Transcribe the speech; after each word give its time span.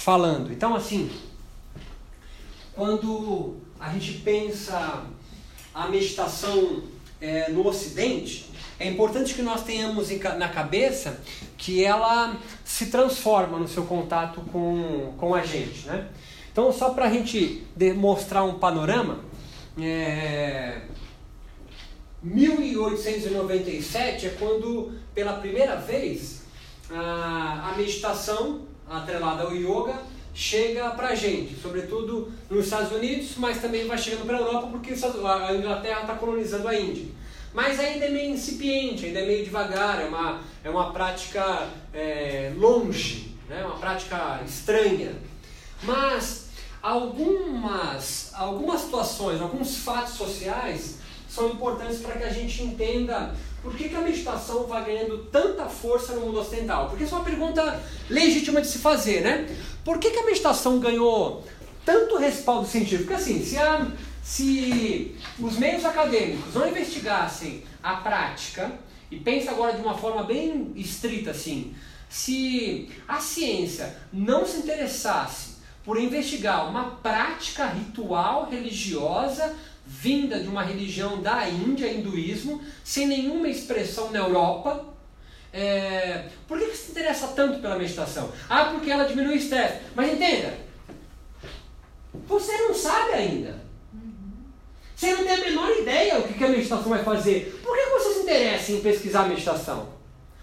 falando. 0.00 0.50
Então, 0.50 0.74
assim, 0.74 1.08
quando 2.74 3.56
a 3.78 3.92
gente 3.92 4.14
pensa 4.20 5.04
a 5.74 5.88
meditação 5.88 6.84
é, 7.20 7.50
no 7.50 7.66
Ocidente, 7.66 8.46
é 8.78 8.88
importante 8.88 9.34
que 9.34 9.42
nós 9.42 9.62
tenhamos 9.62 10.08
na 10.38 10.48
cabeça 10.48 11.20
que 11.58 11.84
ela 11.84 12.34
se 12.64 12.86
transforma 12.86 13.58
no 13.58 13.68
seu 13.68 13.84
contato 13.84 14.40
com, 14.50 15.12
com 15.18 15.34
a 15.34 15.44
gente. 15.44 15.86
Né? 15.86 16.08
Então, 16.50 16.72
só 16.72 16.88
para 16.90 17.04
a 17.04 17.10
gente 17.10 17.66
demonstrar 17.76 18.42
um 18.44 18.58
panorama, 18.58 19.20
é, 19.78 20.80
1897 22.22 24.26
é 24.26 24.30
quando, 24.30 24.98
pela 25.14 25.34
primeira 25.34 25.76
vez, 25.76 26.44
a, 26.90 27.70
a 27.70 27.76
meditação 27.76 28.69
atrelada 28.90 29.44
ao 29.44 29.54
yoga 29.54 29.94
chega 30.34 30.90
para 30.90 31.08
a 31.08 31.14
gente, 31.14 31.54
sobretudo 31.60 32.32
nos 32.48 32.64
Estados 32.64 32.92
Unidos, 32.92 33.34
mas 33.36 33.60
também 33.60 33.86
vai 33.86 33.98
chegando 33.98 34.26
para 34.26 34.36
a 34.36 34.40
Europa 34.40 34.68
porque 34.68 34.92
a 34.92 35.54
Inglaterra 35.54 36.00
está 36.02 36.14
colonizando 36.14 36.68
a 36.68 36.78
Índia. 36.78 37.06
Mas 37.52 37.80
ainda 37.80 38.06
é 38.06 38.10
meio 38.10 38.30
incipiente, 38.30 39.06
ainda 39.06 39.20
é 39.20 39.26
meio 39.26 39.44
devagar, 39.44 40.00
é 40.00 40.04
uma, 40.04 40.40
é 40.62 40.70
uma 40.70 40.92
prática 40.92 41.68
é, 41.92 42.52
longe, 42.56 43.36
né? 43.48 43.64
uma 43.64 43.76
prática 43.76 44.40
estranha. 44.46 45.12
Mas 45.82 46.50
algumas, 46.80 48.32
algumas 48.34 48.82
situações, 48.82 49.40
alguns 49.40 49.78
fatos 49.78 50.14
sociais 50.14 50.99
são 51.30 51.48
importantes 51.48 52.00
para 52.00 52.16
que 52.16 52.24
a 52.24 52.32
gente 52.32 52.62
entenda 52.62 53.34
por 53.62 53.74
que, 53.74 53.88
que, 53.88 53.94
a 53.94 54.00
meditação 54.00 54.66
vai 54.66 54.84
ganhando 54.84 55.18
tanta 55.30 55.66
força 55.66 56.14
no 56.14 56.22
mundo 56.22 56.40
ocidental? 56.40 56.88
Porque 56.88 57.04
isso 57.04 57.14
é 57.14 57.18
uma 57.18 57.24
pergunta 57.24 57.80
legítima 58.08 58.60
de 58.60 58.66
se 58.66 58.78
fazer, 58.78 59.20
né? 59.20 59.54
Por 59.84 59.98
que, 59.98 60.10
que 60.10 60.18
a 60.18 60.24
meditação 60.24 60.78
ganhou 60.80 61.44
tanto 61.84 62.16
respaldo 62.16 62.66
científico? 62.66 63.04
Porque 63.04 63.22
assim, 63.22 63.44
se, 63.44 63.58
a, 63.58 63.86
se 64.22 65.14
os 65.38 65.58
meios 65.58 65.84
acadêmicos 65.84 66.54
não 66.54 66.66
investigassem 66.66 67.62
a 67.82 67.96
prática, 67.96 68.72
e 69.10 69.18
pensa 69.18 69.50
agora 69.50 69.74
de 69.74 69.82
uma 69.82 69.96
forma 69.96 70.22
bem 70.22 70.72
estrita 70.74 71.32
assim, 71.32 71.74
se 72.08 72.88
a 73.06 73.20
ciência 73.20 73.94
não 74.10 74.46
se 74.46 74.58
interessasse 74.58 75.50
por 75.84 76.00
investigar 76.00 76.68
uma 76.68 76.92
prática 77.02 77.66
ritual 77.66 78.48
religiosa 78.50 79.54
vinda 79.90 80.38
de 80.38 80.46
uma 80.46 80.62
religião 80.62 81.20
da 81.20 81.48
Índia, 81.48 81.92
hinduísmo, 81.92 82.62
sem 82.84 83.08
nenhuma 83.08 83.48
expressão 83.48 84.12
na 84.12 84.20
Europa. 84.20 84.84
É... 85.52 86.26
Por 86.46 86.58
que, 86.58 86.66
você 86.66 86.76
se 86.76 86.90
interessa 86.92 87.26
tanto 87.28 87.58
pela 87.58 87.76
meditação? 87.76 88.30
Ah, 88.48 88.66
porque 88.66 88.88
ela 88.88 89.04
diminui 89.04 89.34
o 89.34 89.36
estresse. 89.36 89.80
Mas 89.96 90.12
entenda, 90.12 90.54
você 92.26 92.56
não 92.58 92.72
sabe 92.72 93.14
ainda. 93.14 93.58
Você 94.94 95.12
não 95.12 95.24
tem 95.24 95.34
a 95.34 95.38
menor 95.38 95.70
ideia 95.78 96.18
o 96.18 96.22
que 96.22 96.44
a 96.44 96.48
meditação 96.48 96.88
vai 96.88 97.02
fazer. 97.02 97.60
Por 97.62 97.76
que 97.76 97.90
você 97.90 98.14
se 98.14 98.20
interessa 98.20 98.72
em 98.72 98.80
pesquisar 98.80 99.22
a 99.22 99.28
meditação? 99.28 99.88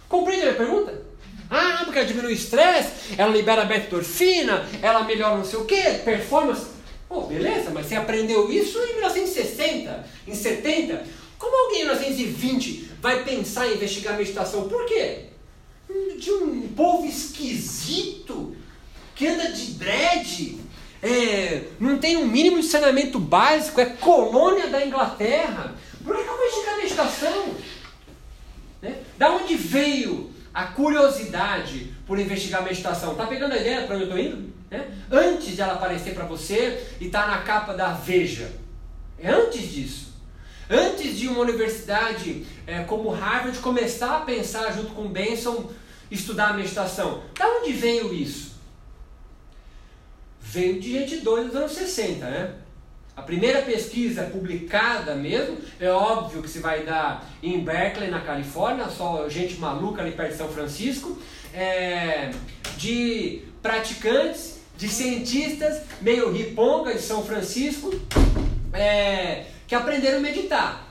Compreende 0.09 0.41
a 0.41 0.51
minha 0.51 0.57
pergunta? 0.57 1.01
Ah, 1.49 1.83
porque 1.85 1.99
ela 1.99 2.07
diminui 2.07 2.31
o 2.31 2.35
estresse, 2.35 3.15
ela 3.17 3.31
libera 3.31 3.63
beta-endorfina, 3.63 4.67
ela 4.81 5.05
melhora 5.05 5.37
não 5.37 5.45
sei 5.45 5.59
o 5.59 5.65
que, 5.65 5.81
performance. 5.99 6.76
Pô, 7.07 7.21
beleza, 7.21 7.69
mas 7.71 7.85
você 7.85 7.95
aprendeu 7.95 8.51
isso 8.51 8.77
em 8.79 8.93
1960, 8.95 10.07
em 10.27 10.35
70. 10.35 11.05
Como 11.37 11.65
alguém 11.65 11.81
em 11.81 11.85
1920 11.85 12.91
vai 13.01 13.23
pensar 13.23 13.67
em 13.67 13.75
investigar 13.75 14.17
meditação? 14.17 14.67
Por 14.67 14.85
quê? 14.85 15.25
De 16.19 16.31
um 16.31 16.67
povo 16.69 17.05
esquisito 17.05 18.55
que 19.15 19.25
anda 19.25 19.51
de 19.51 19.73
dread, 19.73 20.59
é, 21.01 21.63
não 21.79 21.97
tem 21.97 22.17
um 22.17 22.27
mínimo 22.27 22.59
de 22.59 22.67
saneamento 22.67 23.19
básico, 23.19 23.79
é 23.79 23.85
colônia 23.85 24.67
da 24.67 24.85
Inglaterra. 24.85 25.75
Por 26.03 26.15
que 26.15 26.21
eu 26.21 26.25
vou 26.25 26.45
investigar 26.45 26.77
meditação? 26.77 27.55
Né? 28.81 28.97
Da 29.17 29.31
onde 29.31 29.55
veio 29.55 30.29
a 30.53 30.65
curiosidade 30.65 31.93
por 32.07 32.17
investigar 32.17 32.63
meditação? 32.63 33.15
Tá 33.15 33.27
pegando 33.27 33.53
a 33.53 33.57
ideia 33.57 33.85
para 33.85 33.95
onde 33.95 34.05
eu 34.05 34.09
estou 34.09 34.19
indo? 34.19 34.53
Né? 34.71 34.87
Antes 35.11 35.55
de 35.55 35.61
ela 35.61 35.73
aparecer 35.73 36.13
para 36.13 36.25
você 36.25 36.87
e 36.99 37.09
tá 37.09 37.27
na 37.27 37.39
capa 37.39 37.73
da 37.73 37.93
Veja. 37.93 38.51
É 39.19 39.29
antes 39.29 39.71
disso. 39.71 40.07
Antes 40.69 41.17
de 41.17 41.27
uma 41.27 41.41
universidade 41.41 42.45
é, 42.65 42.83
como 42.83 43.09
Harvard 43.09 43.57
começar 43.59 44.17
a 44.17 44.21
pensar 44.21 44.71
junto 44.71 44.93
com 44.93 45.07
Benson 45.07 45.71
estudar 46.09 46.49
a 46.49 46.53
meditação. 46.53 47.23
Da 47.37 47.47
onde 47.47 47.73
veio 47.73 48.13
isso? 48.13 48.57
Veio 50.41 50.79
de 50.79 50.91
gente 50.91 51.17
doida 51.17 51.47
dos 51.47 51.55
anos 51.55 51.71
60, 51.73 52.25
né? 52.25 52.55
A 53.15 53.21
primeira 53.23 53.63
pesquisa 53.63 54.23
publicada 54.25 55.15
mesmo, 55.15 55.57
é 55.79 55.89
óbvio 55.89 56.43
que 56.43 56.49
se 56.49 56.59
vai 56.59 56.83
dar 56.83 57.27
em 57.41 57.61
Berkeley, 57.61 58.11
na 58.11 58.21
Califórnia, 58.21 58.87
só 58.89 59.27
gente 59.27 59.55
maluca 59.55 60.03
ali 60.03 60.11
perto 60.11 60.33
de 60.33 60.37
São 60.37 60.49
Francisco, 60.49 61.17
é, 61.57 62.29
de 62.77 63.41
praticantes 63.63 64.59
de 64.77 64.87
cientistas 64.87 65.81
meio 65.99 66.31
riponga 66.31 66.93
de 66.93 67.01
São 67.01 67.23
Francisco 67.23 67.91
é, 68.71 69.45
que 69.67 69.73
aprenderam 69.73 70.19
a 70.19 70.21
meditar. 70.21 70.87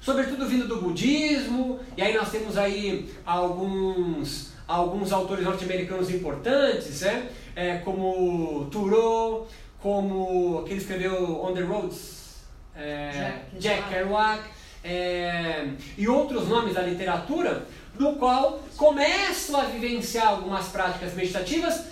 Sobretudo 0.00 0.46
vindo 0.46 0.66
do 0.66 0.80
budismo, 0.80 1.80
e 1.96 2.02
aí 2.02 2.14
nós 2.14 2.30
temos 2.30 2.56
aí 2.56 3.14
alguns, 3.24 4.52
alguns 4.66 5.12
autores 5.12 5.44
norte-americanos 5.44 6.10
importantes, 6.10 7.02
né? 7.02 7.28
É, 7.56 7.76
como 7.78 8.66
Thoreau, 8.70 9.46
como 9.80 10.62
quem 10.64 10.76
escreveu 10.76 11.42
On 11.42 11.54
the 11.54 11.62
Roads, 11.62 12.42
é, 12.76 13.10
Jack, 13.58 13.58
Jack 13.58 13.88
Kerouac, 13.88 14.42
é, 14.82 15.68
e 15.96 16.06
outros 16.06 16.48
nomes 16.48 16.74
da 16.74 16.82
literatura, 16.82 17.66
no 17.98 18.14
qual 18.16 18.62
começam 18.76 19.60
a 19.60 19.64
vivenciar 19.64 20.28
algumas 20.28 20.68
práticas 20.68 21.14
meditativas 21.14 21.84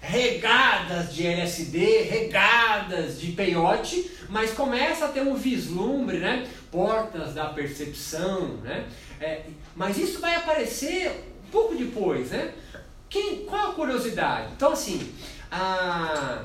regadas 0.00 1.12
de 1.12 1.26
LSD, 1.26 2.02
regadas 2.02 3.20
de 3.20 3.32
peiote, 3.32 4.10
mas 4.28 4.52
começa 4.52 5.06
a 5.06 5.08
ter 5.08 5.22
um 5.22 5.34
vislumbre, 5.34 6.18
né? 6.18 6.46
Portas 6.70 7.34
da 7.34 7.46
percepção, 7.46 8.58
né? 8.62 8.86
É, 9.20 9.42
mas 9.74 9.98
isso 9.98 10.20
vai 10.20 10.36
aparecer 10.36 11.32
um 11.46 11.50
pouco 11.50 11.74
depois, 11.74 12.30
né? 12.30 12.52
Quem, 13.08 13.44
qual 13.44 13.70
a 13.70 13.74
curiosidade? 13.74 14.52
Então, 14.54 14.72
assim, 14.72 15.12
a, 15.50 16.42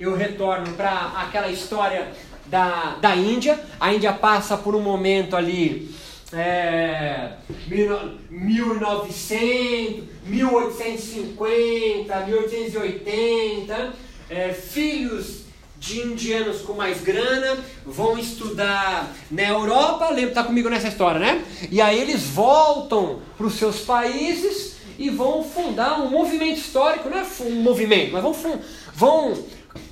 eu 0.00 0.16
retorno 0.16 0.72
para 0.74 1.12
aquela 1.16 1.48
história 1.48 2.12
da, 2.46 2.96
da 3.00 3.14
Índia. 3.14 3.58
A 3.78 3.92
Índia 3.92 4.12
passa 4.12 4.56
por 4.56 4.74
um 4.74 4.80
momento 4.80 5.36
ali 5.36 5.94
é, 6.32 7.32
1900, 8.40 10.04
1850, 10.24 12.20
1880, 12.26 13.94
é, 14.30 14.52
filhos 14.52 15.48
de 15.78 16.00
indianos 16.00 16.62
com 16.62 16.72
mais 16.72 17.00
grana 17.02 17.56
vão 17.86 18.18
estudar 18.18 19.14
na 19.30 19.42
Europa, 19.42 20.10
lembra, 20.10 20.34
tá 20.34 20.42
comigo 20.42 20.68
nessa 20.68 20.88
história, 20.88 21.20
né? 21.20 21.44
E 21.70 21.80
aí 21.80 22.00
eles 22.00 22.24
voltam 22.24 23.20
para 23.36 23.46
os 23.46 23.54
seus 23.54 23.80
países 23.80 24.76
e 24.98 25.08
vão 25.08 25.44
fundar 25.44 26.00
um 26.00 26.10
movimento 26.10 26.58
histórico, 26.58 27.08
não 27.08 27.18
é 27.18 27.26
um 27.42 27.62
movimento, 27.62 28.12
mas 28.12 28.22
vão, 28.22 28.34
vão 28.92 29.44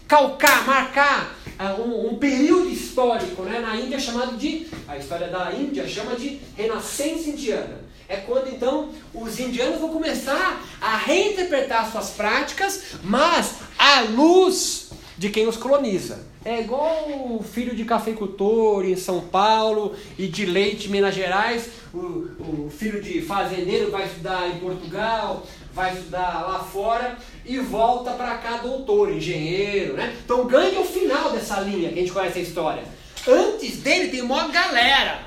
calcar, 0.08 0.66
marcar 0.66 1.35
um, 1.64 2.10
um, 2.10 2.18
período 2.18 2.68
histórico 2.68 3.42
né, 3.42 3.60
na 3.60 3.76
Índia 3.76 3.98
chamado 3.98 4.36
de, 4.36 4.66
a 4.86 4.96
história 4.96 5.28
da 5.28 5.52
Índia 5.52 5.88
chama 5.88 6.14
de 6.14 6.40
renascença 6.56 7.30
indiana. 7.30 7.80
É 8.08 8.16
quando 8.18 8.48
então 8.48 8.90
os 9.12 9.40
indianos 9.40 9.80
vão 9.80 9.88
começar 9.88 10.62
a 10.80 10.96
reinterpretar 10.96 11.90
suas 11.90 12.10
práticas, 12.10 12.82
mas 13.02 13.56
à 13.78 14.02
luz 14.02 14.90
de 15.18 15.30
quem 15.30 15.48
os 15.48 15.56
coloniza. 15.56 16.26
É 16.44 16.60
igual 16.60 17.08
o 17.08 17.42
filho 17.42 17.74
de 17.74 17.84
cafeicultor 17.84 18.84
em 18.84 18.94
São 18.94 19.20
Paulo 19.20 19.96
e 20.16 20.28
de 20.28 20.46
leite 20.46 20.86
em 20.86 20.90
Minas 20.90 21.14
Gerais, 21.14 21.70
o, 21.92 21.98
o 21.98 22.70
filho 22.70 23.02
de 23.02 23.20
fazendeiro 23.22 23.90
vai 23.90 24.04
estudar 24.04 24.48
em 24.48 24.60
Portugal, 24.60 25.44
vai 25.74 25.92
estudar 25.94 26.46
lá 26.46 26.60
fora 26.60 27.18
e 27.46 27.58
volta 27.58 28.12
para 28.12 28.36
cá 28.38 28.58
doutor, 28.58 29.12
engenheiro, 29.12 29.94
né? 29.94 30.16
Então 30.24 30.46
ganha 30.46 30.80
o 30.80 30.84
final 30.84 31.30
dessa 31.30 31.60
linha 31.60 31.88
que 31.88 31.94
a 31.94 32.02
gente 32.02 32.12
conhece 32.12 32.38
a 32.38 32.42
história. 32.42 32.82
Antes 33.26 33.78
dele 33.78 34.08
tem 34.08 34.22
uma 34.22 34.48
galera. 34.48 35.26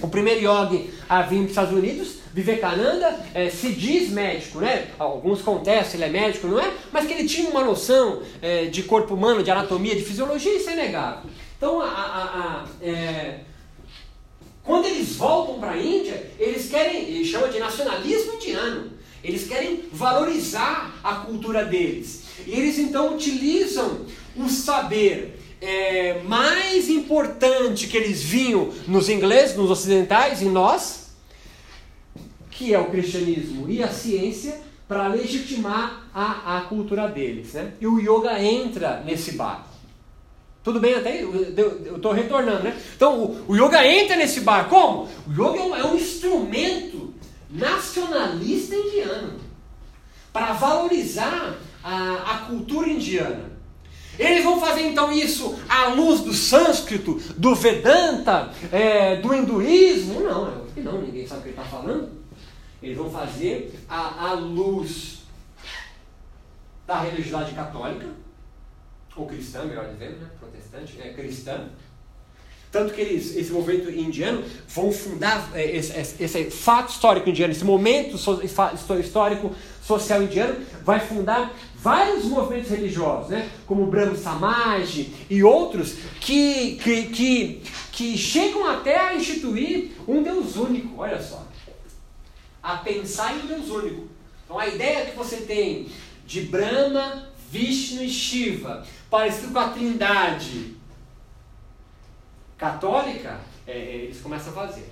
O 0.00 0.08
primeiro 0.08 0.40
yogi 0.40 0.90
a 1.06 1.20
vir 1.22 1.38
para 1.38 1.44
os 1.44 1.50
Estados 1.50 1.72
Unidos, 1.72 2.16
Vivekananda, 2.32 3.20
é, 3.34 3.50
se 3.50 3.72
diz 3.72 4.08
médico, 4.08 4.58
né? 4.60 4.88
Alguns 4.98 5.42
contestam, 5.42 6.00
ele 6.00 6.04
é 6.04 6.20
médico, 6.20 6.46
não 6.46 6.58
é? 6.58 6.72
Mas 6.90 7.06
que 7.06 7.12
ele 7.12 7.28
tinha 7.28 7.50
uma 7.50 7.62
noção 7.62 8.22
é, 8.40 8.66
de 8.66 8.84
corpo 8.84 9.14
humano, 9.14 9.42
de 9.42 9.50
anatomia, 9.50 9.94
de 9.94 10.02
fisiologia, 10.02 10.56
isso 10.56 10.70
é 10.70 10.76
negável. 10.76 11.30
Então, 11.58 11.80
a, 11.82 11.86
a, 11.86 12.64
a 12.64 12.66
é, 12.86 13.40
quando 14.64 14.86
eles 14.86 15.16
voltam 15.16 15.58
para 15.58 15.72
a 15.72 15.76
Índia, 15.76 16.30
eles 16.38 16.70
querem, 16.70 17.02
ele 17.02 17.24
chama 17.24 17.48
de 17.48 17.58
nacionalismo 17.58 18.34
indiano. 18.34 19.01
Eles 19.22 19.46
querem 19.46 19.84
valorizar 19.92 20.98
a 21.02 21.16
cultura 21.16 21.64
deles. 21.64 22.24
E 22.46 22.52
eles 22.52 22.78
então 22.78 23.14
utilizam 23.14 24.00
o 24.36 24.48
saber 24.48 25.38
é, 25.60 26.20
mais 26.24 26.88
importante 26.88 27.86
que 27.86 27.96
eles 27.96 28.22
vinham 28.22 28.72
nos 28.88 29.08
ingleses, 29.08 29.56
nos 29.56 29.70
ocidentais, 29.70 30.42
em 30.42 30.48
nós, 30.48 31.12
que 32.50 32.74
é 32.74 32.78
o 32.78 32.90
cristianismo 32.90 33.70
e 33.70 33.82
a 33.82 33.88
ciência, 33.88 34.60
para 34.88 35.08
legitimar 35.08 36.08
a, 36.12 36.58
a 36.58 36.60
cultura 36.62 37.06
deles. 37.08 37.54
Né? 37.54 37.72
E 37.80 37.86
o 37.86 37.98
yoga 37.98 38.42
entra 38.42 39.02
nesse 39.06 39.32
barco. 39.32 39.72
Tudo 40.62 40.78
bem 40.78 40.94
até? 40.94 41.22
Eu 41.22 41.96
estou 41.96 42.12
retornando, 42.12 42.62
né? 42.62 42.80
Então, 42.94 43.20
o, 43.20 43.52
o, 43.52 43.56
yoga 43.56 43.84
entra 43.84 44.14
nesse 44.14 44.42
barco. 44.42 44.70
Como? 44.70 45.08
O 45.26 45.32
yoga 45.32 45.58
é 45.58 45.62
um, 45.62 45.76
é 45.76 45.84
um 45.86 45.96
instrumento 45.96 47.11
nacionalista 47.52 48.74
indiano 48.74 49.38
para 50.32 50.54
valorizar 50.54 51.56
a, 51.84 52.14
a 52.14 52.38
cultura 52.46 52.88
indiana. 52.88 53.52
Eles 54.18 54.44
vão 54.44 54.60
fazer 54.60 54.82
então 54.82 55.10
isso 55.12 55.58
à 55.68 55.88
luz 55.88 56.20
do 56.20 56.32
sânscrito, 56.32 57.14
do 57.36 57.54
Vedanta, 57.54 58.50
é, 58.70 59.16
do 59.16 59.34
hinduísmo? 59.34 60.20
Não, 60.20 60.48
é 60.48 60.80
não, 60.80 61.00
ninguém 61.00 61.26
sabe 61.26 61.40
o 61.40 61.42
que 61.44 61.48
ele 61.50 61.58
está 61.58 61.68
falando. 61.68 62.10
Eles 62.82 62.96
vão 62.96 63.10
fazer 63.10 63.78
à, 63.88 64.30
à 64.30 64.32
luz 64.34 65.22
da 66.86 67.00
religiosidade 67.00 67.54
católica, 67.54 68.06
ou 69.16 69.26
cristã, 69.26 69.64
melhor 69.64 69.88
dizendo, 69.88 70.18
né? 70.18 70.28
protestante, 70.38 71.00
é 71.00 71.12
cristã. 71.12 71.68
Tanto 72.72 72.94
que 72.94 73.00
eles, 73.02 73.36
esse 73.36 73.52
movimento 73.52 73.90
indiano 73.90 74.42
vão 74.66 74.90
fundar 74.90 75.50
é, 75.54 75.76
esse, 75.76 75.92
esse, 75.96 76.24
esse 76.24 76.50
fato 76.50 76.90
histórico 76.90 77.28
indiano, 77.28 77.52
esse 77.52 77.64
momento 77.64 78.16
so, 78.16 78.40
histórico 78.42 79.54
social 79.82 80.22
indiano, 80.22 80.56
vai 80.82 80.98
fundar 80.98 81.54
vários 81.76 82.24
movimentos 82.24 82.70
religiosos, 82.70 83.28
né? 83.28 83.50
como 83.66 83.82
o 83.82 83.86
Brahma 83.86 84.16
Samaj 84.16 85.10
e 85.28 85.44
outros, 85.44 85.96
que, 86.18 86.76
que, 86.76 87.02
que, 87.08 87.62
que 87.92 88.16
chegam 88.16 88.66
até 88.66 88.98
a 88.98 89.14
instituir 89.14 89.90
um 90.08 90.22
Deus 90.22 90.56
único, 90.56 91.00
olha 91.00 91.20
só 91.20 91.46
a 92.62 92.76
pensar 92.76 93.34
em 93.34 93.42
um 93.42 93.46
Deus 93.46 93.68
único. 93.68 94.08
Então 94.44 94.58
a 94.58 94.68
ideia 94.68 95.06
que 95.06 95.16
você 95.16 95.38
tem 95.38 95.88
de 96.24 96.42
Brahma, 96.42 97.28
Vishnu 97.50 98.02
e 98.02 98.08
Shiva, 98.08 98.86
parecido 99.10 99.52
com 99.52 99.58
a 99.58 99.68
trindade 99.68 100.76
católica, 102.62 103.40
é, 103.66 103.72
é, 103.72 103.94
eles 104.04 104.20
começam 104.20 104.52
a 104.52 104.66
fazer. 104.66 104.88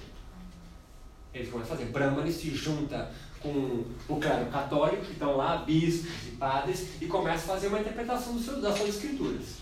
Eles 1.32 1.48
começam 1.48 1.74
a 1.74 1.78
fazer. 1.78 1.92
Brahma 1.92 2.22
ele 2.22 2.32
se 2.32 2.50
junta 2.50 3.08
com 3.40 3.84
o 4.08 4.16
clero 4.16 4.46
católico, 4.46 5.04
que 5.04 5.12
estão 5.12 5.36
lá, 5.36 5.58
bispos 5.58 6.10
e 6.26 6.32
padres, 6.32 6.88
e 7.00 7.06
começa 7.06 7.44
a 7.44 7.54
fazer 7.54 7.68
uma 7.68 7.78
interpretação 7.78 8.36
seu, 8.40 8.60
das 8.60 8.76
suas 8.76 8.88
escrituras. 8.88 9.60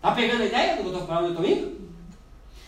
Tá 0.00 0.10
pegando 0.10 0.42
a 0.42 0.46
ideia 0.46 0.76
do 0.76 0.82
que 0.82 0.88
eu 0.88 0.92
estou 0.92 1.06
falando, 1.06 1.26
eu 1.26 1.30
estou 1.30 1.46
indo? 1.46 1.80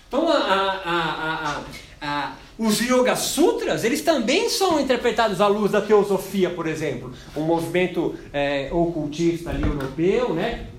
Então, 0.06 0.28
a, 0.28 0.36
a, 0.84 1.62
a, 2.00 2.32
os 2.56 2.80
Yoga 2.80 3.16
Sutras, 3.16 3.82
eles 3.82 4.02
também 4.02 4.48
são 4.48 4.78
interpretados 4.78 5.40
à 5.40 5.48
luz 5.48 5.72
da 5.72 5.80
teosofia, 5.80 6.50
por 6.50 6.68
exemplo. 6.68 7.12
Um 7.36 7.42
movimento 7.42 8.16
é, 8.32 8.68
ocultista 8.72 9.50
ali 9.50 9.64
europeu, 9.64 10.32
né? 10.32 10.70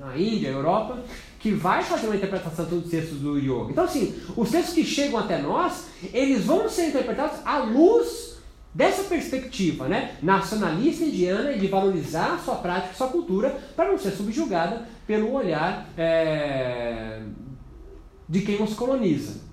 na 0.00 0.16
Índia, 0.16 0.48
Europa, 0.48 0.98
que 1.40 1.50
vai 1.50 1.82
fazer 1.82 2.06
uma 2.06 2.16
interpretação 2.16 2.66
dos 2.66 2.90
textos 2.90 3.18
do 3.18 3.38
Yoga. 3.38 3.70
Então, 3.70 3.84
assim, 3.84 4.14
os 4.36 4.50
textos 4.50 4.74
que 4.74 4.84
chegam 4.84 5.18
até 5.18 5.40
nós, 5.40 5.86
eles 6.12 6.44
vão 6.44 6.68
ser 6.68 6.88
interpretados 6.88 7.40
à 7.46 7.58
luz 7.58 8.38
dessa 8.74 9.04
perspectiva, 9.04 9.88
né? 9.88 10.16
Nacionalista 10.22 11.02
indiana 11.02 11.52
e 11.52 11.58
de 11.58 11.66
valorizar 11.66 12.38
sua 12.44 12.56
prática, 12.56 12.94
sua 12.94 13.08
cultura, 13.08 13.58
para 13.74 13.90
não 13.90 13.98
ser 13.98 14.10
subjugada 14.10 14.86
pelo 15.06 15.32
olhar 15.32 15.88
é, 15.96 17.22
de 18.28 18.42
quem 18.42 18.62
os 18.62 18.74
coloniza. 18.74 19.49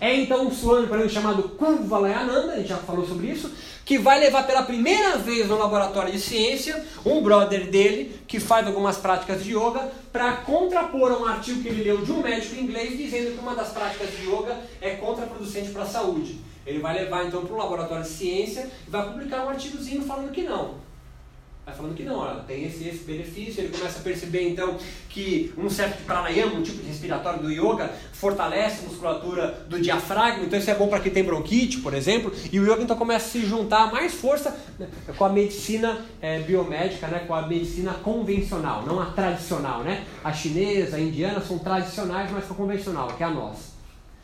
É 0.00 0.14
então 0.14 0.48
um 0.48 0.86
para 0.86 1.08
chamado 1.08 1.50
Kuvalayananda, 1.50 2.52
a 2.52 2.56
gente 2.56 2.68
já 2.68 2.78
falou 2.78 3.06
sobre 3.06 3.28
isso, 3.28 3.50
que 3.84 3.98
vai 3.98 4.18
levar 4.18 4.46
pela 4.46 4.62
primeira 4.62 5.18
vez 5.18 5.46
no 5.46 5.58
laboratório 5.58 6.12
de 6.12 6.20
ciência 6.20 6.84
um 7.04 7.22
brother 7.22 7.70
dele 7.70 8.18
que 8.26 8.40
faz 8.40 8.66
algumas 8.66 8.96
práticas 8.96 9.44
de 9.44 9.54
yoga 9.54 9.92
para 10.10 10.38
contrapor 10.38 11.12
a 11.12 11.18
um 11.18 11.26
artigo 11.26 11.62
que 11.62 11.68
ele 11.68 11.84
leu 11.84 11.98
de 11.98 12.12
um 12.12 12.22
médico 12.22 12.54
inglês 12.56 12.96
dizendo 12.96 13.32
que 13.32 13.38
uma 13.38 13.54
das 13.54 13.68
práticas 13.68 14.10
de 14.10 14.26
yoga 14.26 14.58
é 14.80 14.90
contraproducente 14.90 15.70
para 15.70 15.82
a 15.82 15.86
saúde. 15.86 16.40
Ele 16.66 16.78
vai 16.78 16.94
levar 16.94 17.26
então 17.26 17.44
para 17.44 17.54
o 17.54 17.58
laboratório 17.58 18.04
de 18.04 18.08
ciência 18.08 18.70
e 18.86 18.90
vai 18.90 19.06
publicar 19.06 19.44
um 19.44 19.50
artigozinho 19.50 20.02
falando 20.02 20.32
que 20.32 20.42
não. 20.42 20.83
Vai 21.66 21.74
falando 21.74 21.94
que 21.94 22.02
não, 22.02 22.44
tem 22.44 22.64
esse, 22.64 22.86
esse 22.86 23.04
benefício, 23.04 23.62
ele 23.62 23.74
começa 23.74 23.98
a 23.98 24.02
perceber 24.02 24.50
então 24.50 24.76
que 25.08 25.50
um 25.56 25.70
certo 25.70 26.04
pranayama, 26.04 26.56
um 26.56 26.62
tipo 26.62 26.82
de 26.82 26.88
respiratório 26.88 27.40
do 27.40 27.50
yoga, 27.50 27.90
fortalece 28.12 28.84
a 28.84 28.88
musculatura 28.88 29.64
do 29.66 29.80
diafragma, 29.80 30.44
então 30.44 30.58
isso 30.58 30.70
é 30.70 30.74
bom 30.74 30.88
para 30.88 31.00
quem 31.00 31.10
tem 31.10 31.24
bronquite, 31.24 31.78
por 31.78 31.94
exemplo, 31.94 32.30
e 32.52 32.60
o 32.60 32.64
yoga 32.64 32.82
então 32.82 32.94
começa 32.94 33.26
a 33.26 33.28
se 33.30 33.46
juntar 33.46 33.90
mais 33.90 34.12
força 34.12 34.54
né, 34.78 34.86
com 35.16 35.24
a 35.24 35.30
medicina 35.30 36.04
é, 36.20 36.40
biomédica, 36.40 37.06
né, 37.06 37.20
com 37.20 37.34
a 37.34 37.46
medicina 37.46 37.94
convencional, 37.94 38.84
não 38.84 39.00
a 39.00 39.06
tradicional, 39.06 39.82
né? 39.82 40.04
A 40.22 40.34
chinesa, 40.34 40.96
a 40.96 41.00
indiana 41.00 41.40
são 41.40 41.58
tradicionais, 41.58 42.30
mas 42.30 42.46
são 42.46 42.54
convencional, 42.54 43.08
que 43.08 43.22
é 43.22 43.26
a 43.26 43.30
nossa. 43.30 43.72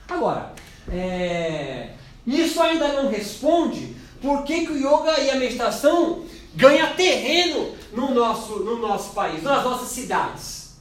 Agora, 0.06 0.52
é, 0.93 1.90
isso 2.26 2.60
ainda 2.60 2.88
não 2.88 3.08
responde 3.08 3.96
por 4.20 4.44
que, 4.44 4.66
que 4.66 4.72
o 4.72 4.76
yoga 4.76 5.19
e 5.20 5.31
a 5.31 5.36
meditação 5.36 6.22
ganha 6.55 6.94
terreno 6.94 7.75
no 7.93 8.14
nosso, 8.14 8.61
no 8.61 8.79
nosso 8.79 9.12
país, 9.12 9.43
nas 9.43 9.64
nossas 9.64 9.88
cidades. 9.88 10.76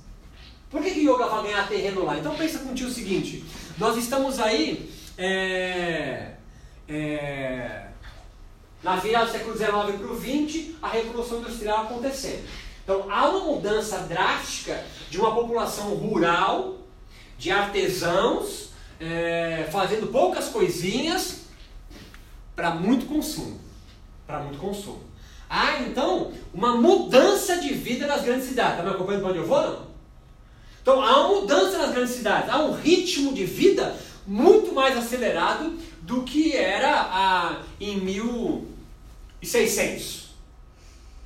Por 0.70 0.84
que, 0.84 0.92
que 0.92 1.02
yoga 1.02 1.28
vai 1.28 1.44
ganhar 1.44 1.68
terreno 1.68 2.06
lá? 2.06 2.18
Então 2.18 2.36
pensa 2.36 2.60
contigo 2.60 2.90
o 2.90 2.94
seguinte, 2.94 3.44
nós 3.78 3.98
estamos 3.98 4.40
aí 4.40 4.92
é, 5.18 6.34
é, 6.88 7.88
na 8.84 8.96
virada 8.98 9.26
do 9.26 9.32
século 9.32 9.58
XIX 9.58 9.72
para 9.72 10.12
o 10.12 10.20
XX, 10.20 10.76
a 10.82 10.90
Revolução 10.90 11.40
Industrial 11.40 11.84
acontecendo. 11.84 12.48
Então 12.84 13.12
há 13.12 13.30
uma 13.30 13.54
mudança 13.54 14.00
drástica 14.00 14.84
de 15.10 15.20
uma 15.20 15.34
população 15.34 15.96
rural, 15.96 16.78
de 17.38 17.52
artesãos, 17.52 18.70
é, 19.00 19.68
fazendo 19.72 20.12
poucas 20.12 20.50
coisinhas, 20.50 21.42
para 22.56 22.72
muito 22.72 23.06
consumo. 23.06 23.60
Para 24.28 24.40
muito 24.40 24.60
consumo. 24.60 25.09
Há 25.50 25.82
então 25.82 26.32
uma 26.54 26.76
mudança 26.76 27.58
de 27.58 27.74
vida 27.74 28.06
nas 28.06 28.22
grandes 28.22 28.48
cidades. 28.48 28.74
Está 28.74 28.84
me 28.84 28.92
acompanhando 28.92 29.22
para 29.22 29.32
onde 29.32 29.40
eu 29.40 29.48
vou? 29.48 29.62
Não? 29.62 29.90
Então 30.82 31.02
há 31.02 31.28
uma 31.28 31.42
mudança 31.42 31.78
nas 31.78 31.92
grandes 31.92 32.16
cidades, 32.16 32.50
há 32.50 32.58
um 32.60 32.74
ritmo 32.74 33.34
de 33.34 33.44
vida 33.46 33.96
muito 34.26 34.74
mais 34.74 34.98
acelerado 34.98 35.78
do 36.02 36.24
que 36.24 36.56
era 36.56 37.02
ah, 37.02 37.62
em 37.80 38.00
1600. 38.00 40.30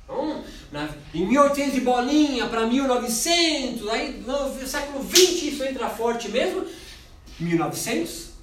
Então, 0.04 0.44
na, 0.70 0.88
em 1.14 1.26
1800 1.26 1.72
de 1.74 1.80
bolinha 1.80 2.46
para 2.46 2.66
1900, 2.66 3.88
aí 3.88 4.22
no 4.26 4.66
século 4.66 5.02
20 5.02 5.48
isso 5.48 5.64
entra 5.64 5.88
forte 5.88 6.28
mesmo. 6.28 6.66
1900, 7.38 8.34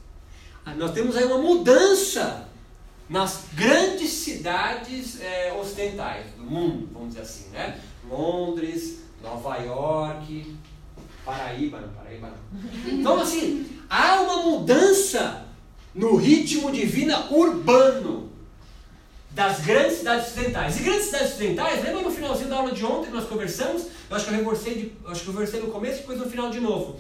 ah, 0.66 0.74
nós 0.76 0.92
temos 0.92 1.16
aí 1.16 1.26
uma 1.26 1.38
mudança 1.38 2.50
nas 3.12 3.44
grandes 3.54 4.10
cidades 4.10 5.20
é, 5.20 5.54
ocidentais 5.54 6.28
do 6.38 6.44
mundo, 6.44 6.90
vamos 6.94 7.10
dizer 7.10 7.22
assim, 7.22 7.50
né? 7.50 7.78
Londres, 8.10 9.00
Nova 9.22 9.58
York, 9.58 10.56
Paraíba, 11.26 11.82
não, 11.82 11.90
Paraíba 11.90 12.30
não. 12.30 12.94
Então, 12.94 13.20
assim, 13.20 13.68
há 13.90 14.22
uma 14.22 14.44
mudança 14.44 15.46
no 15.94 16.16
ritmo 16.16 16.72
de 16.72 16.86
vida 16.86 17.28
urbano 17.30 18.32
das 19.32 19.60
grandes 19.60 19.98
cidades 19.98 20.28
ocidentais. 20.28 20.80
E 20.80 20.84
grandes 20.84 21.06
cidades 21.08 21.34
ocidentais, 21.34 21.84
lembra 21.84 22.02
no 22.02 22.12
finalzinho 22.12 22.50
da 22.50 22.56
aula 22.56 22.72
de 22.72 22.86
ontem 22.86 23.08
que 23.08 23.14
nós 23.14 23.28
conversamos? 23.28 23.88
Eu 24.10 24.16
acho 24.16 24.26
que 24.26 24.32
eu 24.32 24.38
reforcei, 24.38 24.76
de, 24.76 24.94
acho 25.06 25.24
que 25.24 25.28
eu 25.28 25.34
conversei 25.34 25.60
no 25.60 25.68
começo 25.68 25.96
e 25.96 26.00
depois 26.00 26.18
no 26.18 26.30
final 26.30 26.50
de 26.50 26.62
novo. 26.62 26.98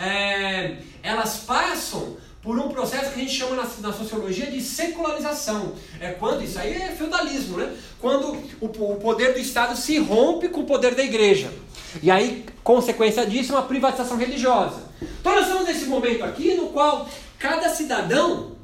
É, 0.00 0.78
elas 1.04 1.38
passam 1.38 2.16
por 2.42 2.58
um 2.58 2.68
processo 2.68 3.12
que 3.12 3.20
a 3.20 3.22
gente 3.22 3.32
chama 3.32 3.54
na, 3.54 3.62
na, 3.62 3.92
sociologia 3.92 4.50
de 4.50 4.60
secularização. 4.60 5.74
É 6.00 6.10
quando 6.10 6.42
isso 6.42 6.58
aí 6.58 6.74
é 6.74 6.88
feudalismo, 6.88 7.58
né? 7.58 7.72
Quando 8.00 8.36
o, 8.60 8.66
o, 8.66 8.96
poder 8.96 9.32
do 9.32 9.38
Estado 9.38 9.76
se 9.76 9.96
rompe 9.98 10.48
com 10.48 10.62
o 10.62 10.66
poder 10.66 10.94
da 10.96 11.04
igreja. 11.04 11.52
E 12.02 12.10
aí, 12.10 12.44
consequência 12.64 13.24
disso, 13.24 13.52
é 13.52 13.54
uma 13.54 13.62
privatização 13.62 14.16
religiosa. 14.16 14.82
Então 15.20 15.34
nós 15.36 15.46
estamos 15.46 15.66
nesse 15.66 15.84
momento 15.84 16.24
aqui 16.24 16.54
no 16.54 16.68
qual 16.68 17.08
cada 17.38 17.68
cidadão 17.68 18.56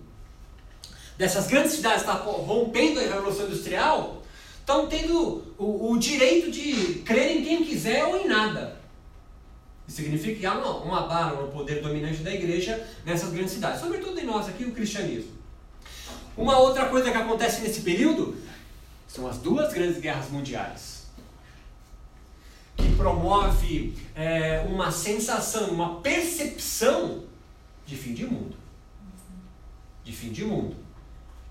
dessas 1.17 1.47
grandes 1.47 1.73
cidades 1.73 2.01
está 2.01 2.13
rompendo 2.13 2.99
a 2.99 3.03
revolução 3.03 3.47
industrial, 3.47 4.23
estão 4.59 4.89
tendo 4.89 5.55
o, 5.57 5.93
o 5.93 5.99
direito 5.99 6.51
de 6.51 7.03
crer 7.05 7.37
em 7.37 7.45
quem 7.45 7.65
quiser 7.65 8.05
ou 8.07 8.17
em 8.17 8.27
nada. 8.27 8.78
Significa 9.89 10.39
que 10.39 10.47
há 10.47 10.53
uma, 10.53 10.77
uma 10.85 11.07
barra 11.07 11.33
no 11.33 11.49
poder 11.49 11.81
dominante 11.81 12.19
da 12.19 12.33
igreja 12.33 12.87
nessas 13.07 13.33
grandes 13.33 13.53
cidades, 13.53 13.81
sobretudo 13.81 14.21
em 14.21 14.27
nós 14.27 14.47
aqui, 14.47 14.65
o 14.65 14.73
cristianismo. 14.73 15.33
Uma 16.37 16.59
outra 16.59 16.89
coisa 16.89 17.11
que 17.11 17.17
acontece 17.17 17.63
nesse 17.63 17.81
período 17.81 18.37
são 19.09 19.27
as 19.27 19.39
duas 19.39 19.73
grandes 19.73 19.99
guerras 19.99 20.31
mundiais. 20.31 21.07
Que 22.77 22.95
promove 22.95 23.97
é, 24.15 24.61
uma 24.69 24.93
sensação, 24.93 25.71
uma 25.71 26.01
percepção 26.01 27.25
de 27.87 27.97
fim 27.97 28.13
de 28.13 28.27
mundo. 28.27 28.55
De 30.05 30.13
fim 30.13 30.31
de 30.31 30.45
mundo. 30.45 30.77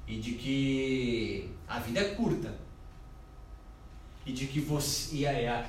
E 0.07 0.17
de 0.17 0.33
que 0.33 1.49
a 1.67 1.79
vida 1.79 1.99
é 1.99 2.15
curta. 2.15 2.55
E 4.25 4.31
de 4.31 4.45
que 4.45 4.59
você. 4.59 5.15
E 5.15 5.27
a, 5.27 5.65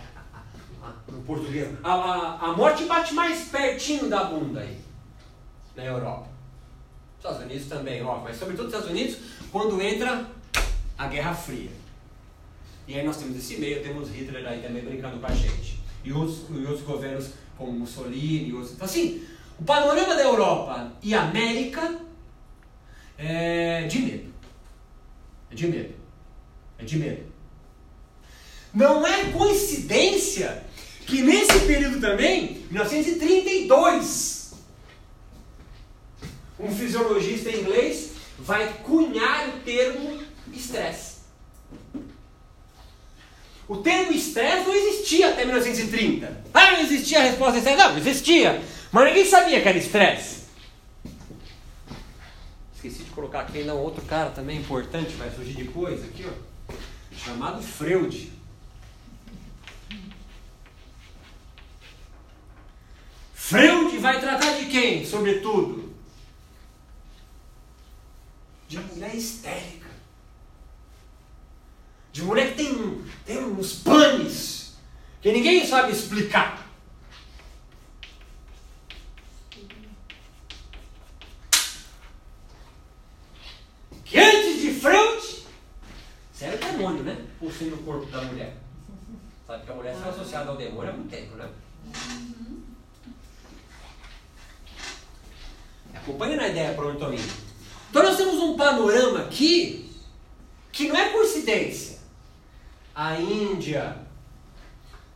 no 1.08 1.22
português. 1.22 1.68
A, 1.82 1.92
a, 1.92 2.46
a 2.46 2.52
morte 2.56 2.84
bate 2.84 3.14
mais 3.14 3.48
pertinho 3.48 4.08
da 4.08 4.24
bunda 4.24 4.60
aí. 4.60 4.78
Na 5.76 5.84
Europa. 5.84 6.28
Estados 7.16 7.42
Unidos 7.42 7.66
também, 7.66 8.02
ó, 8.02 8.18
mas 8.18 8.36
sobretudo 8.36 8.66
nos 8.66 8.74
Estados 8.74 8.90
Unidos, 8.90 9.16
quando 9.50 9.80
entra 9.82 10.26
a 10.96 11.06
Guerra 11.08 11.34
Fria. 11.34 11.70
E 12.86 12.94
aí 12.94 13.04
nós 13.04 13.16
temos 13.16 13.36
esse 13.36 13.56
meio, 13.58 13.82
temos 13.82 14.08
Hitler 14.10 14.46
aí 14.46 14.62
também 14.62 14.84
brincando 14.84 15.18
com 15.18 15.26
a 15.26 15.34
gente. 15.34 15.80
E 16.04 16.12
outros, 16.12 16.44
e 16.50 16.64
outros 16.64 16.82
governos 16.82 17.30
como 17.56 17.72
Mussolini, 17.72 18.52
outros. 18.52 18.72
Então 18.72 18.86
assim, 18.86 19.26
o 19.58 19.64
panorama 19.64 20.14
da 20.14 20.22
Europa 20.22 20.92
e 21.02 21.14
América 21.14 21.98
é 23.18 23.82
de 23.82 23.98
medo. 23.98 24.32
É 25.50 25.54
de 25.54 25.66
medo. 25.66 25.94
É 26.78 26.84
de 26.84 26.98
medo. 26.98 27.22
Não 28.72 29.06
é 29.06 29.32
coincidência 29.32 30.64
que 31.08 31.22
nesse 31.22 31.60
período 31.60 32.00
também, 32.00 32.66
1932, 32.70 34.52
um 36.60 36.70
fisiologista 36.70 37.50
inglês 37.50 38.10
vai 38.38 38.68
cunhar 38.84 39.48
o 39.48 39.52
termo 39.60 40.22
estresse. 40.52 41.18
O 43.66 43.78
termo 43.78 44.12
estresse 44.12 44.66
não 44.66 44.74
existia 44.74 45.30
até 45.30 45.44
1930. 45.46 46.44
Ah, 46.52 46.72
não 46.72 46.80
existia 46.80 47.20
a 47.20 47.22
resposta 47.22 47.58
estresse? 47.58 47.78
Não, 47.78 47.96
existia. 47.98 48.62
Mas 48.92 49.04
ninguém 49.06 49.24
sabia 49.24 49.62
que 49.62 49.68
era 49.68 49.78
estresse. 49.78 50.38
Esqueci 52.74 53.02
de 53.02 53.10
colocar 53.10 53.40
aqui 53.40 53.62
um 53.62 53.76
outro 53.78 54.02
cara 54.02 54.30
também 54.30 54.58
importante, 54.58 55.14
vai 55.14 55.30
surgir 55.30 55.54
depois 55.54 56.04
aqui, 56.04 56.26
ó. 56.26 56.74
Chamado 57.16 57.62
Freud. 57.62 58.37
Freud 63.48 63.96
vai 63.96 64.20
tratar 64.20 64.58
de 64.58 64.66
quem, 64.66 65.06
sobretudo? 65.06 65.90
De 68.68 68.78
mulher 68.78 69.14
histérica. 69.14 69.88
De 72.12 72.22
mulher 72.24 72.50
que 72.50 72.62
tem, 72.62 73.04
tem 73.24 73.38
uns 73.38 73.76
panes 73.76 74.76
que 75.22 75.32
ninguém 75.32 75.66
sabe 75.66 75.92
explicar. 75.92 76.68
Que 84.04 84.18
antes 84.18 84.60
de 84.60 84.74
Freud, 84.74 85.22
isso 85.22 86.44
era 86.44 86.58
demônio, 86.58 87.02
né? 87.02 87.26
Possuindo 87.40 87.76
o 87.76 87.82
corpo 87.82 88.04
da 88.10 88.20
mulher. 88.24 88.58
Sabe 89.46 89.64
que 89.64 89.72
a 89.72 89.74
mulher 89.74 89.96
foi 89.96 90.10
associada 90.10 90.50
ao 90.50 90.56
demônio 90.58 90.90
há 90.90 90.92
muito 90.92 91.08
tempo, 91.10 91.34
né? 91.36 91.48
Acompanhe 95.94 96.36
na 96.36 96.48
ideia 96.48 96.74
para 96.74 96.86
onde 96.86 96.94
estou 96.94 97.12
indo. 97.12 97.32
Então 97.90 98.02
nós 98.02 98.16
temos 98.16 98.34
um 98.34 98.56
panorama 98.56 99.20
aqui 99.20 99.90
que 100.70 100.88
não 100.88 100.96
é 100.96 101.08
coincidência. 101.10 101.98
A 102.94 103.20
Índia 103.20 103.96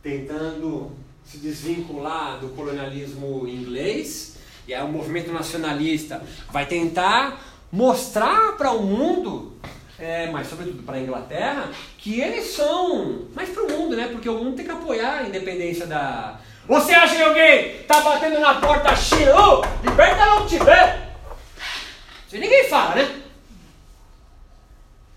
tentando 0.01 0.91
se 1.23 1.37
desvincular 1.37 2.39
do 2.39 2.49
colonialismo 2.49 3.47
inglês, 3.47 4.37
e 4.67 4.73
aí 4.73 4.83
o 4.83 4.87
movimento 4.87 5.31
nacionalista 5.31 6.21
vai 6.51 6.65
tentar 6.65 7.41
mostrar 7.71 8.57
para 8.57 8.71
o 8.71 8.83
mundo, 8.83 9.53
é, 9.97 10.29
mas 10.29 10.47
sobretudo 10.47 10.83
para 10.83 10.97
a 10.97 11.01
Inglaterra, 11.01 11.71
que 11.97 12.19
eles 12.19 12.47
são, 12.47 13.27
mas 13.33 13.49
para 13.49 13.63
o 13.63 13.71
mundo, 13.71 13.95
né? 13.95 14.09
Porque 14.09 14.29
o 14.29 14.37
mundo 14.37 14.55
tem 14.55 14.65
que 14.65 14.71
apoiar 14.71 15.19
a 15.19 15.27
independência 15.27 15.87
da. 15.87 16.39
Você 16.67 16.93
acha 16.93 17.15
que 17.15 17.21
alguém 17.21 17.79
tá 17.87 17.99
batendo 18.01 18.39
na 18.39 18.55
porta 18.55 18.95
China? 18.95 19.33
Oh, 19.35 19.85
liberta 19.85 20.25
lá 20.25 20.41
o 20.41 20.47
Tibete! 20.47 21.03
Isso 22.27 22.37
ninguém 22.37 22.69
fala, 22.69 22.95
né? 22.95 23.21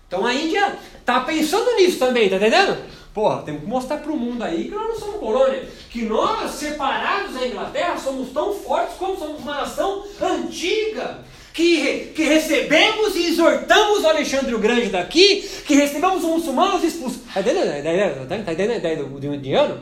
Então 0.07 0.25
a 0.25 0.33
Índia 0.33 0.75
tá 1.05 1.21
pensando 1.21 1.73
nisso 1.75 1.99
também, 1.99 2.29
tá 2.29 2.35
entendendo? 2.35 2.77
Porra, 3.13 3.41
temos 3.41 3.61
que 3.61 3.67
mostrar 3.67 3.97
para 3.97 4.11
o 4.11 4.17
mundo 4.17 4.43
aí 4.43 4.65
que 4.65 4.75
nós 4.75 4.89
não 4.89 4.99
somos 4.99 5.19
colônia. 5.19 5.67
Que 5.89 6.03
nós, 6.03 6.51
separados 6.51 7.33
da 7.33 7.47
Inglaterra, 7.47 7.97
somos 7.97 8.29
tão 8.31 8.53
fortes 8.53 8.95
como 8.97 9.17
somos 9.17 9.41
uma 9.41 9.55
nação 9.55 10.03
antiga. 10.21 11.21
Que, 11.53 12.11
que 12.15 12.23
recebemos 12.23 13.15
e 13.15 13.29
exortamos 13.29 14.03
o 14.03 14.07
Alexandre 14.07 14.53
o 14.53 14.59
Grande 14.59 14.89
daqui, 14.89 15.49
que 15.65 15.73
recebemos 15.73 16.23
os 16.23 16.29
muçulmanos 16.29 16.83
expulsos. 16.83 17.21
Tá 17.33 17.39
entendendo 17.39 18.27
tá 18.27 18.35
entendendo 18.37 18.71
a 18.71 18.75
ideia 18.75 18.97
do, 18.97 19.19
do 19.19 19.33
indiano? 19.33 19.79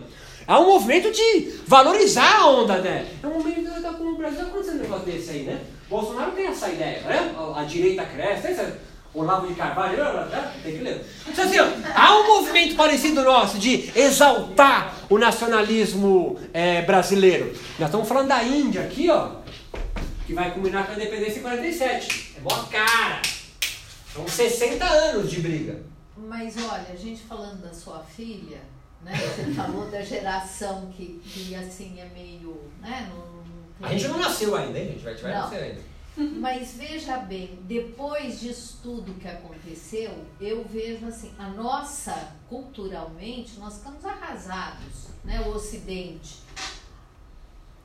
Há 0.47 0.59
um 0.59 0.65
movimento 0.65 1.11
de 1.11 1.59
valorizar 1.65 2.41
a 2.41 2.49
onda, 2.49 2.77
né? 2.77 3.07
É 3.21 3.27
um 3.27 3.33
momento 3.33 3.55
que 3.55 3.93
com 3.93 4.03
o 4.03 4.15
Brasil 4.15 4.41
acontecendo 4.41 4.79
um 4.79 4.83
negócio 4.83 5.05
desse 5.05 5.31
aí, 5.31 5.43
né? 5.43 5.61
Bolsonaro 5.89 6.31
tem 6.31 6.47
essa 6.47 6.69
ideia, 6.69 7.01
né? 7.01 7.35
A, 7.55 7.63
direita 7.63 8.05
cresce, 8.05 8.47
essa, 8.47 8.79
Olavo 9.13 9.47
de 9.47 9.55
Carvalho, 9.55 9.97
tem 10.61 10.77
que 10.77 10.83
ler. 10.83 11.05
Então, 11.27 11.45
assim, 11.45 11.59
ó, 11.59 11.67
há 11.95 12.19
um 12.19 12.27
movimento 12.27 12.75
parecido 12.75 13.23
nosso 13.23 13.57
de 13.57 13.91
exaltar 13.95 14.93
o 15.09 15.17
nacionalismo 15.17 16.37
é, 16.53 16.81
brasileiro. 16.81 17.53
Nós 17.79 17.87
estamos 17.87 18.07
falando 18.07 18.27
da 18.27 18.43
Índia 18.43 18.81
aqui, 18.81 19.09
ó, 19.09 19.37
que 20.27 20.33
vai 20.33 20.51
culminar 20.51 20.85
com 20.85 20.91
a 20.91 20.95
independência 20.95 21.39
em 21.39 21.43
47. 21.43 22.35
É 22.37 22.39
boa 22.41 22.65
cara. 22.65 23.21
São 24.13 24.27
60 24.27 24.85
anos 24.85 25.31
de 25.31 25.39
briga. 25.39 25.81
Mas 26.17 26.55
olha, 26.57 26.87
a 26.91 26.95
gente 26.95 27.21
falando 27.21 27.61
da 27.61 27.73
sua 27.73 27.99
filha, 27.99 28.59
né? 29.05 29.13
Você 29.15 29.53
falou 29.53 29.89
da 29.89 30.01
geração 30.01 30.91
que, 30.91 31.21
que 31.23 31.55
assim 31.55 31.99
é 31.99 32.05
meio. 32.09 32.59
Né, 32.81 33.09
não, 33.13 33.87
A 33.87 33.91
gente 33.91 34.07
não 34.07 34.17
nasceu 34.17 34.55
ainda, 34.55 34.77
hein? 34.77 34.87
A 34.89 34.91
gente 34.93 35.03
vai, 35.03 35.15
vai 35.15 35.31
nascer 35.31 35.63
ainda. 35.63 35.81
Mas 36.17 36.75
veja 36.75 37.17
bem, 37.17 37.59
depois 37.63 38.39
disso 38.39 38.79
tudo 38.81 39.13
que 39.19 39.27
aconteceu, 39.27 40.25
eu 40.39 40.63
vejo 40.63 41.05
assim, 41.07 41.31
a 41.37 41.49
nossa, 41.49 42.31
culturalmente, 42.47 43.59
nós 43.59 43.77
ficamos 43.77 44.03
arrasados, 44.05 45.09
né? 45.23 45.41
O 45.41 45.49
Ocidente. 45.49 46.37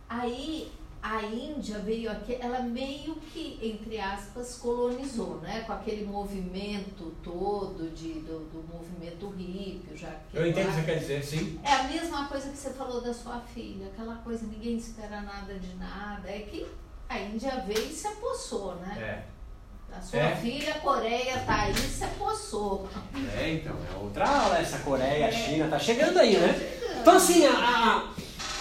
Aí 0.08 0.72
a 1.02 1.22
Índia 1.22 1.78
veio 1.78 2.10
aqui, 2.10 2.36
ela 2.40 2.60
meio 2.60 3.14
que, 3.32 3.58
entre 3.62 3.98
aspas, 3.98 4.56
colonizou, 4.56 5.40
né? 5.40 5.64
Com 5.66 5.72
aquele 5.72 6.04
movimento 6.04 7.14
todo 7.22 7.90
de, 7.94 8.20
do, 8.20 8.40
do 8.50 8.64
movimento 8.70 9.28
hippie, 9.30 9.96
já 9.96 10.08
que 10.08 10.36
Eu 10.36 10.46
entendo 10.46 10.66
o 10.66 10.68
que 10.68 10.76
você 10.76 10.82
quer 10.82 10.98
dizer, 10.98 11.24
sim. 11.24 11.58
É 11.64 11.72
a 11.72 11.84
mesma 11.84 12.28
coisa 12.28 12.50
que 12.50 12.56
você 12.56 12.70
falou 12.70 13.00
da 13.00 13.14
sua 13.14 13.40
filha, 13.40 13.86
aquela 13.86 14.16
coisa, 14.16 14.46
ninguém 14.46 14.76
espera 14.76 15.22
nada 15.22 15.54
de 15.54 15.74
nada. 15.76 16.28
É 16.28 16.40
que 16.40 16.66
a 17.08 17.18
Índia 17.18 17.64
veio 17.66 17.86
e 17.86 17.92
se 17.92 18.06
apossou, 18.06 18.74
né? 18.76 18.96
É. 19.00 19.96
A 19.96 20.00
sua 20.02 20.20
é. 20.20 20.36
filha, 20.36 20.74
a 20.74 20.78
Coreia, 20.80 21.38
tá 21.40 21.62
aí 21.62 21.74
se 21.74 22.04
apossou. 22.04 22.88
É, 23.36 23.54
então, 23.54 23.74
é 23.90 23.96
outra 23.96 24.28
aula 24.28 24.58
essa 24.58 24.78
Coreia, 24.80 25.28
a 25.28 25.32
China, 25.32 25.66
tá 25.66 25.78
chegando 25.78 26.18
aí, 26.18 26.36
né? 26.36 26.54
Então, 27.00 27.16
assim, 27.16 27.46
a, 27.46 27.52
a, 27.52 28.10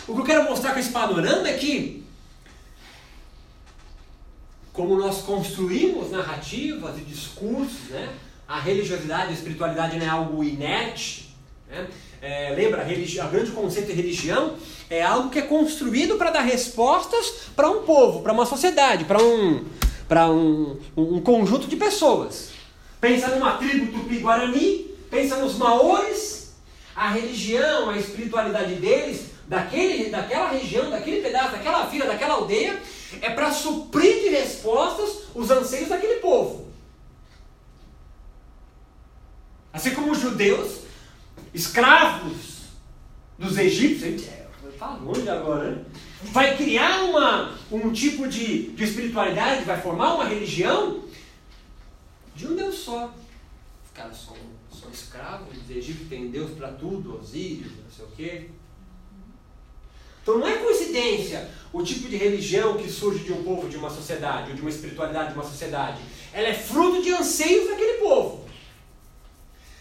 o 0.08 0.15
que 0.15 0.22
eu 0.22 0.25
quero 0.25 0.46
mostrar 0.46 0.74
com 0.74 0.79
esse 0.79 0.91
panorama 0.91 1.48
é 1.48 1.58
que 1.58 2.08
como 4.79 4.95
nós 4.95 5.17
construímos 5.24 6.09
narrativas 6.09 6.98
e 6.98 7.01
discursos, 7.01 7.89
né? 7.89 8.07
a 8.48 8.62
religiosidade, 8.62 9.31
a 9.31 9.33
espiritualidade 9.33 9.98
não 9.98 10.05
é 10.05 10.09
algo 10.09 10.41
inerte. 10.41 11.36
Né? 11.69 11.86
É, 12.21 12.53
lembra, 12.55 12.83
a, 12.83 12.86
a 12.86 13.27
grande 13.27 13.51
conceito 13.51 13.88
de 13.88 13.91
religião 13.91 14.55
é 14.89 15.03
algo 15.03 15.31
que 15.31 15.39
é 15.39 15.41
construído 15.41 16.15
para 16.15 16.31
dar 16.31 16.43
respostas 16.43 17.50
para 17.57 17.69
um 17.69 17.81
povo, 17.81 18.21
para 18.21 18.31
uma 18.31 18.45
sociedade, 18.45 19.03
para 19.03 19.21
um, 19.21 19.65
um, 20.31 20.77
um 20.95 21.19
conjunto 21.19 21.67
de 21.67 21.75
pessoas. 21.75 22.51
Pensa 23.01 23.36
numa 23.36 23.57
tribo 23.57 23.91
tupi-guarani, 23.91 24.95
pensa 25.12 25.36
nos 25.36 25.57
maores, 25.57 26.53
a 26.95 27.09
religião, 27.09 27.89
a 27.89 27.98
espiritualidade 27.98 28.75
deles, 28.75 29.25
daquele, 29.45 30.09
daquela 30.09 30.51
região, 30.51 30.89
daquele 30.89 31.21
pedaço, 31.21 31.51
daquela 31.51 31.83
vila, 31.88 32.05
daquela 32.05 32.36
aldeia, 32.36 32.79
é 33.21 33.29
para 33.29 33.51
suprir 33.51 34.21
de 34.21 34.29
respostas 34.29 35.23
os 35.33 35.49
anseios 35.49 35.89
daquele 35.89 36.19
povo. 36.19 36.67
Assim 39.71 39.93
como 39.93 40.11
os 40.11 40.19
judeus, 40.19 40.81
escravos 41.53 42.59
dos 43.37 43.57
egípcios, 43.57 44.23
Está 44.79 44.95
longe 44.95 45.29
agora, 45.29 45.71
né? 45.71 45.85
Vai 46.31 46.55
criar 46.55 47.03
uma, 47.03 47.53
um 47.69 47.91
tipo 47.91 48.29
de, 48.29 48.69
de 48.69 48.83
espiritualidade, 48.85 49.65
vai 49.65 49.81
formar 49.81 50.13
uma 50.13 50.23
religião 50.23 51.03
de 52.33 52.47
um 52.47 52.55
Deus 52.55 52.75
só. 52.75 53.13
Os 53.85 53.91
caras 53.93 54.15
são, 54.15 54.37
são 54.71 54.89
escravos, 54.89 55.49
os 55.57 55.69
egípcios 55.69 56.07
têm 56.07 56.31
Deus 56.31 56.51
para 56.51 56.71
tudo, 56.71 57.19
Osíris, 57.19 57.73
não 57.73 57.91
sei 57.93 58.05
o 58.05 58.11
quê. 58.11 58.49
Então 60.23 60.37
não 60.37 60.47
é 60.47 60.59
coincidência 60.59 61.49
o 61.71 61.83
tipo 61.83 62.07
de 62.07 62.17
religião 62.17 62.77
que 62.77 62.89
surge 62.89 63.23
de 63.23 63.31
um 63.31 63.43
povo, 63.43 63.69
de 63.69 63.77
uma 63.77 63.89
sociedade, 63.89 64.49
ou 64.49 64.55
de 64.55 64.61
uma 64.61 64.69
espiritualidade 64.69 65.29
de 65.29 65.35
uma 65.35 65.43
sociedade. 65.43 65.99
Ela 66.33 66.47
é 66.47 66.53
fruto 66.53 67.01
de 67.01 67.11
anseios 67.11 67.69
daquele 67.69 67.99
povo. 67.99 68.49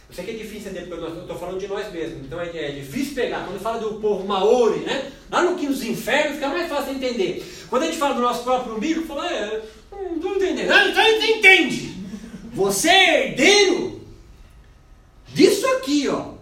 Eu 0.09 0.14
sei 0.14 0.25
que 0.25 0.30
é 0.30 0.35
difícil 0.35 0.71
entender, 0.71 0.87
porque 0.87 1.04
eu 1.04 1.21
estou 1.21 1.38
falando 1.38 1.61
de 1.61 1.68
nós 1.68 1.92
mesmos. 1.92 2.25
Então 2.25 2.40
é, 2.40 2.49
é, 2.49 2.71
difícil 2.73 3.14
pegar. 3.14 3.45
Quando 3.45 3.61
fala 3.61 3.78
do 3.78 4.00
povo 4.00 4.26
Maori, 4.26 4.80
né? 4.80 5.12
Lá 5.30 5.42
no 5.42 5.57
quinto 5.57 5.73
dos 5.73 5.83
infernos, 5.83 6.37
fica 6.37 6.49
mais 6.49 6.68
fácil 6.68 6.95
de 6.95 7.04
entender. 7.04 7.66
Quando 7.68 7.83
a 7.83 7.87
gente 7.87 7.99
fala 7.99 8.14
do 8.14 8.23
nosso 8.23 8.42
próprio 8.42 8.76
umbigo, 8.76 9.07
fala, 9.07 9.30
é, 9.30 9.62
não 9.92 10.16
estou 10.16 10.37
entendendo. 10.37 10.71
Ah, 10.71 10.88
então 10.88 11.04
gente 11.04 11.33
entende. 11.33 11.95
Você 12.54 12.88
é 12.88 13.28
herdeiro 13.28 14.00
disso 15.35 15.66
aqui, 15.76 16.09
ó. 16.09 16.33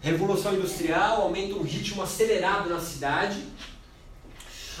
Revolução 0.00 0.54
Industrial 0.54 1.22
aumenta 1.22 1.54
um 1.54 1.62
ritmo 1.62 2.02
acelerado 2.02 2.68
na 2.68 2.80
cidade. 2.80 3.36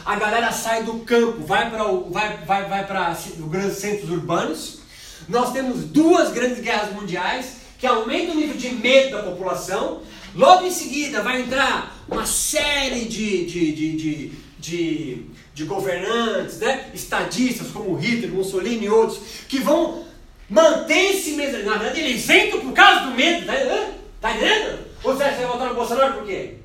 A 0.04 0.16
galera 0.16 0.52
sai 0.52 0.82
do 0.82 1.00
campo, 1.00 1.44
vai 1.44 1.70
para 1.70 1.84
vai, 1.84 2.36
vai, 2.44 2.84
vai 2.84 3.12
os 3.12 3.48
grandes 3.48 3.78
centros 3.78 4.10
urbanos. 4.10 4.80
Nós 5.28 5.52
temos 5.52 5.84
duas 5.84 6.32
grandes 6.32 6.60
guerras 6.60 6.92
mundiais 6.92 7.56
que 7.78 7.86
aumentam 7.86 8.34
o 8.34 8.38
nível 8.38 8.56
de 8.56 8.70
medo 8.70 9.16
da 9.16 9.22
população. 9.22 10.02
Logo 10.34 10.66
em 10.66 10.70
seguida 10.70 11.22
vai 11.22 11.42
entrar 11.42 11.96
uma 12.08 12.26
série 12.26 13.04
de, 13.04 13.46
de, 13.46 13.72
de, 13.72 13.96
de, 13.96 14.32
de, 14.58 15.26
de 15.54 15.64
governantes, 15.64 16.58
né? 16.58 16.90
estadistas 16.92 17.68
como 17.68 17.94
Hitler, 17.96 18.32
Mussolini 18.32 18.86
e 18.86 18.90
outros, 18.90 19.20
que 19.48 19.60
vão 19.60 20.04
manter 20.48 21.12
esse 21.12 21.32
medo. 21.32 21.62
Na 21.64 21.76
verdade, 21.76 22.00
eles 22.00 22.28
entram 22.28 22.60
por 22.60 22.72
causa 22.72 23.06
do 23.06 23.12
medo. 23.12 23.46
Tá 23.46 23.54
entendendo? 23.54 23.94
Tá 24.20 24.30
entendendo? 24.32 24.78
Ou 25.02 25.14
você 25.14 25.24
vai 25.24 25.46
votar 25.46 25.68
no 25.68 25.74
Bolsonaro 25.74 26.14
por 26.14 26.26
quê? 26.26 26.56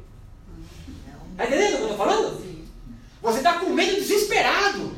Está 1.31 1.45
entendendo 1.45 1.73
o 1.73 1.77
que 1.77 1.83
eu 1.83 1.91
estou 1.91 1.97
falando? 1.97 2.48
Você 3.21 3.39
está 3.39 3.53
com 3.53 3.71
medo 3.71 3.95
desesperado. 3.95 4.93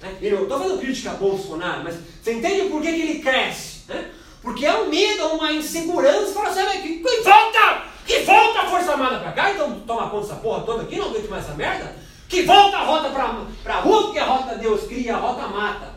Né? 0.00 0.16
E 0.20 0.30
não 0.30 0.44
estou 0.44 0.58
fazendo 0.58 0.80
crítica 0.80 1.10
a 1.10 1.14
Bolsonaro, 1.14 1.84
mas 1.84 1.96
você 2.22 2.34
entende 2.34 2.68
por 2.68 2.80
que, 2.80 2.92
que 2.92 3.00
ele 3.00 3.18
cresce? 3.20 3.80
Né? 3.88 4.10
Porque 4.42 4.64
é 4.64 4.76
um 4.76 4.88
medo, 4.88 5.26
uma 5.28 5.52
insegurança. 5.52 6.32
Fala 6.32 6.48
assim, 6.48 6.82
que, 6.82 6.98
que 6.98 7.20
volta! 7.22 7.82
Que 8.06 8.20
volta 8.20 8.60
a 8.60 8.70
Força 8.70 8.92
Armada 8.92 9.18
para 9.18 9.32
cá, 9.32 9.50
então 9.50 9.80
toma 9.80 10.08
conta 10.08 10.28
dessa 10.28 10.40
porra 10.40 10.62
toda 10.62 10.84
aqui, 10.84 10.96
não 10.96 11.10
aguento 11.10 11.28
mais 11.28 11.44
essa 11.44 11.54
merda. 11.54 11.94
Que 12.26 12.42
volta 12.42 12.78
a 12.78 12.84
rota 12.84 13.10
para 13.10 13.74
a 13.74 13.80
rua, 13.80 14.04
porque 14.04 14.18
a 14.18 14.24
rota 14.24 14.54
Deus 14.54 14.86
cria, 14.86 15.14
a 15.14 15.18
rota 15.18 15.46
mata. 15.48 15.92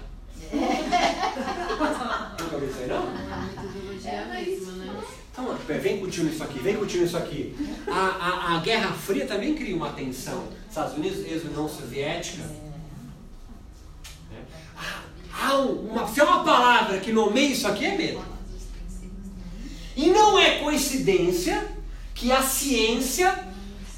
Nunca 0.51 2.58
viu 2.58 2.70
isso 2.70 2.80
aí, 2.80 2.88
não? 2.88 3.08
É, 4.04 4.25
mas... 4.28 4.62
Então, 5.32 5.56
vem 5.80 6.00
curtindo 6.00 6.30
isso 6.30 6.44
aqui, 6.44 6.60
vem 6.60 6.75
curtindo 6.75 7.06
isso 7.06 7.16
aqui. 7.16 7.56
A, 7.88 8.00
a, 8.00 8.56
a 8.56 8.60
Guerra 8.60 8.92
Fria 8.92 9.25
também 9.25 9.56
cria 9.56 9.75
uma 9.75 9.94
tensão. 9.94 10.50
Estados 10.72 10.98
Unidos, 10.98 11.25
ex-União 11.25 11.68
Soviética. 11.68 12.44
Há 15.34 15.56
uma, 15.58 16.08
se 16.08 16.22
há 16.22 16.24
uma 16.24 16.46
palavra 16.46 16.98
que 17.00 17.12
nomeia 17.12 17.50
isso 17.50 17.68
aqui, 17.68 17.86
é 17.86 17.98
medo. 17.98 18.24
E 19.98 20.10
não 20.10 20.40
é 20.40 20.60
coincidência 20.60 21.68
que 22.16 22.32
a 22.32 22.42
ciência 22.42 23.48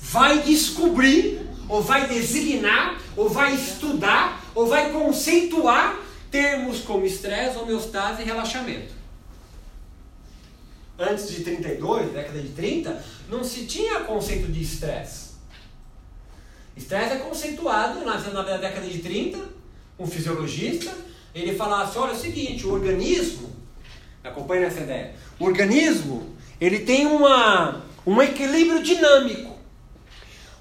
vai 0.01 0.42
descobrir, 0.42 1.48
ou 1.70 1.80
vai 1.80 2.08
designar, 2.08 3.00
ou 3.15 3.30
vai 3.30 3.53
estudar, 3.53 4.44
ou 4.56 4.65
vai 4.65 4.92
conceituar 4.92 6.00
termos 6.32 6.80
como 6.80 7.06
estresse, 7.06 7.58
homeostase 7.58 8.24
e 8.24 8.25
relaxamento 8.25 9.03
antes 10.98 11.30
de 11.30 11.44
32, 11.44 12.12
década 12.12 12.39
de 12.39 12.50
30, 12.50 13.03
não 13.30 13.44
se 13.44 13.65
tinha 13.65 14.01
conceito 14.01 14.51
de 14.51 14.62
estresse. 14.62 15.23
Estresse 16.75 17.13
é 17.13 17.17
conceituado 17.17 18.03
na, 18.03 18.17
na 18.17 18.57
década 18.57 18.88
de 18.88 18.99
30, 18.99 19.38
um 19.99 20.07
fisiologista, 20.07 20.91
ele 21.33 21.55
falasse, 21.55 21.91
assim, 21.91 21.99
olha 21.99 22.12
é 22.12 22.15
o 22.15 22.19
seguinte, 22.19 22.65
o 22.65 22.73
organismo, 22.73 23.49
acompanhe 24.23 24.62
nessa 24.62 24.81
ideia, 24.81 25.15
o 25.39 25.45
organismo, 25.45 26.36
ele 26.59 26.79
tem 26.79 27.05
uma, 27.05 27.83
um 28.05 28.21
equilíbrio 28.21 28.81
dinâmico. 28.81 29.53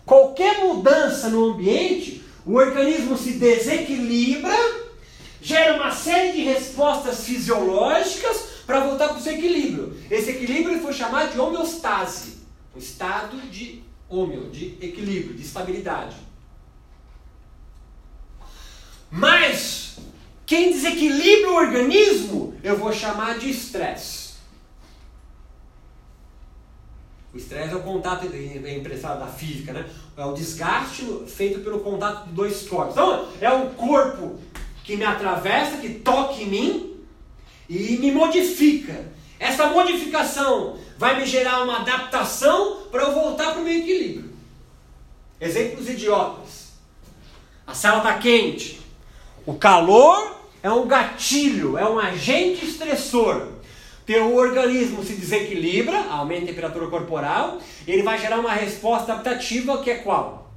Qualquer 0.05 0.61
mudança 0.65 1.29
no 1.29 1.53
ambiente, 1.53 2.23
o 2.45 2.55
organismo 2.55 3.17
se 3.17 3.35
desequilibra, 3.35 4.57
gera 5.41 5.77
uma 5.77 5.91
série 5.91 6.33
de 6.33 6.43
respostas 6.43 7.25
fisiológicas 7.25 8.53
para 8.67 8.81
voltar 8.81 9.09
para 9.09 9.19
o 9.19 9.21
seu 9.21 9.33
equilíbrio. 9.33 9.97
Esse 10.11 10.31
equilíbrio 10.31 10.81
foi 10.81 10.93
chamado 10.93 11.33
de 11.33 11.41
homeostase, 11.41 12.39
o 12.75 12.79
estado 12.79 13.37
de 13.51 13.83
homeo, 14.15 14.51
de 14.51 14.77
equilíbrio, 14.81 15.35
de 15.35 15.43
estabilidade. 15.43 16.17
Mas 19.11 19.99
quem 20.47 20.71
desequilibra 20.71 21.51
o 21.51 21.57
organismo, 21.57 22.55
eu 22.63 22.77
vou 22.77 22.93
chamar 22.93 23.39
de 23.39 23.51
estresse. 23.51 24.33
O 27.33 27.39
estresse 27.39 27.73
é 27.73 27.77
o 27.77 27.83
contato 27.83 28.27
é 28.27 28.77
emprestado 28.77 29.21
da 29.21 29.27
física, 29.27 29.73
né? 29.73 29.89
É 30.17 30.25
o 30.25 30.35
desgaste 30.35 31.07
feito 31.27 31.61
pelo 31.61 31.81
contato 31.81 32.27
de 32.27 32.35
dois 32.35 32.69
corpos. 32.69 32.93
Então, 32.93 33.29
é 33.41 33.51
um 33.51 33.71
corpo 33.71 34.39
que 34.85 34.97
me 34.97 35.05
atravessa, 35.05 35.79
que 35.79 35.95
toca 36.01 36.35
em 36.35 36.47
mim, 36.47 36.97
e 37.69 37.97
me 37.97 38.11
modifica. 38.13 39.11
Essa 39.39 39.71
modificação 39.71 40.77
vai 41.03 41.19
me 41.19 41.27
gerar 41.27 41.65
uma 41.65 41.81
adaptação 41.81 42.83
para 42.89 43.03
eu 43.03 43.13
voltar 43.13 43.51
para 43.51 43.61
o 43.61 43.65
meu 43.65 43.77
equilíbrio. 43.77 44.31
Exemplos 45.41 45.89
idiotas. 45.89 46.75
A 47.67 47.75
sala 47.75 47.99
está 47.99 48.19
quente. 48.19 48.81
O 49.45 49.55
calor 49.55 50.37
é 50.63 50.71
um 50.71 50.87
gatilho, 50.87 51.77
é 51.77 51.85
um 51.85 51.99
agente 51.99 52.65
estressor. 52.65 53.49
Teu 54.07 54.33
organismo 54.37 55.03
se 55.03 55.15
desequilibra, 55.15 56.05
aumenta 56.05 56.45
a 56.45 56.47
temperatura 56.47 56.87
corporal, 56.87 57.59
ele 57.85 58.05
vai 58.05 58.17
gerar 58.17 58.39
uma 58.39 58.53
resposta 58.53 59.13
adaptativa 59.13 59.83
que 59.83 59.91
é 59.91 59.97
qual? 59.97 60.53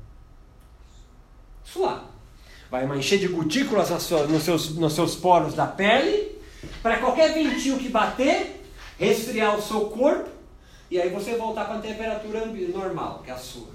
Suar. 1.64 2.06
Vai 2.70 2.86
encher 2.96 3.18
de 3.18 3.30
gotículas 3.30 3.90
nos 3.90 4.44
seus, 4.44 4.76
nos 4.76 4.94
seus 4.94 5.16
poros 5.16 5.56
da 5.56 5.66
pele 5.66 6.40
para 6.84 6.98
qualquer 6.98 7.34
ventinho 7.34 7.80
que 7.80 7.90
bater, 7.90 8.64
resfriar 9.00 9.58
o 9.58 9.62
seu 9.62 9.86
corpo 9.86 10.35
e 10.96 11.02
aí 11.02 11.10
você 11.10 11.36
voltar 11.36 11.66
para 11.66 11.76
a 11.76 11.82
temperatura 11.82 12.46
normal, 12.46 13.22
que 13.22 13.30
é 13.30 13.34
a 13.34 13.38
sua. 13.38 13.68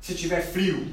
Se 0.00 0.14
tiver 0.14 0.40
frio, 0.40 0.86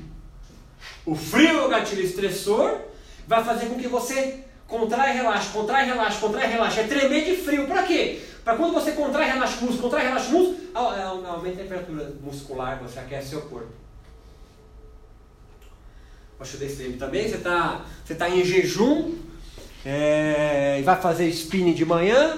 o 1.06 1.14
frio 1.14 1.60
é 1.60 1.66
o 1.66 1.70
gatilho 1.70 2.02
estressor, 2.02 2.80
vai 3.28 3.44
fazer 3.44 3.68
com 3.68 3.76
que 3.76 3.88
você 3.88 4.44
contrai, 4.68 5.14
relaxe, 5.14 5.50
contrai, 5.50 5.86
relaxe, 5.86 6.20
contrai, 6.20 6.48
relaxe. 6.48 6.80
É 6.80 6.88
tremer 6.88 7.26
de 7.26 7.38
frio. 7.38 7.68
Para 7.68 7.84
quê? 7.84 8.24
Para 8.44 8.58
quando 8.58 8.74
você 8.74 8.94
contrai, 8.94 9.28
relaxa 9.28 9.60
o 9.60 9.66
músculo, 9.66 9.84
contrai, 9.84 10.08
relaxa 10.08 10.30
o 10.30 10.32
músculo, 10.32 10.58
aumenta 10.74 11.60
a 11.60 11.64
temperatura 11.64 12.14
muscular, 12.20 12.80
você 12.82 12.98
aquece 12.98 13.30
seu 13.30 13.42
corpo. 13.42 13.70
Acho 16.40 16.58
desse 16.58 16.84
tempo 16.84 16.98
também, 16.98 17.30
você 17.30 17.36
está 17.36 17.86
você 18.04 18.16
tá 18.16 18.28
em 18.28 18.44
jejum, 18.44 19.14
é, 19.86 20.82
vai 20.84 21.00
fazer 21.00 21.28
spinning 21.28 21.74
de 21.74 21.86
manhã, 21.86 22.36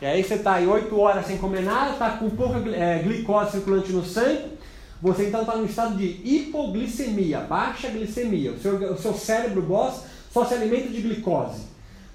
e 0.00 0.06
aí 0.06 0.22
você 0.22 0.34
está 0.34 0.54
aí 0.54 0.66
8 0.66 0.98
horas 0.98 1.26
sem 1.26 1.38
comer 1.38 1.62
nada, 1.62 1.92
está 1.92 2.10
com 2.10 2.30
pouca 2.30 2.58
é, 2.70 3.00
glicose 3.02 3.52
circulante 3.52 3.92
no 3.92 4.04
sangue, 4.04 4.58
você 5.00 5.28
então 5.28 5.42
está 5.42 5.56
no 5.56 5.64
estado 5.64 5.96
de 5.96 6.20
hipoglicemia, 6.24 7.40
baixa 7.40 7.88
glicemia. 7.88 8.52
O 8.52 8.58
seu, 8.58 8.74
o 8.92 8.98
seu 8.98 9.14
cérebro 9.14 9.62
boss 9.62 10.02
só 10.32 10.44
se 10.44 10.54
alimenta 10.54 10.88
de 10.88 11.00
glicose. 11.00 11.62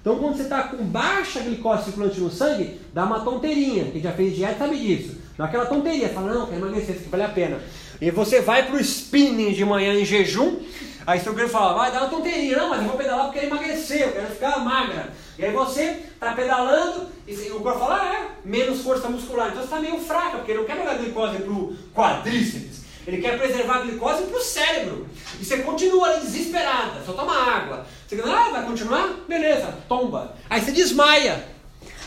Então, 0.00 0.18
quando 0.18 0.36
você 0.36 0.42
está 0.42 0.64
com 0.64 0.84
baixa 0.84 1.40
glicose 1.40 1.84
circulante 1.84 2.20
no 2.20 2.30
sangue, 2.30 2.78
dá 2.92 3.04
uma 3.04 3.20
tonteirinha. 3.20 3.86
Quem 3.86 4.02
já 4.02 4.12
fez 4.12 4.36
dieta 4.36 4.58
sabe 4.58 4.76
disso. 4.76 5.16
Dá 5.36 5.46
aquela 5.46 5.64
tonteria, 5.66 6.10
fala, 6.10 6.34
não, 6.34 6.46
quer 6.46 6.56
emagrecer, 6.56 6.90
isso 6.90 7.00
aqui 7.00 7.08
vale 7.08 7.22
a 7.22 7.28
pena. 7.28 7.58
E 8.00 8.10
você 8.10 8.40
vai 8.40 8.66
para 8.66 8.76
o 8.76 8.80
spinning 8.80 9.52
de 9.52 9.64
manhã 9.64 9.94
em 9.94 10.04
jejum, 10.04 10.58
Aí 11.06 11.20
seu 11.20 11.34
grande 11.34 11.52
fala, 11.52 11.74
vai 11.74 11.92
dar 11.92 12.00
uma 12.00 12.10
tonteria, 12.10 12.56
não, 12.56 12.70
mas 12.70 12.80
eu 12.80 12.88
vou 12.88 12.96
pedalar 12.96 13.26
porque 13.26 13.40
quero 13.40 13.54
emagrecer, 13.54 14.02
eu 14.02 14.12
quero 14.12 14.26
ficar 14.28 14.58
magra. 14.60 15.12
E 15.38 15.44
aí 15.44 15.52
você 15.52 16.02
está 16.14 16.32
pedalando 16.32 17.08
e 17.26 17.34
o 17.50 17.60
corpo 17.60 17.78
fala, 17.78 18.00
ah, 18.00 18.14
é, 18.14 18.28
menos 18.44 18.80
força 18.80 19.08
muscular. 19.08 19.48
Então 19.48 19.58
você 19.58 19.64
está 19.64 19.80
meio 19.80 19.98
fraca, 19.98 20.38
porque 20.38 20.52
ele 20.52 20.60
não 20.60 20.66
quer 20.66 20.76
pegar 20.76 20.94
glicose 20.94 21.38
para 21.38 21.52
o 21.52 21.76
quadríceps. 21.94 22.84
Ele 23.06 23.20
quer 23.20 23.38
preservar 23.38 23.76
a 23.76 23.80
glicose 23.82 24.22
para 24.22 24.38
o 24.38 24.42
cérebro. 24.42 25.06
E 25.38 25.44
você 25.44 25.58
continua 25.58 26.08
ali 26.08 26.20
desesperada, 26.22 27.02
só 27.04 27.12
toma 27.12 27.34
água. 27.34 27.86
Você 28.08 28.18
ah, 28.22 28.50
vai 28.50 28.64
continuar? 28.64 29.24
Beleza, 29.28 29.74
tomba. 29.86 30.34
Aí 30.48 30.60
você 30.60 30.72
desmaia. 30.72 31.44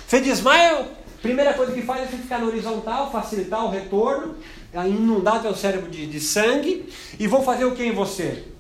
Você 0.08 0.22
desmaia, 0.22 0.80
a 0.80 1.22
primeira 1.22 1.54
coisa 1.54 1.72
que 1.72 1.82
faz 1.84 2.02
é 2.02 2.06
você 2.06 2.18
ficar 2.18 2.40
no 2.40 2.48
horizontal, 2.48 3.12
facilitar 3.12 3.64
o 3.66 3.70
retorno, 3.70 4.38
inundar 4.74 5.42
teu 5.42 5.54
cérebro 5.56 5.92
de, 5.92 6.08
de 6.08 6.20
sangue. 6.20 6.90
E 7.20 7.28
vão 7.28 7.44
fazer 7.44 7.66
o 7.66 7.76
que 7.76 7.84
em 7.84 7.92
você? 7.92 8.57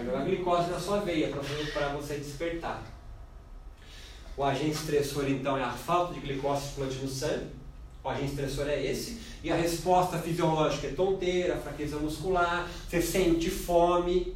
Vai 0.00 0.06
jogar 0.06 0.24
glicose 0.24 0.70
na 0.70 0.80
sua 0.80 1.00
veia 1.00 1.28
para 1.28 1.88
você 1.90 2.14
despertar. 2.16 2.82
O 4.34 4.42
agente 4.42 4.70
estressor, 4.70 5.28
então, 5.28 5.58
é 5.58 5.62
a 5.62 5.72
falta 5.72 6.14
de 6.14 6.20
glicose 6.20 6.68
circulante 6.68 6.96
no 6.96 7.08
sangue. 7.08 7.48
O 8.02 8.08
agente 8.08 8.30
estressor 8.30 8.66
é 8.66 8.82
esse. 8.82 9.20
E 9.44 9.52
a 9.52 9.56
resposta 9.56 10.18
fisiológica 10.18 10.86
é 10.86 10.92
tonteira, 10.92 11.58
fraqueza 11.58 11.98
muscular, 11.98 12.66
você 12.88 13.02
sente 13.02 13.50
fome, 13.50 14.34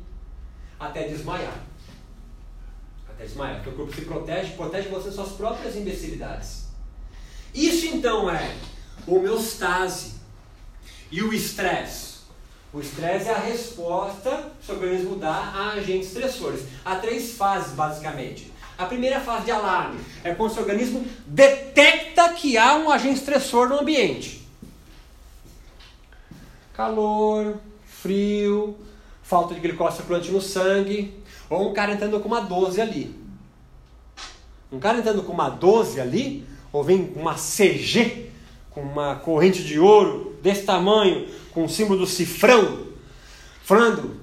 até 0.79 1.09
desmaiar. 1.09 1.59
Até 3.09 3.24
desmaiar, 3.24 3.62
porque 3.62 3.70
o 3.70 3.72
corpo 3.72 3.94
se 3.94 4.03
protege, 4.03 4.53
protege 4.53 4.88
você 4.90 5.07
das 5.07 5.14
suas 5.14 5.33
próprias 5.33 5.77
imbecilidades. 5.77 6.64
Isso 7.55 7.87
então 7.87 8.29
é 8.29 8.55
homeostase. 9.07 10.16
E 11.11 11.22
o 11.22 11.33
estresse? 11.33 12.13
O 12.75 12.81
estresse 12.81 13.29
é 13.29 13.33
a 13.33 13.39
resposta 13.39 14.51
que 14.61 14.73
o 14.73 14.75
organismo 14.75 15.15
dá 15.15 15.31
a 15.31 15.73
agentes 15.75 16.09
estressores. 16.09 16.65
Há 16.85 16.97
três 16.97 17.37
fases, 17.37 17.73
basicamente. 17.73 18.53
A 18.77 18.85
primeira 18.85 19.21
fase 19.21 19.45
de 19.45 19.53
alarme 19.53 20.01
é 20.25 20.35
quando 20.35 20.51
o 20.51 20.55
seu 20.55 20.65
organismo 20.65 21.07
detecta 21.25 22.31
que 22.31 22.59
há 22.59 22.75
um 22.75 22.91
agente 22.91 23.21
estressor 23.21 23.69
no 23.69 23.79
ambiente. 23.79 24.45
Calor, 26.73 27.59
frio, 27.87 28.77
falta 29.23 29.55
de 29.55 29.61
glicose 29.61 29.99
circulante 29.99 30.33
no 30.33 30.41
sangue, 30.41 31.23
ou 31.49 31.71
um 31.71 31.73
cara 31.73 31.93
entrando 31.93 32.19
com 32.19 32.27
uma 32.27 32.41
12 32.41 32.81
ali. 32.81 33.15
Um 34.73 34.81
cara 34.81 34.99
entrando 34.99 35.23
com 35.23 35.33
uma 35.33 35.49
12 35.49 36.01
ali, 36.01 36.45
ou 36.73 36.83
vem 36.83 37.13
uma 37.15 37.35
CG, 37.35 38.33
com 38.69 38.81
uma 38.81 39.15
corrente 39.15 39.63
de 39.63 39.79
ouro 39.79 40.34
desse 40.45 40.63
tamanho, 40.63 41.27
com 41.53 41.65
o 41.65 41.69
símbolo 41.69 42.01
do 42.01 42.07
cifrão, 42.07 42.87
falando. 43.63 44.21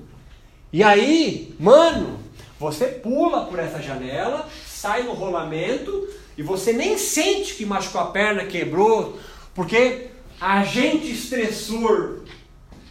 E 0.71 0.83
aí, 0.83 1.55
mano, 1.59 2.19
você 2.59 2.85
pula 2.85 3.45
por 3.45 3.57
essa 3.57 3.81
janela, 3.81 4.47
sai 4.67 5.01
no 5.01 5.13
rolamento 5.13 6.07
e 6.37 6.43
você 6.43 6.71
nem 6.71 6.95
sente 6.95 7.55
que 7.55 7.65
machucou 7.65 8.01
a 8.01 8.11
perna, 8.11 8.45
quebrou, 8.45 9.19
porque 9.55 10.09
agente 10.39 11.11
estressor 11.11 12.19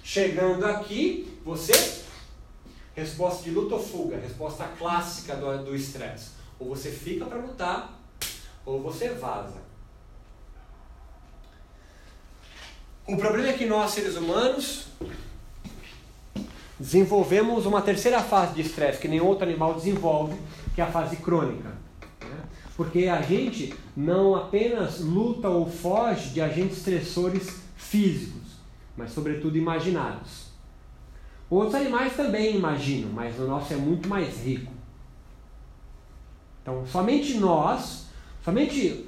chegando 0.03 0.67
aqui, 0.67 1.39
você 1.45 1.73
resposta 2.97 3.45
de 3.45 3.51
luta 3.51 3.77
ou 3.77 3.83
fuga, 3.83 4.19
resposta 4.19 4.69
clássica 4.77 5.37
do 5.37 5.75
estresse. 5.75 6.31
Ou 6.59 6.69
você 6.69 6.91
fica 6.91 7.25
para 7.25 7.39
lutar, 7.39 7.97
ou 8.67 8.83
você 8.83 9.11
vaza. 9.11 9.70
O 13.11 13.17
problema 13.17 13.49
é 13.49 13.53
que 13.55 13.67
nós, 13.67 13.91
seres 13.91 14.17
humanos, 14.17 14.87
desenvolvemos 16.79 17.67
uma 17.67 17.83
terceira 17.83 18.23
fase 18.23 18.55
de 18.55 18.61
estresse 18.61 19.01
que 19.01 19.09
nenhum 19.09 19.27
outro 19.27 19.45
animal 19.45 19.75
desenvolve, 19.75 20.37
que 20.77 20.81
é 20.81 20.85
a 20.85 20.87
fase 20.87 21.17
crônica. 21.17 21.71
Né? 22.21 22.39
Porque 22.77 23.09
a 23.09 23.21
gente 23.21 23.75
não 23.97 24.37
apenas 24.37 25.01
luta 25.01 25.49
ou 25.49 25.69
foge 25.69 26.29
de 26.31 26.41
agentes 26.41 26.77
estressores 26.77 27.61
físicos, 27.77 28.61
mas 28.97 29.11
sobretudo 29.11 29.59
imaginados. 29.59 30.51
Outros 31.51 31.75
animais 31.75 32.15
também 32.15 32.55
imaginam, 32.55 33.11
mas 33.11 33.37
o 33.41 33.43
nosso 33.43 33.73
é 33.73 33.77
muito 33.77 34.09
mais 34.09 34.41
rico. 34.41 34.73
Então, 36.63 36.87
somente 36.87 37.35
nós, 37.39 38.07
somente 38.45 39.05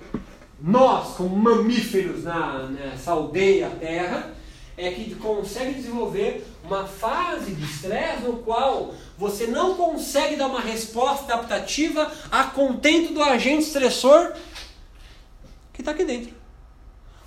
nós, 0.62 1.16
como 1.16 1.35
mamíferos 1.37 2.22
na, 2.22 2.68
nessa 2.68 3.11
aldeia 3.11 3.68
Terra, 3.81 4.33
é 4.77 4.90
que 4.92 5.14
consegue 5.16 5.75
desenvolver 5.75 6.46
uma 6.64 6.87
fase 6.87 7.53
de 7.53 7.64
estresse 7.64 8.22
no 8.22 8.38
qual 8.38 8.94
você 9.18 9.48
não 9.48 9.75
consegue 9.75 10.37
dar 10.37 10.46
uma 10.46 10.61
resposta 10.61 11.33
adaptativa 11.33 12.11
a 12.31 12.44
contento 12.44 13.12
do 13.12 13.22
agente 13.22 13.64
estressor 13.64 14.33
que 15.72 15.81
está 15.81 15.90
aqui 15.90 16.05
dentro. 16.05 16.33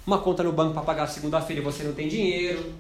Uma 0.08 0.20
conta 0.20 0.42
no 0.42 0.54
banco 0.54 0.74
para 0.74 0.84
pagar 0.84 1.08
segunda-feira 1.08 1.62
e 1.62 1.66
você 1.66 1.84
não 1.84 1.94
tem 1.94 2.08
dinheiro. 2.08 2.74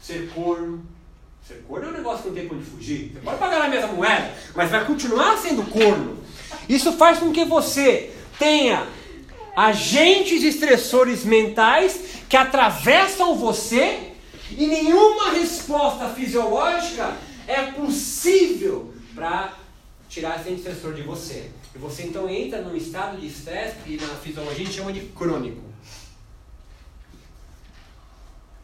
Ser 0.00 0.30
corno. 0.30 0.82
Ser 1.46 1.62
corno 1.68 1.86
é 1.86 1.90
um 1.90 1.94
negócio 1.94 2.22
que 2.22 2.28
não 2.28 2.36
tem 2.36 2.50
onde 2.50 2.64
fugir. 2.64 3.12
Você 3.12 3.20
pode 3.20 3.38
pagar 3.38 3.58
na 3.58 3.68
mesma 3.68 3.92
moeda, 3.92 4.34
mas 4.54 4.70
vai 4.70 4.84
continuar 4.84 5.36
sendo 5.36 5.68
corno. 5.70 6.18
Isso 6.68 6.92
faz 6.92 7.18
com 7.18 7.32
que 7.32 7.44
você 7.44 8.12
tenha 8.38 8.86
agentes 9.56 10.42
estressores 10.42 11.24
mentais 11.24 12.00
que 12.28 12.36
atravessam 12.36 13.34
você 13.34 14.12
e 14.56 14.66
nenhuma 14.66 15.32
resposta 15.32 16.08
fisiológica 16.08 17.16
é 17.46 17.62
possível 17.72 18.94
para 19.14 19.54
tirar 20.08 20.40
esse 20.40 20.52
estressor 20.52 20.94
de 20.94 21.02
você. 21.02 21.50
E 21.74 21.78
você 21.78 22.04
então 22.04 22.28
entra 22.28 22.62
num 22.62 22.76
estado 22.76 23.20
de 23.20 23.26
estresse 23.26 23.76
que 23.84 23.96
na 23.96 24.08
fisiologia 24.08 24.62
a 24.62 24.66
gente 24.66 24.76
chama 24.76 24.92
de 24.92 25.00
crônico. 25.00 25.62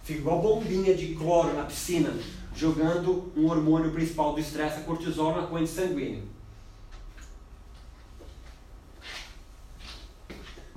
Fica 0.02 0.20
igual 0.20 0.40
bombinha 0.40 0.94
de 0.94 1.14
cloro 1.14 1.52
na 1.54 1.64
piscina, 1.64 2.14
jogando 2.54 3.32
um 3.36 3.46
hormônio 3.46 3.90
principal 3.90 4.32
do 4.32 4.40
estresse, 4.40 4.78
a 4.78 4.82
cortisol, 4.82 5.34
na 5.34 5.46
corrente 5.46 5.70
sanguínea. 5.70 6.22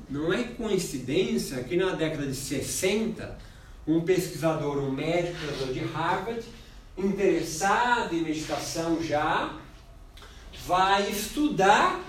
Não 0.10 0.34
é 0.34 0.44
coincidência 0.44 1.64
que 1.64 1.78
na 1.78 1.92
década 1.92 2.26
de 2.26 2.36
60, 2.36 3.38
um 3.88 4.02
pesquisador, 4.02 4.78
um 4.80 4.92
médico 4.92 5.72
de 5.72 5.80
Harvard, 5.80 6.44
interessado 6.98 8.16
em 8.16 8.22
meditação 8.22 9.02
já, 9.04 9.54
vai 10.66 11.10
estudar 11.10 12.04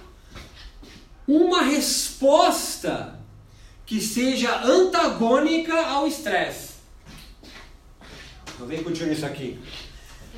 uma 1.26 1.62
resposta 1.62 3.20
que 3.84 4.00
seja 4.00 4.62
antagônica 4.62 5.74
ao 5.74 6.06
estresse. 6.06 6.74
Então 8.54 8.66
vem 8.66 8.82
continuar 8.82 9.12
isso 9.12 9.26
aqui. 9.26 9.60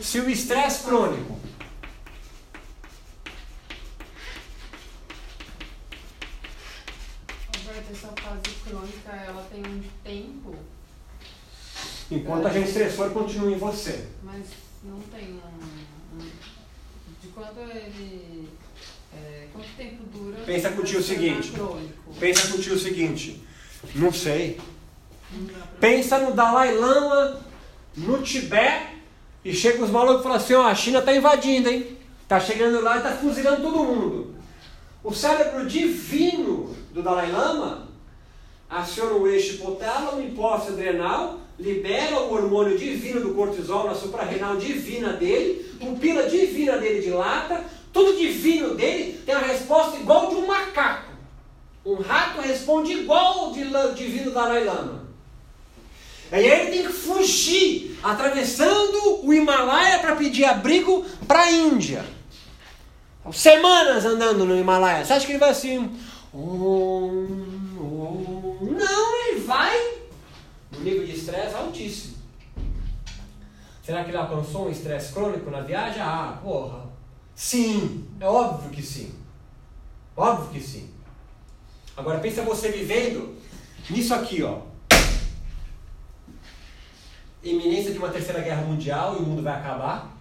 Se 0.00 0.20
o 0.20 0.28
estresse 0.28 0.84
crônico 0.84 1.41
essa 7.92 8.08
fase 8.08 8.42
crônica 8.66 9.12
ela 9.12 9.46
tem 9.50 9.60
um 9.60 9.82
tempo. 10.02 10.56
Enquanto 12.10 12.46
a 12.46 12.50
gente 12.50 12.68
estressor 12.68 13.10
continua 13.10 13.50
em 13.50 13.58
você. 13.58 14.06
Mas 14.22 14.46
não 14.82 14.98
tem 15.00 15.34
um. 15.34 16.16
um 16.16 16.30
de 17.20 17.28
quanto 17.28 17.60
ele. 17.60 18.48
É, 19.14 19.46
quanto 19.52 19.68
tempo 19.76 20.04
dura? 20.12 20.38
Pensa 20.44 20.70
com 20.70 20.80
o 20.80 20.84
tio 20.84 21.00
o 21.00 21.02
seguinte. 21.02 21.52
Pensa 22.18 22.48
com 22.48 22.58
o 22.58 22.60
tio 22.60 22.74
o 22.74 22.78
seguinte. 22.78 23.42
Não 23.94 24.12
sei. 24.12 24.58
Pensa 25.78 26.18
no 26.18 26.34
Dalai 26.34 26.74
Lama, 26.74 27.40
no 27.96 28.22
Tibete, 28.22 29.02
e 29.44 29.52
chega 29.52 29.82
os 29.82 29.90
malucos 29.90 30.20
e 30.20 30.22
falam 30.22 30.38
assim, 30.38 30.54
ó, 30.54 30.66
a 30.66 30.74
China 30.74 30.98
está 30.98 31.14
invadindo, 31.14 31.68
hein? 31.68 31.98
Tá 32.28 32.38
chegando 32.38 32.80
lá 32.80 32.96
e 32.96 32.98
está 32.98 33.12
fuzilando 33.12 33.62
todo 33.62 33.84
mundo. 33.84 34.31
O 35.04 35.12
cérebro 35.12 35.66
divino 35.66 36.76
do 36.92 37.02
Dalai 37.02 37.30
Lama 37.30 37.88
aciona 38.70 39.14
o 39.14 39.26
eixo 39.26 39.54
hipotálamo, 39.54 40.22
hipófise 40.22 40.72
adrenal, 40.72 41.40
libera 41.58 42.20
o 42.20 42.32
hormônio 42.32 42.78
divino 42.78 43.20
do 43.20 43.34
cortisol 43.34 43.86
na 43.86 43.94
suprarrenal 43.94 44.56
divina 44.56 45.12
dele, 45.14 45.76
pupila 45.80 46.28
divina 46.28 46.78
dele 46.78 47.02
dilata, 47.02 47.64
tudo 47.92 48.16
divino 48.16 48.74
dele 48.74 49.20
tem 49.26 49.34
a 49.34 49.40
resposta 49.40 49.98
igual 49.98 50.28
de 50.28 50.36
um 50.36 50.46
macaco. 50.46 51.10
Um 51.84 51.96
rato 51.96 52.40
responde 52.40 52.92
igual 52.92 53.46
ao 53.46 53.52
divino 53.52 54.30
Dalai 54.30 54.64
Lama. 54.64 55.02
Aí 56.30 56.46
ele 56.46 56.70
tem 56.70 56.82
que 56.84 56.92
fugir, 56.92 57.98
atravessando 58.02 59.26
o 59.26 59.34
Himalaia 59.34 59.98
para 59.98 60.16
pedir 60.16 60.44
abrigo 60.44 61.04
para 61.26 61.42
a 61.42 61.52
Índia. 61.52 62.04
Semanas 63.30 64.04
andando 64.04 64.44
no 64.44 64.56
Himalaia. 64.56 65.04
Você 65.04 65.12
acha 65.12 65.26
que 65.26 65.32
ele 65.32 65.38
vai 65.38 65.50
assim? 65.50 65.78
Não, 66.34 67.28
ele 69.28 69.40
vai 69.40 69.78
no 70.72 70.80
nível 70.80 71.06
de 71.06 71.12
estresse 71.12 71.54
altíssimo. 71.54 72.16
Será 73.82 74.02
que 74.02 74.10
ele 74.10 74.16
alcançou 74.16 74.66
um 74.66 74.70
estresse 74.70 75.12
crônico 75.12 75.50
na 75.50 75.60
viagem? 75.60 76.00
Ah, 76.00 76.38
porra. 76.42 76.84
Sim, 77.34 78.08
é 78.20 78.26
óbvio 78.26 78.70
que 78.70 78.82
sim. 78.82 79.14
Óbvio 80.16 80.50
que 80.50 80.60
sim. 80.60 80.90
Agora 81.96 82.20
pensa 82.20 82.42
você 82.42 82.70
vivendo 82.70 83.36
nisso 83.90 84.14
aqui, 84.14 84.42
ó. 84.42 84.60
Iminência 87.42 87.92
de 87.92 87.98
uma 87.98 88.08
terceira 88.08 88.40
guerra 88.40 88.62
mundial 88.62 89.16
e 89.16 89.18
o 89.18 89.22
mundo 89.22 89.42
vai 89.42 89.54
acabar. 89.54 90.16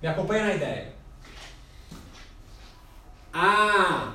Me 0.00 0.08
acompanha 0.08 0.44
na 0.44 0.54
ideia. 0.54 0.93
Ah, 3.36 4.12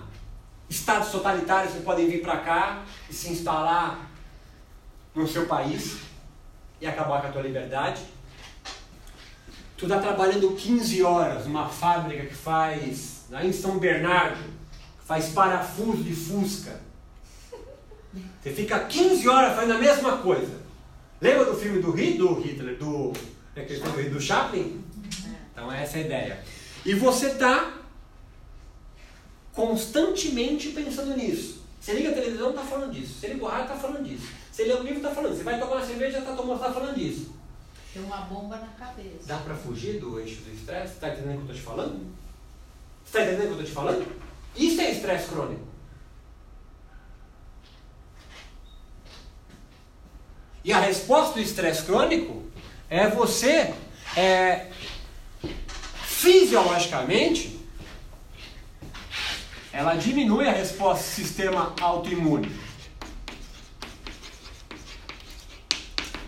estados 0.70 1.10
totalitários 1.12 1.74
que 1.74 1.82
podem 1.82 2.08
vir 2.08 2.22
para 2.22 2.38
cá 2.38 2.84
e 3.10 3.14
se 3.14 3.30
instalar 3.30 4.10
no 5.14 5.28
seu 5.28 5.46
país 5.46 5.98
e 6.80 6.88
acabar 6.88 7.22
com 7.22 7.28
a 7.28 7.32
tua 7.32 7.42
liberdade. 7.42 8.02
Tu 9.76 9.86
está 9.86 10.00
trabalhando 10.00 10.56
15 10.56 11.04
horas 11.04 11.46
numa 11.46 11.68
fábrica 11.68 12.28
que 12.28 12.34
faz, 12.34 13.26
lá 13.30 13.44
em 13.44 13.52
São 13.52 13.78
Bernardo, 13.78 14.42
que 14.42 15.06
faz 15.06 15.34
parafuso 15.34 16.02
de 16.02 16.16
fusca. 16.16 16.80
Você 18.42 18.52
fica 18.52 18.80
15 18.80 19.28
horas 19.28 19.54
fazendo 19.54 19.74
a 19.74 19.80
mesma 19.80 20.18
coisa. 20.20 20.62
Lembra 21.20 21.44
do 21.44 21.58
filme 21.58 21.82
do, 21.82 21.92
Hitler, 21.92 22.78
do 22.78 23.14
é 23.54 23.64
do, 23.64 24.10
do 24.12 24.22
Chaplin? 24.22 24.82
Então 25.52 25.70
essa 25.70 25.98
é 25.98 26.04
a 26.04 26.06
ideia. 26.06 26.44
E 26.86 26.94
você 26.94 27.28
está 27.28 27.79
constantemente 29.54 30.70
pensando 30.70 31.16
nisso. 31.16 31.64
Você 31.80 31.94
liga 31.94 32.10
a 32.10 32.14
televisão, 32.14 32.50
está 32.50 32.64
falando 32.64 32.92
disso. 32.92 33.20
Você 33.20 33.28
liga 33.28 33.44
o 33.44 33.48
rádio, 33.48 33.74
está 33.74 33.76
falando 33.76 34.04
disso. 34.04 34.28
Você 34.52 34.64
lê 34.66 34.74
o 34.74 34.84
livro, 34.84 34.98
está 34.98 35.12
falando. 35.12 35.38
Você 35.38 35.44
vai 35.44 35.60
tomar 35.60 35.78
uma 35.78 35.86
cerveja, 35.86 36.20
está 36.20 36.36
tá 36.36 36.74
falando 36.74 36.96
disso. 36.96 37.34
Tem 37.94 38.04
uma 38.04 38.18
bomba 38.18 38.58
na 38.58 38.68
cabeça. 38.68 39.26
Dá 39.26 39.38
para 39.38 39.56
fugir 39.56 40.00
do 40.00 40.20
eixo 40.20 40.42
do 40.42 40.54
estresse? 40.54 40.94
Está 40.94 41.10
entendendo 41.10 41.40
o 41.40 41.46
que 41.46 41.52
eu 41.52 41.56
estou 41.56 41.56
te 41.56 41.62
falando? 41.62 42.06
Está 43.06 43.22
entendendo 43.22 43.52
o 43.52 43.56
que 43.56 43.62
eu 43.62 43.64
estou 43.64 43.66
te 43.66 43.72
falando? 43.72 44.16
Isso 44.56 44.82
é 44.82 44.92
estresse 44.92 45.30
crônico. 45.30 45.68
E 50.64 50.74
a 50.74 50.80
resposta 50.80 51.34
do 51.36 51.40
estresse 51.40 51.84
crônico 51.84 52.44
é 52.90 53.08
você 53.08 53.74
é, 54.16 54.68
fisiologicamente 56.04 57.59
ela 59.80 59.96
diminui 59.96 60.46
a 60.46 60.52
resposta 60.52 61.06
do 61.06 61.16
sistema 61.16 61.74
autoimune. 61.80 62.52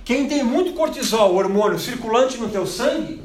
Quem 0.06 0.26
tem 0.26 0.42
muito 0.42 0.72
cortisol, 0.72 1.36
hormônio 1.36 1.78
circulante 1.78 2.38
no 2.38 2.48
teu 2.48 2.66
sangue, 2.66 3.22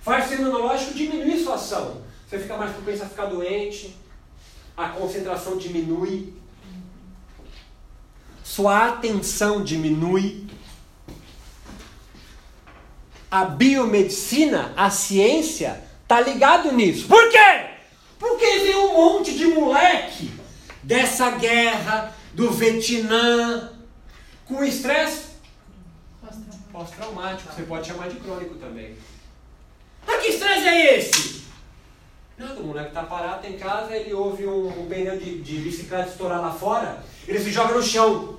faz 0.00 0.32
imunológico 0.32 0.94
diminuir 0.94 1.38
sua 1.38 1.56
ação. 1.56 2.00
Você 2.26 2.38
fica 2.38 2.56
mais 2.56 2.72
propenso 2.72 3.02
a 3.02 3.06
ficar 3.06 3.26
doente, 3.26 3.94
a 4.74 4.88
concentração 4.88 5.58
diminui, 5.58 6.32
sua 8.42 8.88
atenção 8.88 9.62
diminui. 9.62 10.46
A 13.30 13.44
biomedicina, 13.44 14.72
a 14.74 14.88
ciência, 14.88 15.84
tá 16.08 16.22
ligado 16.22 16.72
nisso. 16.72 17.06
Por 17.06 17.28
quê? 17.28 17.59
Porque 18.20 18.44
vem 18.44 18.76
um 18.76 18.92
monte 18.92 19.36
de 19.36 19.46
moleque 19.46 20.30
dessa 20.82 21.30
guerra 21.30 22.14
do 22.34 22.50
Vietnã 22.50 23.72
com 24.44 24.62
estresse 24.62 25.30
pós-traumático. 26.70 27.52
Você 27.52 27.62
pode 27.62 27.86
chamar 27.86 28.08
de 28.10 28.20
crônico 28.20 28.54
também. 28.56 28.94
Mas 30.06 30.22
que 30.22 30.28
estresse 30.28 30.68
é 30.68 30.98
esse? 30.98 31.40
Nada, 32.36 32.60
o 32.60 32.66
moleque 32.66 32.92
tá 32.92 33.02
parado 33.02 33.46
em 33.46 33.58
casa, 33.58 33.96
ele 33.96 34.14
ouve 34.14 34.46
um, 34.46 34.68
um 34.68 34.86
pneu 34.86 35.18
de, 35.18 35.40
de 35.42 35.58
bicicleta 35.58 36.08
estourar 36.08 36.40
lá 36.40 36.52
fora, 36.52 37.02
ele 37.26 37.38
se 37.38 37.50
joga 37.50 37.74
no 37.74 37.82
chão. 37.82 38.38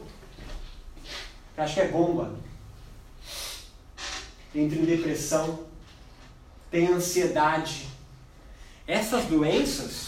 Acho 1.58 1.74
que 1.76 1.82
é 1.82 1.88
bomba. 1.88 2.36
Entra 4.56 4.78
em 4.78 4.86
depressão, 4.86 5.66
tem 6.72 6.88
ansiedade. 6.88 7.91
Essas 8.92 9.24
doenças 9.24 10.08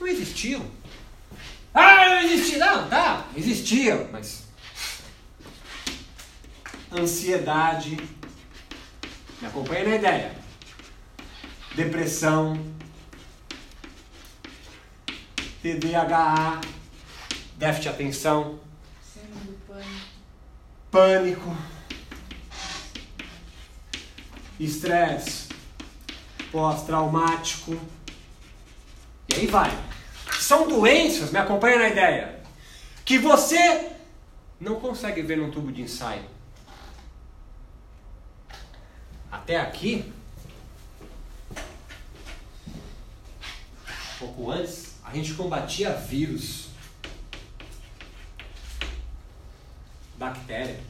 não 0.00 0.08
existiam. 0.08 0.68
Ah, 1.72 2.08
não 2.08 2.20
existia. 2.22 2.58
Não, 2.58 2.88
tá, 2.88 3.28
existiam, 3.36 4.08
mas. 4.10 4.42
Ansiedade. 6.90 7.96
Me 9.40 9.46
acompanha 9.46 9.90
na 9.90 9.94
ideia. 9.94 10.34
Depressão. 11.76 12.60
TDAH. 15.62 16.62
Déficit 17.58 17.82
de 17.82 17.88
atenção 17.90 18.58
pânico, 20.90 21.54
estresse 24.58 25.45
pós-traumático. 26.56 27.78
E 29.28 29.34
aí 29.34 29.46
vai. 29.46 29.70
São 30.40 30.66
doenças, 30.66 31.30
me 31.30 31.38
acompanha 31.38 31.78
na 31.78 31.88
ideia, 31.90 32.40
que 33.04 33.18
você 33.18 33.90
não 34.58 34.80
consegue 34.80 35.20
ver 35.20 35.36
num 35.36 35.50
tubo 35.50 35.70
de 35.70 35.82
ensaio. 35.82 36.24
Até 39.30 39.60
aqui, 39.60 40.10
um 43.90 44.18
pouco 44.18 44.50
antes, 44.50 44.94
a 45.04 45.12
gente 45.12 45.34
combatia 45.34 45.92
vírus. 45.92 46.64
bactéria. 50.18 50.80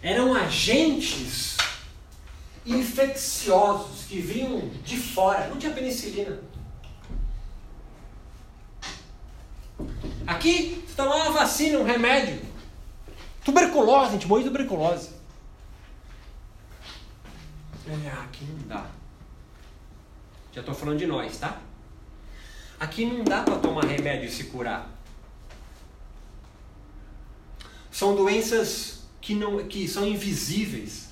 Eram 0.00 0.32
agentes 0.32 1.51
infecciosos 2.64 4.04
que 4.04 4.20
vinham 4.20 4.68
de 4.84 4.96
fora, 4.96 5.48
não 5.48 5.58
tinha 5.58 5.72
penicilina. 5.72 6.40
Aqui, 10.26 10.84
você 10.86 10.94
tomava 10.94 11.30
uma 11.30 11.32
vacina, 11.32 11.78
um 11.78 11.84
remédio. 11.84 12.40
Tuberculose, 13.44 14.10
a 14.10 14.12
gente 14.12 14.26
morre 14.26 14.44
de 14.44 14.50
tuberculose. 14.50 15.10
É, 17.86 18.08
aqui 18.22 18.44
não 18.44 18.68
dá. 18.68 18.86
Já 20.52 20.60
estou 20.60 20.74
falando 20.74 20.98
de 20.98 21.06
nós, 21.06 21.36
tá? 21.38 21.60
Aqui 22.78 23.04
não 23.04 23.24
dá 23.24 23.42
para 23.42 23.58
tomar 23.58 23.84
remédio 23.84 24.28
e 24.28 24.30
se 24.30 24.44
curar. 24.44 24.88
São 27.90 28.14
doenças 28.14 29.04
que, 29.20 29.34
não, 29.34 29.64
que 29.66 29.86
são 29.88 30.06
invisíveis. 30.06 31.11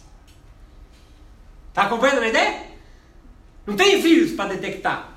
Está 1.81 1.89
acompanhando 1.89 2.25
a 2.25 2.29
ideia? 2.29 2.67
Não 3.65 3.75
tem 3.75 4.03
vírus 4.03 4.33
para 4.33 4.55
detectar. 4.55 5.15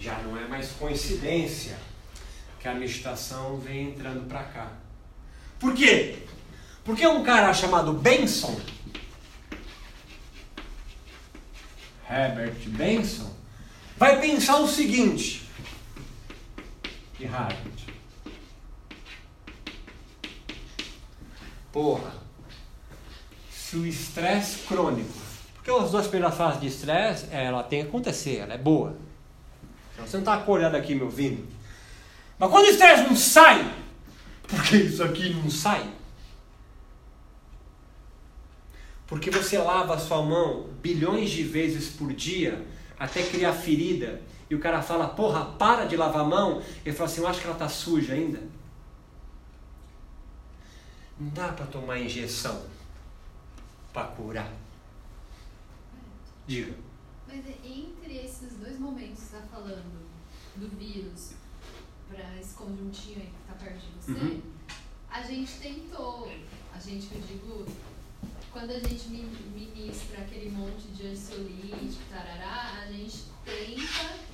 Já 0.00 0.18
não 0.18 0.36
é 0.36 0.48
mais 0.48 0.72
coincidência 0.72 1.78
que 2.58 2.66
a 2.66 2.74
meditação 2.74 3.60
vem 3.60 3.90
entrando 3.90 4.26
para 4.28 4.42
cá. 4.42 4.72
Por 5.60 5.74
quê? 5.74 6.24
Porque 6.84 7.06
um 7.06 7.22
cara 7.22 7.54
chamado 7.54 7.92
Benson, 7.92 8.60
Herbert 12.10 12.68
Benson, 12.70 13.32
vai 13.96 14.20
pensar 14.20 14.56
o 14.56 14.66
seguinte: 14.66 15.48
de 17.16 17.26
Harvard. 17.26 17.95
Porra, 21.76 22.10
se 23.50 23.76
o 23.76 23.84
estresse 23.84 24.60
crônico, 24.60 25.12
porque 25.56 25.70
as 25.70 25.90
duas 25.90 26.06
primeiras 26.06 26.34
fases 26.34 26.58
de 26.58 26.68
estresse, 26.68 27.26
ela 27.30 27.62
tem 27.62 27.82
que 27.82 27.88
acontecer, 27.88 28.36
ela 28.36 28.54
é 28.54 28.56
boa. 28.56 28.96
Então, 29.92 30.06
você 30.06 30.16
não 30.16 30.22
está 30.22 30.32
acordado 30.36 30.74
aqui 30.74 30.94
me 30.94 31.02
ouvindo. 31.02 31.46
Mas 32.38 32.50
quando 32.50 32.64
o 32.64 32.70
estresse 32.70 33.02
não 33.02 33.14
sai, 33.14 33.70
porque 34.48 34.78
isso 34.78 35.04
aqui 35.04 35.34
não 35.34 35.50
sai, 35.50 35.86
porque 39.06 39.30
você 39.30 39.58
lava 39.58 39.96
a 39.96 39.98
sua 39.98 40.22
mão 40.22 40.70
bilhões 40.80 41.28
de 41.28 41.42
vezes 41.42 41.90
por 41.90 42.10
dia 42.14 42.66
até 42.98 43.22
criar 43.22 43.52
ferida 43.52 44.22
e 44.48 44.54
o 44.54 44.60
cara 44.60 44.80
fala, 44.80 45.08
porra, 45.08 45.44
para 45.44 45.84
de 45.84 45.94
lavar 45.94 46.22
a 46.22 46.24
mão, 46.24 46.62
ele 46.86 46.96
fala 46.96 47.10
assim, 47.10 47.20
eu 47.20 47.28
acho 47.28 47.42
que 47.42 47.46
ela 47.46 47.54
tá 47.54 47.68
suja 47.68 48.14
ainda. 48.14 48.55
Não 51.18 51.30
dá 51.30 51.52
para 51.52 51.66
tomar 51.66 51.98
injeção 51.98 52.66
para 53.92 54.08
curar. 54.08 54.52
Diga. 56.46 56.74
Mas 57.26 57.44
é 57.46 57.56
entre 57.64 58.24
esses 58.24 58.54
dois 58.58 58.78
momentos 58.78 59.20
que 59.20 59.30
você 59.30 59.36
está 59.36 59.46
falando, 59.48 60.06
do 60.56 60.68
vírus 60.78 61.32
para 62.08 62.38
esse 62.38 62.54
conjuntinho 62.54 63.20
aí 63.20 63.26
que 63.26 63.40
está 63.40 63.54
perto 63.54 63.80
de 63.80 63.92
você, 63.98 64.12
uhum. 64.12 64.42
a 65.10 65.22
gente 65.22 65.58
tentou, 65.58 66.30
a 66.72 66.78
gente, 66.78 67.08
eu 67.12 67.20
digo, 67.20 67.66
quando 68.52 68.70
a 68.70 68.78
gente 68.78 69.08
ministra 69.08 70.20
aquele 70.20 70.50
monte 70.50 70.88
de 70.88 71.08
ansiolítico, 71.08 72.02
tarará, 72.08 72.82
a 72.82 72.92
gente 72.92 73.24
tenta 73.44 74.26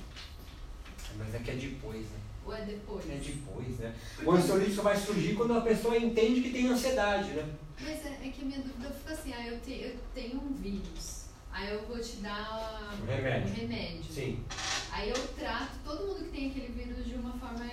mas 1.17 1.35
é 1.35 1.39
que 1.39 1.51
é 1.51 1.55
depois, 1.55 2.09
né? 2.09 2.19
Ou 2.45 2.53
é 2.53 2.61
depois? 2.61 3.09
É 3.09 3.15
depois, 3.15 3.77
né? 3.79 3.95
O 4.25 4.31
ansiolítico 4.31 4.81
vai 4.81 4.97
surgir 4.97 5.35
quando 5.35 5.53
a 5.53 5.61
pessoa 5.61 5.97
entende 5.97 6.41
que 6.41 6.49
tem 6.51 6.67
ansiedade, 6.67 7.29
né? 7.31 7.47
Mas 7.81 8.05
é, 8.05 8.17
é 8.23 8.29
que 8.29 8.41
a 8.41 8.45
minha 8.45 8.59
dúvida 8.59 8.89
fica 8.91 9.13
assim, 9.13 9.33
ah, 9.33 9.47
eu, 9.47 9.59
te, 9.59 9.71
eu 9.71 9.95
tenho 10.13 10.41
um 10.41 10.53
vírus, 10.53 11.25
aí 11.51 11.73
eu 11.73 11.85
vou 11.87 11.99
te 11.99 12.17
dar 12.17 12.97
um 13.01 13.05
remédio. 13.05 13.49
um 13.49 13.55
remédio. 13.55 14.03
Sim. 14.11 14.43
Aí 14.91 15.09
eu 15.09 15.27
trato 15.39 15.71
todo 15.83 16.05
mundo 16.05 16.25
que 16.25 16.37
tem 16.37 16.49
aquele 16.49 16.67
vírus 16.67 17.05
de 17.05 17.15
uma 17.15 17.33
forma 17.33 17.65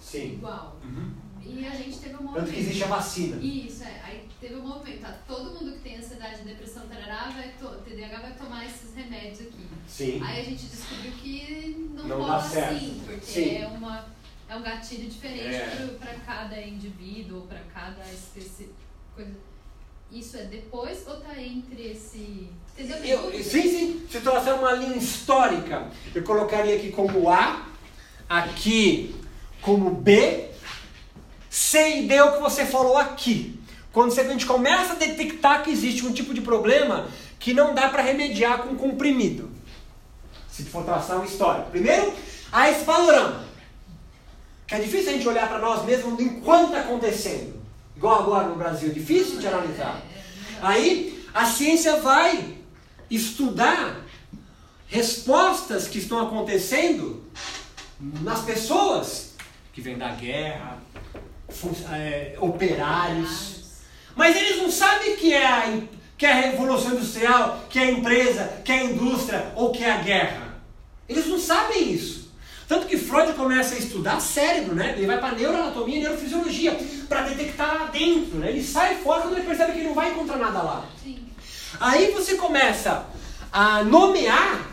Sim. 0.00 0.34
igual. 0.34 0.78
Uhum. 0.84 1.12
E 1.46 1.66
a 1.66 1.74
gente 1.74 1.98
teve 1.98 2.14
um 2.14 2.18
Tanto 2.18 2.30
movimento. 2.30 2.52
que 2.52 2.60
existe 2.60 2.84
a 2.84 2.86
vacina. 2.86 3.36
Isso, 3.42 3.84
é. 3.84 4.00
Aí 4.02 4.28
teve 4.40 4.54
um 4.56 4.66
movimento. 4.66 5.00
Tá? 5.02 5.18
Todo 5.26 5.52
mundo 5.52 5.72
que 5.72 5.80
tem 5.80 5.98
ansiedade, 5.98 6.42
depressão, 6.42 6.86
tarará, 6.86 7.30
vai 7.30 7.52
to... 7.58 7.68
TDAH 7.84 8.20
vai 8.20 8.34
tomar 8.34 8.64
esses 8.64 8.94
remédios 8.94 9.40
aqui. 9.42 9.66
Sim. 9.86 10.20
Aí 10.24 10.40
a 10.40 10.44
gente 10.44 10.64
descobriu 10.66 11.12
que 11.12 11.88
não, 11.94 12.04
Não 12.08 12.20
rola 12.20 12.36
assim, 12.36 13.00
porque 13.06 13.24
Sim. 13.26 13.56
é 13.58 13.66
uma 13.66 14.04
é 14.48 14.56
um 14.56 14.62
gatilho 14.62 15.08
diferente 15.08 15.54
É. 15.54 15.96
para 15.98 16.14
cada 16.26 16.60
indivíduo 16.60 17.40
ou 17.40 17.46
para 17.46 17.60
cada 17.72 18.02
especi... 18.12 18.68
coisa. 19.14 19.30
Isso 20.12 20.36
é 20.36 20.44
depois 20.44 21.04
ou 21.08 21.16
tá 21.16 21.40
entre 21.40 21.90
esse. 21.90 22.48
Entendeu? 22.78 22.98
Eu, 23.30 23.42
sim, 23.42 23.62
sim. 23.62 24.06
Se 24.10 24.20
trouxer 24.20 24.54
uma 24.54 24.72
linha 24.72 24.96
histórica, 24.96 25.88
eu 26.14 26.22
colocaria 26.22 26.76
aqui 26.76 26.92
como 26.92 27.28
A, 27.28 27.66
aqui 28.28 29.14
como 29.60 29.90
B, 29.90 30.50
C 31.48 31.98
e 32.00 32.06
D 32.06 32.14
é 32.14 32.22
o 32.24 32.34
que 32.34 32.40
você 32.40 32.66
falou 32.66 32.96
aqui. 32.96 33.58
Quando 33.92 34.10
você- 34.10 34.20
a 34.22 34.28
gente 34.28 34.44
começa 34.46 34.92
a 34.92 34.96
detectar 34.96 35.64
que 35.64 35.70
existe 35.70 36.04
um 36.04 36.12
tipo 36.12 36.34
de 36.34 36.40
problema 36.42 37.08
que 37.38 37.54
não 37.54 37.74
dá 37.74 37.88
para 37.88 38.02
remediar 38.02 38.58
com 38.62 38.74
comprimido. 38.76 39.50
Se 40.54 40.62
for 40.62 40.84
traçar 40.84 41.16
uma 41.16 41.26
história. 41.26 41.64
Primeiro, 41.64 42.14
há 42.52 42.70
esse 42.70 42.84
panorama. 42.84 43.44
Que 44.68 44.76
é 44.76 44.78
difícil 44.78 45.10
a 45.10 45.12
gente 45.14 45.26
olhar 45.26 45.48
para 45.48 45.58
nós 45.58 45.84
mesmos 45.84 46.20
enquanto 46.20 46.66
está 46.66 46.80
acontecendo. 46.82 47.60
Igual 47.96 48.20
agora 48.20 48.46
no 48.46 48.54
Brasil, 48.54 48.90
difícil 48.90 49.40
de 49.40 49.48
analisar. 49.48 50.00
Aí 50.62 51.26
a 51.34 51.44
ciência 51.44 51.96
vai 51.96 52.56
estudar 53.10 54.00
respostas 54.86 55.88
que 55.88 55.98
estão 55.98 56.20
acontecendo 56.20 57.24
nas 57.98 58.42
pessoas 58.42 59.32
que 59.72 59.80
vêm 59.80 59.98
da 59.98 60.10
guerra, 60.10 60.78
é, 61.92 62.36
operários. 62.38 63.64
Mas 64.14 64.36
eles 64.36 64.58
não 64.58 64.70
sabem 64.70 65.16
que 65.16 65.34
é, 65.34 65.46
a, 65.46 65.80
que 66.16 66.24
é 66.24 66.30
a 66.30 66.40
revolução 66.52 66.92
industrial, 66.92 67.64
que 67.68 67.80
é 67.80 67.82
a 67.82 67.90
empresa, 67.90 68.62
que 68.64 68.70
é 68.70 68.78
a 68.78 68.84
indústria 68.84 69.52
ou 69.56 69.72
que 69.72 69.82
é 69.82 69.90
a 69.90 69.96
guerra. 69.96 70.43
Eles 71.08 71.26
não 71.26 71.38
sabem 71.38 71.92
isso. 71.92 72.24
Tanto 72.66 72.86
que 72.86 72.96
Freud 72.96 73.34
começa 73.34 73.74
a 73.74 73.78
estudar 73.78 74.20
cérebro, 74.20 74.74
né? 74.74 74.94
Ele 74.96 75.06
vai 75.06 75.18
para 75.18 75.34
neuroanatomia 75.34 75.96
e 75.96 76.00
neurofisiologia 76.00 76.78
para 77.08 77.22
detectar 77.22 77.74
lá 77.74 77.84
dentro, 77.86 78.38
né? 78.38 78.48
Ele 78.48 78.62
sai 78.62 78.96
fora 78.96 79.22
quando 79.22 79.36
ele 79.36 79.46
percebe 79.46 79.72
que 79.72 79.78
ele 79.78 79.88
não 79.88 79.94
vai 79.94 80.10
encontrar 80.10 80.38
nada 80.38 80.62
lá. 80.62 80.86
Sim. 81.02 81.18
Aí 81.78 82.10
você 82.12 82.36
começa 82.36 83.06
a 83.52 83.84
nomear 83.84 84.66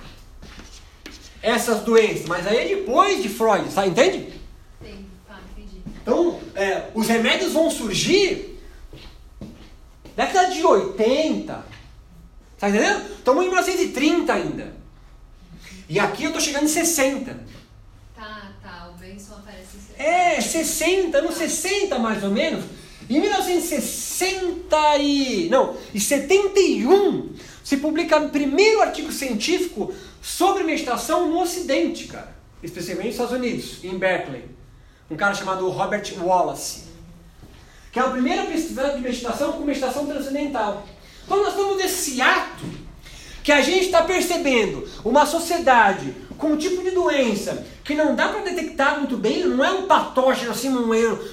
essas 1.42 1.82
doenças, 1.82 2.26
mas 2.28 2.48
aí 2.48 2.58
é 2.58 2.76
depois 2.76 3.22
de 3.22 3.28
Freud, 3.28 3.68
tá? 3.74 3.86
Entende? 3.86 4.34
Tem. 4.82 5.06
Tá, 5.28 5.40
entendi. 5.52 5.82
Então, 6.02 6.40
é, 6.56 6.90
os 6.94 7.08
remédios 7.08 7.52
vão 7.52 7.70
surgir 7.70 8.58
década 10.16 10.50
de 10.50 10.66
80. 10.66 11.66
Tá 12.58 12.70
entendendo? 12.70 13.16
Estamos 13.18 13.44
em 13.44 13.48
1930 13.48 14.34
ainda. 14.34 14.81
E 15.92 16.00
aqui 16.00 16.24
eu 16.24 16.32
tô 16.32 16.40
chegando 16.40 16.64
em 16.64 16.70
60. 16.70 17.38
Tá, 18.16 18.54
tá. 18.64 18.90
O 18.96 18.98
Benson 18.98 19.34
aparece 19.34 19.76
em 19.76 19.82
setembro. 19.82 20.02
É, 20.02 20.40
60, 20.40 21.18
anos 21.18 21.36
60 21.36 22.00
mais 22.00 22.24
ou 22.24 22.32
menos. 22.32 22.64
Em 23.10 23.20
1960 23.20 24.98
e... 25.00 25.50
Não, 25.50 25.76
em 25.94 26.00
71 26.00 27.34
se 27.62 27.76
publica 27.76 28.22
o 28.22 28.30
primeiro 28.30 28.82
artigo 28.82 29.12
científico 29.12 29.94
sobre 30.22 30.64
meditação 30.64 31.28
no 31.28 31.42
Ocidente, 31.42 32.08
cara. 32.08 32.34
Especialmente 32.64 33.08
nos 33.08 33.16
Estados 33.16 33.36
Unidos, 33.36 33.84
em 33.84 33.98
Berkeley. 33.98 34.46
Um 35.10 35.18
cara 35.18 35.34
chamado 35.34 35.68
Robert 35.68 36.10
Wallace. 36.22 36.84
Que 37.92 38.00
é 38.00 38.04
o 38.06 38.12
primeiro 38.12 38.48
pesquisador 38.48 38.96
de 38.96 39.02
meditação 39.02 39.52
com 39.52 39.66
meditação 39.66 40.06
transcendental. 40.06 40.88
Então 41.26 41.44
nós 41.44 41.50
estamos 41.50 41.76
nesse 41.76 42.22
ato 42.22 42.81
que 43.44 43.52
a 43.52 43.62
gente 43.62 43.86
está 43.86 44.04
percebendo 44.04 44.88
uma 45.04 45.26
sociedade 45.26 46.16
com 46.38 46.54
um 46.54 46.58
tipo 46.58 46.84
de 46.84 46.92
doença 46.92 47.66
que 47.84 47.96
não 47.96 48.16
dá 48.16 48.30
para 48.30 48.42
detectar 48.42 49.00
muito 49.00 49.18
bem, 49.18 49.46
não 49.46 49.64
é 49.64 49.72
um 49.72 49.88
patógeno 49.88 50.52
assim, 50.52 50.70
um, 50.70 50.90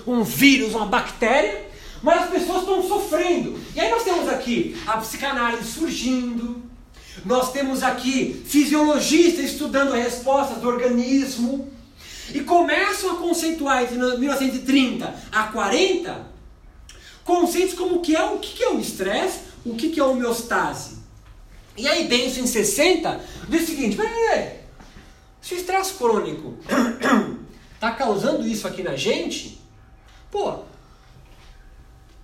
um 0.07 0.23
vírus, 0.23 0.75
uma 0.75 0.87
bactéria, 0.87 1.67
mas 2.03 2.25
as 2.25 2.31
pessoas 2.31 2.61
estão 2.61 2.83
sofrendo. 2.87 3.59
E 3.75 3.81
aí 3.81 3.91
nós 3.91 4.05
temos 4.05 4.29
aqui 4.29 4.77
a 4.87 4.97
psicanálise 4.99 5.71
surgindo, 5.71 6.63
nós 7.25 7.53
temos 7.53 7.83
aqui 7.83 8.43
fisiologistas 8.47 9.47
estudando 9.47 9.95
as 9.95 10.03
respostas 10.03 10.59
do 10.59 10.69
organismo, 10.69 11.71
e 12.35 12.41
começam 12.41 13.13
a 13.13 13.17
conceituar 13.17 13.83
entre 13.83 13.97
1930 13.97 15.15
a 15.33 15.45
40 15.45 16.27
conceitos 17.25 17.75
como 17.75 18.01
que 18.01 18.15
é 18.15 18.23
o 18.23 18.39
que 18.39 18.63
é 18.63 18.71
o 18.71 18.81
estresse, 18.81 19.41
o 19.65 19.75
que 19.75 19.99
é 19.99 20.03
a 20.03 20.07
homeostase. 20.07 20.98
E 21.79 21.87
aí 21.87 22.09
Benson 22.09 22.41
em 22.41 22.47
60 22.47 23.21
diz 23.49 23.63
o 23.63 23.67
seguinte, 23.67 23.97
peraí, 23.97 24.59
se 25.41 25.55
o 25.55 25.57
estresse 25.57 25.95
crônico 25.95 26.57
está 27.75 27.93
causando 27.97 28.47
isso 28.47 28.67
aqui 28.67 28.83
na 28.83 28.97
gente, 28.97 29.61
pô, 30.31 30.59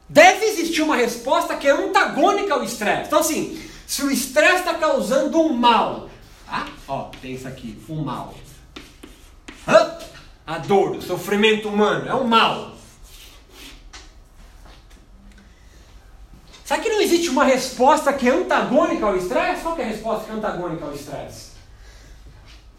deve 0.08 0.44
existir 0.46 0.82
uma 0.82 0.96
resposta 0.96 1.56
que 1.56 1.68
é 1.68 1.70
antagônica 1.70 2.52
ao 2.52 2.64
estresse. 2.64 3.06
Então 3.06 3.20
assim, 3.20 3.62
se 3.86 4.02
o 4.02 4.10
estresse 4.10 4.58
está 4.58 4.74
causando 4.74 5.40
um 5.40 5.52
mal, 5.52 6.10
tá? 6.44 6.66
Ó, 6.88 7.10
tem 7.22 7.34
isso 7.34 7.46
aqui, 7.46 7.78
um 7.88 8.02
mal. 8.02 8.34
Hã? 9.66 9.98
A 10.46 10.58
dor, 10.58 10.96
o 10.96 11.02
sofrimento 11.02 11.68
humano, 11.68 12.08
é 12.08 12.14
um 12.14 12.26
mal. 12.26 12.73
Será 16.64 16.80
que 16.80 16.88
não 16.88 17.00
existe 17.00 17.28
uma 17.28 17.44
resposta 17.44 18.10
que 18.14 18.26
é 18.26 18.32
antagônica 18.32 19.04
ao 19.04 19.16
estresse? 19.16 19.62
Qual 19.62 19.78
é 19.78 19.82
a 19.82 19.86
resposta 19.86 20.24
que 20.24 20.30
é 20.30 20.34
antagônica 20.34 20.82
ao 20.82 20.94
estresse? 20.94 21.52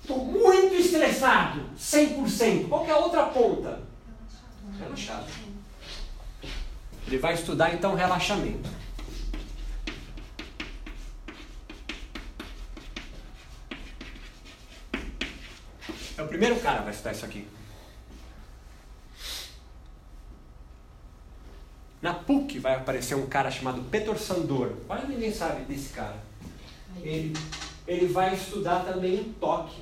Estou 0.01 0.25
muito 0.25 0.73
estressado, 0.73 1.61
100%. 1.79 2.67
Qual 2.67 2.85
é 2.87 2.91
a 2.91 2.97
outra 2.97 3.25
ponta? 3.25 3.79
Relaxado. 4.79 5.27
Ele 7.05 7.17
vai 7.19 7.35
estudar 7.35 7.73
então 7.75 7.93
relaxamento. 7.93 8.69
É 16.17 16.21
o 16.23 16.27
primeiro 16.27 16.59
cara 16.59 16.77
que 16.79 16.83
vai 16.85 16.93
estudar 16.93 17.11
isso 17.11 17.25
aqui. 17.25 17.47
Na 22.01 22.13
PUC 22.13 22.59
vai 22.59 22.75
aparecer 22.75 23.15
um 23.15 23.27
cara 23.27 23.49
chamado 23.49 23.81
Peter 23.89 24.17
Sandor. 24.17 24.73
Quase 24.87 25.07
ninguém 25.07 25.33
sabe 25.33 25.63
desse 25.65 25.93
cara. 25.93 26.23
Ele, 27.01 27.33
ele 27.87 28.07
vai 28.07 28.35
estudar 28.35 28.85
também 28.85 29.21
o 29.21 29.33
toque. 29.39 29.81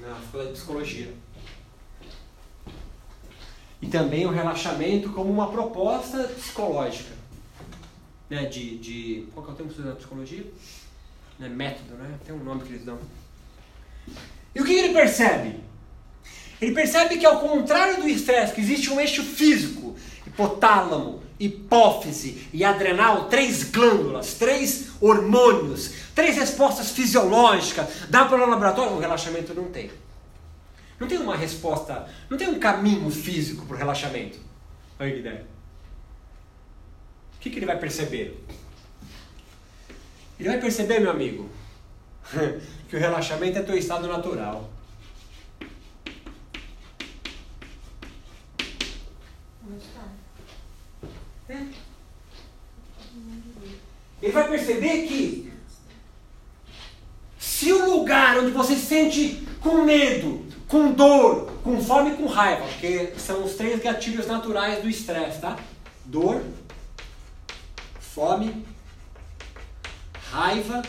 Na 0.00 0.18
escola 0.18 0.46
de 0.46 0.52
psicologia. 0.52 1.14
E 3.80 3.88
também 3.88 4.26
o 4.26 4.30
relaxamento 4.30 5.10
como 5.10 5.30
uma 5.30 5.50
proposta 5.50 6.24
psicológica. 6.24 7.14
Né? 8.30 8.46
De, 8.46 8.78
de. 8.78 9.28
Qual 9.32 9.44
que 9.44 9.50
é 9.50 9.54
o 9.54 9.56
termo 9.56 9.70
que 9.70 9.76
se 9.76 9.82
usa 9.82 9.90
na 9.90 9.96
psicologia? 9.96 10.46
Né? 11.38 11.48
Método, 11.48 11.94
né? 11.94 12.18
Tem 12.24 12.34
um 12.34 12.42
nome 12.42 12.62
que 12.62 12.72
eles 12.72 12.84
dão. 12.84 12.98
E 14.54 14.60
o 14.60 14.64
que 14.64 14.72
ele 14.72 14.92
percebe? 14.92 15.67
Ele 16.60 16.72
percebe 16.72 17.18
que 17.18 17.26
ao 17.26 17.40
contrário 17.40 18.02
do 18.02 18.08
estresse, 18.08 18.52
que 18.52 18.60
existe 18.60 18.90
um 18.90 19.00
eixo 19.00 19.22
físico, 19.22 19.96
hipotálamo, 20.26 21.22
hipófise 21.38 22.48
e 22.52 22.64
adrenal, 22.64 23.28
três 23.28 23.64
glândulas, 23.70 24.34
três 24.34 24.88
hormônios, 25.00 25.92
três 26.14 26.36
respostas 26.36 26.90
fisiológicas, 26.90 27.86
dá 28.08 28.24
para 28.24 28.44
o 28.44 28.50
laboratório? 28.50 28.94
O 28.94 28.98
relaxamento 28.98 29.54
não 29.54 29.66
tem. 29.66 29.90
Não 30.98 31.06
tem 31.06 31.18
uma 31.18 31.36
resposta, 31.36 32.08
não 32.28 32.36
tem 32.36 32.48
um 32.48 32.58
caminho 32.58 33.08
físico 33.08 33.64
para 33.66 33.76
o 33.76 33.78
relaxamento. 33.78 34.38
Olha 34.98 35.12
que 35.12 35.18
ideia. 35.18 35.46
O 37.36 37.40
que, 37.40 37.50
que 37.50 37.58
ele 37.60 37.66
vai 37.66 37.78
perceber? 37.78 38.44
Ele 40.40 40.48
vai 40.48 40.58
perceber, 40.58 40.98
meu 40.98 41.12
amigo, 41.12 41.48
que 42.88 42.96
o 42.96 42.98
relaxamento 42.98 43.58
é 43.58 43.62
teu 43.62 43.76
estado 43.76 44.08
natural. 44.08 44.68
Ele 51.48 51.72
vai 54.32 54.48
perceber 54.48 55.06
que 55.06 55.52
se 57.38 57.72
o 57.72 57.90
lugar 57.90 58.38
onde 58.38 58.50
você 58.50 58.74
se 58.74 58.86
sente 58.86 59.46
com 59.60 59.82
medo, 59.82 60.46
com 60.68 60.92
dor, 60.92 61.50
com 61.64 61.82
fome 61.82 62.12
e 62.12 62.16
com 62.16 62.26
raiva, 62.26 62.66
porque 62.66 63.14
são 63.16 63.44
os 63.44 63.54
três 63.54 63.82
gatilhos 63.82 64.26
naturais 64.26 64.82
do 64.82 64.88
estresse, 64.88 65.40
tá? 65.40 65.58
Dor, 66.04 66.44
fome, 67.98 68.66
raiva 70.30 70.82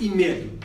e 0.00 0.08
medo. 0.08 0.58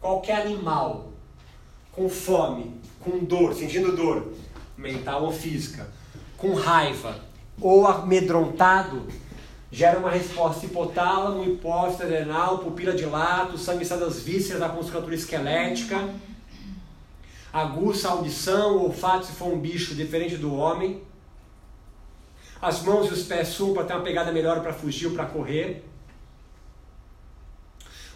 Qualquer 0.00 0.42
animal 0.42 1.13
com 1.94 2.08
fome, 2.08 2.80
com 3.00 3.18
dor, 3.18 3.54
sentindo 3.54 3.94
dor, 3.94 4.32
mental 4.76 5.24
ou 5.24 5.32
física, 5.32 5.86
com 6.36 6.54
raiva 6.54 7.20
ou 7.60 7.86
amedrontado, 7.86 9.06
gera 9.70 9.98
uma 9.98 10.10
resposta 10.10 10.66
hipotálamo, 10.66 11.44
hipófise 11.44 12.02
adrenal, 12.02 12.58
pupila 12.58 12.92
de 12.92 13.04
lato, 13.04 13.58
sangue 13.58 13.84
sai 13.84 13.98
das 13.98 14.20
vísceras 14.20 14.60
da 14.60 14.68
musculatura 14.68 15.14
esquelética, 15.14 16.08
aguça 17.52 18.08
a 18.08 18.12
audição, 18.12 18.82
olfato 18.82 19.26
se 19.26 19.32
for 19.32 19.52
um 19.52 19.58
bicho 19.58 19.94
diferente 19.94 20.36
do 20.36 20.54
homem, 20.54 21.02
as 22.60 22.82
mãos 22.82 23.08
e 23.08 23.12
os 23.12 23.24
pés 23.24 23.48
suam 23.48 23.74
para 23.74 23.84
ter 23.84 23.92
uma 23.92 24.02
pegada 24.02 24.32
melhor 24.32 24.60
para 24.60 24.72
fugir 24.72 25.08
ou 25.08 25.12
para 25.12 25.26
correr. 25.26 25.84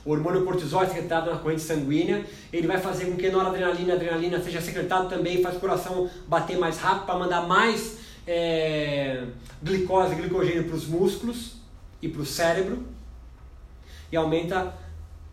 O 0.05 0.13
hormônio 0.13 0.45
cortisol 0.45 0.83
é 0.83 0.87
secretado 0.87 1.31
na 1.31 1.39
corrente 1.39 1.63
sanguínea, 1.63 2.25
ele 2.53 2.67
vai 2.67 2.79
fazer 2.79 3.07
com 3.07 3.17
que 3.17 3.31
noradrenalina 3.31 3.95
adrenalina 3.95 4.43
seja 4.43 4.61
secretado 4.61 5.09
também, 5.09 5.43
faz 5.43 5.57
o 5.57 5.61
coração 5.61 6.09
bater 6.27 6.57
mais 6.59 6.79
rápido 6.79 7.07
para 7.07 7.19
mandar 7.19 7.47
mais 7.47 7.99
é, 8.27 9.25
glicose 9.63 10.13
e 10.13 10.17
glicogênio 10.17 10.65
para 10.65 10.77
os 10.77 10.87
músculos 10.87 11.57
e 12.01 12.09
para 12.09 12.23
o 12.23 12.27
cérebro 12.27 12.87
e 14.11 14.17
aumenta 14.17 14.75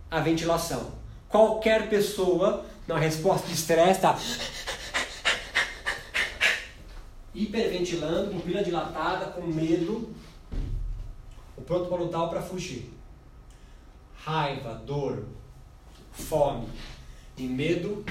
a 0.09 0.19
ventilação. 0.19 0.91
Qualquer 1.29 1.89
pessoa, 1.89 2.65
na 2.87 2.97
resposta 2.97 3.47
de 3.47 3.53
estresse, 3.53 3.91
está 3.91 4.17
hiperventilando, 7.33 8.31
pupila 8.31 8.63
dilatada, 8.63 9.25
com 9.27 9.41
medo, 9.41 10.09
o 11.57 11.61
pronto 11.61 11.93
ou 11.93 12.29
para 12.29 12.41
fugir. 12.41 12.94
Raiva, 14.25 14.73
dor, 14.73 15.23
fome 16.11 16.67
e 17.37 17.43
medo 17.43 18.03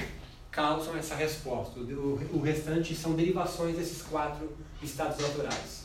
causam 0.49 0.95
essa 0.95 1.13
resposta. 1.13 1.77
O, 1.77 2.41
restante 2.41 2.95
são 2.95 3.15
derivações 3.15 3.75
desses 3.75 4.01
quatro 4.01 4.55
estados 4.81 5.17
naturais. 5.17 5.83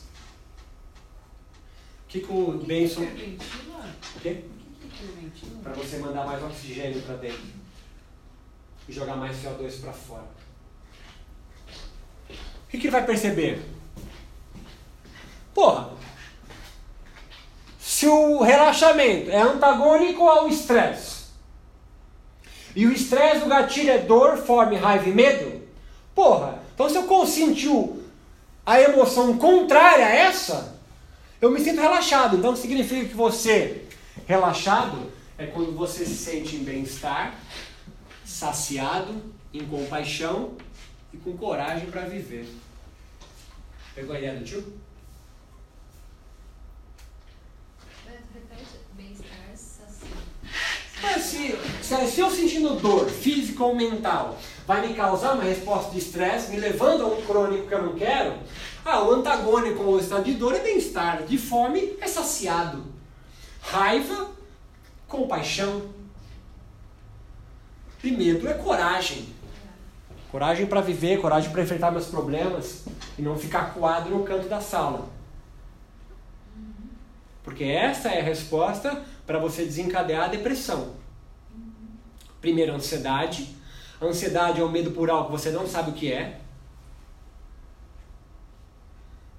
O 2.05 2.07
que, 2.07 2.21
que 2.21 2.31
o 2.31 2.53
Benson. 2.59 3.01
O 3.01 4.19
quê? 4.21 4.45
Para 5.61 5.73
você 5.73 5.97
mandar 5.97 6.25
mais 6.25 6.41
oxigênio 6.41 7.01
para 7.01 7.17
dentro 7.17 7.51
e 8.87 8.93
jogar 8.93 9.17
mais 9.17 9.35
CO2 9.35 9.81
para 9.81 9.91
fora. 9.91 10.27
O 12.29 12.69
que, 12.69 12.77
que 12.77 12.87
ele 12.87 12.91
vai 12.91 13.05
perceber? 13.05 13.61
Porra, 15.53 15.91
se 18.01 18.07
o 18.07 18.41
relaxamento 18.41 19.29
é 19.29 19.39
antagônico 19.39 20.27
ao 20.27 20.47
estresse, 20.47 21.25
e 22.75 22.87
o 22.87 22.91
estresse, 22.91 23.45
o 23.45 23.47
gatilho 23.47 23.91
é 23.91 23.99
dor, 23.99 24.37
fome, 24.37 24.75
raiva 24.75 25.07
e 25.07 25.13
medo, 25.13 25.61
porra, 26.15 26.63
então 26.73 26.89
se 26.89 26.95
eu 26.95 27.03
consentiu 27.03 28.03
a 28.65 28.81
emoção 28.81 29.37
contrária 29.37 30.03
a 30.03 30.15
essa, 30.15 30.79
eu 31.39 31.51
me 31.51 31.59
sinto 31.59 31.79
relaxado. 31.79 32.37
Então 32.37 32.55
significa 32.55 33.05
que 33.05 33.13
você, 33.13 33.85
relaxado, 34.25 35.11
é 35.37 35.45
quando 35.45 35.77
você 35.77 36.03
se 36.03 36.15
sente 36.15 36.55
em 36.55 36.63
bem-estar, 36.63 37.35
saciado, 38.25 39.13
em 39.53 39.63
compaixão 39.63 40.55
e 41.13 41.17
com 41.17 41.37
coragem 41.37 41.85
para 41.91 42.01
viver. 42.01 42.51
Pegou 43.93 44.15
a 44.15 44.17
ideia 44.17 44.39
do 44.39 44.43
tio? 44.43 44.80
Se, 51.19 51.57
se 51.81 52.19
eu 52.19 52.29
sentindo 52.29 52.75
dor 52.75 53.09
física 53.09 53.63
ou 53.63 53.75
mental 53.75 54.37
vai 54.67 54.87
me 54.87 54.93
causar 54.93 55.33
uma 55.33 55.43
resposta 55.43 55.91
de 55.91 55.97
estresse, 55.97 56.51
me 56.51 56.57
levando 56.57 57.03
a 57.03 57.07
um 57.07 57.21
crônico 57.23 57.67
que 57.67 57.73
eu 57.73 57.81
não 57.81 57.95
quero, 57.95 58.35
ah, 58.85 59.03
o 59.03 59.11
antagônico 59.11 59.81
ao 59.83 59.99
estado 59.99 60.23
de 60.23 60.35
dor 60.35 60.53
é 60.55 60.59
bem-estar, 60.59 61.23
de 61.23 61.37
fome 61.37 61.97
é 61.99 62.07
saciado, 62.07 62.83
raiva, 63.61 64.29
compaixão, 65.07 65.89
e 68.03 68.11
medo 68.11 68.47
é 68.47 68.53
coragem. 68.53 69.27
Coragem 70.31 70.65
para 70.65 70.81
viver, 70.81 71.19
coragem 71.19 71.51
para 71.51 71.61
enfrentar 71.61 71.91
meus 71.91 72.07
problemas 72.07 72.85
e 73.17 73.21
não 73.21 73.37
ficar 73.37 73.73
coado 73.73 74.09
no 74.09 74.23
canto 74.23 74.47
da 74.47 74.61
sala. 74.61 75.09
Porque 77.43 77.63
essa 77.63 78.09
é 78.09 78.21
a 78.21 78.23
resposta 78.23 79.03
para 79.31 79.39
você 79.39 79.63
desencadear 79.63 80.25
a 80.25 80.27
depressão. 80.27 80.93
Primeiro, 82.41 82.73
ansiedade. 82.73 83.55
A 84.01 84.03
ansiedade 84.05 84.59
é 84.59 84.63
o 84.63 84.69
medo 84.69 84.91
por 84.91 85.09
algo 85.09 85.27
que 85.27 85.31
você 85.31 85.51
não 85.51 85.65
sabe 85.65 85.91
o 85.91 85.93
que 85.93 86.11
é. 86.11 86.41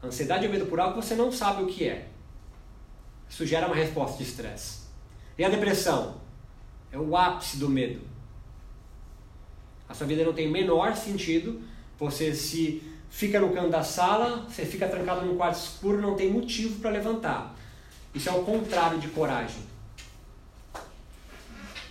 A 0.03 0.07
ansiedade 0.07 0.47
é 0.47 0.49
o 0.49 0.51
medo 0.51 0.65
por 0.65 0.81
algo 0.81 0.99
que 0.99 1.05
você 1.05 1.15
não 1.15 1.31
sabe 1.31 1.63
o 1.63 1.67
que 1.67 1.87
é. 1.87 2.09
Isso 3.29 3.45
gera 3.45 3.67
uma 3.67 3.77
resposta 3.77 4.17
de 4.17 4.23
estresse. 4.23 4.79
E 5.37 5.45
a 5.45 5.51
depressão? 5.51 6.23
É 6.91 6.97
o 6.97 7.15
ápice 7.15 7.59
do 7.59 7.69
medo. 7.69 8.01
A 9.87 9.93
sua 9.93 10.07
vida 10.07 10.25
não 10.25 10.33
tem 10.33 10.51
menor 10.51 10.97
sentido. 10.97 11.61
Você 11.99 12.35
se 12.35 12.83
fica 13.11 13.39
no 13.39 13.53
canto 13.53 13.69
da 13.69 13.83
sala, 13.83 14.47
você 14.49 14.65
fica 14.65 14.89
trancado 14.89 15.27
num 15.27 15.37
quarto 15.37 15.59
escuro, 15.59 16.01
não 16.01 16.17
tem 16.17 16.33
motivo 16.33 16.81
para 16.81 16.89
levantar. 16.89 17.55
Isso 18.15 18.31
é 18.31 18.33
o 18.33 18.43
contrário 18.43 18.99
de 18.99 19.09
coragem. 19.09 19.72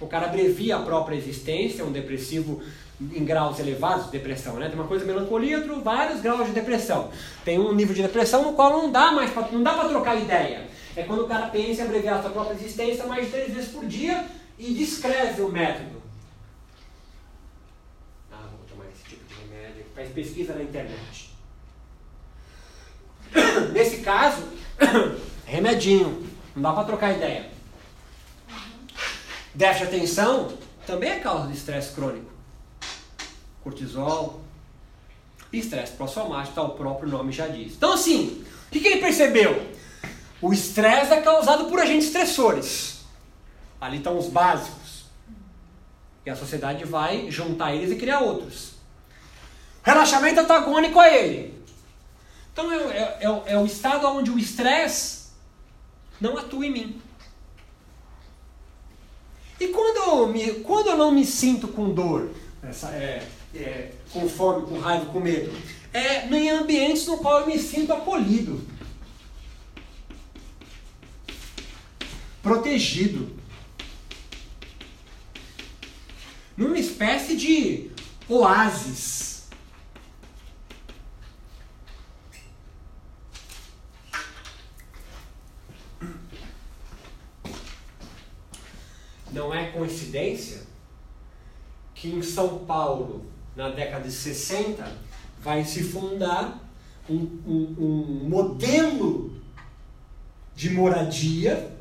O 0.02 0.08
cara 0.08 0.26
abrevia 0.26 0.78
a 0.78 0.82
própria 0.82 1.16
existência, 1.16 1.86
um 1.86 1.92
depressivo 1.92 2.62
em 3.00 3.24
graus 3.24 3.60
elevados 3.60 4.06
de 4.06 4.12
depressão, 4.12 4.56
né? 4.56 4.68
Tem 4.68 4.76
uma 4.76 4.88
coisa 4.88 5.06
melancolia, 5.06 5.58
outro 5.58 5.82
vários 5.82 6.22
graus 6.22 6.48
de 6.48 6.54
depressão. 6.54 7.10
Tem 7.46 7.60
um 7.60 7.74
nível 7.74 7.96
de 7.96 8.02
depressão 8.02 8.44
no 8.44 8.54
qual 8.54 8.72
não 8.72 8.92
dá 8.92 9.12
mais 9.12 9.32
pra, 9.32 9.48
não 9.52 9.64
dá 9.64 9.74
para 9.74 9.90
trocar 9.90 10.20
ideia. 10.20 10.68
É 10.96 11.04
quando 11.04 11.24
o 11.24 11.28
cara 11.28 11.48
pensa 11.48 11.82
em 11.82 11.86
abreviar 11.86 12.20
a 12.20 12.22
sua 12.22 12.32
própria 12.32 12.56
existência 12.56 13.06
mais 13.06 13.26
de 13.26 13.32
três 13.32 13.54
vezes 13.54 13.70
por 13.70 13.86
dia 13.86 14.26
e 14.58 14.74
descreve 14.74 15.42
o 15.42 15.50
método. 15.50 16.02
Ah, 18.32 18.48
vou 18.52 18.66
tomar 18.68 18.90
esse 18.92 19.04
tipo 19.04 19.24
de 19.26 19.34
remédio. 19.42 19.86
Faz 19.96 20.10
pesquisa 20.10 20.54
na 20.54 20.64
internet. 20.64 21.32
Nesse 23.72 23.98
caso, 23.98 24.44
remedinho. 25.46 26.28
Não 26.56 26.64
dá 26.64 26.74
para 26.74 26.84
trocar 26.84 27.16
ideia. 27.16 27.51
Déficit 29.54 29.90
de 29.90 29.96
atenção 29.96 30.54
também 30.86 31.10
é 31.10 31.20
causa 31.20 31.48
de 31.48 31.58
estresse 31.58 31.94
crônico. 31.94 32.32
Cortisol. 33.64 34.42
Estresse 35.52 35.92
pós-traumático, 35.94 36.56
tá, 36.56 36.64
o 36.64 36.70
próprio 36.70 37.10
nome 37.10 37.34
já 37.34 37.48
diz. 37.48 37.74
Então, 37.74 37.94
assim, 37.94 38.46
o 38.68 38.72
que, 38.72 38.80
que 38.80 38.88
ele 38.88 39.02
percebeu? 39.02 39.70
O 40.42 40.54
estresse 40.54 41.12
é 41.12 41.22
causado 41.22 41.66
por 41.66 41.80
agentes 41.80 42.08
estressores. 42.08 43.02
Ali 43.80 43.98
estão 43.98 44.18
os 44.18 44.28
básicos. 44.28 45.06
E 46.26 46.30
a 46.30 46.36
sociedade 46.36 46.86
vai 46.86 47.30
juntar 47.30 47.76
eles 47.76 47.92
e 47.92 47.96
criar 47.96 48.20
outros. 48.20 48.72
Relaxamento 49.84 50.40
antagônico 50.40 51.00
a 51.00 51.10
ele. 51.10 51.62
Então 52.54 52.72
é, 52.72 52.78
é, 52.78 53.18
é, 53.22 53.54
é 53.54 53.58
o 53.58 53.66
estado 53.66 54.08
onde 54.08 54.30
o 54.30 54.38
estresse 54.38 55.30
não 56.20 56.38
atua 56.38 56.66
em 56.66 56.72
mim. 56.72 57.02
E 59.62 59.68
quando 59.68 59.98
eu, 59.98 60.28
me, 60.28 60.54
quando 60.64 60.88
eu 60.88 60.98
não 60.98 61.12
me 61.12 61.24
sinto 61.24 61.68
com 61.68 61.94
dor, 61.94 62.32
essa, 62.64 62.90
é, 62.90 63.28
é, 63.54 63.92
com 64.12 64.28
fome, 64.28 64.66
com 64.66 64.80
raiva, 64.80 65.06
com 65.06 65.20
medo, 65.20 65.56
é 65.94 66.26
em 66.26 66.50
ambientes 66.50 67.06
no 67.06 67.20
qual 67.20 67.42
eu 67.42 67.46
me 67.46 67.60
sinto 67.60 67.94
acolhido, 67.94 68.60
protegido, 72.42 73.38
numa 76.58 76.80
espécie 76.80 77.38
de 77.38 77.92
oásis. 78.28 79.31
Não 89.32 89.54
é 89.54 89.72
coincidência 89.72 90.64
que 91.96 92.10
em 92.10 92.22
São 92.22 92.60
Paulo, 92.66 93.26
na 93.56 93.70
década 93.70 94.06
de 94.06 94.14
60, 94.14 94.92
vai 95.40 95.64
se 95.64 95.84
fundar 95.84 96.60
um, 97.10 97.16
um, 97.46 97.76
um 97.80 98.30
modelo 98.30 99.34
de 100.56 100.70
moradia 100.72 101.76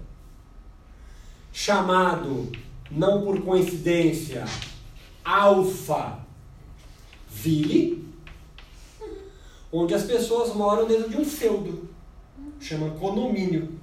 chamado, 1.53 2.51
não 2.90 3.22
por 3.22 3.42
coincidência, 3.42 4.44
Alpha 5.24 6.20
Ville, 7.28 8.09
onde 9.72 9.94
as 9.94 10.05
pessoas 10.05 10.55
moram 10.55 10.86
dentro 10.86 11.11
de 11.11 11.16
um 11.16 11.24
feudo, 11.24 11.88
chama 12.61 12.90
condomínio. 12.90 13.78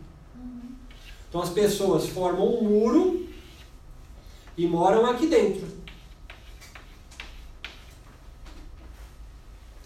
Então 1.30 1.41
as 1.41 1.49
pessoas 1.49 2.07
formam 2.07 2.59
um 2.59 2.63
muro 2.63 3.26
e 4.58 4.66
moram 4.66 5.05
aqui 5.05 5.28
dentro. 5.28 5.68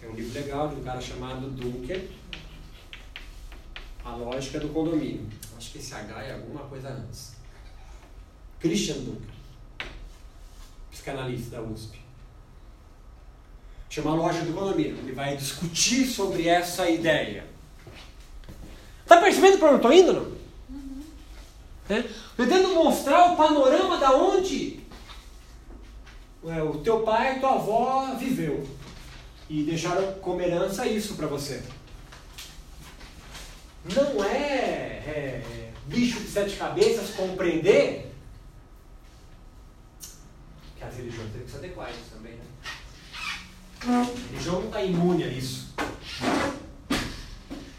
Tem 0.00 0.08
um 0.08 0.14
livro 0.14 0.32
legal 0.32 0.68
de 0.68 0.76
um 0.76 0.82
cara 0.82 1.00
chamado 1.00 1.50
Dunker, 1.50 2.08
A 4.02 4.16
Lógica 4.16 4.58
do 4.58 4.70
Condomínio. 4.70 5.28
Acho 5.56 5.72
que 5.72 5.78
esse 5.78 5.94
H 5.94 6.22
é 6.22 6.32
alguma 6.32 6.64
coisa 6.64 6.88
antes. 6.88 7.34
Christian 8.58 8.96
Dunker, 8.96 9.28
psicanalista 10.90 11.56
da 11.56 11.62
USP. 11.62 12.00
Chama 13.90 14.12
a 14.12 14.14
Lógica 14.14 14.46
do 14.46 14.54
Condomínio. 14.54 14.96
Ele 14.96 15.12
vai 15.12 15.36
discutir 15.36 16.06
sobre 16.06 16.48
essa 16.48 16.88
ideia. 16.88 17.46
Tá 19.06 19.20
percebendo 19.20 19.58
para 19.58 19.66
onde 19.68 19.74
eu 19.74 19.90
estou 19.90 19.92
indo, 19.92 20.12
não? 20.14 20.41
Uhum. 21.92 21.98
É? 21.98 22.04
Tentando 22.36 22.74
mostrar 22.74 23.32
o 23.32 23.36
panorama 23.36 23.98
da 23.98 24.12
onde 24.12 24.80
é, 26.44 26.62
o 26.62 26.78
teu 26.78 27.00
pai 27.00 27.36
e 27.36 27.40
tua 27.40 27.54
avó 27.54 28.14
viveu. 28.18 28.66
E 29.48 29.62
deixaram 29.64 30.14
como 30.14 30.40
herança 30.40 30.86
isso 30.86 31.14
para 31.14 31.26
você. 31.26 31.62
Não 33.94 34.24
é, 34.24 35.02
é, 35.06 35.72
bicho 35.86 36.20
de 36.20 36.28
sete 36.28 36.56
cabeças 36.56 37.10
compreender 37.10 38.12
que 40.76 40.84
as 40.84 40.96
religiões 40.96 41.32
têm 41.32 41.42
que 41.42 41.50
se 41.50 41.56
adequar 41.56 41.88
a 41.88 41.90
isso 41.90 42.10
também, 42.14 42.34
né? 42.34 42.44
A 43.84 44.30
religião 44.30 44.60
não 44.60 44.66
está 44.68 44.82
imune 44.82 45.24
a 45.24 45.28
isso. 45.28 45.74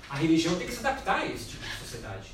A 0.09 0.15
religião 0.15 0.55
tem 0.55 0.67
que 0.67 0.73
se 0.73 0.79
adaptar 0.79 1.21
a 1.21 1.25
esse 1.25 1.49
tipo 1.49 1.65
de 1.65 1.75
sociedade. 1.77 2.32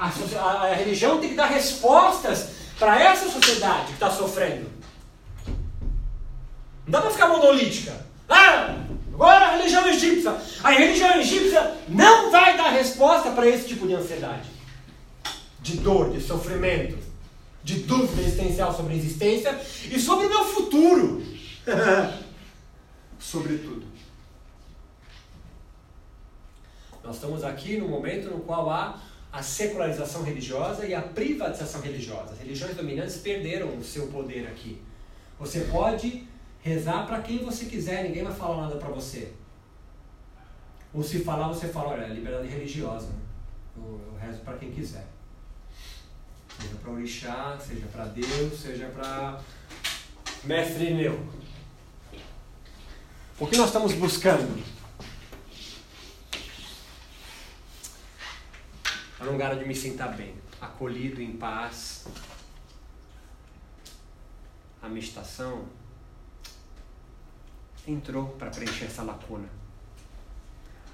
A, 0.00 0.06
a, 0.38 0.62
a 0.62 0.74
religião 0.74 1.20
tem 1.20 1.28
que 1.28 1.34
dar 1.34 1.46
respostas 1.46 2.48
para 2.78 2.98
essa 2.98 3.28
sociedade 3.30 3.88
que 3.88 3.92
está 3.92 4.10
sofrendo. 4.10 4.70
Não 6.86 6.92
dá 6.92 7.02
para 7.02 7.10
ficar 7.10 7.28
monolítica. 7.28 7.94
Ah, 8.26 8.76
agora 9.12 9.44
a 9.44 9.56
religião 9.56 9.86
egípcia. 9.86 10.34
A 10.64 10.70
religião 10.70 11.20
egípcia 11.20 11.76
não 11.86 12.30
vai 12.30 12.56
dar 12.56 12.70
resposta 12.70 13.30
para 13.32 13.46
esse 13.46 13.68
tipo 13.68 13.86
de 13.86 13.94
ansiedade, 13.94 14.48
de 15.60 15.76
dor, 15.76 16.10
de 16.10 16.22
sofrimento, 16.22 16.96
de 17.62 17.80
dúvida 17.80 18.22
existencial 18.22 18.74
sobre 18.74 18.94
a 18.94 18.96
existência 18.96 19.60
e 19.90 20.00
sobre 20.00 20.26
o 20.26 20.30
meu 20.30 20.44
futuro. 20.46 21.22
Sobretudo. 23.20 23.84
Nós 27.04 27.16
estamos 27.16 27.44
aqui 27.44 27.76
no 27.76 27.88
momento 27.88 28.30
no 28.30 28.40
qual 28.40 28.70
há 28.70 28.98
a 29.32 29.42
secularização 29.42 30.22
religiosa 30.22 30.86
e 30.86 30.94
a 30.94 31.00
privatização 31.00 31.80
religiosa. 31.80 32.32
As 32.32 32.38
religiões 32.38 32.76
dominantes 32.76 33.18
perderam 33.18 33.76
o 33.76 33.84
seu 33.84 34.08
poder 34.08 34.46
aqui. 34.48 34.82
Você 35.38 35.60
pode 35.62 36.28
rezar 36.62 37.06
para 37.06 37.22
quem 37.22 37.38
você 37.38 37.66
quiser, 37.66 38.04
ninguém 38.04 38.24
vai 38.24 38.34
falar 38.34 38.62
nada 38.62 38.76
para 38.76 38.88
você. 38.88 39.32
Ou 40.92 41.02
se 41.02 41.20
falar, 41.20 41.48
você 41.48 41.68
fala, 41.68 41.90
olha, 41.90 42.04
é 42.04 42.08
liberdade 42.08 42.48
religiosa. 42.48 43.08
Eu, 43.76 44.00
eu 44.06 44.18
rezo 44.18 44.40
para 44.40 44.56
quem 44.58 44.72
quiser. 44.72 45.06
Seja 46.60 46.74
para 46.82 46.90
orixá, 46.90 47.58
seja 47.58 47.86
para 47.86 48.04
Deus, 48.06 48.60
seja 48.60 48.86
para 48.86 49.40
mestre 50.44 50.92
meu. 50.92 51.18
O 53.38 53.46
que 53.46 53.56
nós 53.56 53.68
estamos 53.68 53.92
buscando? 53.94 54.62
É 59.20 59.24
um 59.24 59.32
lugar 59.32 59.54
onde 59.54 59.66
me 59.66 59.74
sentar 59.74 60.16
bem, 60.16 60.34
acolhido, 60.58 61.20
em 61.20 61.32
paz. 61.32 62.06
A 64.80 64.88
meditação 64.88 65.66
entrou 67.86 68.28
para 68.28 68.48
preencher 68.48 68.86
essa 68.86 69.02
lacuna. 69.02 69.46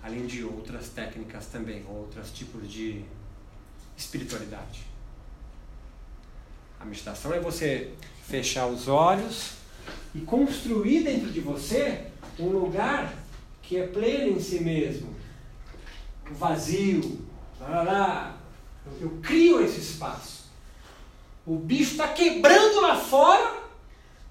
Além 0.03 0.27
de 0.27 0.43
outras 0.43 0.89
técnicas 0.89 1.47
também, 1.47 1.87
outros 1.89 2.33
tipos 2.33 2.69
de 2.69 3.05
espiritualidade. 3.97 4.83
A 6.81 6.85
meditação 6.85 7.33
é 7.33 7.39
você 7.39 7.95
fechar 8.25 8.67
os 8.67 8.89
olhos 8.89 9.53
e 10.13 10.21
construir 10.21 11.05
dentro 11.05 11.31
de 11.31 11.41
você 11.41 12.09
um 12.41 12.49
lugar 12.49 13.15
que 13.63 13.77
é 13.77 13.87
pleno 13.87 14.37
em 14.37 14.41
si 14.41 14.61
mesmo, 14.61 15.15
vazio, 16.33 17.26
lá, 17.61 18.37
eu, 18.87 19.09
eu 19.09 19.19
crio 19.23 19.65
esse 19.65 19.81
espaço. 19.81 20.47
O 21.47 21.57
bicho 21.57 21.93
está 21.93 22.09
quebrando 22.09 22.81
lá 22.81 22.97
fora 22.97 23.67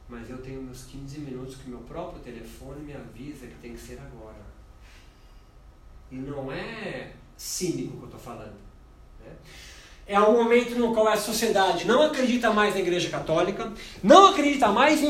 mas 0.07 0.29
eu 0.29 0.37
tenho 0.37 0.61
meus 0.61 0.83
15 0.83 1.19
minutos 1.19 1.55
que 1.55 1.69
meu 1.69 1.79
próprio 1.79 2.21
telefone 2.21 2.81
me 2.81 2.93
avisa 2.93 3.47
que 3.47 3.55
tem 3.55 3.73
que 3.73 3.79
ser 3.79 3.99
agora. 3.99 4.35
E 6.11 6.15
não 6.15 6.51
é 6.51 7.11
cínico 7.35 7.97
que 7.97 8.03
eu 8.03 8.05
estou 8.05 8.19
falando. 8.19 8.55
Né? 9.19 9.31
É 10.07 10.19
um 10.19 10.33
momento 10.33 10.75
no 10.75 10.93
qual 10.93 11.07
a 11.07 11.17
sociedade 11.17 11.87
não 11.87 12.03
acredita 12.03 12.51
mais 12.51 12.75
na 12.75 12.81
Igreja 12.81 13.09
Católica, 13.09 13.73
não 14.03 14.27
acredita 14.27 14.67
mais 14.67 15.01
em 15.01 15.09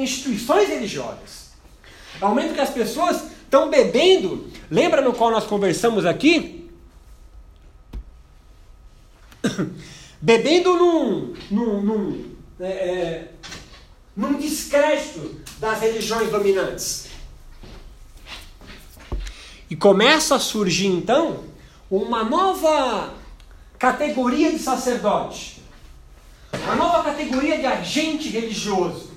instituições 0.00 0.68
religiosas. 0.68 1.50
É 2.20 2.24
um 2.24 2.28
momento 2.28 2.54
que 2.54 2.60
as 2.60 2.70
pessoas 2.70 3.24
estão 3.42 3.68
bebendo. 3.68 4.48
Lembra 4.70 5.02
no 5.02 5.12
qual 5.12 5.32
nós 5.32 5.44
conversamos 5.44 6.06
aqui? 6.06 6.65
bebendo 10.20 10.74
num, 10.74 11.34
num, 11.50 11.82
num 11.82 12.36
é, 12.60 12.66
é 12.66 13.32
num 14.16 14.38
descrédito 14.38 15.42
das 15.58 15.80
religiões 15.80 16.30
dominantes. 16.30 17.08
E 19.68 19.76
começa 19.76 20.36
a 20.36 20.38
surgir 20.38 20.86
então 20.86 21.44
uma 21.90 22.24
nova 22.24 23.12
categoria 23.78 24.50
de 24.52 24.58
sacerdote, 24.58 25.62
uma 26.52 26.76
nova 26.76 27.04
categoria 27.04 27.58
de 27.58 27.66
agente 27.66 28.28
religioso. 28.28 29.12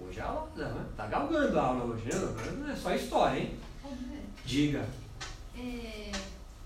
Hoje 0.00 0.20
a 0.20 0.26
aula 0.26 0.50
está 0.90 1.06
galgando 1.06 1.58
a 1.58 1.62
aula 1.62 1.84
hoje, 1.84 2.04
né? 2.04 2.54
não 2.58 2.70
é 2.70 2.76
só 2.76 2.94
história, 2.94 3.40
hein? 3.40 3.58
Diga. 4.44 4.88
É, 5.56 6.12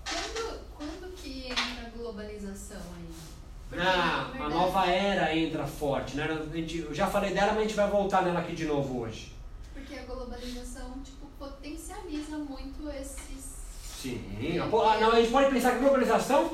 quando, 0.07 0.59
quando 0.77 1.15
que 1.15 1.47
entra 1.47 1.87
a 1.87 1.89
globalização 2.15 2.77
aí? 2.97 3.77
Ah, 3.77 4.31
a 4.39 4.49
nova 4.49 4.85
era 4.85 5.35
entra 5.35 5.67
forte, 5.67 6.15
né? 6.15 6.27
eu 6.53 6.93
já 6.93 7.07
falei 7.07 7.33
dela, 7.33 7.51
mas 7.51 7.57
a 7.57 7.61
gente 7.63 7.75
vai 7.75 7.89
voltar 7.89 8.23
nela 8.23 8.39
aqui 8.39 8.55
de 8.55 8.65
novo 8.65 9.01
hoje. 9.01 9.33
Porque 9.73 9.95
a 9.95 10.03
globalização, 10.03 10.93
tipo, 11.03 11.25
potencializa 11.37 12.37
muito 12.37 12.89
esses... 12.89 13.55
Sim, 14.01 14.21
a, 14.59 14.67
não, 14.67 15.11
a 15.11 15.19
gente 15.19 15.31
pode 15.31 15.51
pensar 15.51 15.71
que 15.71 15.77
a 15.77 15.79
globalização 15.79 16.51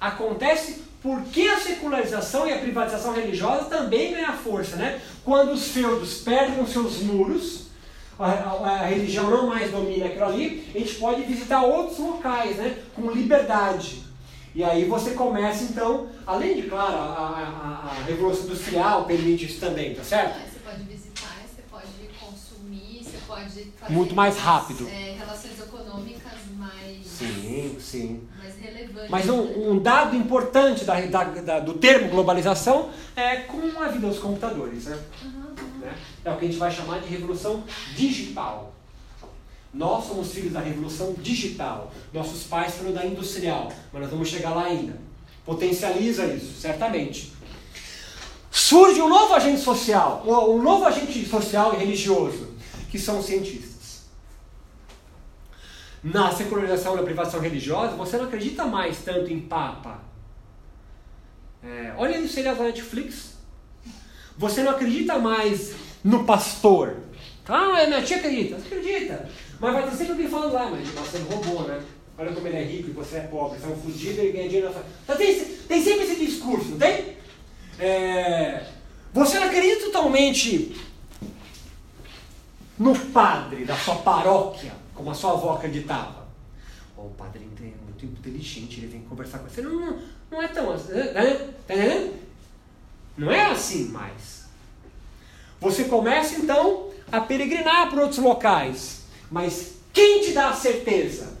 acontece 0.00 0.84
porque 1.02 1.42
a 1.42 1.60
secularização 1.60 2.46
e 2.46 2.52
a 2.52 2.58
privatização 2.58 3.12
religiosa 3.12 3.64
também 3.66 4.12
ganha 4.12 4.32
força, 4.32 4.76
né? 4.76 5.02
Quando 5.24 5.52
os 5.52 5.68
feudos 5.68 6.22
perdem 6.22 6.62
os 6.62 6.70
seus 6.70 7.00
muros, 7.00 7.66
a, 8.18 8.26
a, 8.26 8.70
a, 8.82 8.86
religião 8.86 9.28
não 9.28 9.48
mais 9.48 9.72
domina 9.72 10.06
aquilo 10.06 10.24
ali, 10.26 10.70
a 10.72 10.78
gente 10.78 10.94
pode 10.94 11.22
visitar 11.22 11.62
outros 11.62 11.98
locais, 11.98 12.56
né? 12.56 12.78
Com 12.94 13.10
liberdade. 13.10 14.01
E 14.54 14.62
aí 14.62 14.84
você 14.84 15.12
começa 15.12 15.64
então, 15.64 16.08
além 16.26 16.60
de, 16.60 16.68
claro, 16.68 16.94
a, 16.94 16.98
a, 16.98 17.90
a 17.90 18.04
Revolução 18.04 18.44
Industrial 18.44 19.04
permite 19.06 19.46
isso 19.46 19.58
também, 19.58 19.94
tá 19.94 20.04
certo? 20.04 20.38
você 20.38 20.58
pode 20.58 20.82
visitar, 20.82 21.36
você 21.46 21.62
pode 21.70 21.86
consumir, 22.20 23.02
você 23.02 23.18
pode 23.26 23.44
fazer 23.44 23.72
muito 23.88 24.14
mais 24.14 24.36
rápido. 24.36 24.86
É, 24.88 25.16
relações 25.18 25.58
econômicas 25.58 26.32
mais, 26.58 27.06
sim, 27.06 27.76
sim. 27.80 28.28
mais 28.38 28.54
relevantes. 28.60 29.08
Mas 29.08 29.28
um, 29.30 29.70
um 29.70 29.78
dado 29.78 30.14
importante 30.14 30.84
da, 30.84 31.00
da, 31.00 31.24
da, 31.24 31.60
do 31.60 31.74
termo 31.74 32.10
globalização 32.10 32.90
é 33.16 33.36
com 33.36 33.80
a 33.80 33.88
vida 33.88 34.06
dos 34.06 34.18
computadores. 34.18 34.84
Né? 34.84 34.98
Uhum? 35.24 35.42
É 36.24 36.30
o 36.30 36.36
que 36.36 36.44
a 36.44 36.48
gente 36.48 36.58
vai 36.58 36.70
chamar 36.70 37.00
de 37.00 37.08
revolução 37.08 37.64
digital. 37.96 38.74
Nós 39.72 40.06
somos 40.06 40.32
filhos 40.32 40.52
da 40.52 40.60
revolução 40.60 41.14
digital. 41.14 41.92
Nossos 42.12 42.44
pais 42.44 42.74
foram 42.74 42.92
da 42.92 43.06
industrial. 43.06 43.72
Mas 43.92 44.02
nós 44.02 44.10
vamos 44.10 44.28
chegar 44.28 44.50
lá 44.50 44.64
ainda. 44.64 44.98
Potencializa 45.44 46.26
isso, 46.26 46.60
certamente. 46.60 47.32
Surge 48.50 49.00
um 49.00 49.08
novo 49.08 49.32
agente 49.34 49.60
social, 49.60 50.22
um 50.26 50.62
novo 50.62 50.84
agente 50.84 51.24
social 51.26 51.74
e 51.74 51.78
religioso, 51.78 52.54
que 52.90 52.98
são 52.98 53.18
os 53.18 53.26
cientistas. 53.26 54.02
Na 56.04 56.30
secularização 56.32 56.96
da 56.96 57.02
privação 57.02 57.40
religiosa, 57.40 57.96
você 57.96 58.18
não 58.18 58.26
acredita 58.26 58.66
mais 58.66 58.98
tanto 58.98 59.32
em 59.32 59.40
Papa. 59.40 60.00
É, 61.64 61.94
olha 61.96 62.16
aí 62.16 62.24
o 62.24 62.28
seriado 62.28 62.58
da 62.58 62.64
Netflix. 62.64 63.36
Você 64.36 64.62
não 64.62 64.72
acredita 64.72 65.18
mais 65.18 65.72
no 66.02 66.24
pastor. 66.24 66.96
Ah, 67.46 67.86
minha 67.86 68.02
tia 68.02 68.18
acredita. 68.18 68.58
Você 68.58 68.74
acredita. 68.74 69.28
Mas 69.62 69.74
vai 69.74 69.88
ter 69.88 69.96
sempre 69.96 70.12
alguém 70.12 70.28
falando 70.28 70.52
lá, 70.54 70.68
mas 70.68 70.88
você 70.88 71.18
roubou, 71.18 71.68
né? 71.68 71.80
Olha 72.18 72.32
como 72.32 72.48
ele 72.48 72.56
é 72.56 72.64
rico 72.64 72.90
e 72.90 72.92
você 72.92 73.18
é 73.18 73.20
pobre, 73.20 73.60
você 73.60 73.66
é 73.66 73.68
um 73.68 73.76
fugido 73.76 74.20
e 74.20 74.32
ganha 74.32 74.48
dinheiro 74.48 74.66
na 74.66 74.72
sua... 74.72 74.84
Então 75.04 75.16
tem, 75.16 75.44
tem 75.44 75.80
sempre 75.80 76.02
esse 76.02 76.16
discurso, 76.16 76.70
não 76.70 76.78
tem? 76.78 77.16
É, 77.78 78.66
você 79.14 79.38
não 79.38 79.46
acredita 79.46 79.84
totalmente 79.84 80.76
no 82.76 82.98
padre 83.12 83.64
da 83.64 83.76
sua 83.76 83.94
paróquia, 83.96 84.72
como 84.96 85.12
a 85.12 85.14
sua 85.14 85.30
avó 85.30 85.52
acreditava. 85.52 86.26
Oh, 86.96 87.02
o 87.02 87.10
padre 87.10 87.42
é 87.44 87.84
muito 87.84 88.04
inteligente, 88.04 88.80
ele 88.80 88.88
vem 88.88 89.02
conversar 89.02 89.38
com 89.38 89.48
você. 89.48 89.62
Não, 89.62 89.76
não, 89.76 89.98
não 90.28 90.42
é 90.42 90.48
tão 90.48 90.72
assim. 90.72 90.92
Tá 90.92 91.74
entendendo? 91.74 92.14
Não 93.16 93.30
é 93.30 93.46
assim 93.46 93.90
mais. 93.90 94.46
Você 95.60 95.84
começa 95.84 96.34
então 96.34 96.90
a 97.12 97.20
peregrinar 97.20 97.88
para 97.88 98.02
outros 98.02 98.18
locais. 98.18 99.01
Mas 99.32 99.76
quem 99.94 100.20
te 100.20 100.32
dá 100.32 100.50
a 100.50 100.54
certeza? 100.54 101.38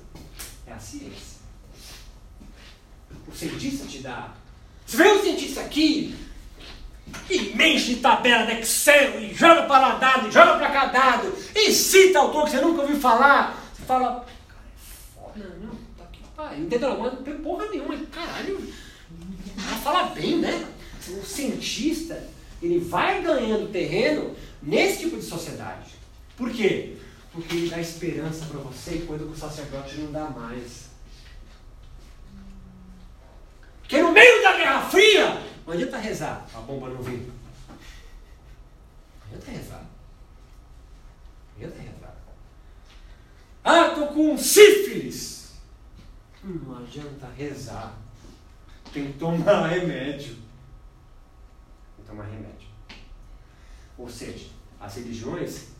É 0.66 0.72
a 0.72 0.78
ciência. 0.78 1.42
O 3.28 3.36
cientista 3.36 3.86
te 3.86 3.98
dá. 3.98 4.32
Você 4.86 4.96
vê 4.96 5.08
o 5.08 5.22
cientista 5.22 5.60
aqui, 5.60 6.16
e 7.28 7.54
mexe 7.54 7.94
de 7.94 7.96
tabela 7.96 8.46
de 8.46 8.60
Excel, 8.60 9.20
e 9.20 9.34
joga 9.34 9.64
para 9.64 9.78
lá 9.78 9.94
dado, 9.96 10.28
e 10.28 10.32
joga 10.32 10.56
para 10.56 10.70
cá 10.70 10.86
dado, 10.86 11.34
e 11.54 11.70
cita 11.70 12.18
autor 12.18 12.46
que 12.46 12.52
você 12.52 12.60
nunca 12.62 12.80
ouviu 12.80 12.98
falar. 12.98 13.62
Você 13.76 13.82
fala, 13.82 14.24
cara, 14.48 14.64
é 14.64 15.14
foda, 15.14 15.56
não, 15.60 15.74
tá 15.98 16.04
aqui, 16.04 16.20
pai. 16.34 16.60
Entendeu? 16.60 16.98
Mas 16.98 17.12
não 17.12 17.22
tem 17.22 17.36
porra 17.38 17.68
nenhuma, 17.68 17.94
caralho. 18.06 18.72
Ela 19.58 19.76
fala 19.76 20.02
bem, 20.04 20.38
né? 20.38 20.66
O 21.08 21.22
cientista, 21.22 22.26
ele 22.62 22.78
vai 22.78 23.20
ganhando 23.20 23.70
terreno 23.70 24.34
nesse 24.62 25.00
tipo 25.00 25.16
de 25.18 25.24
sociedade. 25.24 25.90
Por 26.38 26.50
quê? 26.50 26.96
Porque 27.32 27.56
ele 27.56 27.70
dá 27.70 27.80
esperança 27.80 28.44
para 28.46 28.60
você 28.60 29.04
quando 29.06 29.30
o 29.30 29.36
sacerdote 29.36 29.96
não 29.96 30.12
dá 30.12 30.28
mais. 30.28 30.90
Que 33.88 34.02
no 34.02 34.12
meio 34.12 34.42
da 34.42 34.56
Guerra 34.56 34.82
Fria, 34.82 35.42
não 35.66 35.72
adianta 35.72 35.96
rezar, 35.96 36.46
a 36.54 36.60
bomba 36.60 36.90
não 36.90 37.02
vir. 37.02 37.30
Não 37.68 39.26
adianta 39.26 39.50
rezar. 39.50 39.84
Não 41.56 41.56
adianta 41.56 41.82
rezar. 41.82 42.16
Ah, 43.64 43.88
tô 43.90 44.08
com 44.08 44.36
sífilis. 44.36 45.52
Não 46.44 46.78
adianta 46.78 47.28
rezar. 47.36 47.94
Tem 48.92 49.12
que 49.12 49.18
tomar 49.18 49.68
remédio. 49.68 50.34
Tem 51.96 52.04
que 52.04 52.10
tomar 52.10 52.24
remédio. 52.24 52.68
Ou 53.96 54.08
seja, 54.08 54.50
as 54.80 54.96
religiões 54.96 55.71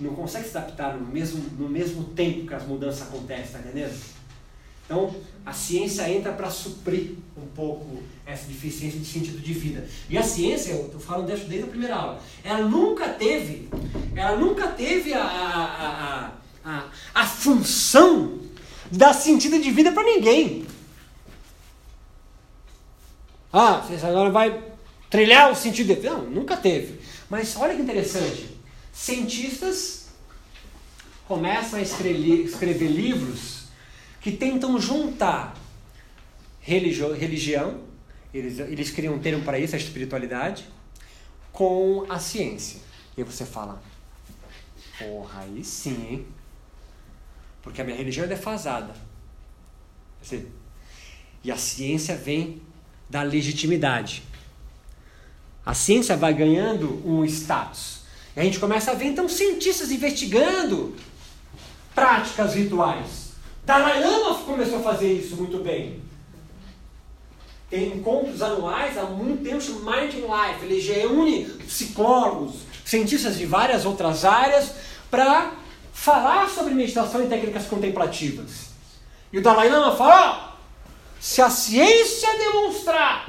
não 0.00 0.14
conseguem 0.14 0.48
se 0.48 0.56
adaptar 0.56 0.96
no 0.96 1.06
mesmo, 1.06 1.42
no 1.58 1.68
mesmo 1.68 2.04
tempo 2.04 2.46
que 2.46 2.54
as 2.54 2.66
mudanças 2.66 3.02
acontecem, 3.02 3.52
tá 3.52 3.58
entendendo? 3.60 3.94
Então, 4.86 5.12
a 5.44 5.52
ciência 5.52 6.08
entra 6.08 6.32
para 6.32 6.48
suprir 6.48 7.14
um 7.36 7.46
pouco 7.56 8.02
essa 8.24 8.46
deficiência 8.46 9.00
de 9.00 9.04
sentido 9.04 9.40
de 9.40 9.52
vida. 9.52 9.86
E 10.08 10.16
a 10.16 10.22
ciência, 10.22 10.72
eu 10.72 10.86
estou 10.86 11.00
falando 11.00 11.26
desde, 11.26 11.62
a 11.62 11.66
primeira 11.66 11.96
aula, 11.96 12.20
ela 12.44 12.62
nunca 12.62 13.08
teve, 13.08 13.68
ela 14.14 14.36
nunca 14.36 14.68
teve 14.68 15.12
a, 15.12 15.24
a, 15.24 16.32
a, 16.64 16.84
a, 17.12 17.26
função 17.26 18.38
dar 18.90 19.12
sentido 19.12 19.58
de 19.60 19.72
vida 19.72 19.90
para 19.90 20.04
ninguém. 20.04 20.64
Ah, 23.52 23.78
você 23.78 24.06
agora 24.06 24.30
vai 24.30 24.62
trilhar 25.10 25.50
o 25.50 25.56
sentido 25.56 25.88
de 25.88 25.94
vida. 25.94 26.10
Não, 26.10 26.22
nunca 26.22 26.56
teve. 26.56 27.00
Mas 27.28 27.56
olha 27.56 27.74
que 27.74 27.82
interessante. 27.82 28.55
Cientistas 28.96 30.08
começam 31.28 31.78
a 31.78 31.82
escrever, 31.82 32.88
livros 32.88 33.64
que 34.22 34.32
tentam 34.32 34.80
juntar 34.80 35.54
religião, 36.62 37.12
eles, 38.32 38.58
eles 38.58 38.90
criam 38.90 39.14
um 39.14 39.18
termo 39.18 39.44
para 39.44 39.58
isso, 39.58 39.74
a 39.74 39.78
espiritualidade, 39.78 40.64
com 41.52 42.06
a 42.08 42.18
ciência. 42.18 42.80
E 43.16 43.20
aí 43.20 43.26
você 43.26 43.44
fala, 43.44 43.82
porra, 44.98 45.42
aí 45.42 45.62
sim, 45.62 46.06
hein? 46.10 46.26
Porque 47.62 47.82
a 47.82 47.84
minha 47.84 47.98
religião 47.98 48.24
é 48.24 48.28
defasada. 48.28 48.94
E 51.44 51.52
a 51.52 51.58
ciência 51.58 52.16
vem 52.16 52.62
da 53.10 53.22
legitimidade. 53.22 54.22
A 55.66 55.74
ciência 55.74 56.16
vai 56.16 56.32
ganhando 56.32 57.06
um 57.06 57.26
status. 57.26 57.95
E 58.36 58.40
a 58.40 58.44
gente 58.44 58.60
começa 58.60 58.90
a 58.90 58.94
ver 58.94 59.06
então 59.06 59.28
cientistas 59.28 59.90
investigando 59.90 60.94
práticas 61.94 62.54
rituais 62.54 63.26
Dalai 63.66 64.00
Lama 64.00 64.38
começou 64.44 64.78
a 64.78 64.82
fazer 64.82 65.12
isso 65.12 65.34
muito 65.34 65.58
bem. 65.58 66.00
Tem 67.68 67.88
encontros 67.88 68.40
anuais 68.40 68.96
há 68.96 69.02
muito 69.02 69.42
tempo 69.42 69.60
chamados 69.60 70.14
Mind 70.14 70.14
in 70.14 70.20
Life. 70.20 70.64
Ele 70.64 70.80
reúne 70.80 71.44
psicólogos, 71.66 72.60
cientistas 72.84 73.36
de 73.36 73.44
várias 73.44 73.84
outras 73.84 74.24
áreas 74.24 74.70
para 75.10 75.52
falar 75.92 76.48
sobre 76.48 76.74
meditação 76.74 77.24
e 77.24 77.26
técnicas 77.26 77.66
contemplativas. 77.66 78.68
E 79.32 79.38
o 79.38 79.42
Dalai 79.42 79.68
Lama 79.68 79.96
fala: 79.96 80.56
se 81.18 81.42
a 81.42 81.50
ciência 81.50 82.38
demonstrar 82.38 83.28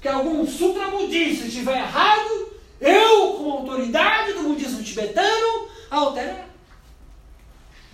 que 0.00 0.08
algum 0.08 0.46
sutra 0.46 0.88
budista 0.88 1.44
estiver 1.44 1.76
errado, 1.76 2.45
eu, 2.80 3.34
como 3.34 3.52
autoridade 3.52 4.32
do 4.34 4.42
budismo 4.42 4.82
tibetano, 4.82 5.68
altera. 5.90 6.46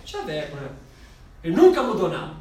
Chaveco, 0.05 0.55
né? 0.57 0.69
Ele 1.43 1.55
nunca 1.55 1.81
mudou 1.83 2.09
nada. 2.09 2.33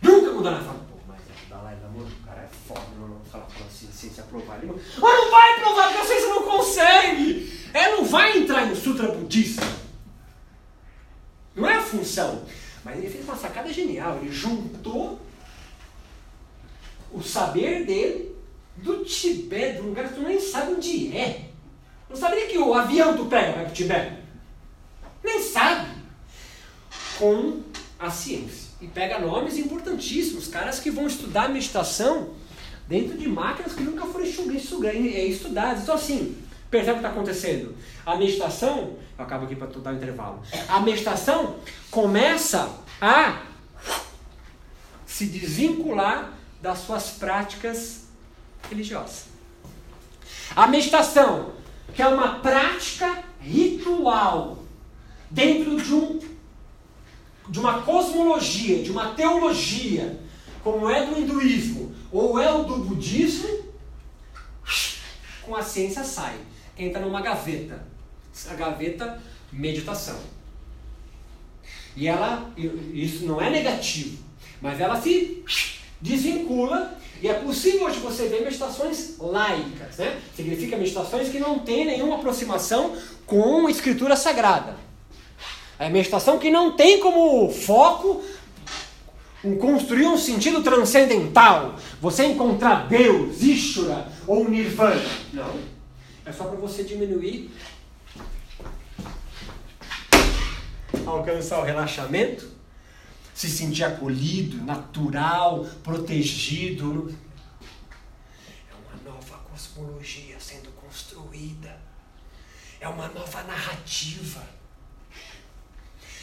Nunca 0.00 0.32
mudou 0.32 0.50
nada. 0.50 0.64
Fala, 0.64 0.78
pô, 0.90 0.96
mas 1.06 1.20
é 1.20 1.48
Dalai 1.48 1.76
Lama, 1.82 2.04
o 2.04 2.26
cara 2.26 2.42
é 2.42 2.48
foda, 2.68 2.86
não, 2.98 3.08
não 3.08 3.24
fala 3.24 3.46
com 3.46 3.64
a 3.64 3.68
ciência 3.68 4.22
provar. 4.24 4.58
Ele, 4.62 4.72
mas 4.72 5.14
não 5.14 5.30
vai 5.30 5.60
provar, 5.60 5.86
porque 5.88 6.00
a 6.00 6.04
ciência 6.04 6.28
não 6.28 6.42
consegue. 6.42 7.68
Ela 7.72 7.96
não 7.96 8.04
vai 8.04 8.38
entrar 8.38 8.66
no 8.66 8.76
Sutra 8.76 9.08
budista. 9.08 9.62
Não 11.54 11.68
é 11.68 11.76
a 11.76 11.82
função. 11.82 12.44
Mas 12.84 12.98
ele 12.98 13.10
fez 13.10 13.24
uma 13.24 13.36
sacada 13.36 13.72
genial. 13.72 14.16
Ele 14.16 14.32
juntou 14.32 15.20
o 17.12 17.22
saber 17.22 17.84
dele 17.84 18.31
do 18.76 19.04
Tibete, 19.04 19.76
de 19.76 19.82
um 19.82 19.88
lugar 19.88 20.08
que 20.08 20.14
tu 20.14 20.22
nem 20.22 20.40
sabe 20.40 20.72
onde 20.72 21.16
é. 21.16 21.50
Não 22.08 22.16
sabe 22.16 22.40
que 22.46 22.58
o 22.58 22.74
avião 22.74 23.16
tu 23.16 23.26
pega 23.26 23.52
para 23.52 23.68
o 23.68 23.72
Tibete. 23.72 24.16
Nem 25.22 25.40
sabe. 25.42 25.90
Com 27.18 27.60
a 27.98 28.10
ciência. 28.10 28.72
E 28.80 28.86
pega 28.88 29.18
nomes 29.20 29.56
importantíssimos, 29.58 30.48
caras 30.48 30.80
que 30.80 30.90
vão 30.90 31.06
estudar 31.06 31.48
meditação 31.48 32.34
dentro 32.88 33.16
de 33.16 33.28
máquinas 33.28 33.74
que 33.74 33.82
nunca 33.82 34.04
foram 34.06 34.24
estudadas. 34.24 35.82
Então, 35.82 35.94
assim, 35.94 36.36
percebe 36.68 36.98
o 36.98 37.00
que 37.00 37.06
está 37.06 37.10
acontecendo? 37.10 37.76
A 38.04 38.16
meditação, 38.16 38.96
eu 39.16 39.24
acabo 39.24 39.44
aqui 39.44 39.54
para 39.54 39.68
dar 39.68 39.92
um 39.92 39.96
intervalo. 39.96 40.42
A 40.68 40.80
meditação 40.80 41.56
começa 41.90 42.68
a 43.00 43.42
se 45.06 45.26
desvincular 45.26 46.32
das 46.60 46.78
suas 46.78 47.10
práticas 47.10 48.01
religiosas. 48.72 49.26
A 50.54 50.66
meditação, 50.66 51.52
que 51.94 52.02
é 52.02 52.08
uma 52.08 52.40
prática 52.40 53.22
ritual 53.40 54.64
dentro 55.30 55.80
de 55.80 55.94
um 55.94 56.32
de 57.48 57.58
uma 57.58 57.82
cosmologia, 57.82 58.82
de 58.82 58.90
uma 58.90 59.14
teologia, 59.14 60.18
como 60.62 60.88
é 60.88 61.04
do 61.04 61.18
hinduísmo 61.18 61.94
ou 62.10 62.40
é 62.40 62.50
o 62.52 62.62
do 62.62 62.76
budismo, 62.78 63.64
com 65.42 65.56
a 65.56 65.62
ciência 65.62 66.04
sai. 66.04 66.36
Entra 66.78 67.00
numa 67.00 67.20
gaveta. 67.20 67.84
A 68.48 68.54
gaveta 68.54 69.20
meditação. 69.52 70.18
E 71.94 72.06
ela, 72.06 72.50
isso 72.56 73.26
não 73.26 73.40
é 73.40 73.50
negativo, 73.50 74.22
mas 74.60 74.80
ela 74.80 74.98
se 74.98 75.44
desvincula 76.00 76.98
e 77.22 77.28
é 77.28 77.34
possível 77.34 77.86
hoje 77.86 78.00
você 78.00 78.26
ver 78.26 78.42
meditações 78.42 79.16
laicas, 79.18 79.96
né? 79.96 80.20
Significa 80.34 80.76
meditações 80.76 81.28
que 81.28 81.38
não 81.38 81.60
têm 81.60 81.84
nenhuma 81.84 82.16
aproximação 82.16 82.96
com 83.24 83.68
escritura 83.68 84.16
sagrada. 84.16 84.76
É 85.78 85.88
meditação 85.88 86.36
que 86.36 86.50
não 86.50 86.72
tem 86.72 86.98
como 86.98 87.48
foco 87.48 88.24
construir 89.60 90.06
um 90.06 90.18
sentido 90.18 90.64
transcendental, 90.64 91.76
você 92.00 92.24
encontrar 92.24 92.88
Deus, 92.88 93.40
Ishvara 93.40 94.08
ou 94.26 94.48
Nirvana. 94.48 95.02
Não. 95.32 95.54
É 96.26 96.32
só 96.32 96.44
para 96.44 96.56
você 96.56 96.82
diminuir, 96.82 97.50
alcançar 101.06 101.60
o 101.60 101.64
relaxamento, 101.64 102.51
se 103.34 103.48
sentir 103.48 103.84
acolhido, 103.84 104.62
natural, 104.64 105.64
protegido. 105.82 107.14
É 108.70 108.74
uma 108.74 109.12
nova 109.12 109.38
cosmologia 109.50 110.38
sendo 110.38 110.70
construída. 110.72 111.80
É 112.80 112.88
uma 112.88 113.08
nova 113.08 113.42
narrativa 113.44 114.42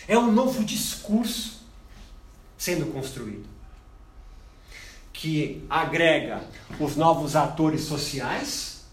é 0.10 0.18
um 0.18 0.32
novo 0.32 0.66
discurso 0.66 1.62
sendo 2.58 2.92
construído. 2.92 3.48
que 5.14 5.66
agrega 5.70 6.42
os 6.80 6.96
novos 6.96 7.36
atores 7.36 7.82
sociais 7.82 8.86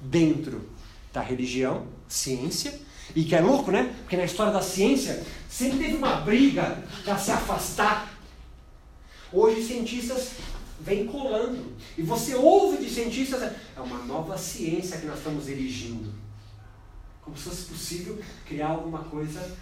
dentro 0.00 0.68
da 1.12 1.22
religião, 1.22 1.86
ciência, 2.08 2.80
e 3.14 3.24
que 3.24 3.34
é 3.34 3.40
louco, 3.40 3.70
né? 3.70 3.94
Porque 4.00 4.16
na 4.16 4.24
história 4.24 4.52
da 4.52 4.62
ciência 4.62 5.22
sempre 5.48 5.78
teve 5.78 5.96
uma 5.96 6.16
briga 6.16 6.82
para 7.04 7.18
se 7.18 7.30
afastar. 7.30 8.12
Hoje 9.32 9.62
cientistas 9.62 10.32
vêm 10.80 11.06
colando. 11.06 11.74
E 11.96 12.02
você 12.02 12.34
ouve 12.34 12.82
de 12.82 12.90
cientistas, 12.90 13.42
é 13.42 13.80
uma 13.80 13.98
nova 13.98 14.36
ciência 14.36 14.98
que 14.98 15.06
nós 15.06 15.18
estamos 15.18 15.48
erigindo. 15.48 16.12
Como 17.22 17.36
se 17.36 17.44
fosse 17.44 17.64
possível 17.64 18.18
criar 18.46 18.68
alguma 18.68 19.00
coisa 19.04 19.56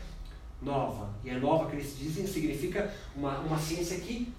nova. 0.62 1.11
E 1.24 1.30
a 1.30 1.38
nova 1.38 1.68
que 1.68 1.76
eles 1.76 1.97
dizem 1.99 2.26
significa 2.26 2.93
uma, 3.16 3.38
uma 3.41 3.59
ciência 3.59 3.99
que 3.99 4.32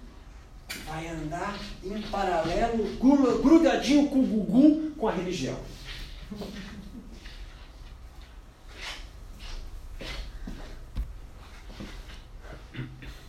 vai 0.86 1.06
andar 1.08 1.58
em 1.84 2.00
paralelo, 2.02 2.84
grudadinho 3.42 4.08
com 4.08 4.20
o 4.20 4.26
Gugu, 4.26 4.90
com 4.92 5.08
a 5.08 5.12
religião. 5.12 5.58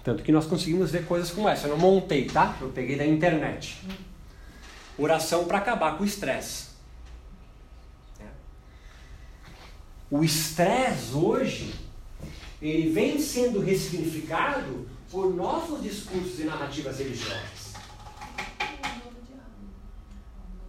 Tanto 0.04 0.22
que 0.22 0.32
nós 0.32 0.46
conseguimos 0.46 0.92
ver 0.92 1.06
coisas 1.06 1.32
como 1.32 1.48
essa. 1.48 1.68
Eu 1.68 1.72
não 1.72 1.78
montei, 1.78 2.26
tá? 2.26 2.58
Eu 2.60 2.70
peguei 2.70 2.98
da 2.98 3.06
internet. 3.06 3.82
Oração 4.98 5.46
para 5.46 5.60
acabar 5.60 5.98
com 5.98 6.04
o 6.04 6.06
estresse. 6.06 6.66
É. 8.20 8.26
O 10.12 10.24
estresse 10.24 11.14
hoje, 11.14 11.74
ele 12.62 12.90
vem 12.90 13.18
sendo 13.18 13.62
ressignificado 13.62 14.88
por 15.10 15.34
nossos 15.34 15.82
discursos 15.82 16.40
e 16.40 16.44
narrativas 16.44 17.00
religiosas. 17.00 17.74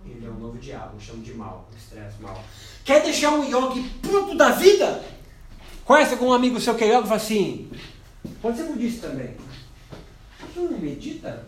Ele 0.07 0.25
é 0.25 0.29
o 0.29 0.35
novo 0.35 0.59
diabo, 0.59 1.01
chamo 1.01 1.23
de 1.23 1.35
mal, 1.35 1.69
estresse 1.77 2.23
mal. 2.23 2.45
Quer 2.85 3.03
deixar 3.03 3.33
um 3.33 3.45
yogi 3.45 3.83
puto 4.01 4.37
da 4.37 4.51
vida? 4.51 5.05
Conhece 5.85 6.13
algum 6.13 6.33
amigo 6.33 6.61
seu 6.61 6.75
que 6.77 6.85
é 6.85 6.89
yogi 6.89 7.05
e 7.05 7.09
fala 7.09 7.17
assim, 7.17 7.71
Pode 8.41 8.57
ser 8.57 8.65
budista 8.65 9.09
também. 9.09 9.37
Tu 10.53 10.61
não 10.61 10.79
medita? 10.79 11.47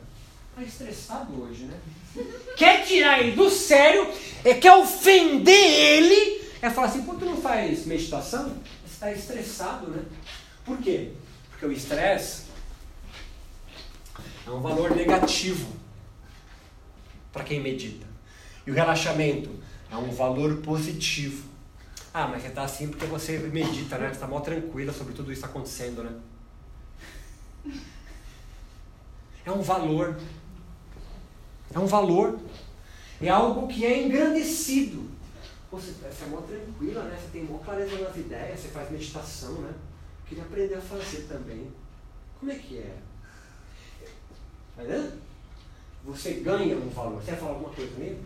Está 0.50 0.62
estressado 0.62 1.42
hoje, 1.42 1.64
né? 1.64 1.78
Quer 2.56 2.84
tirar 2.86 3.20
ele 3.20 3.32
do 3.32 3.50
sério, 3.50 4.10
é, 4.44 4.54
quer 4.54 4.74
ofender 4.74 5.52
ele, 5.52 6.42
é 6.62 6.70
falar 6.70 6.86
assim, 6.88 7.02
pô, 7.02 7.14
tu 7.14 7.26
não 7.26 7.36
faz 7.36 7.84
meditação? 7.84 8.48
Você 8.84 8.94
está 8.94 9.12
estressado, 9.12 9.90
né? 9.90 10.02
Por 10.64 10.78
quê? 10.78 11.12
Porque 11.50 11.66
o 11.66 11.72
estresse 11.72 12.44
é 14.46 14.50
um 14.50 14.60
valor 14.60 14.96
negativo 14.96 15.68
para 17.32 17.44
quem 17.44 17.60
medita. 17.60 18.06
E 18.66 18.70
o 18.70 18.74
relaxamento 18.74 19.50
é 19.90 19.96
um 19.96 20.10
valor 20.10 20.56
positivo. 20.62 21.46
Ah, 22.12 22.26
mas 22.26 22.42
você 22.42 22.48
está 22.48 22.62
assim 22.62 22.88
porque 22.88 23.04
você 23.04 23.38
medita, 23.38 23.98
né? 23.98 24.06
Você 24.06 24.14
está 24.14 24.26
mal 24.26 24.40
tranquila 24.40 24.92
sobre 24.92 25.12
tudo 25.12 25.30
isso 25.30 25.44
acontecendo, 25.44 26.02
né? 26.02 26.12
É 29.44 29.50
um 29.50 29.62
valor. 29.62 30.18
É 31.72 31.78
um 31.78 31.86
valor. 31.86 32.38
É 33.20 33.28
algo 33.28 33.68
que 33.68 33.84
é 33.84 34.04
engrandecido. 34.04 35.08
Você, 35.70 35.92
você 35.92 36.24
é 36.24 36.28
mó 36.28 36.40
tranquila, 36.40 37.04
né? 37.04 37.18
Você 37.20 37.28
tem 37.32 37.44
mó 37.44 37.58
clareza 37.58 37.98
nas 37.98 38.16
ideias, 38.16 38.60
você 38.60 38.68
faz 38.68 38.90
meditação, 38.90 39.52
né? 39.60 39.74
Queria 40.28 40.44
aprender 40.44 40.74
a 40.74 40.80
fazer 40.80 41.22
também. 41.28 41.72
Como 42.38 42.52
é 42.52 42.56
que 42.56 42.78
é? 42.78 42.96
Tá 44.76 44.82
vendo? 44.82 45.20
Você 46.04 46.34
ganha 46.34 46.76
um 46.76 46.88
valor. 46.88 47.20
Você 47.20 47.30
quer 47.30 47.38
falar 47.38 47.52
alguma 47.52 47.70
coisa 47.70 47.92
comigo? 47.92 48.20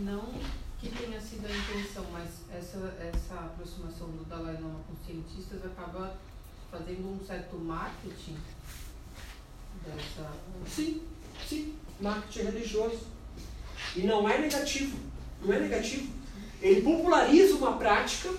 Não 0.00 0.34
que 0.78 0.90
tenha 0.90 1.20
sido 1.20 1.46
a 1.46 1.50
intenção, 1.50 2.04
mas 2.12 2.28
essa, 2.52 2.78
essa 3.00 3.34
aproximação 3.34 4.08
do 4.10 4.24
Dalai 4.24 4.54
Lama 4.54 4.80
com 4.86 4.94
cientistas 5.04 5.64
acaba 5.64 6.16
fazendo 6.70 7.08
um 7.08 7.26
certo 7.26 7.56
marketing 7.56 8.36
dessa. 9.84 10.30
Sim, 10.66 11.02
sim, 11.46 11.74
marketing 12.00 12.46
religioso. 12.46 13.06
E 13.96 14.00
não 14.00 14.28
é 14.28 14.38
negativo. 14.38 14.98
Não 15.42 15.54
é 15.54 15.60
negativo. 15.60 16.12
Ele 16.60 16.82
populariza 16.82 17.54
uma 17.56 17.76
prática 17.76 18.30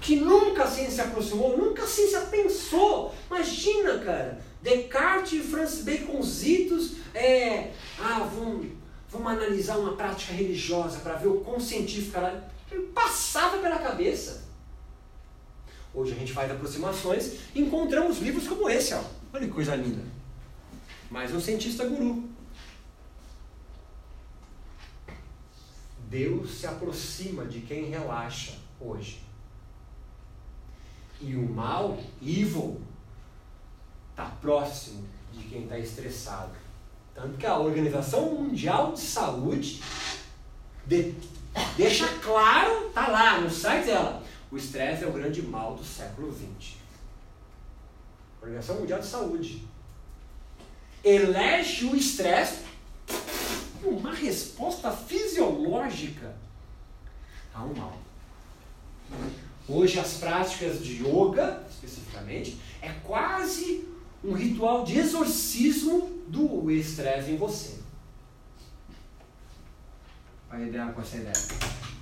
que 0.00 0.16
nunca 0.16 0.64
a 0.64 0.70
ciência 0.70 1.04
aproximou, 1.04 1.56
nunca 1.56 1.84
a 1.84 1.86
ciência 1.86 2.20
pensou. 2.22 3.14
Imagina, 3.30 3.98
cara, 3.98 4.40
Descartes 4.62 5.32
e 5.32 5.40
Francis 5.40 5.84
Baconzitos, 5.84 6.92
é, 7.14 7.70
ah, 7.98 8.28
vamos, 8.34 8.68
vamos 9.10 9.32
analisar 9.32 9.78
uma 9.78 9.94
prática 9.94 10.32
religiosa 10.32 10.98
para 11.00 11.14
ver 11.14 11.28
o 11.28 11.40
quão 11.40 11.60
científica 11.60 12.18
ela 12.18 12.50
passava 12.94 13.58
pela 13.58 13.78
cabeça. 13.78 14.43
Hoje 15.94 16.12
a 16.12 16.16
gente 16.16 16.32
faz 16.32 16.50
aproximações 16.50 17.38
e 17.54 17.60
encontramos 17.60 18.18
livros 18.18 18.48
como 18.48 18.68
esse, 18.68 18.92
ó. 18.94 19.04
Olha 19.32 19.46
que 19.46 19.52
coisa 19.52 19.76
linda. 19.76 20.02
Mais 21.08 21.32
um 21.32 21.40
cientista 21.40 21.84
guru. 21.86 22.28
Deus 26.08 26.50
se 26.50 26.66
aproxima 26.66 27.44
de 27.44 27.60
quem 27.60 27.90
relaxa 27.90 28.54
hoje. 28.80 29.22
E 31.20 31.36
o 31.36 31.48
mal, 31.48 31.96
evil, 32.20 32.80
está 34.10 34.26
próximo 34.40 35.04
de 35.32 35.44
quem 35.44 35.62
está 35.62 35.78
estressado. 35.78 36.52
Tanto 37.14 37.38
que 37.38 37.46
a 37.46 37.56
Organização 37.56 38.34
Mundial 38.34 38.92
de 38.92 39.00
Saúde 39.00 39.80
de, 40.84 41.14
deixa 41.76 42.08
claro, 42.18 42.90
tá 42.90 43.06
lá 43.06 43.40
no 43.40 43.48
site 43.48 43.86
dela, 43.86 44.23
o 44.54 44.56
estresse 44.56 45.02
é 45.02 45.08
o 45.08 45.12
grande 45.12 45.42
mal 45.42 45.74
do 45.74 45.82
século 45.82 46.32
XX. 46.32 46.74
Organização 48.40 48.78
Mundial 48.78 49.00
de 49.00 49.06
Saúde 49.06 49.64
elege 51.02 51.86
o 51.86 51.96
estresse 51.96 52.62
uma 53.82 54.14
resposta 54.14 54.92
fisiológica 54.92 56.36
a 57.52 57.64
um 57.64 57.74
mal. 57.74 57.98
Hoje 59.68 59.98
as 59.98 60.18
práticas 60.18 60.84
de 60.84 61.02
yoga, 61.02 61.66
especificamente, 61.68 62.56
é 62.80 62.90
quase 63.02 63.88
um 64.22 64.34
ritual 64.34 64.84
de 64.84 65.00
exorcismo 65.00 66.22
do 66.28 66.70
estresse 66.70 67.32
em 67.32 67.36
você. 67.36 67.80
Vai 70.48 70.68
idear 70.68 70.92
com 70.92 71.00
essa 71.00 71.16
ideia. 71.16 71.93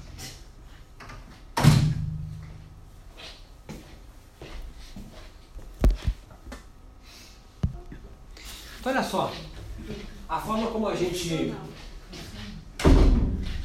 Então, 8.83 8.93
olha 8.93 9.05
só, 9.05 9.33
a 10.29 10.41
forma 10.41 10.69
como 10.73 10.89
a 10.89 10.97
gente 10.97 11.55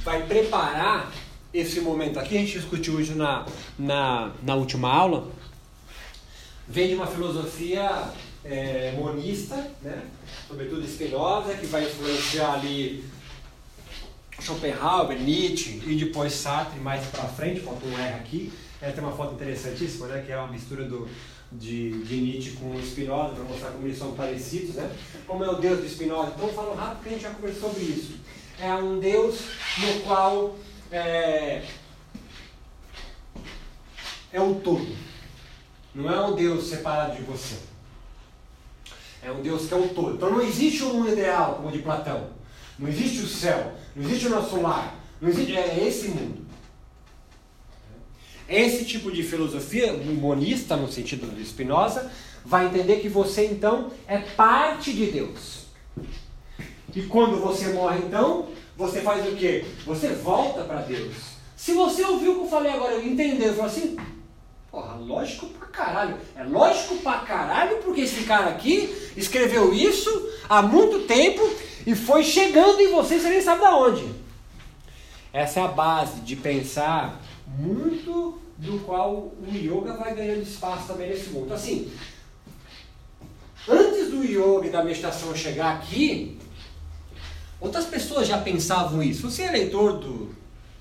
vai 0.04 0.22
preparar 0.28 1.12
esse 1.52 1.82
momento 1.82 2.20
aqui, 2.20 2.38
a 2.38 2.42
gente 2.42 2.60
discutiu 2.60 2.94
hoje 2.98 3.16
na, 3.16 3.44
na, 3.80 4.32
na 4.44 4.54
última 4.54 4.94
aula, 4.94 5.28
vem 6.68 6.90
de 6.90 6.94
uma 6.94 7.08
filosofia 7.08 8.12
é, 8.46 8.92
monista, 8.92 9.56
né? 9.82 10.04
sobretudo 10.48 10.88
Spinoza, 10.88 11.56
que 11.56 11.66
vai 11.66 11.86
influenciar 11.86 12.54
ali 12.54 13.04
Schopenhauer, 14.40 15.20
Nietzsche 15.20 15.82
e 15.88 15.96
depois 15.96 16.32
Sartre 16.32 16.80
mais 16.80 17.04
para 17.08 17.24
frente, 17.24 17.62
falta 17.62 17.88
um 17.88 17.98
R 17.98 18.14
aqui. 18.14 18.54
É, 18.80 18.92
tem 18.92 19.04
uma 19.04 19.14
foto 19.14 19.34
interessantíssima, 19.34 20.06
né? 20.06 20.22
que 20.24 20.32
é 20.32 20.38
uma 20.38 20.50
mistura 20.50 20.84
do, 20.84 21.10
de, 21.52 22.04
de 22.04 22.16
Nietzsche 22.18 22.52
com 22.52 22.80
Spinoza, 22.82 23.36
para 23.36 23.44
mostrar 23.44 23.72
como 23.72 23.86
eles 23.86 23.98
são 23.98 24.14
parecidos, 24.14 24.76
né? 24.76 24.92
Como 25.26 25.44
é 25.44 25.50
o 25.50 25.56
Deus 25.56 25.82
de 25.82 25.90
Spinoza? 25.90 26.34
Então, 26.36 26.50
falo 26.50 26.76
rápido 26.76 27.04
que 27.04 27.10
a 27.10 27.12
gente 27.12 27.22
já 27.22 27.30
conversou 27.32 27.70
sobre 27.70 27.84
isso. 27.84 28.14
É 28.60 28.74
um 28.74 29.00
Deus 29.00 29.40
no 29.78 30.02
qual 30.02 30.56
é, 30.92 31.64
é 34.32 34.42
o 34.42 34.56
todo. 34.56 34.96
Não 35.94 36.12
é 36.12 36.28
um 36.28 36.36
Deus 36.36 36.68
separado 36.68 37.16
de 37.16 37.24
você. 37.24 37.58
É 39.22 39.32
um 39.32 39.42
Deus 39.42 39.68
que 39.68 39.74
é 39.74 39.78
o 39.78 39.90
todo. 39.90 40.16
Então 40.16 40.32
não 40.32 40.42
existe 40.42 40.84
um 40.84 40.94
mundo 40.94 41.12
ideal 41.12 41.56
como 41.56 41.70
o 41.70 41.72
de 41.72 41.80
Platão. 41.80 42.30
Não 42.78 42.88
existe 42.88 43.22
o 43.22 43.28
céu. 43.28 43.74
Não 43.96 44.04
existe 44.04 44.28
o 44.28 44.30
nosso 44.30 44.62
lar. 44.62 44.96
Não 45.20 45.30
existe, 45.30 45.56
é 45.56 45.88
esse 45.88 46.10
mundo. 46.10 46.47
Esse 48.50 48.86
tipo 48.86 49.12
de 49.12 49.24
filosofia, 49.24 49.94
monista 49.94 50.76
no 50.76 50.92
sentido 50.92 51.34
de 51.36 51.46
Spinoza, 51.46 52.12
vai 52.46 52.66
entender 52.68 52.98
que 52.98 53.10
você 53.10 53.46
então 53.46 53.92
é 54.08 54.18
parte 54.18 54.94
de 54.94 55.08
Deus. 55.08 55.66
E 56.96 57.04
quando 57.04 57.38
você 57.40 57.68
morre 57.68 58.00
então, 58.00 58.48
você 58.76 59.02
faz 59.02 59.28
o 59.28 59.36
quê? 59.36 59.66
Você 59.86 60.10
volta 60.10 60.64
para 60.64 60.82
Deus. 60.82 61.14
Se 61.56 61.74
você 61.74 62.04
ouviu 62.04 62.32
o 62.32 62.36
que 62.36 62.42
eu 62.42 62.50
falei 62.50 62.72
agora 62.72 62.96
e 62.96 63.10
entendeu, 63.10 63.54
falou 63.54 63.66
assim, 63.66 63.98
Porra, 64.72 64.96
lógico 64.96 65.48
pra 65.48 65.68
caralho. 65.68 66.18
É 66.36 66.44
lógico 66.44 66.98
pra 66.98 67.20
caralho 67.20 67.78
porque 67.78 68.02
esse 68.02 68.26
cara 68.26 68.50
aqui 68.50 68.96
escreveu 69.16 69.74
isso 69.74 70.30
há 70.48 70.62
muito 70.62 71.08
tempo 71.08 71.42
e 71.86 71.96
foi 71.96 72.24
chegando 72.24 72.80
em 72.80 72.92
você, 72.92 73.20
você 73.20 73.30
nem 73.30 73.42
sabe 73.42 73.62
da 73.62 73.76
onde. 73.76 74.06
Essa 75.32 75.62
é 75.62 75.64
a 75.64 75.68
base 75.68 76.20
de 76.22 76.36
pensar 76.36 77.20
muito 77.58 78.40
do 78.58 78.80
qual 78.86 79.14
o 79.16 79.48
yoga 79.52 79.94
vai 79.94 80.16
ganhando 80.16 80.44
espaço 80.44 80.88
também 80.88 81.10
nesse 81.10 81.30
mundo. 81.30 81.54
Assim, 81.54 81.92
antes 83.68 84.12
do 84.12 84.24
yoga 84.24 84.68
e 84.68 84.70
da 84.70 84.84
meditação 84.84 85.36
chegar 85.36 85.76
aqui, 85.76 86.38
outras 87.60 87.86
pessoas 87.86 88.28
já 88.28 88.38
pensavam 88.38 89.02
isso. 89.02 89.30
Você 89.30 89.44
é 89.44 89.52
leitor 89.52 90.00
do 90.00 90.36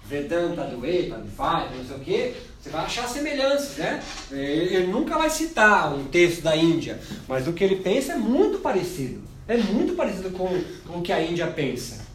Vedanta, 0.05 0.65
do 0.65 0.87
Epa, 0.87 1.17
do 1.17 1.29
Fai, 1.29 1.69
não 1.77 1.85
sei 1.85 1.97
o 1.97 2.01
quê, 2.01 2.35
você 2.61 2.71
vai 2.71 2.85
achar 2.85 3.09
semelhanças, 3.09 3.77
né? 3.77 4.03
Ele 4.31 4.87
nunca 4.87 5.19
vai 5.19 5.29
citar 5.29 5.93
um 5.93 6.05
texto 6.05 6.43
da 6.43 6.57
Índia, 6.57 7.01
mas 7.27 7.49
o 7.49 7.53
que 7.53 7.65
ele 7.65 7.77
pensa 7.77 8.13
é 8.13 8.17
muito 8.17 8.59
parecido. 8.59 9.23
É 9.49 9.57
muito 9.57 9.95
parecido 9.95 10.31
com 10.31 10.63
o 10.97 11.03
que 11.03 11.13
a 11.13 11.23
Índia 11.23 11.47
pensa. 11.49 12.06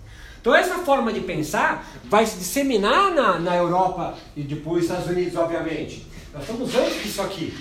Então 0.41 0.55
essa 0.55 0.79
forma 0.79 1.13
de 1.13 1.21
pensar 1.21 1.87
vai 2.05 2.25
se 2.25 2.37
disseminar 2.39 3.13
na, 3.13 3.39
na 3.39 3.55
Europa 3.55 4.17
e 4.35 4.41
depois 4.41 4.83
nos 4.83 4.91
Estados 4.91 5.07
Unidos, 5.07 5.37
obviamente. 5.37 6.07
Nós 6.33 6.41
estamos 6.41 6.75
antes 6.75 7.03
disso 7.03 7.21
aqui. 7.21 7.53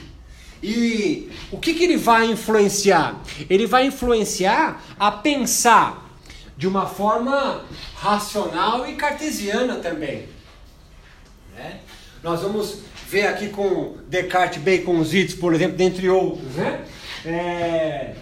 E 0.62 1.30
o 1.52 1.58
que, 1.58 1.74
que 1.74 1.84
ele 1.84 1.98
vai 1.98 2.26
influenciar? 2.26 3.20
Ele 3.48 3.66
vai 3.66 3.86
influenciar 3.86 4.82
a 4.98 5.10
pensar 5.10 6.10
de 6.56 6.66
uma 6.66 6.86
forma 6.86 7.64
racional 7.96 8.86
e 8.88 8.94
cartesiana 8.94 9.76
também. 9.76 10.26
Né? 11.54 11.80
Nós 12.22 12.40
vamos 12.40 12.80
ver 13.08 13.26
aqui 13.26 13.48
com 13.48 13.96
Descartes, 14.08 14.62
Bacon, 14.62 15.02
Zitz, 15.04 15.34
por 15.34 15.54
exemplo, 15.54 15.76
dentre 15.76 16.08
outros. 16.08 16.54
Né? 16.54 16.84
É... 17.24 18.14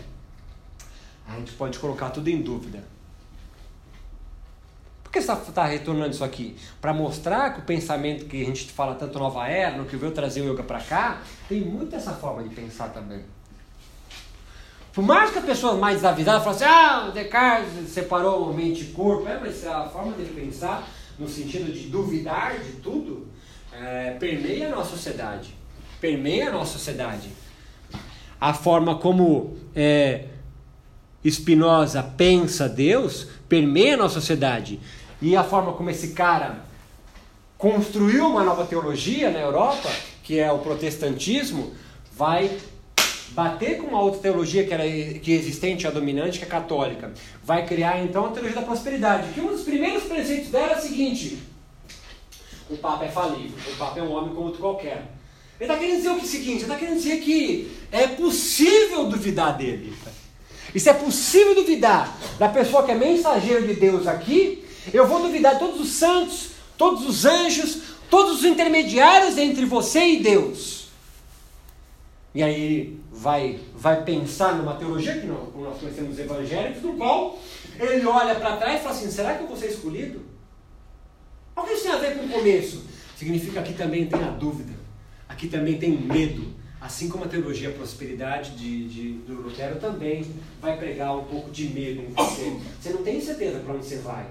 A 1.28 1.36
gente 1.36 1.52
pode 1.52 1.78
colocar 1.78 2.10
tudo 2.10 2.28
em 2.28 2.40
dúvida. 2.40 2.82
Por 5.08 5.12
que 5.12 5.22
você 5.22 5.32
está 5.32 5.52
tá 5.52 5.64
retornando 5.64 6.10
isso 6.10 6.22
aqui? 6.22 6.54
Para 6.82 6.92
mostrar 6.92 7.54
que 7.54 7.60
o 7.60 7.62
pensamento 7.62 8.26
que 8.26 8.42
a 8.42 8.44
gente 8.44 8.70
fala 8.70 8.94
tanto 8.94 9.18
nova 9.18 9.48
era, 9.48 9.74
no 9.74 9.86
que 9.86 9.96
veio 9.96 10.12
trazer 10.12 10.42
o 10.42 10.52
yoga 10.52 10.62
para 10.62 10.80
cá, 10.80 11.22
tem 11.48 11.62
muito 11.62 11.96
essa 11.96 12.12
forma 12.12 12.42
de 12.42 12.54
pensar 12.54 12.90
também. 12.90 13.22
Por 14.92 15.02
mais 15.02 15.30
que 15.30 15.38
a 15.38 15.42
pessoa 15.42 15.76
mais 15.76 15.96
desavisada 15.96 16.40
fale 16.40 16.56
assim, 16.56 16.64
ah, 16.66 17.06
o 17.08 17.12
Descartes 17.12 17.88
separou 17.88 18.52
mente 18.52 18.82
e 18.82 18.86
corpo, 18.88 19.26
é, 19.26 19.40
mas 19.40 19.66
a 19.66 19.88
forma 19.88 20.12
dele 20.12 20.30
pensar, 20.38 20.86
no 21.18 21.26
sentido 21.26 21.72
de 21.72 21.88
duvidar 21.88 22.58
de 22.58 22.72
tudo, 22.72 23.28
é, 23.72 24.10
permeia 24.20 24.66
a 24.66 24.76
nossa 24.76 24.90
sociedade. 24.90 25.54
Permeia 26.02 26.50
a 26.50 26.52
nossa 26.52 26.72
sociedade. 26.72 27.30
A 28.38 28.52
forma 28.52 28.96
como 28.96 29.56
é, 29.74 30.26
Spinoza 31.26 32.02
pensa 32.02 32.68
Deus 32.68 33.38
permeia 33.48 33.94
a 33.94 33.96
nossa 33.96 34.14
sociedade. 34.14 34.78
E 35.20 35.36
a 35.36 35.42
forma 35.42 35.72
como 35.72 35.90
esse 35.90 36.08
cara 36.08 36.64
construiu 37.56 38.28
uma 38.28 38.44
nova 38.44 38.64
teologia 38.64 39.30
na 39.30 39.40
Europa, 39.40 39.90
que 40.22 40.38
é 40.38 40.50
o 40.52 40.58
protestantismo, 40.58 41.72
vai 42.12 42.56
bater 43.30 43.78
com 43.78 43.88
uma 43.88 44.00
outra 44.00 44.20
teologia 44.20 44.64
que 44.64 44.72
era 44.72 44.84
que 44.84 45.32
é 45.32 45.36
existente, 45.36 45.86
a 45.86 45.90
dominante, 45.90 46.38
que 46.38 46.44
é 46.44 46.48
católica. 46.48 47.12
Vai 47.42 47.66
criar 47.66 48.02
então 48.02 48.26
a 48.26 48.30
teologia 48.30 48.60
da 48.60 48.66
prosperidade. 48.66 49.32
Que 49.32 49.40
um 49.40 49.48
dos 49.48 49.62
primeiros 49.62 50.04
preceitos 50.04 50.50
dela 50.50 50.74
é 50.74 50.78
o 50.78 50.80
seguinte: 50.80 51.38
o 52.70 52.76
Papa 52.76 53.04
é 53.04 53.08
falível, 53.08 53.58
o 53.72 53.76
Papa 53.76 53.98
é 53.98 54.02
um 54.02 54.12
homem 54.12 54.34
como 54.34 54.46
outro 54.46 54.60
qualquer. 54.60 55.04
Ele 55.60 55.70
está 55.70 55.76
querendo 55.76 55.96
dizer 55.96 56.10
o 56.10 56.20
seguinte: 56.20 56.50
ele 56.50 56.62
está 56.62 56.76
querendo 56.76 56.96
dizer 56.96 57.20
que 57.20 57.72
é 57.90 58.06
possível 58.06 59.06
duvidar 59.06 59.56
dele. 59.56 59.92
E 60.74 60.78
se 60.78 60.88
é 60.88 60.92
possível 60.92 61.54
duvidar 61.54 62.16
da 62.38 62.48
pessoa 62.48 62.84
que 62.84 62.92
é 62.92 62.94
mensageiro 62.94 63.66
de 63.66 63.74
Deus 63.74 64.06
aqui, 64.06 64.67
eu 64.92 65.06
vou 65.06 65.22
duvidar 65.22 65.58
todos 65.58 65.80
os 65.80 65.90
santos, 65.90 66.50
todos 66.76 67.06
os 67.06 67.24
anjos, 67.24 67.82
todos 68.10 68.38
os 68.38 68.44
intermediários 68.44 69.36
entre 69.36 69.64
você 69.64 70.00
e 70.00 70.22
Deus. 70.22 70.88
E 72.34 72.42
aí 72.42 72.98
vai, 73.10 73.58
vai 73.74 74.04
pensar 74.04 74.54
numa 74.56 74.74
teologia 74.74 75.18
que 75.18 75.26
nós, 75.26 75.54
nós 75.54 75.78
conhecemos 75.80 76.18
evangélicos, 76.18 76.82
no 76.82 76.96
qual 76.96 77.38
ele 77.78 78.06
olha 78.06 78.34
para 78.34 78.56
trás 78.56 78.80
e 78.80 78.82
fala 78.82 78.94
assim: 78.94 79.10
será 79.10 79.34
que 79.34 79.42
eu 79.42 79.48
vou 79.48 79.56
ser 79.56 79.68
escolhido? 79.68 80.20
O 81.56 81.62
que 81.62 81.72
isso 81.72 81.82
tem 81.82 81.92
a 81.92 81.96
ver 81.96 82.16
com 82.16 82.26
o 82.26 82.28
começo? 82.28 82.84
Significa 83.16 83.54
que 83.54 83.58
aqui 83.58 83.72
também 83.74 84.06
tem 84.06 84.22
a 84.22 84.30
dúvida, 84.30 84.72
aqui 85.28 85.48
também 85.48 85.76
tem 85.78 85.90
medo, 85.90 86.54
Assim 86.80 87.08
como 87.08 87.24
a 87.24 87.28
teologia 87.28 87.72
prosperidade 87.72 88.52
de, 88.52 88.88
de, 88.88 89.12
do 89.26 89.42
Lutero 89.42 89.80
também 89.80 90.24
vai 90.60 90.76
pregar 90.76 91.16
um 91.16 91.24
pouco 91.24 91.50
de 91.50 91.68
medo 91.70 92.02
em 92.02 92.12
você. 92.12 92.56
Você 92.80 92.90
não 92.90 93.02
tem 93.02 93.20
certeza 93.20 93.58
para 93.58 93.74
onde 93.74 93.84
você 93.84 93.96
vai. 93.96 94.26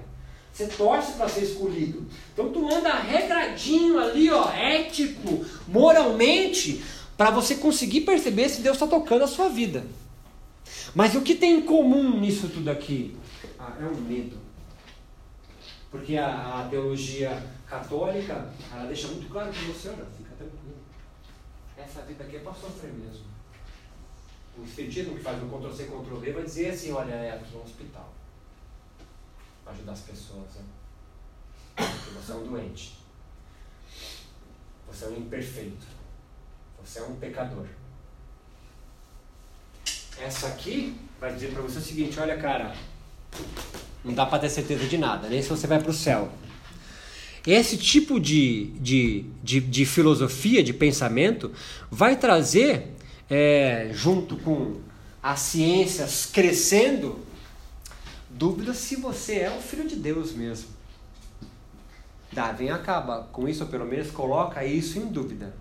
Você 0.57 0.67
torce 0.67 1.13
para 1.13 1.29
ser 1.29 1.43
escolhido. 1.43 2.03
Então 2.33 2.49
tu 2.51 2.67
anda 2.67 2.91
regradinho 2.95 3.99
ali, 3.99 4.31
ó, 4.31 4.49
ético, 4.49 5.45
moralmente, 5.67 6.83
para 7.15 7.29
você 7.29 7.55
conseguir 7.55 8.01
perceber 8.01 8.49
se 8.49 8.61
Deus 8.61 8.75
está 8.75 8.87
tocando 8.87 9.23
a 9.23 9.27
sua 9.27 9.49
vida. 9.49 9.85
Mas 10.95 11.13
o 11.13 11.21
que 11.21 11.35
tem 11.35 11.59
em 11.59 11.61
comum 11.61 12.19
nisso 12.19 12.49
tudo 12.49 12.71
aqui? 12.71 13.15
Ah, 13.59 13.77
é 13.79 13.85
um 13.85 14.01
medo. 14.01 14.37
Porque 15.91 16.17
a, 16.17 16.61
a 16.61 16.67
teologia 16.67 17.45
católica, 17.67 18.49
ela 18.73 18.85
deixa 18.85 19.07
muito 19.09 19.29
claro 19.29 19.51
que 19.51 19.63
você, 19.65 19.89
olha, 19.89 20.05
fica 20.17 20.31
tranquilo 20.35 20.77
essa 21.77 22.01
vida 22.01 22.23
aqui 22.23 22.37
é 22.37 22.39
para 22.39 22.53
sofrer 22.53 22.91
mesmo. 22.93 23.25
O 24.57 24.63
Espiritismo 24.63 25.15
que 25.15 25.21
faz 25.21 25.41
o 25.41 25.45
Ctrl-C, 25.45 25.83
Ctrl-V 25.83 26.31
vai 26.31 26.43
dizer 26.43 26.69
assim, 26.69 26.91
olha, 26.91 27.13
é 27.13 27.31
aqui 27.31 27.55
um 27.55 27.61
hospital. 27.61 28.11
Ajudar 29.69 29.91
as 29.91 30.01
pessoas. 30.01 30.47
Né? 30.55 30.63
Porque 31.75 32.11
você 32.11 32.31
é 32.31 32.35
um 32.35 32.47
doente. 32.47 32.97
Você 34.87 35.05
é 35.05 35.07
um 35.09 35.17
imperfeito. 35.17 35.85
Você 36.83 36.99
é 36.99 37.03
um 37.03 37.15
pecador. 37.15 37.65
Essa 40.19 40.47
aqui 40.47 40.95
vai 41.19 41.33
dizer 41.33 41.51
para 41.51 41.61
você 41.61 41.77
o 41.77 41.81
seguinte, 41.81 42.19
olha 42.19 42.37
cara, 42.37 42.75
não 44.03 44.13
dá 44.13 44.25
para 44.25 44.39
ter 44.39 44.49
certeza 44.49 44.85
de 44.87 44.97
nada, 44.97 45.27
nem 45.27 45.41
se 45.41 45.49
você 45.49 45.67
vai 45.67 45.79
para 45.79 45.91
o 45.91 45.93
céu. 45.93 46.31
Esse 47.45 47.77
tipo 47.77 48.19
de, 48.19 48.65
de, 48.79 49.25
de, 49.43 49.59
de 49.61 49.85
filosofia, 49.85 50.63
de 50.63 50.73
pensamento, 50.73 51.51
vai 51.89 52.17
trazer, 52.17 52.93
é, 53.29 53.89
junto 53.93 54.35
com 54.37 54.81
as 55.21 55.39
ciências 55.39 56.25
crescendo, 56.25 57.19
dúvidas 58.37 58.77
se 58.77 58.95
você 58.95 59.39
é 59.39 59.49
o 59.49 59.61
filho 59.61 59.87
de 59.87 59.95
Deus 59.95 60.33
mesmo. 60.33 60.69
Darwin 62.31 62.69
acaba 62.69 63.27
com 63.31 63.47
isso, 63.47 63.63
ou 63.63 63.69
pelo 63.69 63.85
menos 63.85 64.11
coloca 64.11 64.63
isso 64.63 64.99
em 64.99 65.07
dúvida. 65.07 65.53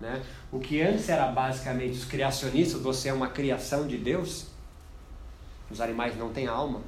Né? 0.00 0.22
O 0.52 0.58
que 0.58 0.80
antes 0.80 1.08
era 1.08 1.26
basicamente 1.28 1.98
os 1.98 2.04
criacionistas, 2.04 2.80
você 2.80 3.08
é 3.08 3.12
uma 3.12 3.28
criação 3.28 3.86
de 3.86 3.96
Deus, 3.96 4.46
os 5.70 5.80
animais 5.80 6.16
não 6.16 6.32
têm 6.32 6.46
alma 6.46 6.82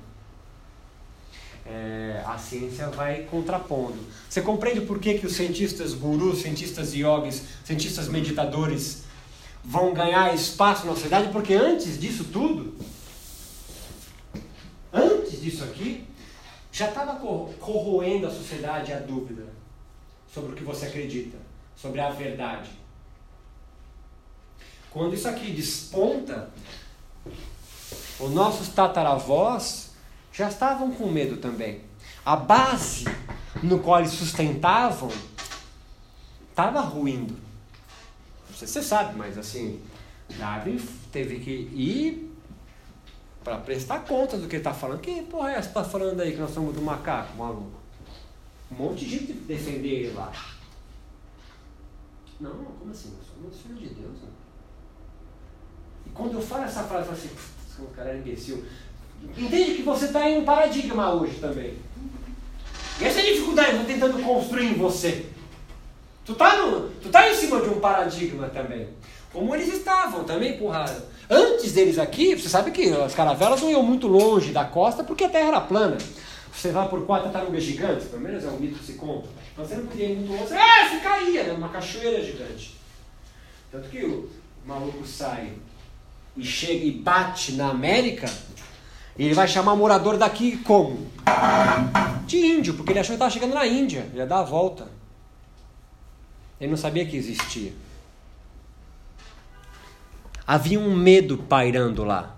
é, 1.68 2.22
a 2.24 2.38
ciência 2.38 2.88
vai 2.88 3.22
contrapondo. 3.22 3.98
Você 4.28 4.40
compreende 4.40 4.82
por 4.82 4.98
que, 4.98 5.18
que 5.18 5.26
os 5.26 5.34
cientistas 5.34 5.92
gurus, 5.94 6.42
cientistas 6.42 6.94
yogis, 6.94 7.42
cientistas 7.64 8.08
meditadores 8.08 9.02
vão 9.64 9.92
ganhar 9.92 10.34
espaço 10.34 10.86
na 10.86 10.94
sociedade? 10.94 11.32
Porque 11.32 11.54
antes 11.54 11.98
disso 11.98 12.24
tudo, 12.24 12.74
disso 15.46 15.62
aqui, 15.62 16.04
já 16.72 16.88
estava 16.88 17.14
corroendo 17.60 18.26
a 18.26 18.30
sociedade 18.30 18.92
a 18.92 18.98
dúvida 18.98 19.46
sobre 20.32 20.52
o 20.52 20.56
que 20.56 20.64
você 20.64 20.86
acredita, 20.86 21.38
sobre 21.76 22.00
a 22.00 22.10
verdade. 22.10 22.70
Quando 24.90 25.14
isso 25.14 25.28
aqui 25.28 25.52
desponta, 25.52 26.50
os 28.18 28.30
nossos 28.30 28.68
tataravós 28.68 29.90
já 30.32 30.48
estavam 30.48 30.90
com 30.90 31.06
medo 31.06 31.36
também. 31.36 31.82
A 32.24 32.34
base 32.34 33.04
no 33.62 33.78
qual 33.78 34.00
eles 34.00 34.12
sustentavam 34.12 35.10
estava 36.50 36.80
ruindo. 36.80 37.34
Não 38.48 38.56
sei 38.56 38.66
se 38.66 38.74
você 38.74 38.82
sabe, 38.82 39.16
mas 39.16 39.38
assim, 39.38 39.80
Darwin 40.36 40.78
teve 41.12 41.38
que 41.38 41.50
ir 41.50 42.25
para 43.46 43.58
prestar 43.58 44.00
conta 44.00 44.36
do 44.36 44.48
que 44.48 44.56
ele 44.56 44.60
está 44.60 44.74
falando. 44.74 45.00
Que 45.00 45.22
porra 45.22 45.52
é 45.52 45.52
essa 45.52 45.68
que 45.70 45.78
está 45.78 45.84
falando 45.84 46.20
aí 46.20 46.32
que 46.32 46.38
nós 46.38 46.50
somos 46.50 46.74
do 46.74 46.82
macaco, 46.82 47.36
maluco? 47.36 47.78
Um 48.72 48.74
monte 48.74 49.04
de 49.04 49.10
gente 49.10 49.32
defender 49.34 49.88
ele 49.88 50.14
lá. 50.14 50.32
Não, 52.40 52.50
como 52.50 52.90
assim? 52.90 53.14
Nós 53.16 53.24
somos 53.32 53.62
filhos 53.62 53.78
de 53.78 54.00
Deus. 54.00 54.14
Né? 54.14 54.28
E 56.06 56.10
quando 56.10 56.32
eu 56.32 56.42
falo 56.42 56.64
essa 56.64 56.82
frase, 56.82 57.08
eu 57.08 57.14
falo 57.14 57.18
assim, 57.18 57.30
esse 57.68 57.94
cara 57.94 58.10
é 58.10 58.16
imbecil. 58.16 58.64
Entende 59.22 59.76
que 59.76 59.82
você 59.82 60.06
está 60.06 60.28
em 60.28 60.38
um 60.38 60.44
paradigma 60.44 61.14
hoje 61.14 61.38
também. 61.38 61.78
E 63.00 63.04
essa 63.04 63.20
é 63.20 63.22
a 63.22 63.32
dificuldade, 63.32 63.76
eu 63.76 63.82
estou 63.82 63.94
tentando 63.94 64.24
construir 64.24 64.72
em 64.72 64.74
você. 64.74 65.24
Tu 66.24 66.34
tá, 66.34 66.56
no, 66.56 66.90
tu 66.94 67.10
tá 67.10 67.30
em 67.30 67.34
cima 67.36 67.60
de 67.60 67.68
um 67.68 67.78
paradigma 67.78 68.48
também. 68.48 68.88
Como 69.32 69.54
eles 69.54 69.72
estavam, 69.72 70.24
também 70.24 70.56
empurraram. 70.56 71.00
Antes 71.28 71.72
deles 71.72 71.98
aqui, 71.98 72.36
você 72.36 72.48
sabe 72.48 72.70
que 72.70 72.88
as 72.92 73.14
caravelas 73.14 73.60
não 73.60 73.70
iam 73.70 73.82
muito 73.82 74.06
longe 74.06 74.52
da 74.52 74.64
costa 74.64 75.02
porque 75.02 75.24
a 75.24 75.28
terra 75.28 75.48
era 75.48 75.60
plana. 75.60 75.98
Você 76.52 76.70
vai 76.70 76.88
por 76.88 77.04
quatro 77.04 77.30
tartarugas 77.30 77.62
gigantes, 77.62 78.06
pelo 78.06 78.22
menos 78.22 78.44
é 78.44 78.48
um 78.48 78.58
mito 78.58 78.78
que 78.78 78.86
se 78.86 78.92
conta. 78.94 79.28
Então 79.52 79.64
você 79.64 79.74
não 79.74 79.86
podia 79.86 80.06
ir 80.06 80.16
muito 80.16 80.32
longe. 80.32 80.54
É, 80.54 80.88
você 80.88 81.00
caía, 81.00 81.44
né? 81.44 81.52
Uma 81.52 81.68
cachoeira 81.68 82.24
gigante. 82.24 82.76
Tanto 83.70 83.88
que 83.88 84.04
o 84.04 84.30
maluco 84.64 85.06
sai 85.06 85.52
e 86.36 86.44
chega 86.44 86.84
e 86.84 86.92
bate 86.92 87.52
na 87.52 87.70
América, 87.70 88.30
ele 89.18 89.34
vai 89.34 89.48
chamar 89.48 89.74
morador 89.74 90.16
daqui 90.16 90.58
como? 90.58 91.10
De 92.26 92.38
índio, 92.38 92.74
porque 92.74 92.92
ele 92.92 93.00
achou 93.00 93.10
que 93.10 93.16
estava 93.16 93.30
chegando 93.30 93.54
na 93.54 93.66
Índia. 93.66 94.06
Ele 94.10 94.18
ia 94.18 94.26
dar 94.26 94.40
a 94.40 94.44
volta. 94.44 94.88
Ele 96.60 96.70
não 96.70 96.76
sabia 96.76 97.06
que 97.06 97.16
existia. 97.16 97.72
Havia 100.46 100.78
um 100.78 100.94
medo 100.94 101.38
pairando 101.38 102.04
lá. 102.04 102.36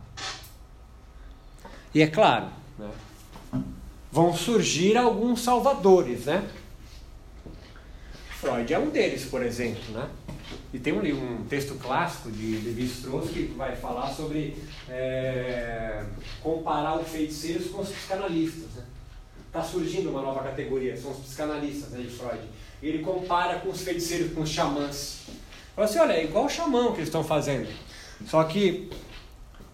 E 1.94 2.00
é 2.00 2.06
claro, 2.06 2.46
né, 2.78 2.90
vão 4.11 4.34
surgir 4.34 4.96
alguns 4.96 5.40
salvadores, 5.42 6.26
né? 6.26 6.48
Freud 8.30 8.72
é 8.72 8.78
um 8.78 8.90
deles, 8.90 9.24
por 9.24 9.42
exemplo, 9.42 9.92
né? 9.92 10.09
E 10.72 10.78
tem 10.78 10.92
um, 10.92 11.00
um 11.00 11.44
texto 11.44 11.74
clássico 11.74 12.30
de 12.30 12.59
Levi-Strauss 12.59 13.30
que 13.30 13.54
vai 13.56 13.74
falar 13.74 14.09
sobre 14.11 14.56
é, 14.88 16.04
comparar 16.42 16.98
os 16.98 17.09
feiticeiros 17.09 17.68
com 17.68 17.80
os 17.80 17.88
psicanalistas. 17.88 18.70
Né? 18.76 18.84
Está 19.46 19.62
surgindo 19.62 20.11
uma 20.11 20.22
nova 20.22 20.42
categoria, 20.42 20.96
são 20.96 21.11
os 21.11 21.18
psicanalistas 21.18 21.90
né, 21.90 22.02
de 22.02 22.11
Freud. 22.11 22.40
Ele 22.82 22.98
compara 23.00 23.59
com 23.61 23.70
os 23.70 23.80
feiticeiros, 23.80 24.32
com 24.32 24.42
os 24.42 24.50
xamãs. 24.50 25.22
Fala 25.74 25.88
assim, 25.88 25.98
olha, 25.98 26.12
é 26.12 26.24
igual 26.24 26.44
o 26.44 26.50
xamã 26.50 26.92
que 26.92 26.98
eles 26.98 27.09
estão 27.09 27.24
fazendo. 27.24 27.68
Só 28.26 28.42
que 28.44 28.90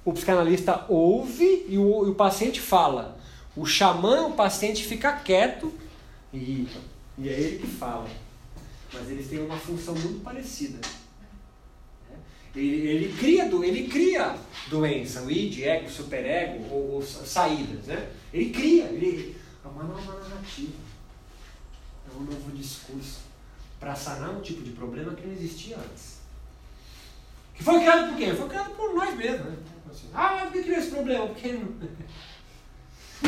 o 0.04 0.12
psicanalista 0.12 0.84
ouve 0.88 1.64
e 1.68 1.78
o, 1.78 2.06
e 2.06 2.10
o 2.10 2.14
paciente 2.14 2.60
fala. 2.60 3.16
O 3.56 3.64
xamã, 3.64 4.26
o 4.26 4.32
paciente 4.32 4.84
fica 4.84 5.12
quieto 5.12 5.72
e, 6.32 6.68
e 7.16 7.28
é 7.28 7.32
ele 7.32 7.58
que 7.58 7.66
fala 7.66 8.08
mas 8.94 9.10
eles 9.10 9.28
têm 9.28 9.40
uma 9.40 9.56
função 9.56 9.94
muito 9.94 10.22
parecida. 10.22 10.78
Né? 12.08 12.16
Ele, 12.54 12.88
ele, 12.88 13.16
cria, 13.18 13.44
ele 13.44 13.88
cria 13.88 14.36
doença, 14.68 15.22
o 15.22 15.30
id, 15.30 15.62
ego, 15.62 15.90
superego, 15.90 16.64
ou, 16.72 16.92
ou 16.92 17.02
saídas. 17.02 17.86
Né? 17.86 18.10
Ele 18.32 18.50
cria, 18.50 18.84
ele, 18.84 19.36
é 19.64 19.68
uma 19.68 19.82
nova 19.82 20.20
narrativa, 20.20 20.72
é 22.08 22.16
um 22.16 22.22
novo 22.22 22.52
discurso 22.52 23.20
para 23.80 23.96
sanar 23.96 24.30
um 24.30 24.40
tipo 24.40 24.62
de 24.62 24.70
problema 24.70 25.14
que 25.14 25.26
não 25.26 25.34
existia 25.34 25.76
antes. 25.76 26.13
Que 27.54 27.62
foi 27.62 27.80
criado 27.80 28.08
por 28.08 28.16
quem? 28.16 28.36
Foi 28.36 28.48
criado 28.48 28.70
por 28.70 28.94
nós 28.94 29.14
mesmos. 29.16 29.46
Né? 29.46 29.56
Assim, 29.90 30.10
ah, 30.12 30.32
mas 30.34 30.42
por 30.44 30.52
que 30.52 30.62
criou 30.62 30.78
esse 30.78 30.90
problema? 30.90 31.26
Porque 31.26 31.52
não... 31.52 31.74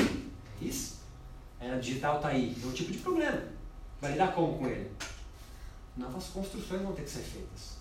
Isso. 0.60 0.96
Era 1.60 1.78
digital, 1.78 2.20
tá 2.20 2.28
aí. 2.28 2.56
É 2.62 2.66
um 2.66 2.72
tipo 2.72 2.92
de 2.92 2.98
problema. 2.98 3.42
Vai 4.00 4.12
lidar 4.12 4.32
como 4.32 4.58
com 4.58 4.66
ele? 4.66 4.90
novas 5.96 6.26
construções 6.26 6.82
vão 6.82 6.92
ter 6.92 7.02
que 7.02 7.10
ser 7.10 7.22
feitas. 7.22 7.76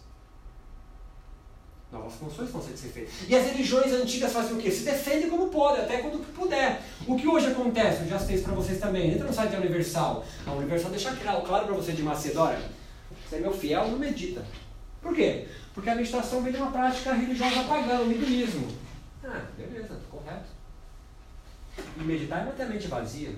Novas 1.91 2.13
construções 2.13 2.49
vão 2.49 2.61
ter 2.61 2.71
que 2.71 2.79
ser 2.79 2.87
feitas. 2.89 3.13
E 3.27 3.35
as 3.35 3.45
religiões 3.45 3.91
antigas 3.91 4.31
fazem 4.31 4.53
o 4.53 4.57
quê? 4.57 4.71
Se 4.71 4.83
defendem 4.83 5.29
como 5.29 5.49
podem, 5.49 5.83
até 5.83 5.99
quando 5.99 6.19
puder. 6.33 6.81
O 7.07 7.15
que 7.15 7.27
hoje 7.27 7.47
acontece, 7.47 8.03
eu 8.03 8.09
já 8.09 8.19
sei 8.19 8.41
para 8.41 8.53
vocês 8.53 8.79
também, 8.79 9.11
entra 9.11 9.27
no 9.27 9.33
site 9.33 9.51
da 9.51 9.57
Universal. 9.57 10.25
A 10.45 10.51
Universal 10.53 10.91
deixa 10.91 11.15
claro 11.15 11.41
para 11.41 11.75
você 11.75 11.91
de 11.91 12.01
Macedônia. 12.01 12.59
Você 13.27 13.35
é 13.35 13.39
meu 13.39 13.53
fiel, 13.53 13.89
não 13.89 13.99
medita. 13.99 14.45
Por 15.05 15.13
quê? 15.13 15.45
Porque 15.71 15.87
a 15.87 15.95
meditação 15.95 16.41
vem 16.41 16.51
de 16.51 16.57
uma 16.57 16.71
prática 16.71 17.13
religiosa 17.13 17.63
pagã, 17.65 17.99
o 17.99 18.11
hinduísmo. 18.11 18.75
Ah, 19.23 19.43
beleza, 19.55 19.99
correto. 20.09 20.49
E 21.95 22.03
meditar 22.03 22.41
é 22.41 22.45
manter 22.45 22.63
a 22.63 22.65
mente 22.65 22.87
vazia. 22.87 23.35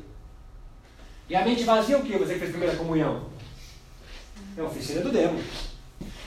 E 1.28 1.36
a 1.36 1.43
mente 1.43 1.65
vazia 1.65 1.97
é 1.97 1.99
o 1.99 2.03
que? 2.03 2.18
Você 2.18 2.39
fez 2.39 2.51
primeira 2.51 2.78
comunhão? 2.78 3.30
É 4.55 4.61
a 4.61 4.63
oficina 4.63 5.01
do 5.01 5.11
demo. 5.11 5.43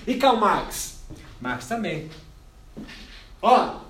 E 0.06 0.16
Karl 0.16 0.36
Marx? 0.36 1.04
Marx 1.40 1.66
também. 1.66 2.10
Ó, 3.40 3.80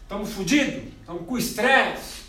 estamos 0.00 0.30
fodidos, 0.32 0.92
estamos 1.00 1.26
com 1.26 1.36
estresse, 1.36 2.22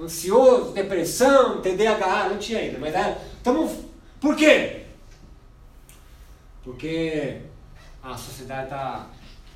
ansioso, 0.00 0.72
depressão, 0.72 1.60
TDAH, 1.60 2.30
não 2.30 2.38
tinha 2.38 2.58
ainda, 2.58 2.78
mas 2.78 2.94
estamos. 3.36 3.70
É, 3.70 3.76
por 4.18 4.34
quê? 4.34 4.86
Porque 6.64 7.42
a 8.12 8.16
sociedade 8.16 8.64
está 8.64 9.06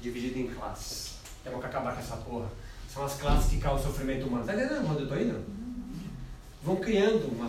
dividida 0.01 0.39
em 0.39 0.53
classes. 0.53 1.19
Temos 1.45 1.61
que 1.61 1.67
acabar 1.67 1.95
com 1.95 2.01
essa 2.01 2.17
porra. 2.17 2.49
São 2.89 3.05
as 3.05 3.15
classes 3.15 3.51
que 3.51 3.61
causam 3.61 3.87
sofrimento 3.87 4.27
humano. 4.27 4.45
Tá 4.45 4.55
entendendo 4.55 4.91
onde 4.91 4.99
eu 4.99 5.05
estou 5.05 5.21
indo? 5.21 5.45
Vão 6.63 6.77
criando 6.77 7.29
uma, 7.29 7.49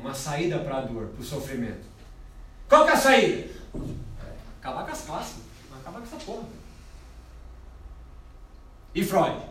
uma 0.00 0.14
saída 0.14 0.58
para 0.60 0.78
a 0.78 0.80
dor, 0.80 1.08
para 1.08 1.20
o 1.20 1.24
sofrimento. 1.24 1.86
Qual 2.68 2.84
que 2.84 2.90
é 2.90 2.94
a 2.94 2.96
saída? 2.96 3.50
Acabar 4.60 4.84
com 4.84 4.92
as 4.92 5.02
classes. 5.02 5.42
Acabar 5.80 5.98
com 5.98 6.06
essa 6.06 6.24
porra. 6.24 6.48
E 8.94 9.04
Freud? 9.04 9.42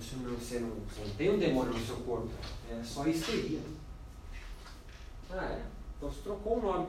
Você 0.00 0.16
não, 0.16 0.34
você, 0.34 0.58
não, 0.60 0.70
você 0.70 1.04
não 1.04 1.14
tem 1.14 1.30
um 1.30 1.38
demônio 1.38 1.74
no 1.74 1.84
seu 1.84 1.96
corpo. 1.96 2.30
É 2.70 2.82
só 2.82 3.06
histeria. 3.06 3.60
Ah, 5.30 5.44
é? 5.44 5.62
Então 5.96 6.10
você 6.10 6.20
trocou 6.22 6.58
o 6.58 6.62
nome. 6.62 6.86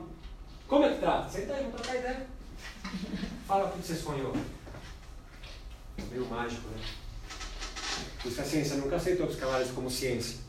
Como 0.66 0.84
é 0.84 0.94
que 0.94 1.00
trata? 1.00 1.28
Senta 1.28 1.52
aí, 1.54 1.64
vamos 1.64 1.80
trocar 1.80 1.98
ideia. 1.98 2.26
Fala 3.46 3.66
o 3.66 3.72
que 3.72 3.86
você 3.86 3.94
sonhou. 3.94 4.36
É 5.98 6.02
meio 6.10 6.26
mágico, 6.26 6.68
né? 6.68 6.82
Por 8.22 8.30
isso 8.30 8.40
a 8.40 8.44
ciência 8.44 8.76
nunca 8.76 8.96
aceitou 8.96 9.26
psicanálise 9.26 9.72
como 9.72 9.90
ciência 9.90 10.44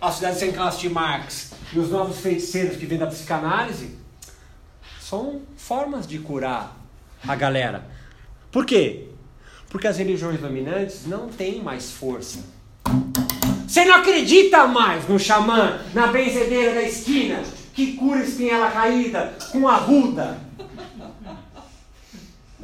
a 0.00 0.10
Cidade 0.10 0.38
Sem 0.38 0.52
Classe 0.52 0.80
de 0.80 0.88
Marx 0.88 1.52
e 1.72 1.78
os 1.78 1.90
novos 1.90 2.20
feiticeiros 2.20 2.76
que 2.76 2.86
vêm 2.86 2.98
da 2.98 3.06
psicanálise 3.06 3.98
são 5.00 5.42
formas 5.56 6.06
de 6.06 6.18
curar 6.18 6.76
a 7.26 7.34
galera. 7.34 7.84
Por 8.50 8.64
quê? 8.64 9.08
Porque 9.68 9.86
as 9.86 9.98
religiões 9.98 10.40
dominantes 10.40 11.06
não 11.06 11.28
têm 11.28 11.62
mais 11.62 11.92
força. 11.92 12.40
Você 13.66 13.84
não 13.84 13.96
acredita 13.96 14.66
mais 14.66 15.06
no 15.08 15.18
xamã, 15.18 15.80
na 15.92 16.08
benzedeira 16.08 16.74
da 16.74 16.82
esquina, 16.82 17.42
que 17.74 17.92
cura 17.92 18.22
espinhela 18.22 18.70
caída 18.70 19.34
com 19.52 19.68
a 19.68 19.76
ruda. 19.76 20.38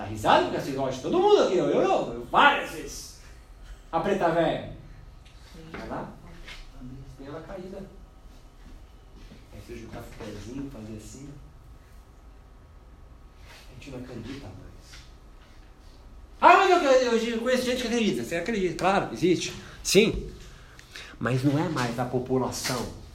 Risada 0.06 0.44
porque 0.44 0.60
vocês 0.60 0.76
gostam. 0.76 1.10
Todo 1.10 1.22
mundo 1.22 1.42
aqui, 1.42 1.56
eu, 1.56 1.66
eu, 1.66 1.82
eu, 1.82 2.26
várias 2.30 2.70
vezes. 2.70 3.20
A 3.90 4.00
preta 4.00 4.30
velha. 4.30 4.76
Vai 5.72 5.88
lá 5.88 6.16
ela 7.26 7.40
caída. 7.40 7.78
Aí 9.52 9.60
você 9.60 9.76
jogar 9.76 10.02
cafezinho, 10.02 10.70
fazer 10.70 10.96
assim. 10.96 11.28
A 13.70 13.74
gente 13.74 13.90
não 13.90 13.98
acredita 13.98 14.46
mais. 14.46 14.66
Ah, 16.40 16.56
mas 16.56 17.02
eu, 17.02 17.34
eu 17.34 17.40
conheço 17.40 17.64
gente 17.64 17.82
que 17.82 17.88
acredita. 17.88 18.24
Você 18.24 18.36
acredita? 18.36 18.76
Claro, 18.76 19.12
existe. 19.12 19.54
Sim. 19.82 20.30
Mas 21.18 21.42
não 21.42 21.58
é 21.58 21.68
mais 21.68 21.98
a 21.98 22.04
população. 22.04 23.05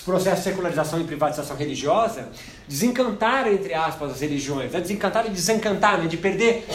Os 0.00 0.04
processos 0.04 0.38
de 0.42 0.50
secularização 0.50 0.98
e 0.98 1.04
privatização 1.04 1.54
religiosa 1.58 2.30
desencantaram, 2.66 3.52
entre 3.52 3.74
aspas, 3.74 4.12
as 4.12 4.20
religiões. 4.22 4.72
Né? 4.72 4.80
Desencantaram 4.80 5.28
e 5.28 5.32
desencantar, 5.32 5.98
né? 5.98 6.08
de 6.08 6.16
perder 6.16 6.66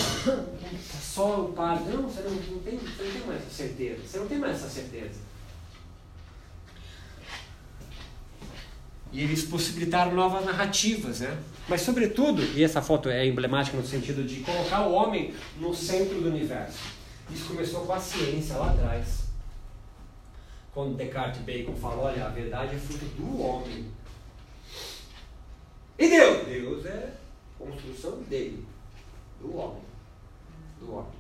só 1.02 1.42
o 1.42 1.54
padre. 1.54 1.86
Não, 1.92 2.04
você 2.04 2.22
não, 2.22 2.30
não, 2.30 2.60
tem, 2.60 2.78
você 2.78 3.04
não 3.04 3.12
tem 3.12 3.22
mais 3.26 3.42
essa 3.42 3.50
certeza. 3.50 4.02
Você 4.06 4.18
não 4.20 4.28
tem 4.28 4.38
mais 4.38 4.56
essa 4.58 4.70
certeza. 4.70 5.20
E 9.12 9.24
eles 9.24 9.44
possibilitaram 9.46 10.14
novas 10.14 10.46
narrativas, 10.46 11.22
né? 11.22 11.36
Mas, 11.68 11.82
sobretudo, 11.82 12.44
e 12.56 12.64
essa 12.64 12.80
foto 12.80 13.10
é 13.10 13.26
emblemática 13.26 13.76
no 13.76 13.88
sentido 13.88 14.24
de 14.24 14.42
colocar 14.42 14.82
o 14.82 14.94
homem 14.94 15.34
no 15.60 15.74
centro 15.74 16.22
do 16.22 16.30
universo. 16.30 16.78
Isso 17.34 17.46
começou 17.46 17.88
com 17.88 17.94
a 17.94 18.00
ciência 18.00 18.56
lá 18.56 18.70
atrás. 18.70 19.25
Quando 20.76 20.96
Descartes 20.96 21.42
Bacon 21.42 21.76
falou, 21.76 22.06
olha, 22.06 22.26
a 22.26 22.30
verdade 22.30 22.76
é 22.76 22.78
fruto 22.78 23.06
do 23.06 23.42
homem. 23.42 23.92
E 25.98 26.10
Deus? 26.10 26.46
Deus 26.46 26.86
é 26.86 27.14
construção 27.58 28.22
dele, 28.24 28.64
do 29.42 29.58
homem. 29.58 29.82
Do 30.80 30.94
homem. 30.94 31.12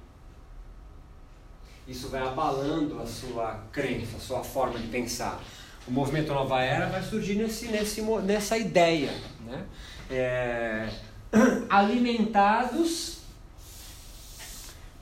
Isso 1.88 2.10
vai 2.10 2.22
abalando 2.22 3.02
a 3.02 3.08
sua 3.08 3.64
crença, 3.72 4.18
a 4.18 4.20
sua 4.20 4.44
forma 4.44 4.78
de 4.78 4.88
pensar 4.88 5.42
o 5.88 5.92
movimento 5.92 6.34
Nova 6.34 6.62
Era 6.62 6.88
vai 6.88 7.04
surgir 7.04 7.36
nesse, 7.36 7.68
nesse, 7.68 8.02
nessa 8.02 8.58
ideia, 8.58 9.14
né? 9.46 9.66
É, 10.10 10.90
alimentados 11.70 13.20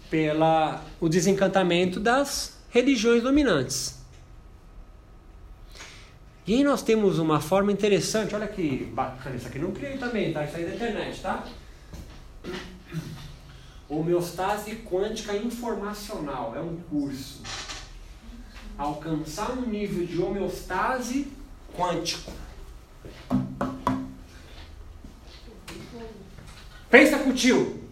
pela 0.10 0.84
o 1.00 1.08
desencantamento 1.08 2.00
das 2.00 2.58
religiões 2.70 3.24
dominantes. 3.24 4.03
E 6.46 6.56
aí 6.56 6.64
nós 6.64 6.82
temos 6.84 7.20
uma 7.20 7.40
forma 7.40 7.72
interessante, 7.72 8.36
olha 8.36 8.48
que 8.48 8.86
bacana, 8.94 9.38
isso 9.38 9.48
aqui 9.48 9.60
não 9.60 9.72
criei 9.72 9.98
também, 9.98 10.34
tá? 10.34 10.44
Isso 10.44 10.58
aí 10.58 10.64
é 10.64 10.68
da 10.68 10.76
internet, 10.76 11.22
tá? 11.22 11.48
Homeostase 13.88 14.76
quântica 14.78 15.34
informacional, 15.38 16.54
é 16.54 16.60
um 16.60 16.76
curso. 16.90 17.42
Alcançar 18.78 19.52
um 19.52 19.62
nível 19.62 20.06
de 20.06 20.22
homeostase 20.22 21.32
quântico. 21.78 22.34
Pensa 26.90 27.20
com 27.20 27.30
o 27.30 27.34
tio. 27.34 27.84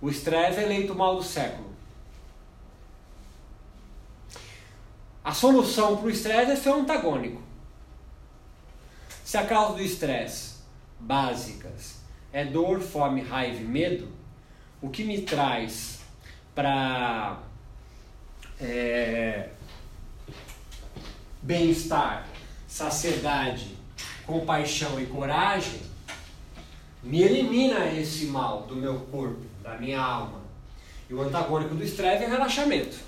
O 0.00 0.10
estresse 0.10 0.58
é 0.58 0.64
eleito 0.64 0.96
mal 0.96 1.14
do 1.16 1.22
século. 1.22 1.72
A 5.24 5.32
solução 5.32 5.96
para 5.96 6.06
o 6.06 6.10
estresse 6.10 6.50
é 6.50 6.56
ser 6.56 6.70
antagônico. 6.70 7.43
Se 9.24 9.38
a 9.38 9.46
causa 9.46 9.76
do 9.76 9.82
estresse 9.82 10.56
básicas 11.00 11.96
é 12.30 12.44
dor, 12.44 12.80
fome, 12.80 13.22
raiva 13.22 13.58
e 13.58 13.64
medo, 13.64 14.08
o 14.82 14.90
que 14.90 15.02
me 15.02 15.22
traz 15.22 16.00
para 16.54 17.38
é, 18.60 19.48
bem-estar, 21.40 22.28
saciedade, 22.68 23.74
compaixão 24.26 25.00
e 25.00 25.06
coragem, 25.06 25.80
me 27.02 27.22
elimina 27.22 27.86
esse 27.86 28.26
mal 28.26 28.62
do 28.62 28.76
meu 28.76 29.00
corpo, 29.10 29.40
da 29.62 29.78
minha 29.78 30.00
alma. 30.00 30.42
E 31.08 31.14
o 31.14 31.22
antagônico 31.22 31.74
do 31.74 31.82
estresse 31.82 32.24
é 32.24 32.28
relaxamento. 32.28 32.98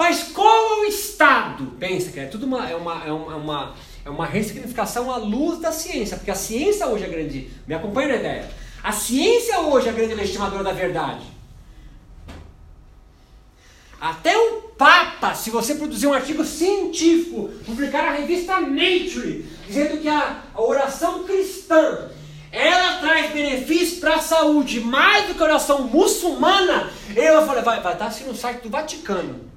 Mas 0.00 0.22
qual 0.32 0.48
é 0.48 0.80
o 0.80 0.84
estado? 0.86 1.74
Pensa 1.78 2.10
que 2.10 2.18
é 2.18 2.24
tudo 2.24 2.46
uma, 2.46 2.66
é 2.66 2.74
uma, 2.74 3.04
é 3.04 3.12
uma, 3.12 3.32
é 3.34 3.36
uma, 3.36 3.74
é 4.06 4.08
uma 4.08 4.24
ressignificação 4.24 5.12
à 5.12 5.18
luz 5.18 5.58
da 5.58 5.70
ciência, 5.70 6.16
porque 6.16 6.30
a 6.30 6.34
ciência 6.34 6.86
hoje 6.86 7.04
é 7.04 7.06
grande. 7.06 7.50
Me 7.66 7.74
acompanha 7.74 8.08
na 8.08 8.16
ideia? 8.16 8.50
A 8.82 8.92
ciência 8.92 9.60
hoje 9.60 9.88
é 9.88 9.90
a 9.90 9.92
grande 9.92 10.14
legitimadora 10.14 10.64
da 10.64 10.72
verdade. 10.72 11.26
Até 14.00 14.34
o 14.38 14.70
Papa, 14.78 15.34
se 15.34 15.50
você 15.50 15.74
produzir 15.74 16.06
um 16.06 16.14
artigo 16.14 16.46
científico, 16.46 17.50
publicar 17.66 18.04
na 18.04 18.12
revista 18.12 18.58
Nature, 18.58 19.44
dizendo 19.66 20.00
que 20.00 20.08
a, 20.08 20.44
a 20.54 20.62
oração 20.62 21.24
cristã 21.24 22.08
ela 22.50 23.00
traz 23.00 23.32
benefícios 23.32 24.00
para 24.00 24.14
a 24.14 24.22
saúde 24.22 24.80
mais 24.80 25.28
do 25.28 25.34
que 25.34 25.42
a 25.42 25.44
oração 25.44 25.82
muçulmana, 25.82 26.90
eu 27.14 27.44
falei, 27.44 27.62
vai, 27.62 27.82
vai 27.82 27.92
estar 27.92 28.06
assim 28.06 28.24
no 28.24 28.34
site 28.34 28.62
do 28.62 28.70
Vaticano. 28.70 29.49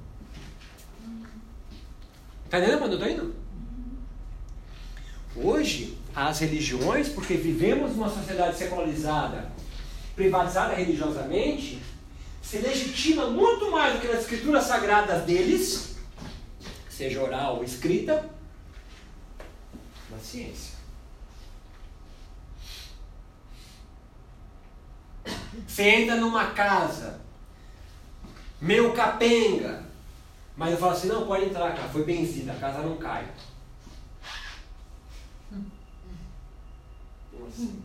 Está 2.54 2.66
entendendo 2.66 2.78
quando 2.78 3.04
eu 3.04 3.10
indo? 3.10 3.34
Hoje, 5.34 5.98
as 6.14 6.38
religiões, 6.38 7.08
porque 7.08 7.34
vivemos 7.34 7.96
numa 7.96 8.08
sociedade 8.08 8.56
secularizada, 8.56 9.50
privatizada 10.14 10.74
religiosamente, 10.74 11.82
se 12.40 12.58
legitima 12.58 13.28
muito 13.28 13.72
mais 13.72 13.94
do 13.94 14.00
que 14.00 14.06
nas 14.06 14.20
escrituras 14.20 14.62
sagradas 14.64 15.24
deles, 15.24 15.96
seja 16.88 17.20
oral 17.20 17.56
ou 17.56 17.64
escrita, 17.64 18.30
na 20.08 20.18
ciência. 20.18 20.74
Você 25.66 25.82
entra 25.82 26.14
numa 26.14 26.52
casa, 26.52 27.18
meu 28.60 28.92
capenga, 28.92 29.83
mas 30.56 30.72
eu 30.72 30.78
falo 30.78 30.92
assim, 30.92 31.08
não, 31.08 31.26
pode 31.26 31.46
entrar, 31.46 31.74
cara, 31.74 31.88
foi 31.88 32.04
benzida, 32.04 32.52
a 32.52 32.56
casa 32.56 32.80
não 32.80 32.96
cai. 32.96 33.26
Assim. 37.48 37.82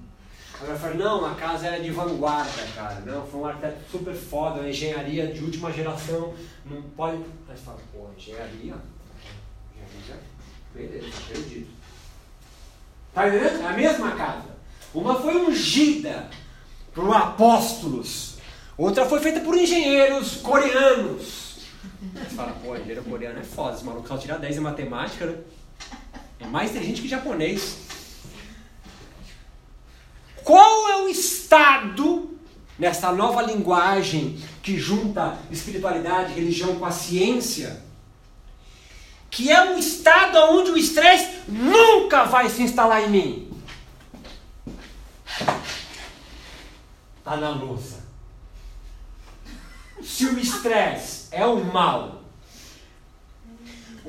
Agora 0.55 0.73
eu 0.73 0.79
falo, 0.79 0.95
não, 0.95 1.25
a 1.25 1.35
casa 1.35 1.67
era 1.67 1.81
de 1.81 1.89
vanguarda, 1.91 2.67
cara. 2.75 3.01
Não, 3.05 3.25
foi 3.25 3.39
um 3.39 3.45
arquiteto 3.45 3.79
super 3.89 4.13
foda, 4.13 4.59
uma 4.59 4.69
engenharia 4.69 5.27
de 5.27 5.43
última 5.43 5.71
geração. 5.71 6.33
Não 6.65 6.81
pode. 6.81 7.17
Aí 7.17 7.55
você 7.55 7.63
fala, 7.63 7.79
pô, 7.93 8.07
engenharia? 8.17 8.75
Engenharia? 9.73 10.19
Beleza, 10.73 11.07
acredito. 11.07 11.69
Tá 13.13 13.27
entendendo? 13.27 13.61
É 13.61 13.67
a 13.67 13.73
mesma 13.73 14.11
casa. 14.11 14.49
Uma 14.93 15.15
foi 15.15 15.35
ungida 15.35 16.29
por 16.93 17.15
apóstolos. 17.15 18.37
Outra 18.77 19.05
foi 19.05 19.21
feita 19.21 19.39
por 19.39 19.55
engenheiros 19.55 20.37
coreanos. 20.37 21.48
Você 22.01 22.35
fala, 22.35 22.53
pô, 22.63 22.75
engenheiro 22.75 23.03
coreano 23.03 23.39
é 23.39 23.43
foda, 23.43 23.75
esse 23.75 23.83
maluco 23.83 24.07
só 24.07 24.17
tira 24.17 24.37
10 24.37 24.57
em 24.57 24.61
matemática, 24.61 25.25
né? 25.25 25.37
É 26.39 26.47
mais 26.47 26.71
inteligente 26.71 27.01
que 27.01 27.09
japonês. 27.09 27.77
Qual 30.43 30.89
é 30.89 31.03
o 31.03 31.09
estado 31.09 32.39
nessa 32.77 33.11
nova 33.11 33.41
linguagem 33.41 34.41
que 34.63 34.77
junta 34.79 35.37
espiritualidade, 35.51 36.33
religião 36.33 36.79
com 36.79 36.85
a 36.85 36.91
ciência? 36.91 37.83
Que 39.29 39.51
é 39.51 39.61
um 39.61 39.77
estado 39.77 40.37
onde 40.37 40.71
o 40.71 40.77
estresse 40.77 41.41
nunca 41.49 42.23
vai 42.23 42.49
se 42.49 42.63
instalar 42.63 43.03
em 43.03 43.09
mim. 43.09 43.51
Está 47.17 47.35
na 47.35 47.49
louça. 47.49 47.99
Se 50.01 50.25
o 50.25 50.39
estresse 50.39 51.18
é 51.31 51.45
o 51.45 51.63
mal, 51.63 52.19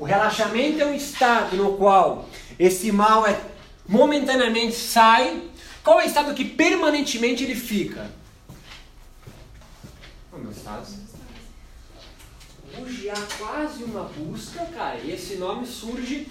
o 0.01 0.03
relaxamento 0.03 0.81
é 0.81 0.85
um 0.87 0.95
estado 0.95 1.55
no 1.55 1.77
qual 1.77 2.27
esse 2.57 2.91
mal 2.91 3.27
é 3.27 3.39
momentaneamente 3.87 4.75
sai. 4.75 5.43
Qual 5.83 5.99
é 5.99 6.05
o 6.05 6.07
estado 6.07 6.33
que 6.33 6.43
permanentemente 6.43 7.43
ele 7.43 7.53
fica? 7.55 8.09
O 10.33 10.39
meu 10.39 10.51
estado. 10.51 10.87
Hoje 12.79 13.11
há 13.11 13.21
quase 13.37 13.83
uma 13.83 14.05
busca, 14.05 14.65
cara, 14.73 14.97
e 15.03 15.11
esse 15.11 15.35
nome 15.35 15.67
surge 15.67 16.27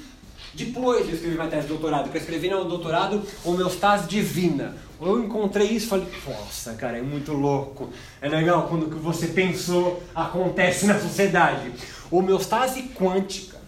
depois 0.52 1.06
de 1.06 1.14
escrever 1.14 1.36
minha 1.36 1.48
tese 1.48 1.62
de 1.62 1.68
doutorado, 1.68 2.10
que 2.10 2.16
eu 2.16 2.20
escrevi 2.20 2.48
no 2.48 2.64
doutorado 2.64 3.24
Homeostase 3.44 4.08
Divina. 4.08 4.76
Eu 5.00 5.24
encontrei 5.24 5.68
isso 5.68 5.86
e 5.86 5.88
falei, 5.88 6.08
nossa, 6.28 6.74
cara, 6.74 6.98
é 6.98 7.02
muito 7.02 7.32
louco. 7.32 7.90
É 8.20 8.28
legal 8.28 8.68
quando 8.68 8.86
o 8.86 8.90
que 8.90 8.96
você 8.96 9.28
pensou 9.28 10.02
acontece 10.14 10.84
na 10.84 11.00
sociedade. 11.00 11.72
Homeostase 12.10 12.82
quântica. 12.94 13.58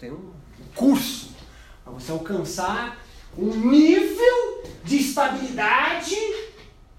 Tem 0.00 0.10
um 0.10 0.32
curso 0.74 1.30
para 1.84 1.92
você 1.92 2.10
alcançar 2.10 2.98
um 3.38 3.54
nível 3.54 4.64
de 4.82 4.96
estabilidade 4.96 6.16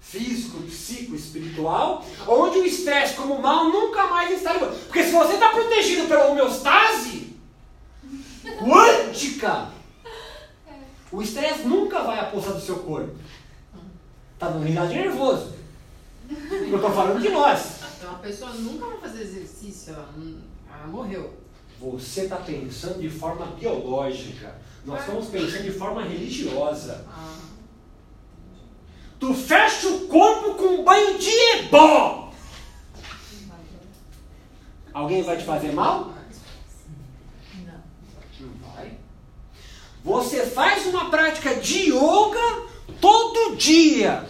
físico, 0.00 0.62
psico, 0.62 1.14
espiritual, 1.14 2.02
onde 2.26 2.58
o 2.58 2.64
estresse 2.64 3.14
como 3.14 3.42
mal 3.42 3.66
nunca 3.66 4.06
mais 4.06 4.30
está 4.30 4.54
Porque 4.54 5.04
se 5.04 5.12
você 5.12 5.34
está 5.34 5.50
protegido 5.50 6.08
pela 6.08 6.28
homeostase 6.28 7.36
quântica, 8.58 9.68
o 11.10 11.22
estresse 11.22 11.64
nunca 11.64 12.02
vai 12.02 12.18
apossar 12.20 12.54
do 12.54 12.60
seu 12.60 12.76
corpo. 12.80 13.14
Tá 14.38 14.50
no 14.50 14.60
unidade 14.60 14.94
nervoso. 14.94 15.54
Eu 16.30 16.76
estou 16.76 16.92
falando 16.92 17.20
de 17.20 17.28
nós. 17.30 17.80
Então 17.96 18.12
a 18.12 18.18
pessoa 18.18 18.52
nunca 18.52 18.86
vai 18.86 18.98
fazer 18.98 19.22
exercício, 19.22 19.94
ela, 19.94 20.08
ela 20.70 20.86
morreu. 20.86 21.34
Você 21.80 22.22
está 22.22 22.36
pensando 22.36 23.00
de 23.00 23.08
forma 23.08 23.46
biológica. 23.46 24.54
Nós 24.84 25.00
estamos 25.00 25.26
pensando 25.28 25.62
de 25.62 25.72
forma 25.72 26.02
religiosa. 26.02 27.04
Ah, 27.08 27.38
Tu 29.18 29.34
fecha 29.34 29.88
o 29.88 30.06
corpo 30.06 30.54
com 30.54 30.80
um 30.80 30.84
banho 30.84 31.18
de 31.18 31.30
ebó. 31.58 32.32
Alguém 34.92 35.22
vai 35.22 35.36
te 35.36 35.44
fazer 35.44 35.72
mal? 35.72 36.12
Não. 37.64 37.74
Não 38.40 38.74
vai. 38.74 38.98
Você 40.04 40.46
faz 40.46 40.86
uma 40.86 41.10
prática 41.10 41.54
de 41.56 41.90
yoga 41.90 42.66
todo 43.00 43.56
dia. 43.56 44.26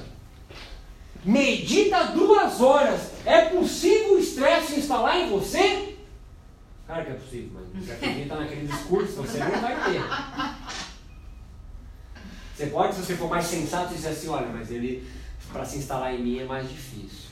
Medita 1.24 2.04
duas 2.08 2.60
horas. 2.60 3.12
É 3.24 3.42
possível 3.46 4.14
o 4.14 4.18
estresse 4.18 4.74
se 4.74 4.80
instalar 4.80 5.18
em 5.18 5.30
você? 5.30 5.96
Claro 6.86 7.04
que 7.04 7.10
é 7.10 7.14
possível, 7.14 7.60
mas 7.74 7.84
já 7.84 7.94
que 7.96 8.06
está 8.06 8.36
naquele 8.36 8.66
discurso, 8.66 9.12
você 9.16 9.38
não 9.38 9.60
vai 9.60 9.76
ter. 9.84 10.02
Você 12.56 12.66
pode, 12.68 12.94
se 12.94 13.02
você 13.02 13.14
for 13.14 13.28
mais 13.28 13.44
sensato, 13.44 13.94
dizer 13.94 14.08
assim, 14.08 14.28
olha, 14.28 14.48
mas 14.48 14.70
ele, 14.70 15.06
para 15.52 15.64
se 15.64 15.78
instalar 15.78 16.14
em 16.14 16.22
mim 16.22 16.38
é 16.38 16.44
mais 16.44 16.68
difícil. 16.68 17.28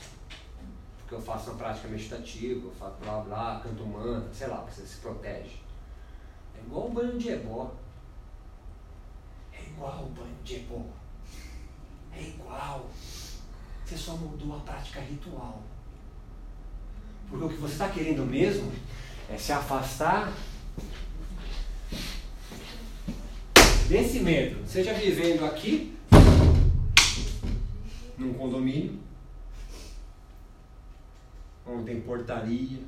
Porque 0.99 1.15
eu 1.15 1.21
faço 1.21 1.51
uma 1.51 1.57
prática 1.57 1.89
meditativa, 1.89 2.67
eu 2.67 2.73
faço 2.79 2.97
blá 3.03 3.21
blá, 3.21 3.61
canto 3.63 3.87
mantra, 3.87 4.29
sei 4.35 4.47
lá, 4.49 4.59
você 4.59 4.83
se 4.83 4.99
protege. 4.99 5.57
É 6.57 6.61
igual 6.65 6.89
o 6.89 6.91
banho 6.91 7.17
de 7.17 7.31
ebó. 7.31 7.73
É 9.67 9.71
igual 9.71 10.05
o 10.05 10.09
banho 10.11 10.37
de 10.45 10.57
ebó. 10.57 10.87
É 12.15 12.23
igual. 12.23 12.89
Você 13.85 13.97
só 13.97 14.13
mudou 14.13 14.57
a 14.57 14.61
prática 14.61 15.01
ritual. 15.01 15.63
Porque 17.29 17.45
o 17.45 17.49
que 17.49 17.57
você 17.57 17.73
está 17.73 17.89
querendo 17.89 18.25
mesmo 18.25 18.73
é 19.29 19.37
se 19.37 19.53
afastar 19.53 20.33
desse 23.89 24.21
medo. 24.21 24.67
Seja 24.67 24.95
vivendo 24.95 25.45
aqui, 25.45 25.97
num 28.17 28.35
condomínio, 28.35 28.99
onde 31.67 31.85
tem 31.85 32.01
portaria, 32.01 32.81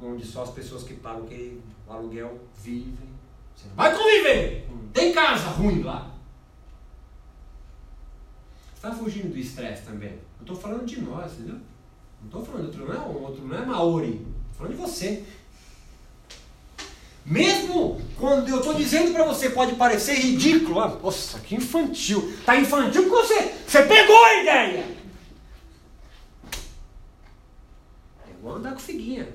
onde 0.00 0.26
só 0.26 0.42
as 0.42 0.50
pessoas 0.50 0.82
que 0.82 0.94
pagam 0.94 1.24
aquele 1.24 1.62
aluguel 1.88 2.40
vivem. 2.56 3.21
Você 3.62 3.68
não 3.68 3.76
vai 3.76 3.96
conviver! 3.96 4.68
Tem 4.92 5.12
casa 5.12 5.48
ruim 5.50 5.82
lá. 5.82 6.10
Você 8.74 8.88
está 8.88 8.92
fugindo 8.92 9.32
do 9.32 9.38
estresse 9.38 9.82
também. 9.82 10.10
Eu 10.10 10.42
estou 10.42 10.56
falando 10.56 10.84
de 10.84 11.00
nós, 11.00 11.32
entendeu? 11.34 11.60
Não 12.20 12.26
estou 12.26 12.44
falando 12.44 12.72
de 12.72 12.80
outro, 12.80 12.94
não 12.94 13.02
é 13.02 13.06
outro, 13.06 13.46
não 13.46 13.56
é 13.56 13.64
Maori. 13.64 14.08
Estou 14.08 14.54
falando 14.54 14.72
de 14.72 14.80
você. 14.80 15.24
Mesmo 17.24 18.02
quando 18.18 18.48
eu 18.48 18.58
estou 18.58 18.74
dizendo 18.74 19.12
para 19.12 19.24
você, 19.24 19.50
pode 19.50 19.76
parecer 19.76 20.14
ridículo. 20.14 20.80
Ah, 20.80 20.98
nossa, 21.00 21.38
que 21.38 21.54
infantil. 21.54 22.36
Tá 22.44 22.56
infantil 22.56 23.08
porque 23.08 23.26
você, 23.26 23.54
você 23.66 23.82
pegou 23.84 24.24
a 24.24 24.42
ideia. 24.42 24.96
É 28.26 28.30
igual 28.30 28.56
andar 28.56 28.72
com 28.72 28.80
figuinha. 28.80 29.28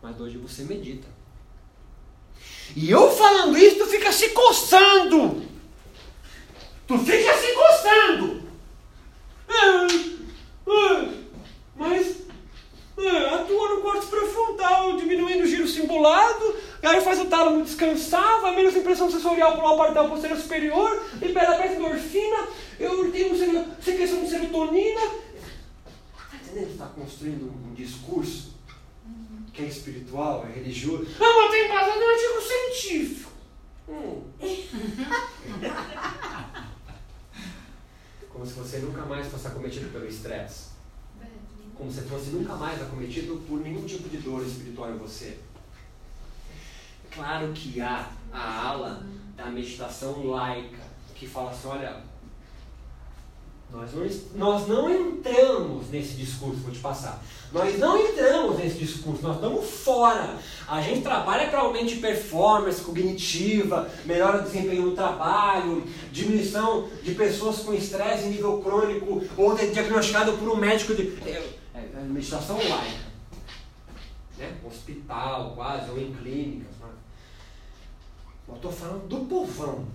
Mas 0.00 0.18
hoje 0.20 0.38
você 0.38 0.62
medita. 0.62 1.19
E 2.76 2.90
eu 2.90 3.10
falando 3.10 3.58
isso, 3.58 3.78
tu 3.78 3.86
fica 3.86 4.12
se 4.12 4.30
coçando. 4.30 5.42
Tu 6.86 6.98
fica 6.98 7.36
se 7.36 7.52
coçando. 7.52 8.42
Mas 11.76 12.16
atua 13.32 13.74
no 13.74 13.80
corte 13.80 14.06
pré-frontal, 14.06 14.96
diminuindo 14.96 15.44
o 15.44 15.46
giro 15.46 15.66
simulado, 15.66 16.54
aí 16.82 17.00
faz 17.00 17.20
o 17.20 17.26
tálamo 17.26 17.64
descansar, 17.64 18.40
vai 18.42 18.54
menos 18.54 18.76
impressão 18.76 19.10
sensorial 19.10 19.56
para 19.56 19.68
o 19.68 19.76
partal 19.76 20.08
posterior 20.08 20.38
superior, 20.38 21.02
libera 21.20 21.58
mais 21.58 21.72
endorfina, 21.72 22.48
eu 22.78 23.10
tenho 23.10 23.36
secreção 23.80 24.22
de 24.22 24.30
serotonina. 24.30 25.00
Está 25.00 26.36
entendendo? 26.36 26.72
Está 26.72 26.86
construindo 26.86 27.44
um 27.44 27.74
discurso 27.74 28.49
que 29.52 29.62
é 29.62 29.66
espiritual, 29.66 30.46
é 30.48 30.52
religioso. 30.52 31.06
Ah, 31.20 31.42
mas 31.42 31.50
tem 31.50 31.66
embasado 31.66 32.00
no 32.00 32.06
artigo 32.06 32.40
científico. 32.40 33.30
Hum. 33.88 34.22
Como 38.32 38.46
se 38.46 38.52
você 38.54 38.78
nunca 38.78 39.04
mais 39.04 39.26
fosse 39.26 39.48
acometido 39.48 39.92
pelo 39.92 40.06
estresse. 40.06 40.70
Como 41.74 41.90
se 41.90 42.02
fosse 42.02 42.30
nunca 42.30 42.54
mais 42.54 42.80
acometido 42.80 43.42
por 43.48 43.58
nenhum 43.60 43.84
tipo 43.84 44.08
de 44.08 44.18
dor 44.18 44.46
espiritual 44.46 44.90
em 44.90 44.98
você. 44.98 45.40
Claro 47.10 47.52
que 47.52 47.80
há 47.80 48.08
a 48.32 48.68
ala 48.68 49.04
da 49.36 49.46
meditação 49.46 50.24
laica 50.26 50.78
que 51.14 51.26
fala 51.26 51.50
assim, 51.50 51.68
olha, 51.68 52.02
nós 53.70 53.92
não, 53.92 54.06
nós 54.36 54.68
não 54.68 54.90
entramos 54.90 55.90
nesse 55.90 56.14
discurso, 56.14 56.60
vou 56.60 56.72
te 56.72 56.80
passar. 56.80 57.22
Nós 57.52 57.78
não 57.78 57.98
entramos 57.98 58.58
nesse 58.58 58.78
discurso, 58.78 59.22
nós 59.22 59.36
estamos 59.36 59.68
fora. 59.68 60.38
A 60.68 60.80
gente 60.80 61.02
trabalha 61.02 61.48
para 61.48 61.60
aumento 61.60 61.88
de 61.88 61.96
performance 61.96 62.80
cognitiva, 62.80 63.90
melhora 64.04 64.42
desempenho 64.42 64.86
no 64.86 64.94
trabalho, 64.94 65.82
diminuição 66.12 66.88
de 67.02 67.14
pessoas 67.14 67.58
com 67.60 67.72
estresse 67.72 68.26
em 68.26 68.30
nível 68.30 68.60
crônico 68.62 69.22
ou 69.36 69.56
diagnosticado 69.56 70.34
por 70.34 70.48
um 70.48 70.56
médico 70.56 70.94
de. 70.94 71.18
É, 71.26 71.50
é, 71.74 71.78
é 71.78 72.00
meditação 72.02 72.56
laica. 72.56 73.10
Né? 74.38 74.52
Hospital, 74.64 75.52
quase, 75.56 75.90
ou 75.90 75.98
em 75.98 76.14
clínicas. 76.14 76.74
Mas... 76.80 76.90
Eu 78.48 78.54
estou 78.54 78.72
falando 78.72 79.08
do 79.08 79.26
povão. 79.26 79.86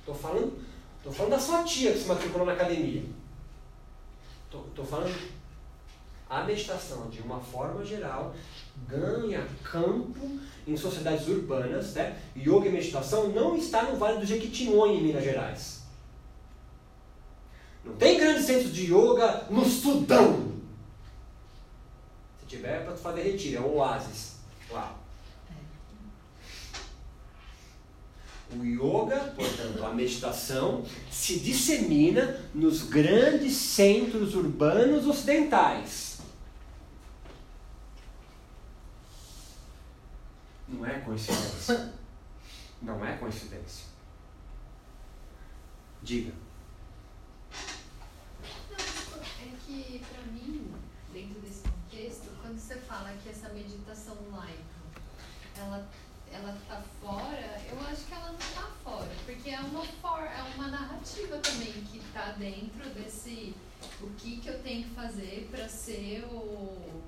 Estou 0.00 0.14
falando 0.14 0.64
Estou 1.04 1.12
falando 1.12 1.32
da 1.32 1.38
sua 1.38 1.62
tia 1.64 1.92
que 1.92 1.98
se 1.98 2.08
matriculou 2.08 2.46
na 2.46 2.54
academia. 2.54 3.02
Estou 4.50 4.86
falando 4.86 5.14
a 6.34 6.44
meditação, 6.44 7.08
de 7.08 7.20
uma 7.22 7.38
forma 7.38 7.84
geral, 7.84 8.34
ganha 8.88 9.46
campo 9.62 10.40
em 10.66 10.76
sociedades 10.76 11.28
urbanas. 11.28 11.94
Né? 11.94 12.18
Yoga 12.36 12.66
e 12.66 12.72
meditação 12.72 13.28
não 13.28 13.56
está 13.56 13.84
no 13.84 13.96
Vale 13.96 14.18
do 14.18 14.26
Jequitinhonha, 14.26 14.94
em 14.94 15.02
Minas 15.02 15.22
Gerais. 15.22 15.84
Não 17.84 17.94
tem 17.94 18.18
grandes 18.18 18.46
centros 18.46 18.74
de 18.74 18.86
yoga 18.86 19.44
no 19.48 19.64
Sudão. 19.64 20.54
Se 22.40 22.46
tiver, 22.46 22.80
é 22.80 22.84
para 22.84 22.96
fazer 22.96 23.22
retiro, 23.22 23.58
é 23.58 23.60
o 23.60 23.76
oásis 23.76 24.36
lá. 24.70 24.96
O 28.56 28.64
yoga, 28.64 29.32
portanto, 29.36 29.84
a 29.84 29.92
meditação, 29.92 30.84
se 31.10 31.38
dissemina 31.40 32.40
nos 32.54 32.82
grandes 32.84 33.54
centros 33.54 34.34
urbanos 34.34 35.06
ocidentais. 35.06 36.14
Não 40.68 40.86
é 40.86 40.93
coincidência. 41.04 41.92
Não 42.82 43.04
é 43.04 43.16
coincidência. 43.16 43.86
Diga. 46.02 46.32
Não, 48.70 49.22
é 49.22 49.56
que, 49.64 50.04
para 50.10 50.22
mim, 50.32 50.74
dentro 51.12 51.40
desse 51.40 51.62
contexto, 51.62 52.28
quando 52.42 52.58
você 52.58 52.76
fala 52.76 53.14
que 53.22 53.28
essa 53.28 53.48
meditação 53.50 54.16
laica, 54.30 54.62
ela 55.56 55.88
ela 56.32 56.52
está 56.52 56.82
fora, 57.00 57.62
eu 57.70 57.80
acho 57.86 58.06
que 58.06 58.12
ela 58.12 58.32
não 58.32 58.38
está 58.38 58.62
fora, 58.82 59.08
porque 59.24 59.50
é 59.50 59.60
uma, 59.60 59.84
for, 59.84 60.20
é 60.20 60.42
uma 60.56 60.66
narrativa 60.66 61.38
também 61.38 61.72
que 61.72 61.98
está 61.98 62.32
dentro 62.32 62.90
desse 62.90 63.54
o 64.00 64.10
que, 64.16 64.38
que 64.38 64.48
eu 64.48 64.60
tenho 64.62 64.88
que 64.88 64.94
fazer 64.94 65.48
para 65.50 65.68
ser 65.68 66.24
o, 66.24 67.02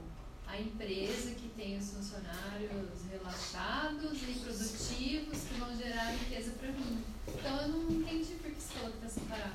a 0.47 0.61
empresa 0.61 1.33
que 1.33 1.49
tem 1.57 1.77
os 1.77 1.91
funcionários 1.91 2.71
relaxados 3.11 4.13
e 4.23 4.39
produtivos 4.41 5.39
que 5.49 5.61
vão 5.61 5.77
gerar 5.77 6.13
riqueza 6.13 6.53
para 6.59 6.69
mim. 6.69 6.99
Então 7.29 7.61
eu 7.63 7.69
não 7.69 7.91
entendi 7.91 8.35
por 8.35 8.51
que 8.51 8.61
você 8.61 8.75
falou 8.75 8.95
está 8.95 9.09
separado. 9.09 9.55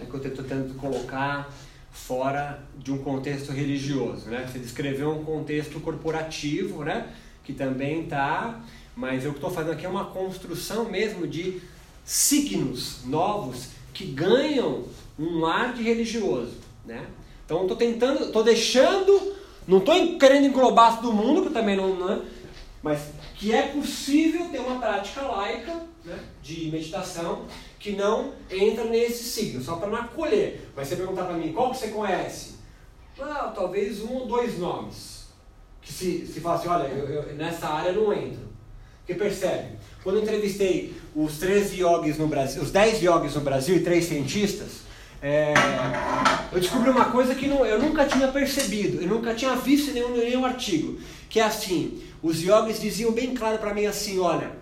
É 0.00 0.04
que 0.04 0.14
eu 0.14 0.26
estou 0.26 0.44
tentando 0.44 0.74
colocar 0.74 1.52
fora 1.92 2.62
de 2.78 2.92
um 2.92 2.98
contexto 2.98 3.52
religioso, 3.52 4.28
né? 4.28 4.46
Você 4.46 4.58
descreveu 4.58 5.10
um 5.10 5.24
contexto 5.24 5.80
corporativo, 5.80 6.84
né? 6.84 7.14
Que 7.44 7.52
também 7.52 8.04
está 8.04 8.60
mas 9.00 9.24
eu 9.24 9.32
estou 9.32 9.50
fazendo 9.50 9.72
aqui 9.72 9.86
é 9.86 9.88
uma 9.88 10.04
construção 10.06 10.84
mesmo 10.90 11.26
de 11.26 11.60
signos 12.04 13.04
novos 13.06 13.68
que 13.94 14.04
ganham 14.04 14.84
um 15.18 15.46
ar 15.46 15.72
de 15.72 15.82
religioso, 15.82 16.56
né? 16.84 17.06
Então 17.46 17.62
estou 17.62 17.76
tentando, 17.76 18.24
estou 18.24 18.44
deixando, 18.44 19.29
não 19.66 19.78
estou 19.78 20.18
querendo 20.18 20.46
englobar 20.46 21.00
todo 21.00 21.12
mundo, 21.12 21.42
que 21.42 21.50
também 21.50 21.76
não, 21.76 21.94
não 21.94 22.12
é, 22.12 22.20
mas 22.82 23.10
que 23.36 23.52
é 23.52 23.68
possível 23.68 24.48
ter 24.50 24.58
uma 24.58 24.78
prática 24.78 25.22
laica 25.22 25.82
né, 26.04 26.18
de 26.42 26.70
meditação 26.70 27.44
que 27.78 27.92
não 27.92 28.32
entra 28.50 28.84
nesse 28.84 29.24
signo, 29.24 29.62
só 29.62 29.76
para 29.76 29.88
não 29.88 29.96
acolher. 29.96 30.70
Mas 30.76 30.88
você 30.88 30.96
perguntar 30.96 31.24
para 31.24 31.36
mim, 31.36 31.52
qual 31.52 31.70
que 31.70 31.78
você 31.78 31.88
conhece? 31.88 32.56
Ah, 33.18 33.52
talvez 33.54 34.02
um 34.02 34.14
ou 34.14 34.26
dois 34.26 34.58
nomes. 34.58 35.28
Que 35.80 35.92
se, 35.92 36.26
se 36.26 36.40
fala 36.40 36.56
assim, 36.56 36.68
olha, 36.68 36.88
eu, 36.88 37.08
eu, 37.08 37.34
nessa 37.34 37.68
área 37.68 37.90
eu 37.90 38.02
não 38.02 38.12
entro. 38.12 38.50
Porque 38.98 39.14
percebe, 39.14 39.78
quando 40.02 40.16
eu 40.16 40.22
entrevistei 40.22 40.94
os 41.14 41.38
13 41.38 41.80
yogis 41.80 42.18
no 42.18 42.28
Brasil, 42.28 42.62
os 42.62 42.70
10 42.70 43.02
yogis 43.02 43.34
no 43.34 43.40
Brasil 43.40 43.76
e 43.76 43.80
três 43.80 44.04
cientistas, 44.04 44.82
é, 45.22 45.52
eu 46.50 46.60
descobri 46.60 46.88
uma 46.88 47.06
coisa 47.06 47.34
que 47.34 47.46
não, 47.46 47.64
eu 47.66 47.80
nunca 47.80 48.06
tinha 48.06 48.28
percebido, 48.28 49.02
eu 49.02 49.08
nunca 49.08 49.34
tinha 49.34 49.54
visto 49.56 49.92
nenhum, 49.92 50.16
nenhum 50.16 50.44
artigo, 50.44 50.98
que 51.28 51.38
é 51.38 51.44
assim, 51.44 52.02
os 52.22 52.42
yogis 52.42 52.80
diziam 52.80 53.12
bem 53.12 53.34
claro 53.34 53.58
para 53.58 53.74
mim 53.74 53.84
assim, 53.84 54.18
olha, 54.18 54.52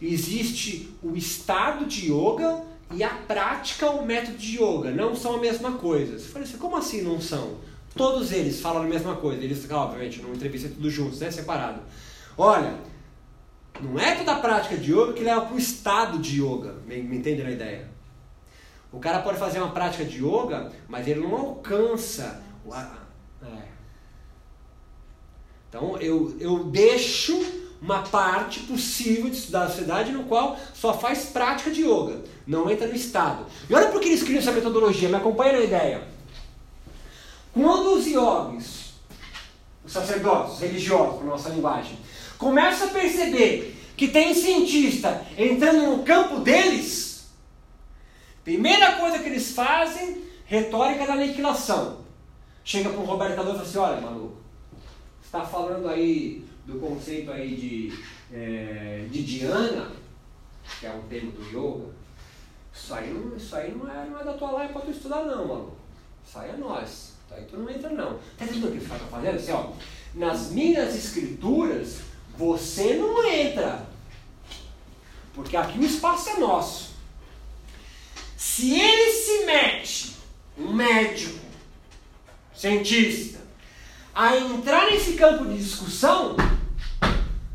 existe 0.00 0.90
o 1.02 1.16
estado 1.16 1.86
de 1.86 2.12
yoga 2.12 2.62
e 2.94 3.02
a 3.02 3.10
prática, 3.10 3.90
o 3.90 4.04
método 4.04 4.36
de 4.36 4.56
yoga, 4.56 4.90
não 4.90 5.14
são 5.14 5.36
a 5.36 5.38
mesma 5.38 5.72
coisa. 5.72 6.14
Eu 6.14 6.20
falei 6.20 6.46
assim, 6.46 6.58
como 6.58 6.76
assim 6.76 7.02
não 7.02 7.20
são? 7.20 7.56
Todos 7.94 8.32
eles 8.32 8.60
falam 8.60 8.82
a 8.82 8.86
mesma 8.86 9.16
coisa, 9.16 9.42
eles, 9.42 9.68
obviamente, 9.70 10.20
numa 10.20 10.34
entrevista 10.34 10.68
tudo 10.68 10.90
juntos, 10.90 11.20
né, 11.20 11.30
separado. 11.30 11.80
Olha, 12.36 12.74
não 13.80 13.98
é 13.98 14.14
toda 14.14 14.32
a 14.32 14.38
prática 14.38 14.76
de 14.76 14.92
yoga 14.92 15.14
que 15.14 15.24
leva 15.24 15.42
para 15.42 15.54
o 15.54 15.58
estado 15.58 16.18
de 16.18 16.42
yoga. 16.42 16.74
Me, 16.86 17.02
me 17.02 17.16
entende 17.16 17.42
a 17.42 17.50
ideia? 17.50 17.87
O 18.92 18.98
cara 18.98 19.20
pode 19.20 19.38
fazer 19.38 19.58
uma 19.58 19.70
prática 19.70 20.04
de 20.04 20.18
yoga, 20.24 20.72
mas 20.88 21.06
ele 21.06 21.20
não 21.20 21.34
alcança. 21.34 22.42
O, 22.64 22.72
a, 22.72 22.98
é. 23.42 23.62
Então 25.68 25.96
eu, 25.98 26.36
eu 26.40 26.64
deixo 26.64 27.38
uma 27.80 28.02
parte 28.02 28.60
possível 28.60 29.30
da 29.50 29.68
sociedade 29.68 30.10
no 30.10 30.24
qual 30.24 30.58
só 30.74 30.92
faz 30.92 31.26
prática 31.26 31.70
de 31.70 31.82
yoga, 31.82 32.22
não 32.46 32.70
entra 32.70 32.86
no 32.86 32.94
estado. 32.94 33.46
E 33.68 33.74
olha 33.74 33.88
por 33.88 34.00
que 34.00 34.08
eles 34.08 34.22
criam 34.22 34.38
essa 34.38 34.52
metodologia, 34.52 35.08
me 35.08 35.14
acompanha 35.14 35.52
na 35.52 35.60
ideia. 35.60 36.02
Quando 37.52 37.94
os 37.94 38.06
yogis, 38.06 38.94
os 39.84 39.92
sacerdotes, 39.92 40.54
os 40.54 40.60
religiosos, 40.60 41.16
por 41.16 41.24
nossa 41.24 41.50
linguagem, 41.50 41.98
começam 42.36 42.88
a 42.88 42.90
perceber 42.90 43.76
que 43.96 44.08
tem 44.08 44.34
cientista 44.34 45.24
entrando 45.36 45.90
no 45.90 46.02
campo 46.02 46.40
deles, 46.40 47.07
primeira 48.48 48.92
coisa 48.92 49.18
que 49.18 49.28
eles 49.28 49.52
fazem, 49.52 50.24
retórica 50.46 51.06
da 51.06 51.12
aniquilação. 51.12 51.98
Chega 52.64 52.88
para 52.88 52.98
o 52.98 53.04
Roberto 53.04 53.36
Calor 53.36 53.50
e 53.50 53.58
fala 53.58 53.68
assim, 53.68 53.78
olha 53.78 54.00
maluco, 54.00 54.36
você 55.20 55.26
está 55.26 55.42
falando 55.42 55.86
aí 55.86 56.46
do 56.64 56.80
conceito 56.80 57.30
aí 57.30 57.54
de, 57.54 57.98
é, 58.32 59.04
de 59.10 59.22
Diana, 59.22 59.92
que 60.80 60.86
é 60.86 60.90
um 60.90 61.02
termo 61.02 61.32
do 61.32 61.42
yoga, 61.50 61.92
isso 62.72 62.94
aí 62.94 63.12
não, 63.12 63.36
isso 63.36 63.54
aí 63.54 63.74
não, 63.74 63.86
é, 63.86 64.06
não 64.06 64.18
é 64.18 64.24
da 64.24 64.32
tua 64.32 64.52
live 64.52 64.72
para 64.72 64.82
tu 64.82 64.90
estudar 64.92 65.24
não, 65.24 65.46
maluco. 65.46 65.76
Isso 66.26 66.38
aí 66.38 66.48
é 66.48 66.56
nós. 66.56 67.12
Aí 67.30 67.44
tu 67.44 67.58
não 67.58 67.68
entra 67.68 67.90
não. 67.90 68.18
Tá 68.38 68.46
entendendo 68.46 68.68
o 68.68 68.72
que 68.72 68.86
cara 68.86 69.02
está 69.02 69.08
fazendo? 69.08 69.36
Assim, 69.36 69.52
ó, 69.52 69.72
nas 70.14 70.52
minhas 70.52 70.96
escrituras, 70.96 71.98
você 72.34 72.94
não 72.94 73.22
entra. 73.26 73.86
Porque 75.34 75.54
aqui 75.54 75.78
o 75.78 75.84
espaço 75.84 76.30
é 76.30 76.38
nosso. 76.38 76.87
Se 78.38 78.72
ele 78.80 79.10
se 79.10 79.46
mete, 79.46 80.12
um 80.56 80.72
médico, 80.72 81.40
cientista, 82.54 83.40
a 84.14 84.36
entrar 84.36 84.88
nesse 84.88 85.14
campo 85.14 85.44
de 85.44 85.58
discussão, 85.58 86.36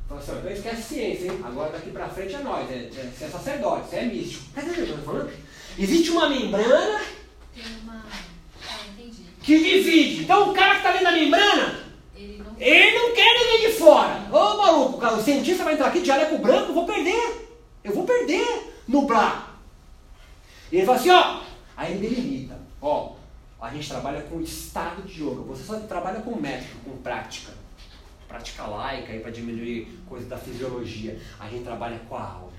fala 0.10 0.20
assim, 0.20 0.32
então 0.40 0.52
esquece 0.52 0.84
ciência, 0.84 1.32
hein? 1.32 1.40
Agora 1.42 1.72
daqui 1.72 1.90
pra 1.90 2.10
frente 2.10 2.36
é 2.36 2.40
nós, 2.40 2.70
é, 2.70 2.74
é, 2.74 3.12
você 3.18 3.24
é 3.24 3.30
sacerdote, 3.30 3.90
você 3.90 3.96
é 3.96 4.06
místico. 4.08 4.44
Tá 4.54 4.62
entendendo 4.62 4.84
o 4.84 4.86
que 4.88 4.92
eu 4.92 4.98
tô 4.98 5.04
falando? 5.04 5.32
Existe 5.80 6.10
uma 6.12 6.28
membrana 6.28 7.02
Tem 7.56 7.64
uma. 7.82 8.04
Ah, 8.70 8.78
que 9.42 9.58
divide. 9.58 10.24
Então 10.24 10.52
o 10.52 10.54
cara 10.54 10.72
que 10.72 10.78
está 10.80 10.92
dentro 10.92 11.06
da 11.06 11.12
membrana, 11.14 11.80
Ele 12.14 12.44
não. 12.44 12.56
ele 12.60 12.98
não 13.00 13.16
quer 13.16 13.40
ninguém 13.40 13.70
de 13.70 13.78
fora. 13.78 14.28
Ô 14.30 14.58
maluco, 14.58 15.06
o 15.06 15.24
cientista 15.24 15.64
vai 15.64 15.76
entrar 15.76 15.88
aqui 15.88 16.02
de 16.02 16.08
jaleco 16.08 16.40
branco, 16.40 16.72
eu 16.72 16.76
vou 16.76 16.86
perder. 16.86 17.48
Eu 17.86 17.94
vou 17.94 18.04
perder. 18.04 18.74
Nublar. 18.86 19.53
E 20.74 20.78
ele 20.78 20.86
fala 20.88 20.98
assim, 20.98 21.10
ó. 21.12 21.42
Aí 21.78 21.94
ele 21.94 22.08
delimita. 22.08 22.58
Ó, 22.82 23.14
a 23.62 23.70
gente 23.70 23.88
trabalha 23.88 24.22
com 24.24 24.42
estado 24.42 25.04
de 25.04 25.22
yoga. 25.24 25.42
Você 25.44 25.64
só 25.64 25.80
trabalha 25.82 26.20
com 26.22 26.36
método, 26.36 26.80
com 26.84 26.98
prática. 26.98 27.52
Prática 28.28 28.66
laica 28.66 29.12
aí 29.14 29.20
para 29.20 29.30
diminuir 29.32 30.00
coisas 30.10 30.28
da 30.28 30.38
fisiologia. 30.38 31.20
A 31.40 31.48
gente 31.48 31.64
trabalha 31.64 32.00
com 32.10 32.16
a 32.16 32.24
alma. 32.24 32.52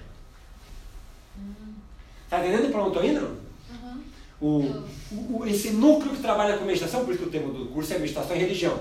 Tá 2.31 2.39
entendendo 2.41 2.70
para 2.70 2.82
onde 2.85 2.97
eu 2.97 3.03
tô 3.03 3.09
indo? 3.09 3.41
Aham. 3.70 4.01
O, 4.41 4.85
o- 5.41 5.47
esse 5.47 5.70
núcleo 5.70 6.15
que 6.15 6.23
trabalha 6.23 6.57
com 6.59 6.65
meditação, 6.65 7.05
por 7.05 7.15
isso 7.15 7.23
que 7.24 7.28
o 7.28 7.32
tema 7.32 7.53
do 7.53 7.66
curso 7.66 7.93
é 7.95 7.99
meditação 7.99 8.36
e 8.36 8.39
religião. 8.39 8.78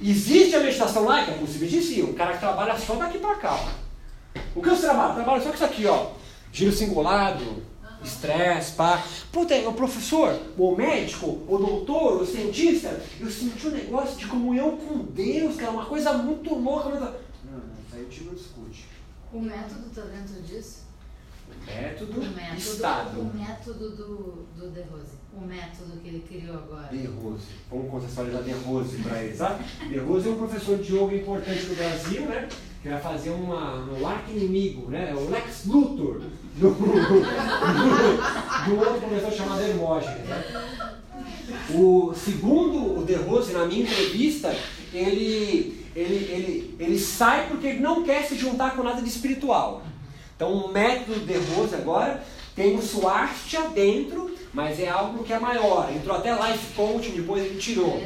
Existe 0.00 0.54
a 0.56 0.60
meditação 0.60 1.04
laica? 1.04 1.32
É 1.32 1.38
possível 1.38 1.68
de 1.68 1.80
sim. 1.82 2.02
O 2.02 2.14
cara 2.14 2.32
que 2.34 2.40
trabalha 2.40 2.76
só 2.78 2.94
daqui 2.96 3.18
para 3.18 3.36
cá. 3.36 3.54
ó. 3.54 3.68
O 4.54 4.62
que 4.62 4.68
você 4.68 4.82
trabalha? 4.82 5.14
Trabalha 5.14 5.40
só 5.42 5.48
com 5.50 5.54
isso 5.54 5.64
aqui, 5.64 5.86
ó. 5.86 6.10
Giro 6.52 6.72
singulado, 6.72 7.62
estresse, 8.06 8.72
pá. 8.72 9.04
Puta, 9.32 9.54
o 9.68 9.74
professor, 9.74 10.38
o 10.56 10.74
médico, 10.76 11.42
o 11.48 11.58
doutor, 11.58 12.22
o 12.22 12.26
cientista, 12.26 13.00
eu 13.20 13.30
senti 13.30 13.66
um 13.66 13.70
negócio 13.70 14.16
de 14.16 14.26
comunhão 14.26 14.76
com 14.76 14.98
Deus, 14.98 15.56
cara, 15.56 15.72
uma 15.72 15.86
coisa 15.86 16.12
muito 16.14 16.54
louca. 16.54 16.88
Muito... 16.88 17.02
Não, 17.02 17.52
não, 17.52 17.74
isso 17.86 17.94
aí 17.94 18.02
o 18.02 18.08
time 18.08 18.26
não 18.26 18.34
discute. 18.34 18.86
O 19.32 19.40
método 19.40 19.86
está 19.88 20.02
dentro 20.02 20.42
disso? 20.42 20.86
Método, 21.66 22.20
O 22.20 22.24
método, 22.24 22.58
estado. 22.58 23.20
o 23.20 23.34
método 23.34 23.90
do, 23.90 24.46
do 24.56 24.70
De 24.70 24.82
Rose. 24.82 25.16
O 25.36 25.40
método 25.40 26.00
que 26.00 26.08
ele 26.08 26.24
criou 26.26 26.56
agora. 26.56 26.88
De 26.88 27.06
Rose. 27.06 27.44
Vamos 27.70 27.90
contextualizar 27.90 28.42
De 28.42 28.52
Rose 28.52 28.96
para 28.98 29.22
ele, 29.22 29.36
sabe? 29.36 29.64
De 29.88 29.98
Rose 29.98 30.28
é 30.28 30.32
um 30.32 30.36
professor 30.36 30.78
de 30.78 30.94
yoga 30.96 31.14
importante 31.16 31.66
no 31.66 31.74
Brasil, 31.74 32.22
né? 32.22 32.48
Que 32.82 32.88
vai 32.88 33.00
fazer 33.00 33.30
uma, 33.30 33.84
um 33.84 34.06
arco-inimigo, 34.06 34.90
né? 34.90 35.14
O 35.14 35.28
Lex 35.28 35.66
Luthor 35.66 36.22
do, 36.56 36.70
do, 36.74 36.80
do 38.64 38.78
outro 38.78 39.00
professor 39.00 39.32
chamado 39.32 39.62
Hermógenes, 39.62 40.26
né? 40.26 40.44
O 41.74 42.12
segundo 42.14 42.98
o 42.98 43.04
De 43.04 43.14
Rose, 43.14 43.52
na 43.52 43.66
minha 43.66 43.82
entrevista, 43.82 44.56
ele, 44.92 45.84
ele, 45.94 46.14
ele, 46.14 46.76
ele 46.78 46.98
sai 46.98 47.46
porque 47.48 47.68
ele 47.68 47.80
não 47.80 48.02
quer 48.02 48.24
se 48.24 48.36
juntar 48.36 48.74
com 48.74 48.82
nada 48.82 49.00
de 49.00 49.08
espiritual. 49.08 49.82
Então 50.34 50.52
o 50.52 50.72
método 50.72 51.20
De 51.20 51.34
Rose 51.54 51.74
agora 51.74 52.24
tem 52.54 52.76
o 52.76 52.82
Swastika 52.82 53.68
dentro, 53.68 54.34
mas 54.52 54.80
é 54.80 54.88
algo 54.88 55.22
que 55.24 55.32
é 55.32 55.38
maior. 55.38 55.90
Entrou 55.94 56.16
até 56.16 56.32
Life 56.32 56.74
Coaching, 56.74 57.12
depois 57.12 57.44
ele 57.44 57.58
tirou. 57.58 58.02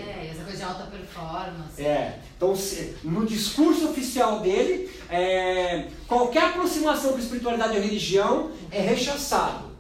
De 0.61 0.67
alta 0.67 0.85
performance. 0.85 1.83
É, 1.83 2.19
então 2.37 2.55
se- 2.55 2.97
no 3.03 3.25
discurso 3.25 3.89
oficial 3.89 4.41
dele, 4.41 4.91
é, 5.09 5.87
qualquer 6.07 6.45
aproximação 6.45 7.13
com 7.13 7.19
espiritualidade 7.19 7.77
ou 7.79 7.83
religião 7.83 8.51
é 8.71 8.81
rechaçado. 8.83 9.71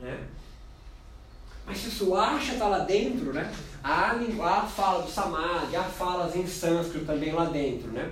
Né? 0.00 0.16
Mas 1.66 1.76
se 1.76 1.88
o 1.88 1.90
Suasha 1.90 2.54
está 2.54 2.66
lá 2.66 2.78
dentro, 2.78 3.34
né? 3.34 3.52
há, 3.84 4.12
há 4.42 4.62
fala 4.62 5.02
do 5.02 5.10
Samadhi, 5.10 5.76
há 5.76 5.82
falas 5.82 6.34
em 6.34 6.46
sânscrito 6.46 7.04
também 7.04 7.32
lá 7.32 7.44
dentro. 7.44 7.88
Né? 7.90 8.10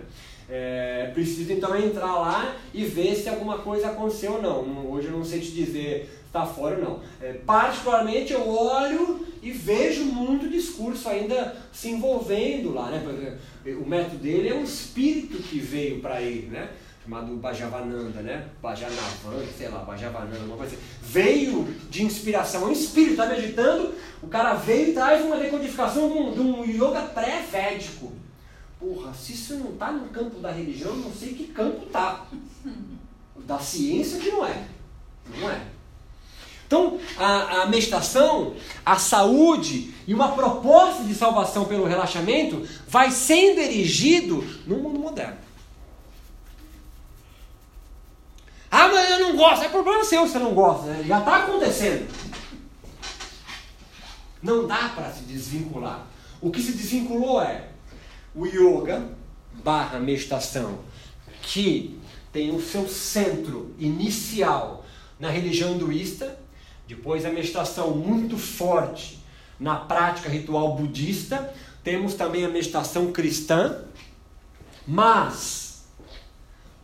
É, 0.51 1.11
precisa 1.15 1.55
então 1.55 1.75
entrar 1.75 2.13
lá 2.19 2.55
e 2.75 2.85
ver 2.85 3.17
se 3.17 3.29
alguma 3.31 3.59
coisa 3.59 3.89
aconteceu 3.89 4.35
ou 4.35 4.43
não. 4.43 4.91
Hoje 4.91 5.07
eu 5.09 5.13
não 5.17 5.25
sei 5.25 5.41
te 5.41 5.51
dizer 5.51 6.26
está 6.37 6.47
fora 6.47 6.77
ou 6.77 6.83
não. 6.83 7.01
É, 7.21 7.33
particularmente 7.33 8.33
eu 8.33 8.49
olho 8.49 9.27
e 9.43 9.51
vejo 9.51 10.05
muito 10.05 10.49
discurso 10.49 11.09
ainda 11.09 11.57
se 11.73 11.91
envolvendo 11.91 12.75
lá. 12.75 12.91
Né? 12.91 13.39
O 13.81 13.89
método 13.89 14.19
dele 14.19 14.49
é 14.49 14.55
um 14.55 14.65
espírito 14.65 15.39
que 15.39 15.59
veio 15.59 16.01
para 16.01 16.21
ele, 16.21 16.49
né? 16.49 16.69
chamado 17.07 17.37
Bajavananda, 17.37 18.21
né? 18.21 18.49
Bajanavan, 18.61 19.45
sei 19.57 19.69
lá, 19.69 19.79
Bajavananda, 19.85 20.39
alguma 20.39 20.57
coisa 20.57 20.75
assim. 20.75 20.85
Veio 21.01 21.63
de 21.89 22.03
inspiração, 22.03 22.63
é 22.63 22.67
um 22.67 22.73
espírito, 22.73 23.13
está 23.13 23.27
meditando, 23.27 23.95
o 24.21 24.27
cara 24.27 24.55
veio 24.55 24.91
e 24.91 24.93
traz 24.93 25.25
uma 25.25 25.37
decodificação 25.37 26.11
de 26.11 26.19
um, 26.19 26.33
de 26.33 26.41
um 26.41 26.65
yoga 26.65 27.03
pré-védico. 27.03 28.13
Porra, 28.81 29.15
se 29.15 29.33
isso 29.33 29.55
não 29.55 29.73
está 29.73 29.93
no 29.93 30.09
campo 30.09 30.41
da 30.41 30.51
religião, 30.51 30.97
não 30.97 31.13
sei 31.13 31.33
que 31.33 31.47
campo 31.47 31.87
tá. 31.87 32.27
Da 33.47 33.59
ciência 33.59 34.19
que 34.19 34.31
não 34.31 34.45
é. 34.45 34.67
Não 35.39 35.49
é. 35.49 35.76
Então, 36.67 36.99
a, 37.17 37.63
a 37.63 37.67
meditação, 37.67 38.55
a 38.85 38.97
saúde 38.97 39.95
e 40.07 40.13
uma 40.13 40.33
proposta 40.33 41.05
de 41.05 41.15
salvação 41.15 41.65
pelo 41.65 41.85
relaxamento 41.85 42.67
vai 42.89 43.11
sendo 43.11 43.61
erigido 43.61 44.45
no 44.67 44.77
mundo 44.79 44.99
moderno. 44.99 45.39
Ah, 48.71 48.89
mas 48.89 49.11
eu 49.11 49.21
não 49.21 49.37
gosto. 49.37 49.65
É 49.65 49.69
problema 49.69 50.05
seu 50.05 50.27
se 50.27 50.33
você 50.33 50.39
não 50.41 50.55
gosta. 50.55 50.87
Né? 50.87 51.05
Já 51.07 51.21
está 51.21 51.45
acontecendo. 51.45 52.09
Não 54.43 54.67
dá 54.67 54.91
para 54.95 55.11
se 55.13 55.23
desvincular. 55.23 56.05
O 56.41 56.51
que 56.51 56.61
se 56.61 56.73
desvinculou 56.73 57.41
é 57.41 57.69
o 58.35 58.45
yoga 58.45 59.09
barra 59.55 59.99
meditação, 59.99 60.81
que 61.43 61.99
tem 62.33 62.55
o 62.55 62.61
seu 62.61 62.87
centro 62.87 63.75
inicial 63.79 64.85
na 65.19 65.31
religião 65.31 65.75
hinduísta, 65.75 66.39
depois 66.87 67.25
a 67.25 67.31
meditação 67.31 67.91
muito 67.97 68.39
forte 68.39 69.19
na 69.59 69.77
prática 69.77 70.29
ritual 70.29 70.77
budista, 70.77 71.53
temos 71.83 72.15
também 72.15 72.45
a 72.45 72.49
meditação 72.49 73.13
cristã, 73.13 73.83
mas 74.87 75.87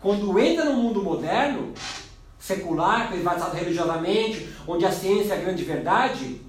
quando 0.01 0.39
entra 0.39 0.65
no 0.65 0.75
mundo 0.75 1.03
moderno, 1.03 1.73
secular, 2.39 3.09
privatizado 3.09 3.55
religiosamente, 3.55 4.49
onde 4.67 4.85
a 4.85 4.91
ciência 4.91 5.35
é 5.35 5.39
a 5.39 5.41
grande 5.41 5.63
verdade, 5.63 6.41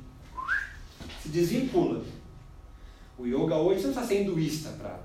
se 1.22 1.30
desvincula. 1.30 2.04
O 3.18 3.28
yoga 3.28 3.56
hoje 3.56 3.82
você 3.82 3.88
não 3.88 3.94
precisa 3.94 4.08
ser 4.08 4.22
hinduísta 4.24 4.70
para. 4.72 5.00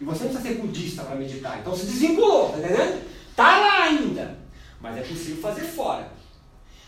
E 0.00 0.04
você 0.04 0.24
não 0.24 0.30
precisa 0.32 0.54
ser 0.54 0.60
budista 0.60 1.04
para 1.04 1.14
meditar. 1.14 1.60
Então 1.60 1.76
se 1.76 1.86
desvinculou, 1.86 2.50
tá 2.50 2.58
entendendo? 2.58 3.08
Tá 3.36 3.58
lá 3.58 3.82
ainda. 3.84 4.38
Mas 4.80 4.98
é 4.98 5.02
possível 5.02 5.40
fazer 5.40 5.62
fora. 5.62 6.10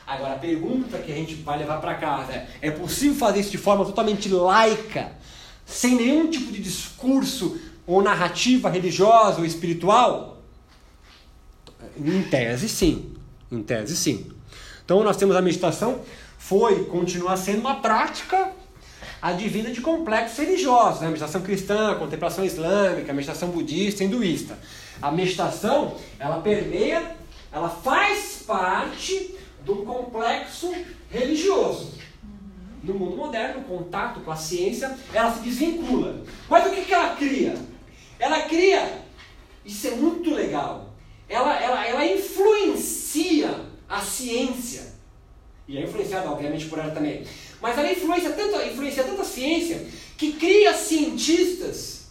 Agora 0.06 0.34
a 0.34 0.38
pergunta 0.38 0.98
que 0.98 1.10
a 1.10 1.14
gente 1.14 1.34
vai 1.36 1.58
levar 1.58 1.80
para 1.80 1.94
casa 1.94 2.32
é: 2.32 2.48
é 2.60 2.70
possível 2.70 3.16
fazer 3.16 3.40
isso 3.40 3.50
de 3.50 3.58
forma 3.58 3.84
totalmente 3.84 4.28
laica, 4.28 5.12
sem 5.64 5.96
nenhum 5.96 6.30
tipo 6.30 6.52
de 6.52 6.60
discurso 6.62 7.58
ou 7.86 8.02
narrativa 8.02 8.68
religiosa 8.68 9.40
ou 9.40 9.46
espiritual? 9.46 10.42
Em 11.98 12.22
tese, 12.22 12.68
sim. 12.68 13.14
Em 13.50 13.62
tese, 13.62 13.96
sim. 13.96 14.30
Então 14.84 15.02
nós 15.02 15.16
temos 15.16 15.34
a 15.36 15.42
meditação, 15.42 16.00
foi, 16.38 16.84
continua 16.84 17.36
sendo 17.36 17.60
uma 17.60 17.76
prática 17.76 18.52
advinda 19.22 19.70
de 19.70 19.80
complexos 19.80 20.36
religiosos, 20.38 21.00
né? 21.00 21.06
meditação 21.06 21.40
cristã, 21.40 21.94
contemplação 21.94 22.44
islâmica, 22.44 23.10
meditação 23.14 23.48
budista, 23.48 24.04
hinduísta. 24.04 24.58
A 25.00 25.10
meditação, 25.10 25.96
ela 26.18 26.40
permeia, 26.40 27.16
ela 27.50 27.70
faz 27.70 28.42
parte 28.46 29.34
do 29.64 29.76
complexo 29.76 30.72
religioso. 31.10 31.94
no 32.82 32.94
mundo 32.94 33.16
moderno, 33.16 33.60
o 33.60 33.64
contato 33.64 34.20
com 34.20 34.30
a 34.30 34.36
ciência, 34.36 34.94
ela 35.12 35.34
se 35.34 35.40
desvincula. 35.40 36.22
Mas 36.50 36.66
o 36.66 36.70
que, 36.70 36.84
que 36.84 36.92
ela 36.92 37.16
cria? 37.16 37.54
Ela 38.18 38.42
cria, 38.42 39.02
isso 39.64 39.86
é 39.88 39.90
muito 39.92 40.30
legal, 40.34 40.90
ela, 41.26 41.58
ela, 41.58 41.86
ela 41.86 42.06
influencia 42.06 43.64
a 43.88 44.00
ciência. 44.00 44.94
E 45.66 45.78
é 45.78 45.82
influenciada, 45.82 46.30
obviamente, 46.30 46.66
por 46.66 46.78
ela 46.78 46.94
também. 46.94 47.26
Mas 47.60 47.78
ela 47.78 47.90
influencia 47.90 48.32
tanto, 48.32 48.60
influencia 48.60 49.02
tanto 49.02 49.22
a 49.22 49.24
ciência 49.24 49.86
que 50.18 50.34
cria 50.34 50.74
cientistas 50.74 52.08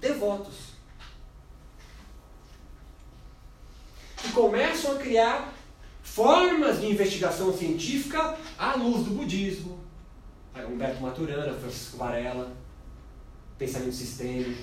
devotos. 0.00 0.72
Que 4.16 4.30
começam 4.30 4.92
a 4.92 4.98
criar 5.00 5.52
formas 6.14 6.78
de 6.78 6.86
investigação 6.86 7.56
científica 7.56 8.36
à 8.58 8.74
luz 8.74 9.04
do 9.04 9.14
budismo. 9.14 9.80
Humberto 10.70 11.02
Maturana, 11.02 11.54
Francisco 11.54 11.96
Varela, 11.96 12.52
pensamento 13.58 13.94
sistêmico. 13.94 14.60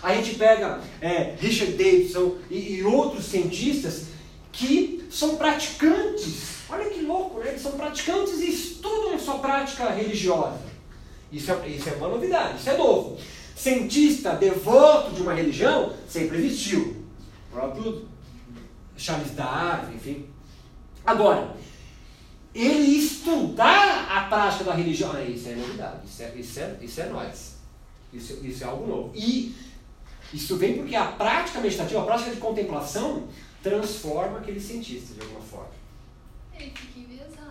A 0.00 0.14
gente 0.14 0.36
pega 0.36 0.80
é, 1.00 1.34
Richard 1.38 1.72
Davidson 1.72 2.36
e, 2.48 2.74
e, 2.74 2.84
outros 2.84 3.24
cientistas 3.24 4.06
que 4.52 5.04
são 5.10 5.36
praticantes. 5.36 6.62
Olha 6.68 6.88
que 6.88 7.02
louco, 7.02 7.40
né? 7.40 7.48
Eles 7.48 7.62
são 7.62 7.72
praticantes 7.72 8.40
e 8.40 8.50
estudam 8.50 9.18
sua 9.18 9.38
prática 9.38 9.90
religiosa. 9.90 10.60
Isso 11.32 11.50
é, 11.50 11.68
isso 11.68 11.88
é 11.88 11.92
uma 11.94 12.08
novidade, 12.08 12.60
isso 12.60 12.70
é 12.70 12.76
novo. 12.76 13.18
Cientista 13.56 14.34
devoto 14.34 15.10
de 15.12 15.22
uma 15.22 15.34
religião 15.34 15.92
sempre 16.08 16.38
existiu. 16.38 17.04
O 17.50 17.54
próprio 17.54 18.06
Charles 18.96 19.32
Darwin, 19.32 19.96
enfim. 19.96 20.31
Agora, 21.04 21.56
ele 22.54 22.98
estudar 22.98 24.08
a 24.10 24.28
prática 24.28 24.64
da 24.64 24.74
religião, 24.74 25.12
ah, 25.12 25.22
isso 25.22 25.48
é 25.48 25.54
novidade, 25.54 26.06
isso 26.06 26.22
é, 26.22 26.34
isso 26.36 26.60
é, 26.60 26.76
isso 26.80 27.00
é 27.00 27.06
nós. 27.08 27.56
Isso, 28.12 28.38
isso 28.44 28.62
é 28.62 28.66
algo 28.66 28.86
novo. 28.86 29.10
E 29.14 29.54
isso 30.32 30.56
vem 30.56 30.76
porque 30.76 30.94
a 30.94 31.06
prática 31.06 31.60
meditativa, 31.60 32.02
a 32.02 32.04
prática 32.04 32.30
de 32.30 32.36
contemplação, 32.36 33.26
transforma 33.62 34.38
aquele 34.38 34.60
cientista 34.60 35.14
de 35.14 35.20
alguma 35.20 35.40
forma. 35.40 35.70
Ele 36.54 36.70
fica 36.70 37.00
enviesado? 37.00 37.41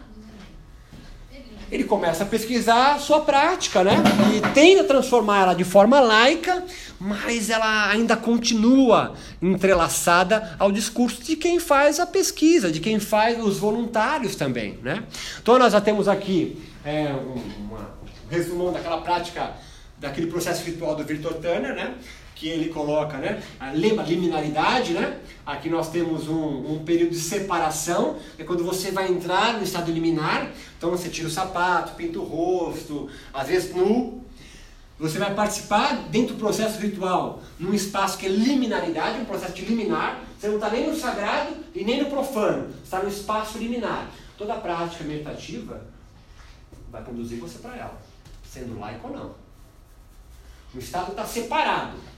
Ele, 1.72 1.86
começa 1.86 2.24
a 2.24 2.28
pesquisar 2.28 2.96
a 2.96 3.00
sua 3.00 3.22
prática, 3.22 3.84
né? 3.84 3.94
E 4.36 4.42
tenta 4.54 4.84
transformar 4.84 5.44
ela 5.44 5.54
de 5.54 5.64
forma 5.64 6.00
laica, 6.02 6.66
mas 7.00 7.50
ela 7.50 7.90
ainda 7.90 8.18
continua 8.18 9.14
entrelaçada 9.42 10.56
ao 10.60 10.72
discurso 10.72 11.24
de 11.24 11.38
quem 11.38 11.60
faz 11.60 12.00
a 12.00 12.06
pesquisa, 12.06 12.70
de 12.70 12.82
quem 12.82 13.00
faz 13.00 13.42
os 13.42 13.58
voluntários 13.58 14.36
também, 14.36 14.80
né? 14.84 15.04
Então 15.42 15.58
nós 15.58 15.72
já 15.72 15.80
temos 15.80 16.10
aqui 16.10 16.62
é, 16.84 17.14
um, 17.14 17.74
um 17.74 17.78
resumão 18.30 18.74
daquela 18.74 19.00
prática, 19.00 19.54
daquele 19.98 20.28
processo 20.28 20.66
ritual 20.66 20.96
do 20.96 21.04
Victor 21.06 21.36
Turner, 21.36 21.74
né? 21.74 21.96
Que 22.42 22.50
ele 22.50 22.70
coloca, 22.70 23.20
né? 23.20 23.40
A 23.60 23.72
liminaridade, 23.72 24.94
né? 24.94 25.20
Aqui 25.46 25.70
nós 25.70 25.92
temos 25.92 26.28
um, 26.28 26.74
um, 26.74 26.84
período 26.84 27.12
de 27.12 27.20
separação, 27.20 28.18
é 28.36 28.44
quando 28.44 28.64
você 28.64 28.90
vai 28.90 29.12
entrar 29.12 29.54
no 29.54 29.64
estado 29.64 29.92
liminar, 29.92 30.50
então 30.76 30.90
você 30.90 31.08
tira 31.08 31.28
o 31.28 31.32
sapato, 31.32 31.94
pinta 31.94 32.18
o 32.18 32.24
rosto, 32.24 33.08
às 33.32 33.48
vezes 33.48 33.76
nu. 33.76 34.26
Você 34.98 35.20
vai 35.20 35.36
participar 35.36 36.08
dentro 36.10 36.34
do 36.34 36.40
processo 36.40 36.80
ritual, 36.80 37.44
num 37.60 37.76
espaço 37.76 38.18
que 38.18 38.26
é 38.26 38.30
liminaridade, 38.30 39.20
um 39.20 39.26
processo 39.26 39.54
de 39.54 39.64
liminar. 39.64 40.24
Você 40.40 40.48
não 40.48 40.56
está 40.56 40.72
nem 40.72 40.90
no 40.90 40.96
sagrado 40.96 41.56
e 41.76 41.84
nem 41.84 42.02
no 42.02 42.10
profano, 42.10 42.74
está 42.84 43.04
no 43.04 43.10
espaço 43.10 43.60
liminar. 43.60 44.10
Toda 44.36 44.56
prática 44.56 45.04
meditativa 45.04 45.86
vai 46.92 47.04
conduzir 47.04 47.40
você 47.40 47.60
para 47.60 47.78
ela, 47.78 48.02
sendo 48.44 48.80
laico 48.80 49.10
ou 49.10 49.14
não. 49.14 49.36
O 50.74 50.80
estado 50.80 51.12
está 51.12 51.24
separado. 51.24 52.11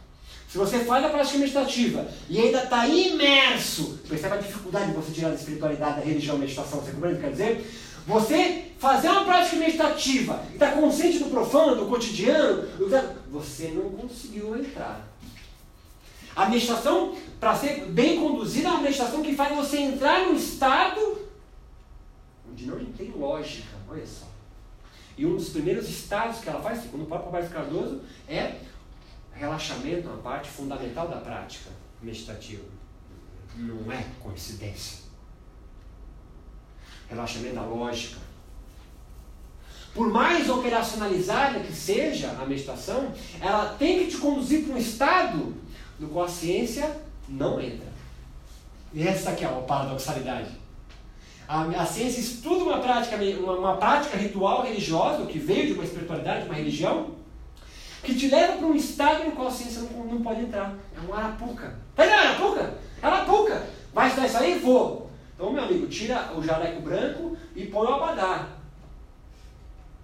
Se 0.53 0.59
você 0.59 0.81
faz 0.81 1.03
a 1.03 1.09
prática 1.09 1.39
meditativa 1.39 2.07
e 2.29 2.39
ainda 2.39 2.63
está 2.63 2.87
imerso, 2.87 3.97
percebe 4.07 4.35
a 4.35 4.37
dificuldade 4.37 4.91
de 4.91 4.95
você 4.95 5.11
tirar 5.11 5.29
da 5.29 5.35
espiritualidade, 5.35 5.95
da 5.95 6.05
religião, 6.05 6.37
meditação, 6.37 6.79
você 6.79 6.91
compreende 6.91 7.17
o 7.17 7.21
que 7.21 7.25
quer 7.25 7.31
dizer? 7.31 7.73
Você 8.05 8.65
fazer 8.77 9.09
uma 9.09 9.25
prática 9.25 9.55
meditativa 9.55 10.45
e 10.51 10.53
está 10.53 10.73
consciente 10.73 11.17
do 11.17 11.31
profano, 11.31 11.77
do 11.77 11.87
cotidiano, 11.87 12.67
você 13.31 13.69
não 13.69 13.89
conseguiu 13.93 14.55
entrar. 14.55 15.01
A 16.35 16.47
meditação, 16.47 17.15
para 17.39 17.55
ser 17.55 17.87
bem 17.87 18.19
conduzida, 18.19 18.67
é 18.67 18.71
uma 18.73 18.81
meditação 18.81 19.23
que 19.23 19.35
faz 19.35 19.55
você 19.55 19.79
entrar 19.79 20.27
num 20.27 20.35
estado 20.35 21.17
onde 22.47 22.67
não 22.67 22.85
tem 22.95 23.09
lógica. 23.09 23.75
Olha 23.89 24.05
só. 24.05 24.27
E 25.17 25.25
um 25.25 25.35
dos 25.35 25.49
primeiros 25.49 25.89
estados 25.89 26.41
que 26.41 26.49
ela 26.49 26.61
faz, 26.61 26.83
segundo 26.83 27.05
o 27.05 27.07
próprio 27.07 27.31
Roberto 27.31 27.51
Cardoso, 27.51 28.01
é 28.27 28.53
relaxamento 29.43 30.07
é 30.07 30.11
uma 30.11 30.21
parte 30.21 30.49
fundamental 30.49 31.07
da 31.07 31.17
prática 31.17 31.69
meditativa. 32.01 32.63
Não 33.57 33.91
é 33.91 34.05
coincidência. 34.21 35.03
Relaxamento 37.09 37.55
da 37.55 37.63
lógica. 37.63 38.21
Por 39.93 40.09
mais 40.09 40.49
operacionalizada 40.49 41.59
que 41.59 41.73
seja 41.73 42.31
a 42.31 42.45
meditação, 42.45 43.13
ela 43.39 43.75
tem 43.75 43.99
que 43.99 44.11
te 44.11 44.17
conduzir 44.17 44.63
para 44.63 44.73
um 44.73 44.77
estado 44.77 45.55
no 45.99 46.07
qual 46.07 46.25
a 46.25 46.29
ciência 46.29 46.89
não 47.27 47.61
entra. 47.61 47.93
E 48.93 49.07
essa 49.07 49.31
aqui 49.31 49.43
é 49.43 49.47
a 49.47 49.51
paradoxalidade. 49.51 50.49
A, 51.47 51.63
a 51.63 51.85
ciência 51.85 52.21
estuda 52.21 52.63
uma 52.63 52.79
prática, 52.79 53.17
uma, 53.17 53.53
uma 53.53 53.77
prática 53.77 54.17
ritual 54.17 54.63
religiosa, 54.63 55.25
que 55.25 55.37
veio 55.37 55.67
de 55.67 55.73
uma 55.73 55.83
espiritualidade, 55.83 56.43
de 56.43 56.45
uma 56.47 56.55
religião, 56.55 57.11
que 58.03 58.13
te 58.15 58.27
leva 58.27 58.57
para 58.57 58.67
um 58.67 58.75
estado 58.75 59.23
no 59.23 59.31
qual 59.31 59.47
a 59.47 59.51
ciência 59.51 59.81
não, 59.81 60.05
não 60.05 60.21
pode 60.21 60.41
entrar. 60.41 60.75
É 60.95 61.09
um 61.09 61.13
arapuca. 61.13 61.73
Tá 61.95 62.05
entendendo? 62.05 62.27
Arapuca? 62.27 62.77
Arapuca! 63.01 63.67
Vai 63.93 64.07
estudar 64.07 64.27
isso 64.27 64.37
aí? 64.37 64.59
Vou. 64.59 65.09
Então, 65.33 65.53
meu 65.53 65.63
amigo, 65.63 65.87
tira 65.87 66.33
o 66.35 66.43
jaleco 66.43 66.81
branco 66.81 67.37
e 67.55 67.65
põe 67.67 67.87
o 67.87 67.93
abadá. 67.93 68.49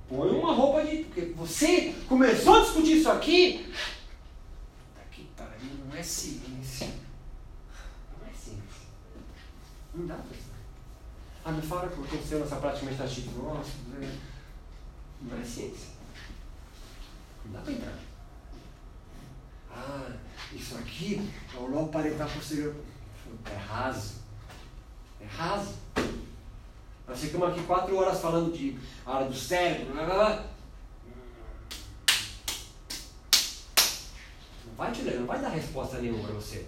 Põe 0.07 0.29
uma 0.31 0.53
roupa 0.53 0.83
de. 0.83 1.03
Porque 1.03 1.33
você 1.35 1.93
começou 2.07 2.55
a 2.55 2.61
discutir 2.61 2.97
isso 2.97 3.09
aqui. 3.09 3.71
Tá 4.95 5.01
aqui, 5.01 5.27
pariu, 5.37 5.69
não 5.87 5.95
é 5.95 6.01
ciência. 6.01 6.87
Não 6.87 8.27
é 8.27 8.33
ciência. 8.33 8.87
Não 9.93 10.07
dá 10.07 10.15
pra 10.15 10.37
isso. 10.37 10.49
Ah, 11.45 11.51
me 11.51 11.61
fala 11.61 11.85
o 11.85 11.89
que 11.89 11.93
aconteceu 11.93 12.39
nessa 12.39 12.55
prática 12.55 12.85
meditativa. 12.85 13.31
Nossa, 13.43 13.71
não 15.21 15.39
é 15.39 15.43
ciência. 15.43 15.98
Não 17.49 17.59
dá 17.59 17.61
para 17.61 17.73
entrar. 17.73 17.93
Ah, 19.71 20.11
isso 20.53 20.77
aqui 20.77 21.29
é 21.53 21.57
o 21.57 21.67
lobo 21.67 21.91
parental 21.91 22.29
posterior. 22.29 22.75
É 23.51 23.55
raso. 23.55 24.15
É 25.19 25.25
raso. 25.25 25.73
Nós 27.07 27.19
ficamos 27.19 27.49
aqui 27.49 27.63
quatro 27.63 27.95
horas 27.97 28.21
falando 28.21 28.53
de 28.53 28.77
área 29.05 29.27
do 29.27 29.35
cérebro. 29.35 29.93
Blá, 29.93 30.05
blá, 30.05 30.15
blá. 30.15 30.45
Não 34.65 34.75
vai 34.77 34.91
te 34.91 35.01
não 35.01 35.25
vai 35.25 35.41
dar 35.41 35.49
resposta 35.49 35.97
nenhuma 35.97 36.23
para 36.23 36.35
você. 36.35 36.67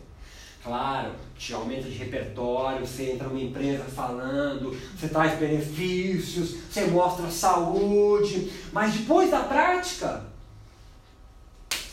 Claro, 0.63 1.13
te 1.37 1.53
aumenta 1.53 1.89
de 1.89 1.97
repertório, 1.97 2.85
você 2.85 3.13
entra 3.13 3.27
numa 3.27 3.41
empresa 3.41 3.83
falando, 3.83 4.77
você 4.95 5.09
traz 5.09 5.39
benefícios, 5.39 6.55
você 6.69 6.85
mostra 6.85 7.31
saúde, 7.31 8.51
mas 8.71 8.93
depois 8.93 9.31
da 9.31 9.39
prática, 9.39 10.30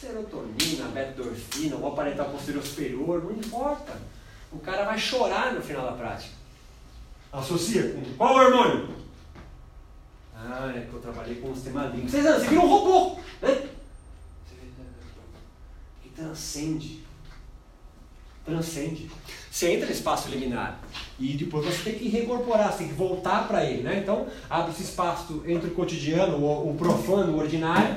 serotonina, 0.00 0.88
beta-endorfina, 0.92 1.76
o 1.76 1.88
aparelho 1.88 2.24
posterior 2.26 2.64
superior, 2.64 3.24
não 3.24 3.32
importa. 3.32 4.00
O 4.52 4.58
cara 4.58 4.84
vai 4.84 4.98
chorar 4.98 5.52
no 5.52 5.60
final 5.60 5.84
da 5.84 5.92
prática. 5.92 6.34
Associa 7.32 7.92
com 7.92 8.02
qual 8.16 8.34
hormônio? 8.36 8.88
Ah, 10.34 10.72
é 10.74 10.80
que 10.80 10.94
eu 10.94 11.00
trabalhei 11.00 11.36
com 11.36 11.50
o 11.50 11.54
sistema 11.54 11.86
límbico. 11.86 12.08
Vocês 12.08 12.24
você 12.24 12.46
vira 12.46 12.60
um 12.60 12.68
robô, 12.68 13.20
né? 13.42 13.68
Que 16.02 16.08
transcende. 16.10 17.04
Transcende. 18.44 19.10
Você 19.50 19.72
entra 19.72 19.86
no 19.86 19.92
espaço 19.92 20.28
liminar 20.28 20.80
e 21.18 21.36
depois 21.36 21.66
você 21.66 21.90
tem 21.90 21.98
que 21.98 22.08
reincorporar, 22.08 22.72
você 22.72 22.78
tem 22.78 22.88
que 22.88 22.94
voltar 22.94 23.48
para 23.48 23.64
ele, 23.64 23.82
né? 23.82 23.98
Então, 23.98 24.28
abre 24.48 24.70
esse 24.70 24.84
espaço 24.84 25.42
entre 25.46 25.68
o 25.68 25.74
cotidiano, 25.74 26.38
o, 26.38 26.70
o 26.70 26.76
profano, 26.76 27.32
o 27.32 27.38
ordinário 27.38 27.96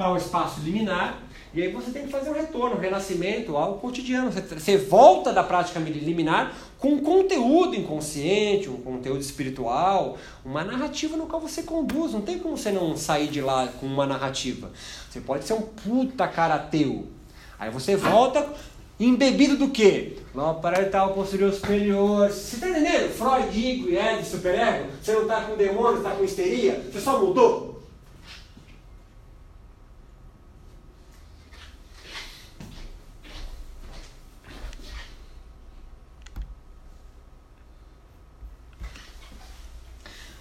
para 0.00 0.14
o 0.14 0.16
espaço 0.16 0.60
liminar, 0.60 1.20
e 1.52 1.60
aí 1.60 1.70
você 1.70 1.90
tem 1.90 2.06
que 2.06 2.08
fazer 2.10 2.30
um 2.30 2.32
retorno, 2.32 2.76
um 2.76 2.78
renascimento 2.78 3.54
ao 3.54 3.74
cotidiano. 3.74 4.32
Você, 4.32 4.40
você 4.40 4.78
volta 4.78 5.30
da 5.30 5.42
prática 5.42 5.78
liminar 5.78 6.56
com 6.78 6.94
um 6.94 7.00
conteúdo 7.00 7.76
inconsciente, 7.76 8.70
um 8.70 8.78
conteúdo 8.78 9.20
espiritual, 9.20 10.16
uma 10.42 10.64
narrativa 10.64 11.18
no 11.18 11.26
qual 11.26 11.42
você 11.42 11.64
conduz. 11.64 12.14
Não 12.14 12.22
tem 12.22 12.38
como 12.38 12.56
você 12.56 12.72
não 12.72 12.96
sair 12.96 13.28
de 13.28 13.42
lá 13.42 13.66
com 13.78 13.84
uma 13.84 14.06
narrativa. 14.06 14.70
Você 15.10 15.20
pode 15.20 15.44
ser 15.44 15.52
um 15.52 15.60
puta 15.60 16.26
cara 16.26 16.54
ateu. 16.54 17.06
Aí 17.58 17.70
você 17.70 17.94
volta 17.94 18.48
Embebido 18.98 19.56
do 19.56 19.68
quê? 19.68 20.18
Lobo 20.34 20.60
parietal 20.60 21.14
posterior 21.14 21.52
superior. 21.52 22.28
Você 22.28 22.56
está 22.56 22.68
entendendo? 22.68 23.10
Freud, 23.10 23.58
Igo 23.58 23.88
e 23.88 23.96
Ed, 23.96 24.26
superego. 24.26 24.88
Você 25.02 25.12
não 25.12 25.22
está 25.22 25.40
com 25.42 25.56
demônio, 25.56 25.98
está 25.98 26.10
com 26.10 26.22
histeria. 26.22 26.82
Você 26.90 27.00
só 27.00 27.18
mudou. 27.18 27.69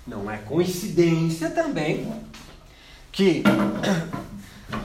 Não 0.09 0.29
é 0.29 0.37
coincidência 0.37 1.51
também 1.51 2.11
que 3.11 3.43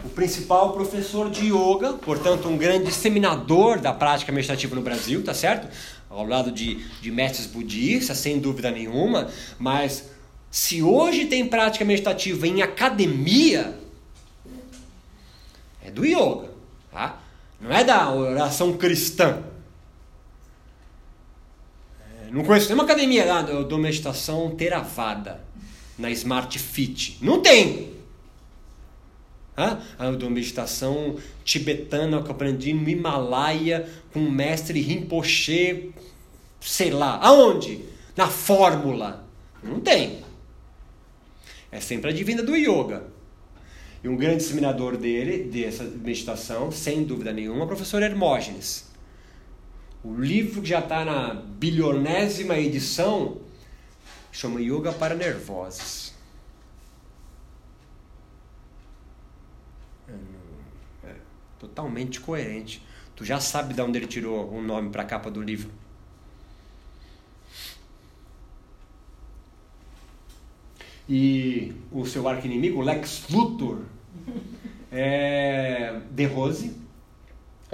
o 0.05 0.11
principal 0.11 0.75
professor 0.75 1.31
de 1.31 1.47
yoga, 1.47 1.95
portanto, 1.95 2.47
um 2.47 2.59
grande 2.59 2.85
disseminador 2.85 3.81
da 3.81 3.91
prática 3.91 4.31
meditativa 4.31 4.75
no 4.75 4.83
Brasil, 4.83 5.25
tá 5.25 5.33
certo? 5.33 5.67
Ao 6.11 6.27
lado 6.27 6.53
de, 6.53 6.85
de 7.01 7.11
mestres 7.11 7.47
budistas, 7.47 8.19
sem 8.19 8.39
dúvida 8.39 8.71
nenhuma, 8.71 9.29
mas 9.59 10.11
se 10.51 10.83
hoje 10.83 11.25
tem 11.25 11.49
prática 11.49 11.87
meditativa 11.87 12.47
em 12.47 12.61
academia, 12.61 13.79
é 15.83 15.91
do 15.91 16.05
yoga, 16.05 16.51
tá? 16.93 17.19
Não 17.59 17.73
é 17.73 17.83
da 17.83 18.13
oração 18.13 18.75
cristã. 18.75 19.43
É, 22.25 22.31
não 22.31 22.45
conheço 22.45 22.67
nenhuma 22.69 22.85
academia 22.85 23.25
lá 23.25 23.43
do, 23.43 23.65
do 23.65 23.79
meditação 23.79 24.51
Theravada 24.51 25.41
na 25.99 26.11
Smart 26.11 26.59
Fit. 26.59 27.19
Não 27.21 27.41
tem. 27.41 27.93
Ah, 29.57 29.79
eu 30.01 30.17
dou 30.17 30.29
meditação 30.29 31.17
tibetana 31.45 32.21
que 32.23 32.29
eu 32.29 32.33
aprendi 32.33 32.73
no 32.73 32.89
Himalaia 32.89 33.89
com 34.13 34.21
o 34.21 34.31
mestre 34.31 34.81
Rinpoche, 34.81 35.93
sei 36.61 36.91
lá, 36.91 37.19
aonde? 37.23 37.85
Na 38.17 38.27
fórmula. 38.27 39.25
Não 39.63 39.79
tem. 39.79 40.25
É 41.71 41.81
sempre 41.81 42.11
a 42.11 42.13
divina 42.13 42.43
do 42.43 42.57
yoga. 42.57 43.05
E 44.03 44.09
um 44.09 44.17
grande 44.17 44.39
disseminador 44.39 44.97
dele, 44.97 45.45
dessa 45.45 45.85
meditação, 45.85 46.71
sem 46.71 47.05
dúvida 47.05 47.33
nenhuma, 47.33 47.61
é 47.61 47.65
o 47.65 47.67
professor 47.67 48.03
Hermógenes. 48.03 48.84
O 50.05 50.15
livro 50.15 50.61
que 50.61 50.69
já 50.69 50.81
está 50.81 51.05
na 51.05 51.35
bilionésima 51.35 52.59
edição 52.59 53.41
chama 54.31 54.61
Yoga 54.61 54.93
para 54.93 55.15
Nervosos. 55.15 56.05
totalmente 61.59 62.21
coerente. 62.21 62.83
Tu 63.17 63.25
já 63.25 63.41
sabe 63.41 63.75
de 63.75 63.81
onde 63.81 63.99
ele 63.99 64.07
tirou 64.07 64.51
o 64.51 64.63
nome 64.63 64.91
para 64.91 65.03
a 65.03 65.07
capa 65.07 65.31
do 65.31 65.41
livro. 65.41 65.71
E 71.09 71.73
o 71.93 72.07
seu 72.07 72.27
arqui-inimigo, 72.27 72.81
Lex 72.81 73.29
Luthor, 73.31 73.83
é, 74.91 76.01
de 76.11 76.25
Rose, 76.25 76.75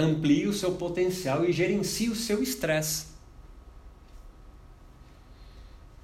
amplia 0.00 0.48
o 0.48 0.52
seu 0.52 0.72
potencial 0.72 1.44
e 1.44 1.52
gerencia 1.52 2.10
o 2.10 2.16
seu 2.16 2.42
estresse. 2.42 3.06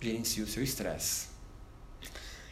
Gerencia 0.00 0.44
o 0.44 0.46
seu 0.46 0.62
estresse 0.62 1.36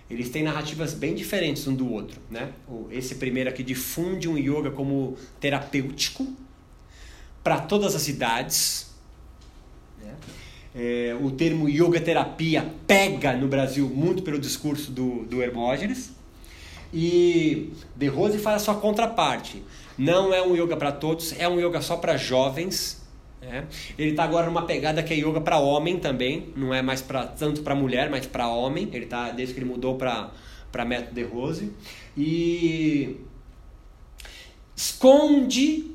eles 0.08 0.28
têm 0.28 0.42
narrativas 0.42 0.92
bem 0.92 1.14
diferentes 1.14 1.66
um 1.66 1.74
do 1.74 1.90
outro. 1.90 2.20
Né? 2.30 2.52
Esse 2.90 3.14
primeiro 3.16 3.48
aqui 3.48 3.62
difunde 3.62 4.28
um 4.28 4.36
yoga 4.36 4.70
como 4.70 5.16
terapêutico 5.40 6.26
para 7.42 7.60
todas 7.60 7.94
as 7.94 8.06
idades. 8.08 8.92
Né? 10.00 10.14
É, 10.74 11.16
o 11.20 11.30
termo 11.30 11.68
yoga 11.68 12.00
terapia 12.00 12.70
pega 12.86 13.34
no 13.34 13.48
Brasil 13.48 13.88
muito 13.88 14.22
pelo 14.22 14.38
discurso 14.38 14.90
do, 14.90 15.24
do 15.24 15.42
Hermógenes. 15.42 16.12
E 16.92 17.72
De 17.96 18.06
Rose 18.06 18.38
faz 18.38 18.62
a 18.62 18.64
sua 18.64 18.74
contraparte. 18.76 19.62
Não 19.96 20.34
é 20.34 20.42
um 20.42 20.56
yoga 20.56 20.76
para 20.76 20.92
todos, 20.92 21.38
é 21.38 21.48
um 21.48 21.58
yoga 21.60 21.80
só 21.80 21.96
para 21.96 22.16
jovens 22.16 23.04
é. 23.46 23.64
Ele 23.98 24.10
está 24.10 24.24
agora 24.24 24.46
numa 24.46 24.62
pegada 24.62 25.02
que 25.02 25.12
é 25.12 25.16
yoga 25.16 25.40
para 25.40 25.58
homem 25.58 25.98
também, 25.98 26.52
não 26.56 26.72
é 26.72 26.80
mais 26.80 27.02
pra, 27.02 27.26
tanto 27.26 27.62
para 27.62 27.74
mulher, 27.74 28.10
mas 28.10 28.26
para 28.26 28.48
homem. 28.48 28.88
Ele 28.92 29.06
tá 29.06 29.30
desde 29.30 29.54
que 29.54 29.60
ele 29.60 29.68
mudou 29.68 29.96
para 29.96 30.30
para 30.72 30.84
método 30.84 31.14
de 31.14 31.22
Rose 31.22 31.72
e 32.16 33.20
esconde 34.74 35.93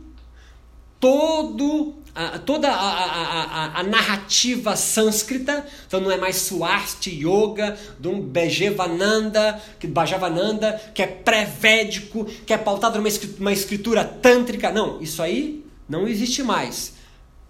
todo 1.00 2.00
a, 2.14 2.38
toda 2.40 2.70
a, 2.70 2.74
a, 2.74 3.80
a, 3.80 3.84
narrativa 3.84 4.76
sânscrita, 4.76 5.66
então 5.88 6.02
não 6.02 6.12
é 6.12 6.18
mais 6.18 6.36
Swasti 6.38 7.12
Yoga, 7.12 7.78
de 8.00 8.08
um 8.08 8.20
Bhajavananda, 8.20 9.62
que, 9.80 9.88
Bhajavananda, 9.88 10.74
que 10.94 11.02
é 11.02 11.08
pré-védico, 11.08 12.26
que 12.26 12.54
é 12.54 12.58
pautado 12.58 12.98
numa 12.98 13.08
escritura, 13.08 13.40
uma 13.40 13.54
escritura 13.54 14.04
tântrica. 14.04 14.72
Não, 14.72 15.02
isso 15.02 15.22
aí 15.22 15.66
não 15.88 16.08
existe 16.08 16.44
mais 16.44 16.94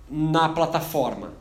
na 0.10 0.50
plataforma. 0.50 1.34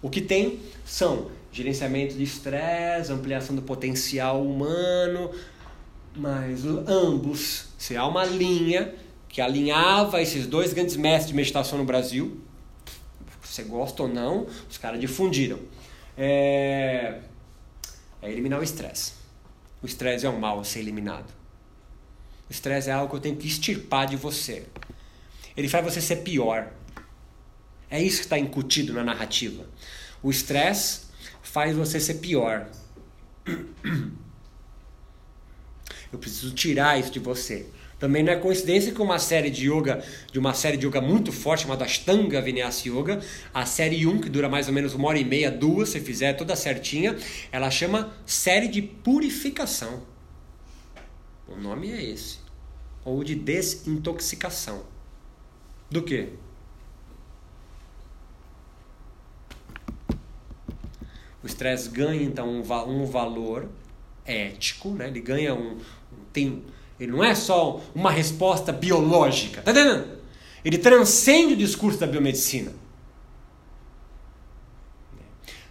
O 0.00 0.10
que 0.10 0.20
tem 0.20 0.58
são 0.84 1.30
gerenciamento 1.52 2.14
de 2.14 2.24
estresse, 2.24 3.12
ampliação 3.12 3.54
do 3.54 3.62
potencial 3.62 4.42
humano, 4.42 5.30
mas 6.16 6.64
ambos, 6.64 7.66
se 7.78 7.96
há 7.96 8.06
uma 8.06 8.24
linha 8.24 8.92
que 9.32 9.40
alinhava 9.40 10.20
esses 10.20 10.46
dois 10.46 10.74
grandes 10.74 10.94
mestres 10.94 11.28
de 11.28 11.34
meditação 11.34 11.78
no 11.78 11.86
Brasil, 11.86 12.38
você 13.42 13.62
gosta 13.62 14.02
ou 14.02 14.08
não, 14.08 14.46
os 14.70 14.76
caras 14.76 15.00
difundiram. 15.00 15.58
É, 16.18 17.18
é 18.20 18.30
eliminar 18.30 18.60
o 18.60 18.62
estresse. 18.62 19.14
O 19.82 19.86
estresse 19.86 20.26
é 20.26 20.30
um 20.30 20.38
mal 20.38 20.60
a 20.60 20.64
ser 20.64 20.80
eliminado. 20.80 21.32
O 22.48 22.52
estresse 22.52 22.90
é 22.90 22.92
algo 22.92 23.08
que 23.08 23.16
eu 23.16 23.20
tenho 23.20 23.36
que 23.36 23.46
extirpar 23.48 24.06
de 24.06 24.16
você. 24.16 24.66
Ele 25.56 25.66
faz 25.66 25.82
você 25.82 26.02
ser 26.02 26.16
pior. 26.16 26.70
É 27.88 28.02
isso 28.02 28.18
que 28.18 28.24
está 28.24 28.38
incutido 28.38 28.92
na 28.92 29.02
narrativa. 29.02 29.64
O 30.22 30.30
estresse 30.30 31.06
faz 31.42 31.74
você 31.74 31.98
ser 31.98 32.14
pior. 32.14 32.68
Eu 36.12 36.18
preciso 36.18 36.52
tirar 36.52 37.00
isso 37.00 37.10
de 37.10 37.18
você. 37.18 37.66
Também 38.02 38.24
não 38.24 38.32
é 38.32 38.36
coincidência 38.36 38.90
que 38.90 39.00
uma 39.00 39.20
série 39.20 39.48
de 39.48 39.70
yoga, 39.70 40.02
de 40.32 40.36
uma 40.36 40.52
série 40.54 40.76
de 40.76 40.84
yoga 40.84 41.00
muito 41.00 41.30
forte 41.30 41.62
chamada 41.62 41.84
Ashtanga 41.84 42.42
Vinyasa 42.42 42.88
Yoga, 42.88 43.20
a 43.54 43.64
série 43.64 44.04
1, 44.04 44.22
que 44.22 44.28
dura 44.28 44.48
mais 44.48 44.66
ou 44.66 44.74
menos 44.74 44.92
uma 44.92 45.06
hora 45.06 45.20
e 45.20 45.24
meia, 45.24 45.52
duas, 45.52 45.90
se 45.90 46.00
fizer 46.00 46.32
toda 46.32 46.56
certinha, 46.56 47.16
ela 47.52 47.70
chama 47.70 48.12
série 48.26 48.66
de 48.66 48.82
purificação. 48.82 50.02
O 51.46 51.54
nome 51.54 51.92
é 51.92 52.02
esse. 52.02 52.38
Ou 53.04 53.22
de 53.22 53.36
desintoxicação. 53.36 54.82
Do 55.88 56.02
que? 56.02 56.30
O 61.40 61.46
estresse 61.46 61.88
ganha 61.88 62.20
então 62.20 62.48
um, 62.48 62.62
um 62.88 63.06
valor 63.06 63.68
ético, 64.26 64.90
né? 64.90 65.06
ele 65.06 65.20
ganha 65.20 65.54
um, 65.54 65.78
tem, 66.32 66.64
ele 67.02 67.10
não 67.10 67.24
é 67.24 67.34
só 67.34 67.80
uma 67.94 68.10
resposta 68.10 68.70
biológica, 68.72 69.60
tá 69.60 69.72
entendendo? 69.72 70.18
Ele 70.64 70.78
transcende 70.78 71.54
o 71.54 71.56
discurso 71.56 71.98
da 71.98 72.06
biomedicina. 72.06 72.72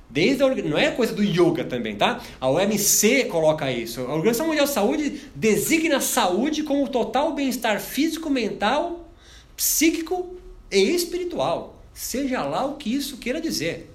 Desde 0.10 0.44
a, 0.44 0.54
não 0.54 0.78
é 0.78 0.92
coisa 0.92 1.14
do 1.14 1.24
yoga 1.24 1.64
também, 1.64 1.96
tá? 1.96 2.22
A 2.40 2.50
OMC 2.50 3.26
coloca 3.26 3.72
isso. 3.72 4.02
A 4.02 4.14
Organização 4.14 4.48
Mundial 4.48 4.66
de 4.66 4.74
Saúde 4.74 5.22
designa 5.34 5.98
a 5.98 6.02
saúde 6.02 6.64
como 6.64 6.90
total 6.90 7.34
bem-estar 7.34 7.80
físico, 7.80 8.30
mental, 8.30 9.10
psíquico 9.56 10.36
e 10.70 10.94
espiritual. 10.94 11.82
Seja 11.94 12.44
lá 12.44 12.66
o 12.66 12.76
que 12.76 12.94
isso 12.94 13.18
queira 13.18 13.40
dizer 13.40 13.91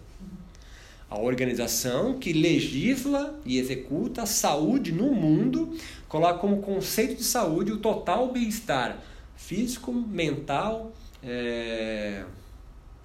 a 1.08 1.18
organização 1.18 2.18
que 2.18 2.32
legisla 2.32 3.38
e 3.44 3.58
executa 3.58 4.22
a 4.22 4.26
saúde 4.26 4.90
no 4.92 5.12
mundo, 5.12 5.76
coloca 6.08 6.38
como 6.38 6.60
conceito 6.60 7.16
de 7.16 7.24
saúde 7.24 7.72
o 7.72 7.78
total 7.78 8.32
bem-estar 8.32 8.98
físico, 9.36 9.92
mental, 9.92 10.92
é, 11.22 12.24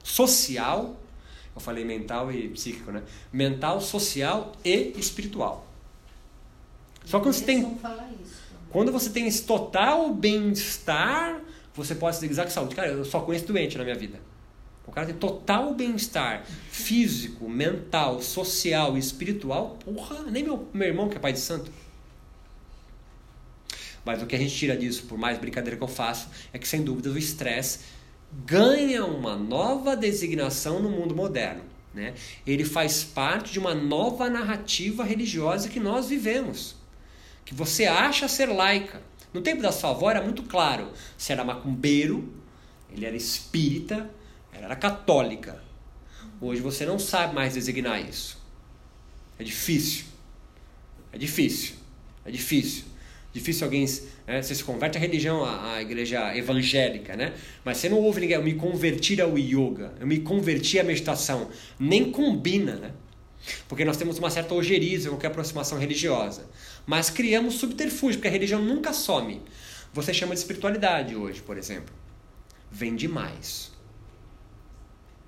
social. 0.03 0.95
Eu 1.53 1.61
falei 1.61 1.85
mental 1.85 2.31
e 2.31 2.47
psíquico, 2.49 2.91
né? 2.91 3.03
Mental, 3.31 3.79
social 3.81 4.53
e 4.63 4.93
espiritual. 4.97 5.67
Só 7.05 7.19
que 7.19 7.27
você 7.27 7.43
tem. 7.43 7.77
Quando 8.69 8.91
você 8.91 9.09
tem 9.09 9.27
esse 9.27 9.43
total 9.43 10.13
bem-estar, 10.13 11.41
você 11.75 11.93
pode 11.93 12.15
se 12.15 12.27
dizer 12.27 12.45
que 12.45 12.51
saúde. 12.53 12.73
Cara, 12.73 12.87
eu 12.87 13.05
só 13.05 13.19
conheço 13.19 13.45
doente 13.45 13.77
na 13.77 13.83
minha 13.83 13.95
vida. 13.95 14.19
O 14.91 14.93
cara 14.93 15.07
tem 15.07 15.15
total 15.15 15.73
bem-estar 15.73 16.43
físico, 16.69 17.47
mental, 17.47 18.21
social 18.21 18.97
e 18.97 18.99
espiritual. 18.99 19.77
Porra, 19.85 20.23
nem 20.23 20.43
meu, 20.43 20.67
meu 20.73 20.85
irmão 20.85 21.07
que 21.07 21.15
é 21.15 21.19
pai 21.19 21.31
de 21.31 21.39
santo. 21.39 21.71
Mas 24.03 24.21
o 24.21 24.25
que 24.25 24.35
a 24.35 24.37
gente 24.37 24.53
tira 24.53 24.75
disso, 24.75 25.03
por 25.03 25.17
mais 25.17 25.37
brincadeira 25.37 25.77
que 25.77 25.83
eu 25.83 25.87
faço, 25.87 26.27
é 26.51 26.59
que 26.59 26.67
sem 26.67 26.83
dúvida 26.83 27.09
o 27.09 27.17
estresse 27.17 27.79
ganha 28.45 29.05
uma 29.05 29.37
nova 29.37 29.95
designação 29.95 30.81
no 30.81 30.89
mundo 30.89 31.15
moderno. 31.15 31.63
Né? 31.93 32.13
Ele 32.45 32.65
faz 32.65 33.01
parte 33.01 33.53
de 33.53 33.59
uma 33.59 33.73
nova 33.73 34.29
narrativa 34.29 35.05
religiosa 35.05 35.69
que 35.69 35.79
nós 35.79 36.09
vivemos, 36.09 36.75
que 37.45 37.53
você 37.53 37.85
acha 37.85 38.27
ser 38.27 38.47
laica. 38.47 39.01
No 39.33 39.39
tempo 39.39 39.61
da 39.61 39.71
sua 39.71 39.91
avó 39.91 40.11
era 40.11 40.21
muito 40.21 40.43
claro: 40.43 40.91
se 41.17 41.31
era 41.31 41.45
macumbeiro, 41.45 42.29
ele 42.93 43.05
era 43.05 43.15
espírita, 43.15 44.09
ela 44.53 44.65
era 44.65 44.75
católica. 44.75 45.61
Hoje 46.39 46.61
você 46.61 46.85
não 46.85 46.97
sabe 46.97 47.35
mais 47.35 47.53
designar 47.53 48.01
isso. 48.01 48.41
É 49.37 49.43
difícil. 49.43 50.05
É 51.11 51.17
difícil. 51.17 51.75
É 52.25 52.31
difícil. 52.31 52.85
Difícil 53.33 53.65
alguém. 53.65 53.85
Né, 54.27 54.41
você 54.41 54.53
se 54.53 54.63
converte 54.63 54.97
à 54.97 55.01
religião, 55.01 55.43
à, 55.43 55.75
à, 55.75 55.81
igreja 55.81 56.35
evangélica, 56.35 57.15
né? 57.15 57.33
Mas 57.63 57.77
você 57.77 57.89
não 57.89 57.99
ouve 57.99 58.21
ninguém. 58.21 58.35
Eu 58.35 58.43
me 58.43 58.55
converti 58.55 59.19
ao 59.21 59.37
yoga. 59.37 59.93
Eu 59.99 60.07
me 60.07 60.19
converti 60.19 60.79
à 60.79 60.83
meditação. 60.83 61.49
Nem 61.79 62.11
combina, 62.11 62.75
né? 62.75 62.91
Porque 63.67 63.85
nós 63.85 63.97
temos 63.97 64.19
uma 64.19 64.29
certa 64.29 64.53
ojeriza 64.53 65.09
qualquer 65.09 65.27
aproximação 65.27 65.77
religiosa. 65.77 66.45
Mas 66.85 67.09
criamos 67.09 67.55
subterfúgio, 67.55 68.19
porque 68.19 68.27
a 68.27 68.31
religião 68.31 68.61
nunca 68.61 68.93
some. 68.93 69.41
Você 69.93 70.13
chama 70.13 70.33
de 70.33 70.39
espiritualidade 70.39 71.15
hoje, 71.15 71.41
por 71.41 71.57
exemplo. 71.57 71.93
Vem 72.71 72.95
demais. 72.95 73.70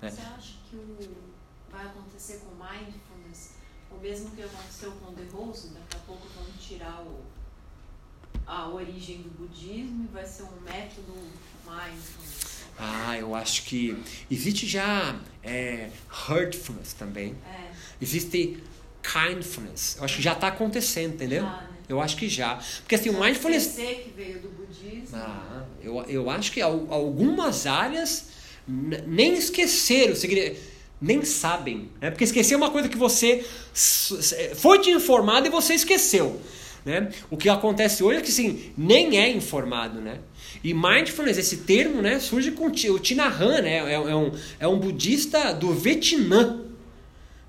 Né? 0.04 0.10
Você 0.10 0.20
acha 0.20 0.52
que 0.68 0.76
o... 0.76 1.14
vai 1.70 1.86
acontecer 1.86 2.40
com 2.44 2.50
mindfulness 2.62 3.54
o 3.90 3.96
mesmo 3.96 4.30
que 4.32 4.42
aconteceu 4.42 4.92
com 4.92 5.12
o 5.12 5.14
The 5.14 5.24
Rose? 5.32 5.68
Daqui 5.68 5.96
a 5.96 6.00
pouco 6.00 6.26
vamos 6.36 6.62
tirar 6.62 7.00
o 7.00 7.24
a 8.46 8.68
origem 8.68 9.22
do 9.22 9.30
budismo 9.30 10.04
e 10.04 10.12
vai 10.12 10.26
ser 10.26 10.42
um 10.42 10.60
método 10.60 11.14
mindfulness. 11.64 12.64
Ah, 12.78 13.16
eu 13.16 13.34
acho 13.34 13.62
que 13.64 13.96
existe 14.30 14.66
já 14.66 15.18
é, 15.42 15.88
heartfulness 16.28 16.92
também. 16.92 17.34
É. 17.46 17.70
Existe 18.02 18.62
kindfulness. 19.02 19.96
Eu 19.96 20.04
acho 20.04 20.16
que 20.16 20.22
já 20.22 20.32
está 20.34 20.48
acontecendo, 20.48 21.14
entendeu? 21.14 21.46
Ah, 21.46 21.62
né? 21.62 21.78
Eu 21.88 22.02
acho 22.02 22.16
que 22.18 22.28
já. 22.28 22.56
Porque 22.80 22.96
assim, 22.96 23.08
o 23.08 23.18
mindfulness. 23.18 23.68
que 23.68 24.12
veio 24.14 24.42
do 24.42 24.48
budismo. 24.48 25.16
Ah, 25.16 25.64
eu, 25.80 26.02
eu 26.02 26.28
acho 26.28 26.52
que 26.52 26.60
algumas 26.60 27.66
áreas 27.66 28.34
nem 28.66 29.34
esqueceram, 29.34 30.14
nem 31.00 31.24
sabem. 31.24 31.90
Né? 32.00 32.10
Porque 32.10 32.24
esquecer 32.24 32.54
é 32.54 32.56
uma 32.56 32.70
coisa 32.70 32.88
que 32.88 32.96
você 32.96 33.44
foi 34.54 34.80
te 34.80 34.90
informado 34.90 35.46
e 35.46 35.50
você 35.50 35.74
esqueceu. 35.74 36.40
Né? 36.84 37.10
O 37.30 37.36
que 37.36 37.48
acontece 37.48 38.02
hoje 38.02 38.18
é 38.18 38.22
que 38.22 38.32
sim, 38.32 38.72
nem 38.76 39.18
é 39.18 39.30
informado. 39.30 40.00
Né? 40.00 40.18
E 40.62 40.72
mindfulness, 40.72 41.38
esse 41.38 41.58
termo, 41.58 42.00
né, 42.00 42.18
surge 42.20 42.50
com 42.52 42.66
o 42.66 42.98
Tina 42.98 43.26
Han, 43.26 43.62
né? 43.62 43.92
é, 43.92 43.94
é, 43.94 44.16
um, 44.16 44.32
é 44.60 44.68
um 44.68 44.78
budista 44.78 45.52
do 45.52 45.72
Vietnã. 45.72 46.60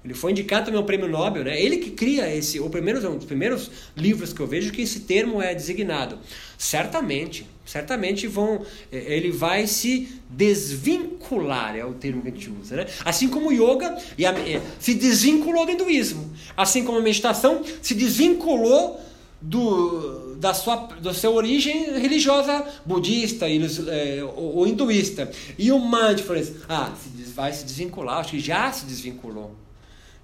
Ele 0.04 0.14
foi 0.14 0.32
indicado 0.32 0.66
também 0.66 0.80
ao 0.80 0.86
prêmio 0.86 1.08
Nobel, 1.08 1.44
né? 1.44 1.60
Ele 1.60 1.78
que 1.78 1.90
cria 1.90 2.32
esse, 2.32 2.60
o 2.60 2.70
primeiro, 2.70 3.10
um 3.10 3.18
dos 3.18 3.26
primeiros 3.26 3.72
livros 3.98 4.32
que 4.32 4.40
eu 4.40 4.46
vejo 4.46 4.72
que 4.72 4.84
esse 4.84 5.00
termo 5.00 5.42
é 5.42 5.56
designado. 5.56 6.20
Certamente, 6.60 7.48
certamente 7.66 8.28
vão, 8.28 8.64
é, 8.92 9.16
ele 9.16 9.32
vai 9.32 9.68
se 9.68 10.08
desvincular, 10.30 11.76
é 11.76 11.84
o 11.84 11.94
termo 11.94 12.22
que 12.22 12.28
a 12.28 12.32
gente 12.32 12.52
usa, 12.52 12.76
né? 12.76 12.86
Assim 13.04 13.28
como 13.28 13.50
o 13.50 13.52
yoga 13.52 13.98
é, 14.18 14.62
se 14.80 14.94
desvinculou 14.94 15.66
do 15.66 15.72
hinduísmo, 15.72 16.32
assim 16.56 16.84
como 16.84 17.00
a 17.00 17.02
meditação 17.02 17.64
se 17.82 17.96
desvinculou 17.96 19.02
do, 19.42 20.36
da 20.38 20.54
sua 20.54 20.76
da 21.02 21.14
sua 21.14 21.32
origem 21.32 22.00
religiosa 22.00 22.66
budista 22.86 23.46
é, 23.48 24.24
ou, 24.24 24.68
hinduísta. 24.68 25.32
E 25.58 25.72
o 25.72 25.80
mindfulness, 25.80 26.54
ah, 26.68 26.94
vai 27.34 27.52
se 27.54 27.64
desvincular, 27.64 28.20
acho 28.20 28.32
que 28.32 28.40
já 28.40 28.72
se 28.72 28.86
desvinculou. 28.86 29.56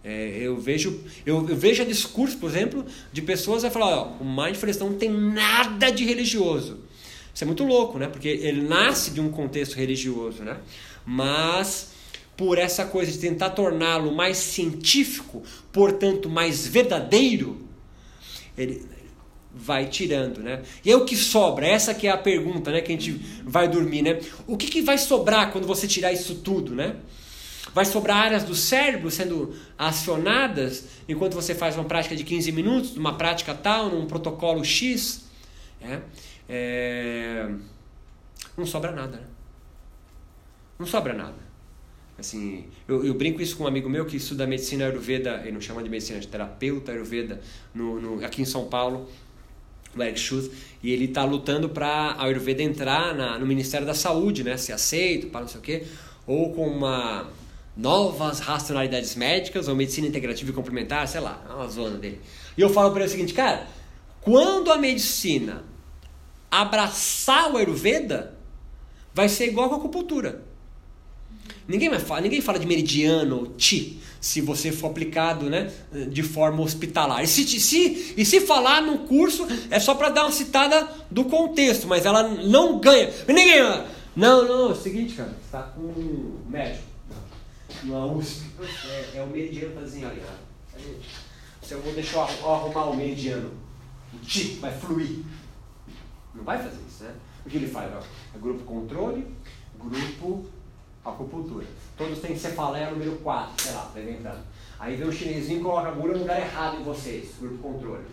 É, 0.04 0.40
eu 0.42 0.58
vejo 0.60 1.00
eu, 1.26 1.48
eu, 1.48 1.56
vejo 1.56 1.86
discurso, 1.86 2.38
por 2.38 2.50
exemplo, 2.50 2.84
de 3.14 3.22
pessoas 3.22 3.64
a 3.64 3.70
falar, 3.70 3.98
ó, 3.98 4.12
o 4.20 4.26
mindfulness 4.26 4.80
não 4.80 4.94
tem 4.94 5.12
nada 5.12 5.92
de 5.92 6.04
religioso. 6.04 6.80
Isso 7.34 7.44
é 7.44 7.48
muito 7.48 7.64
louco, 7.64 7.98
né? 7.98 8.08
Porque 8.08 8.28
ele 8.28 8.62
nasce 8.62 9.12
de 9.12 9.22
um 9.22 9.30
contexto 9.30 9.76
religioso, 9.76 10.44
né? 10.44 10.58
Mas 11.06 11.92
por 12.36 12.58
essa 12.58 12.86
coisa 12.86 13.12
de 13.12 13.20
tentar 13.20 13.52
torná-lo 13.52 14.12
mais 14.12 14.38
científico, 14.38 15.44
portanto 15.72 16.30
mais 16.30 16.66
verdadeiro, 16.66 17.66
ele, 18.58 18.84
vai 19.54 19.86
tirando, 19.88 20.42
né? 20.42 20.62
E 20.84 20.92
é 20.92 20.96
o 20.96 21.06
que 21.06 21.16
sobra, 21.16 21.68
essa 21.68 21.94
que 21.94 22.08
é 22.08 22.12
a 22.12 22.18
pergunta, 22.18 22.72
né, 22.72 22.82
que 22.82 22.92
a 22.92 22.96
gente 22.96 23.12
vai 23.44 23.68
dormir, 23.68 24.02
né? 24.02 24.20
O 24.48 24.56
que, 24.56 24.68
que 24.68 24.82
vai 24.82 24.98
sobrar 24.98 25.52
quando 25.52 25.68
você 25.68 25.88
tirar 25.88 26.12
isso 26.12 26.36
tudo, 26.36 26.74
né? 26.74 26.96
Vai 27.74 27.86
sobrar 27.86 28.18
áreas 28.18 28.44
do 28.44 28.56
cérebro 28.56 29.10
sendo 29.12 29.56
acionadas 29.78 30.86
enquanto 31.08 31.34
você 31.34 31.54
faz 31.54 31.76
uma 31.76 31.86
prática 31.86 32.16
de 32.16 32.24
15 32.24 32.52
minutos, 32.52 32.98
uma 32.98 33.18
prática 33.18 33.54
tal, 33.54 33.90
num 33.90 34.06
protocolo 34.06 34.64
X, 34.64 35.26
né? 35.80 36.02
É... 36.54 37.50
Não 38.58 38.66
sobra 38.66 38.92
nada, 38.92 39.16
né? 39.16 39.24
Não 40.78 40.86
sobra 40.86 41.14
nada. 41.14 41.38
Assim, 42.20 42.66
eu, 42.88 43.06
eu, 43.06 43.14
brinco 43.14 43.42
isso 43.42 43.56
com 43.56 43.64
um 43.64 43.68
amigo 43.68 43.90
meu 43.90 44.06
que 44.06 44.18
estuda 44.18 44.46
medicina 44.46 44.86
ayurveda, 44.86 45.42
ele 45.44 45.54
não 45.54 45.62
chama 45.62 45.82
de 45.82 45.90
medicina, 45.90 46.20
de 46.20 46.28
terapeuta 46.28 46.92
ayurveda, 46.92 47.40
no, 47.74 48.02
no, 48.02 48.26
aqui 48.26 48.42
em 48.42 48.46
São 48.46 48.66
Paulo 48.66 49.08
o 49.96 50.02
Eric 50.02 50.20
Schultz, 50.20 50.50
e 50.82 50.92
ele 50.92 51.06
está 51.06 51.24
lutando 51.24 51.70
para 51.70 51.88
a 51.88 52.24
Ayurveda 52.24 52.64
entrar 52.64 53.14
na, 53.14 53.38
no 53.38 53.46
Ministério 53.46 53.86
da 53.86 53.94
Saúde, 53.94 54.44
né? 54.44 54.56
Ser 54.58 54.74
aceito, 54.74 55.28
para 55.28 55.42
não 55.42 55.48
sei 55.48 55.60
o 55.60 55.64
quê, 55.64 55.84
ou 56.26 56.54
com 56.54 56.68
uma 56.68 57.28
novas 57.76 58.40
racionalidades 58.40 59.16
médicas, 59.16 59.68
ou 59.68 59.76
medicina 59.76 60.08
integrativa 60.08 60.50
e 60.50 60.54
complementar, 60.54 61.08
sei 61.08 61.22
lá, 61.22 61.44
é 61.50 61.54
uma 61.54 61.68
zona 61.68 61.98
dele. 61.98 62.22
E 62.58 62.62
eu 62.62 62.70
falo 62.70 62.92
para 62.92 63.02
ele 63.02 63.10
o 63.10 63.12
seguinte, 63.12 63.34
cara, 63.34 63.68
quando 64.22 64.72
a 64.72 64.78
medicina 64.78 65.64
abraçar 66.52 67.52
o 67.52 67.58
Ayurveda, 67.58 68.38
vai 69.14 69.30
ser 69.30 69.48
igual 69.48 69.70
com 69.70 69.76
a 69.76 69.78
acupuntura. 69.78 70.44
Ninguém 71.68 71.90
mais 71.90 72.04
fala, 72.04 72.22
ninguém 72.22 72.42
fala 72.42 72.60
de 72.60 72.68
meridiano, 72.68 73.56
chi 73.58 74.02
se 74.22 74.40
você 74.40 74.72
for 74.72 74.92
aplicado 74.92 75.50
né, 75.50 75.72
de 76.10 76.22
forma 76.22 76.62
hospitalar. 76.62 77.24
E 77.24 77.28
se, 77.28 77.44
se, 77.60 78.14
e 78.16 78.24
se 78.24 78.42
falar 78.42 78.80
no 78.80 79.00
curso, 79.00 79.48
é 79.72 79.80
só 79.80 79.96
para 79.96 80.10
dar 80.10 80.26
uma 80.26 80.32
citada 80.32 80.88
do 81.10 81.26
contexto, 81.26 81.88
mas 81.88 82.06
ela 82.06 82.22
não 82.28 82.80
ganha. 82.80 83.12
Ninguém. 83.28 83.60
Não, 84.16 84.46
não, 84.48 84.70
é 84.70 84.72
o 84.74 84.76
seguinte, 84.76 85.16
cara, 85.16 85.30
você 85.30 85.46
está 85.46 85.64
com 85.64 85.82
um 85.82 86.40
médico 86.48 86.84
numa 87.84 88.06
USP. 88.06 88.44
É, 88.88 89.18
é 89.18 89.24
o 89.24 89.28
meridiano 89.28 89.74
tá 89.74 89.82
desenhado. 89.82 90.16
Se 91.64 91.74
eu 91.74 91.82
vou 91.82 91.94
deixar 91.94 92.30
eu 92.42 92.52
arrumar 92.52 92.86
o 92.86 92.96
meridiano, 92.96 93.52
o 94.14 94.18
ti 94.20 94.60
vai 94.62 94.72
fluir. 94.72 95.22
Não 96.42 96.46
vai 96.46 96.58
fazer 96.58 96.80
isso, 96.88 97.04
né? 97.04 97.14
O 97.46 97.50
que 97.50 97.58
ele 97.58 97.68
faz? 97.68 97.92
Ó, 97.94 98.00
é 98.00 98.40
grupo 98.40 98.64
controle, 98.64 99.28
grupo 99.80 100.44
acupuntura. 101.06 101.68
Todos 101.96 102.18
têm 102.18 102.36
cefaleia 102.36 102.90
número 102.90 103.18
4, 103.18 103.64
sei 103.64 103.74
lá, 103.74 103.92
tá 103.94 104.00
inventando. 104.00 104.40
Aí 104.80 104.96
vem 104.96 105.08
o 105.08 105.12
chinesinho 105.12 105.60
e 105.60 105.64
coloca 105.64 105.90
a 105.90 105.92
agulha 105.92 106.14
no 106.14 106.22
lugar 106.22 106.40
errado 106.40 106.80
em 106.80 106.84
vocês, 106.84 107.36
grupo 107.40 107.60
controle. 107.60 108.06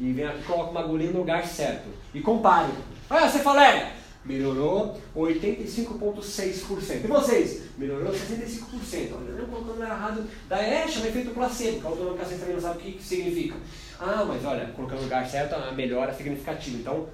E 0.00 0.12
vem 0.12 0.26
aqui 0.26 0.42
coloca 0.42 0.72
uma 0.72 0.80
agulhinha 0.80 1.12
no 1.12 1.20
lugar 1.20 1.46
certo. 1.46 1.88
E 2.12 2.20
compare. 2.20 2.72
Olha 3.08 3.26
a 3.26 3.30
cefaleia! 3.30 3.92
Melhorou 4.24 5.00
85,6%. 5.14 7.04
E 7.04 7.06
vocês? 7.06 7.62
Melhorou 7.78 8.12
65%. 8.12 9.12
Olha, 9.14 9.32
não 9.38 9.46
colocando 9.46 9.66
no 9.66 9.72
lugar 9.74 9.90
errado. 9.90 10.28
Daí 10.48 10.74
é, 10.74 10.88
chama 10.88 11.06
efeito 11.06 11.30
placebo, 11.30 11.80
que 11.80 11.86
a 11.86 11.90
autonômica 11.90 12.24
também 12.24 12.54
não 12.54 12.60
sabe 12.60 12.78
o 12.78 12.80
que, 12.80 12.92
que 12.94 13.04
significa. 13.04 13.54
Ah, 14.00 14.24
mas 14.26 14.44
olha, 14.44 14.66
colocando 14.74 14.98
no 14.98 15.04
lugar 15.04 15.24
certo, 15.30 15.54
a 15.54 15.70
melhora 15.70 16.12
significativa. 16.12 16.78
Então, 16.78 17.06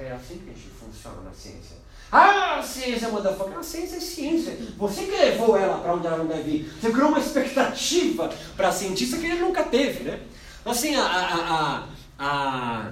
é 0.00 0.12
assim 0.12 0.38
que 0.38 0.50
a 0.50 0.54
gente 0.54 0.70
funciona 0.70 1.22
na 1.22 1.32
ciência. 1.32 1.76
Ah, 2.10 2.62
ciência 2.62 3.06
é 3.06 3.10
motherfucker. 3.10 3.58
A 3.58 3.62
ciência 3.62 3.96
é 3.96 4.00
ciência. 4.00 4.56
Você 4.76 5.04
que 5.04 5.10
levou 5.10 5.56
ela 5.56 5.78
para 5.78 5.94
onde 5.94 6.06
ela 6.06 6.18
não 6.18 6.26
deve 6.26 6.50
ir. 6.50 6.72
Você 6.80 6.90
criou 6.90 7.08
uma 7.08 7.18
expectativa 7.18 8.30
para 8.56 8.72
cientista 8.72 9.18
que 9.18 9.26
ele 9.26 9.40
nunca 9.40 9.64
teve, 9.64 10.04
né? 10.04 10.20
Assim, 10.64 10.94
a, 10.94 11.04
a, 11.04 11.86
a, 12.18 12.90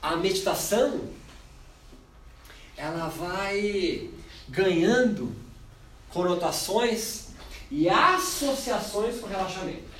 a, 0.00 0.16
meditação, 0.16 1.00
ela 2.76 3.08
vai 3.08 4.10
ganhando 4.48 5.34
conotações 6.10 7.28
e 7.70 7.88
associações 7.88 9.20
com 9.20 9.26
relaxamento. 9.26 9.92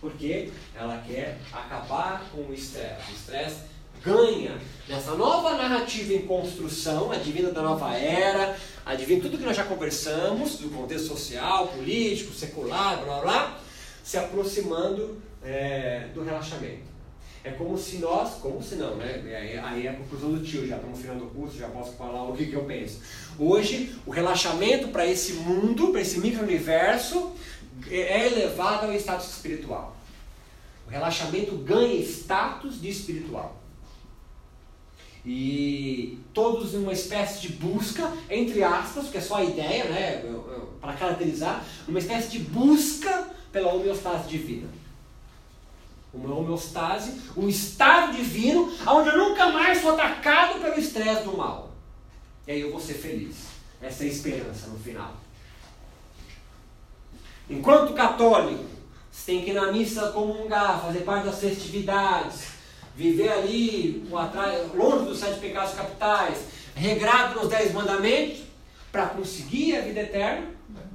Porque 0.00 0.52
ela 0.74 1.02
quer 1.06 1.38
acabar 1.52 2.24
com 2.30 2.42
o 2.42 2.54
estresse. 2.54 3.10
O 3.10 3.14
estresse 3.14 3.75
ganha 4.02 4.58
nessa 4.88 5.14
nova 5.14 5.56
narrativa 5.56 6.12
em 6.12 6.26
construção, 6.26 7.10
advindo 7.10 7.52
da 7.52 7.62
nova 7.62 7.94
era, 7.94 8.56
advindo 8.84 9.22
tudo 9.22 9.38
que 9.38 9.44
nós 9.44 9.56
já 9.56 9.64
conversamos, 9.64 10.58
do 10.58 10.68
contexto 10.70 11.08
social, 11.08 11.68
político, 11.68 12.32
secular, 12.32 13.02
blá 13.04 13.20
blá, 13.20 13.22
blá 13.22 13.60
se 14.06 14.16
aproximando 14.16 15.20
é, 15.42 16.06
do 16.14 16.22
relaxamento. 16.22 16.94
É 17.42 17.50
como 17.50 17.76
se 17.76 17.98
nós, 17.98 18.34
como 18.34 18.62
se 18.62 18.76
não, 18.76 18.96
né? 18.96 19.20
Aí, 19.24 19.58
aí 19.58 19.86
é 19.86 19.90
a 19.90 19.94
conclusão 19.94 20.32
do 20.32 20.44
tio, 20.44 20.66
já 20.66 20.76
estamos 20.76 20.98
no 20.98 21.02
final 21.02 21.16
do 21.16 21.26
curso, 21.26 21.58
já 21.58 21.68
posso 21.68 21.92
falar 21.92 22.22
o 22.22 22.36
que, 22.36 22.46
que 22.46 22.54
eu 22.54 22.64
penso. 22.64 23.00
Hoje, 23.38 23.96
o 24.06 24.10
relaxamento 24.10 24.88
para 24.88 25.06
esse 25.06 25.34
mundo, 25.34 25.88
para 25.88 26.00
esse 26.00 26.20
micro-universo, 26.20 27.32
é 27.88 28.26
elevado 28.26 28.86
ao 28.86 28.92
status 28.94 29.28
espiritual. 29.28 29.96
O 30.86 30.90
relaxamento 30.90 31.56
ganha 31.58 32.00
status 32.02 32.80
de 32.80 32.88
espiritual. 32.88 33.56
E 35.26 36.20
todos 36.32 36.74
uma 36.74 36.92
espécie 36.92 37.40
de 37.40 37.48
busca, 37.54 38.12
entre 38.30 38.62
aspas, 38.62 39.08
que 39.08 39.18
é 39.18 39.20
só 39.20 39.36
a 39.36 39.44
ideia, 39.44 39.84
né, 39.86 40.22
para 40.80 40.92
caracterizar, 40.92 41.64
uma 41.88 41.98
espécie 41.98 42.28
de 42.28 42.38
busca 42.38 43.28
pela 43.50 43.72
homeostase 43.74 44.28
divina. 44.28 44.68
Uma 46.14 46.32
homeostase, 46.32 47.20
um 47.36 47.48
estado 47.48 48.16
divino, 48.16 48.72
onde 48.86 49.08
eu 49.08 49.18
nunca 49.18 49.50
mais 49.50 49.80
sou 49.80 49.94
atacado 49.94 50.60
pelo 50.60 50.78
estresse 50.78 51.24
do 51.24 51.36
mal. 51.36 51.72
E 52.46 52.52
aí 52.52 52.60
eu 52.60 52.70
vou 52.70 52.80
ser 52.80 52.94
feliz. 52.94 53.34
Essa 53.82 54.04
é 54.04 54.06
a 54.06 54.10
esperança 54.10 54.68
no 54.68 54.78
final. 54.78 55.12
Enquanto 57.50 57.94
católico, 57.94 58.64
você 59.10 59.32
tem 59.32 59.44
que 59.44 59.50
ir 59.50 59.54
na 59.54 59.72
missa 59.72 60.12
comungar, 60.12 60.80
fazer 60.82 61.00
parte 61.00 61.24
das 61.24 61.40
festividades, 61.40 62.55
viver 62.96 63.30
ali 63.30 64.08
longe 64.74 65.04
dos 65.04 65.18
sete 65.18 65.38
pecados 65.38 65.74
capitais, 65.74 66.38
regrado 66.74 67.40
nos 67.40 67.48
dez 67.48 67.72
mandamentos, 67.72 68.38
para 68.90 69.06
conseguir 69.06 69.76
a 69.76 69.82
vida 69.82 70.00
eterna, 70.00 70.46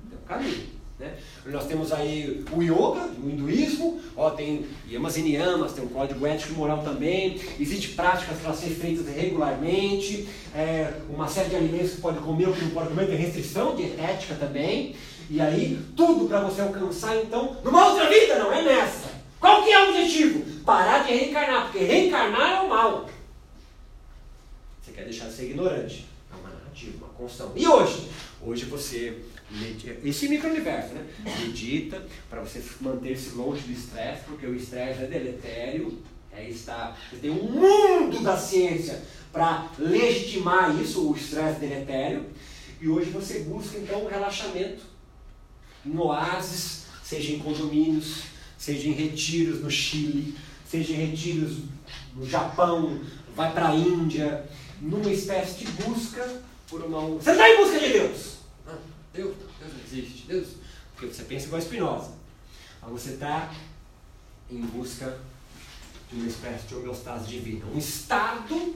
tem 0.09 0.17
um 0.17 0.27
caminho. 0.27 0.71
Né? 0.99 1.13
Nós 1.45 1.65
temos 1.65 1.91
aí 1.91 2.43
o 2.51 2.61
yoga, 2.61 3.09
o 3.23 3.29
hinduísmo, 3.29 3.99
ó, 4.15 4.31
tem 4.31 4.65
yamas 4.87 5.17
e 5.17 5.21
niyamas, 5.21 5.73
tem 5.73 5.83
um 5.83 5.89
código 5.89 6.25
ético 6.25 6.53
e 6.53 6.55
moral 6.55 6.83
também, 6.83 7.39
existem 7.59 7.91
práticas 7.95 8.37
para 8.39 8.53
ser 8.53 8.69
feitas 8.69 9.07
regularmente, 9.07 10.27
é, 10.55 10.93
uma 11.09 11.27
série 11.27 11.49
de 11.49 11.55
alimentos 11.55 11.91
que 11.91 12.01
pode 12.01 12.19
comer 12.19 12.47
ou 12.47 12.53
que 12.53 12.63
não 12.63 12.71
pode 12.71 12.89
comer, 12.89 13.07
tem 13.07 13.17
restrição 13.17 13.75
dietética 13.75 14.35
também. 14.35 14.95
E 15.29 15.39
aí, 15.39 15.79
tudo 15.95 16.27
para 16.27 16.41
você 16.41 16.61
alcançar, 16.61 17.15
então, 17.17 17.55
numa 17.63 17.87
outra 17.87 18.09
vida, 18.09 18.37
não 18.37 18.51
é 18.51 18.63
nessa. 18.63 19.20
Qual 19.41 19.63
que 19.63 19.71
é 19.71 19.83
o 19.83 19.89
objetivo? 19.89 20.63
Parar 20.63 21.03
de 21.03 21.13
reencarnar, 21.13 21.63
porque 21.63 21.79
reencarnar 21.79 22.51
é 22.51 22.61
o 22.61 22.69
mal. 22.69 23.09
Você 24.79 24.91
quer 24.91 25.05
deixar 25.05 25.29
de 25.29 25.33
ser 25.33 25.49
ignorante. 25.49 26.05
É 26.31 26.35
uma 26.35 26.49
narrativa, 26.49 26.97
uma 26.97 27.13
construção. 27.13 27.51
E 27.55 27.67
hoje? 27.67 28.07
Hoje 28.39 28.65
você 28.65 29.17
medita, 29.49 30.07
esse 30.07 30.29
micro-universo, 30.29 30.93
né? 30.93 31.07
Medita 31.39 32.05
para 32.29 32.41
você 32.41 32.63
manter-se 32.79 33.31
longe 33.31 33.63
do 33.63 33.71
estresse, 33.71 34.21
porque 34.25 34.45
o 34.45 34.55
estresse 34.55 35.01
é 35.01 35.07
deletério. 35.07 35.99
É, 36.31 36.47
está, 36.47 36.95
tem 37.19 37.29
um 37.29 37.43
mundo 37.43 38.21
da 38.21 38.37
ciência 38.37 39.01
para 39.33 39.69
legitimar 39.77 40.79
isso, 40.79 41.09
o 41.09 41.15
estresse 41.15 41.59
deletério. 41.59 42.27
E 42.79 42.87
hoje 42.87 43.09
você 43.09 43.39
busca 43.39 43.77
então 43.79 44.05
um 44.05 44.07
relaxamento 44.07 44.83
em 45.85 45.97
oásis, 45.97 46.85
seja 47.03 47.33
em 47.33 47.39
condomínios, 47.39 48.30
seja 48.61 48.89
em 48.89 48.91
retiros 48.91 49.61
no 49.61 49.71
Chile, 49.71 50.37
seja 50.69 50.93
em 50.93 51.07
retiros 51.07 51.57
no 52.15 52.29
Japão, 52.29 53.01
vai 53.35 53.51
para 53.51 53.69
a 53.69 53.75
Índia, 53.75 54.47
numa 54.79 55.11
espécie 55.11 55.65
de 55.65 55.71
busca 55.83 56.41
por 56.69 56.83
uma. 56.83 57.01
Você 57.17 57.31
está 57.31 57.49
em 57.49 57.57
busca 57.57 57.79
de 57.79 57.89
Deus! 57.89 58.35
Ah, 58.67 58.77
Deus, 59.11 59.35
Deus 59.59 59.73
não 59.73 59.83
existe, 59.83 60.27
Deus. 60.27 60.47
Porque 60.93 61.11
você 61.11 61.23
pensa 61.23 61.47
igual 61.47 61.59
a 61.59 61.65
Spinoza. 61.65 62.11
Mas 62.83 62.91
você 62.91 63.09
está 63.13 63.51
em 64.51 64.61
busca 64.61 65.17
de 66.11 66.19
uma 66.19 66.27
espécie 66.27 66.67
de 66.67 66.75
homeostase 66.75 67.27
divina, 67.27 67.65
um 67.73 67.79
estado 67.79 68.75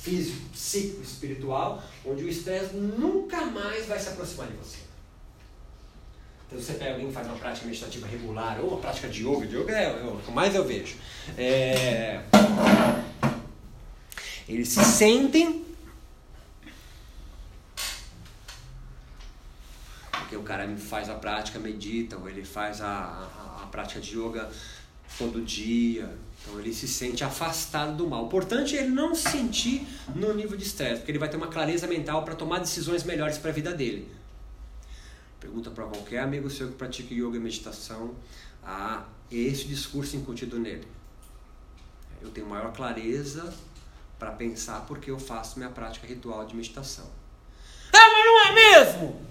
físico, 0.00 0.50
psíquico, 0.50 1.02
espiritual, 1.02 1.82
onde 2.04 2.22
o 2.22 2.28
estresse 2.28 2.76
nunca 2.76 3.44
mais 3.46 3.86
vai 3.86 3.98
se 3.98 4.08
aproximar 4.08 4.46
de 4.46 4.56
você. 4.56 4.85
Então 6.46 6.60
você 6.60 6.74
pega 6.74 6.92
alguém 6.92 7.08
que 7.08 7.12
faz 7.12 7.26
uma 7.26 7.36
prática 7.36 7.66
meditativa 7.66 8.06
regular 8.06 8.60
ou 8.60 8.68
uma 8.68 8.78
prática 8.78 9.08
de 9.08 9.26
yoga, 9.26 9.46
de 9.46 9.56
yoga 9.56 9.72
é, 9.72 9.92
o 10.04 10.18
que 10.18 10.30
mais 10.30 10.54
eu 10.54 10.64
vejo. 10.64 10.96
É... 11.36 12.20
Eles 14.48 14.68
se 14.68 14.84
sentem. 14.84 15.64
Porque 20.12 20.36
o 20.36 20.42
cara 20.42 20.68
faz 20.76 21.10
a 21.10 21.14
prática, 21.14 21.58
medita, 21.58 22.16
ou 22.16 22.28
ele 22.28 22.44
faz 22.44 22.80
a, 22.80 22.86
a, 22.86 23.62
a 23.64 23.66
prática 23.66 24.00
de 24.00 24.16
yoga 24.16 24.48
todo 25.18 25.42
dia. 25.42 26.16
Então 26.42 26.60
ele 26.60 26.72
se 26.72 26.86
sente 26.86 27.24
afastado 27.24 27.96
do 27.96 28.06
mal. 28.06 28.22
O 28.22 28.26
importante 28.26 28.76
é 28.76 28.82
ele 28.82 28.90
não 28.90 29.16
se 29.16 29.30
sentir 29.30 29.84
no 30.14 30.32
nível 30.32 30.56
de 30.56 30.62
estresse, 30.62 30.98
porque 30.98 31.10
ele 31.10 31.18
vai 31.18 31.28
ter 31.28 31.36
uma 31.36 31.48
clareza 31.48 31.88
mental 31.88 32.24
para 32.24 32.36
tomar 32.36 32.60
decisões 32.60 33.02
melhores 33.02 33.36
para 33.36 33.50
a 33.50 33.54
vida 33.54 33.74
dele. 33.74 34.08
Pergunta 35.46 35.70
para 35.70 35.84
qualquer 35.84 36.18
amigo 36.18 36.50
seu 36.50 36.66
que 36.66 36.74
pratica 36.74 37.14
yoga 37.14 37.36
e 37.36 37.40
meditação, 37.40 38.16
há 38.64 39.04
esse 39.30 39.68
discurso 39.68 40.16
incutido 40.16 40.58
nele. 40.58 40.88
Eu 42.20 42.32
tenho 42.32 42.48
maior 42.48 42.72
clareza 42.72 43.54
para 44.18 44.32
pensar 44.32 44.80
porque 44.86 45.08
eu 45.08 45.20
faço 45.20 45.60
minha 45.60 45.70
prática 45.70 46.04
ritual 46.04 46.44
de 46.44 46.56
meditação. 46.56 47.08
Ah, 47.92 48.08
mas 48.12 48.24
não 48.24 48.40
é 48.44 48.52
mesmo! 48.54 49.26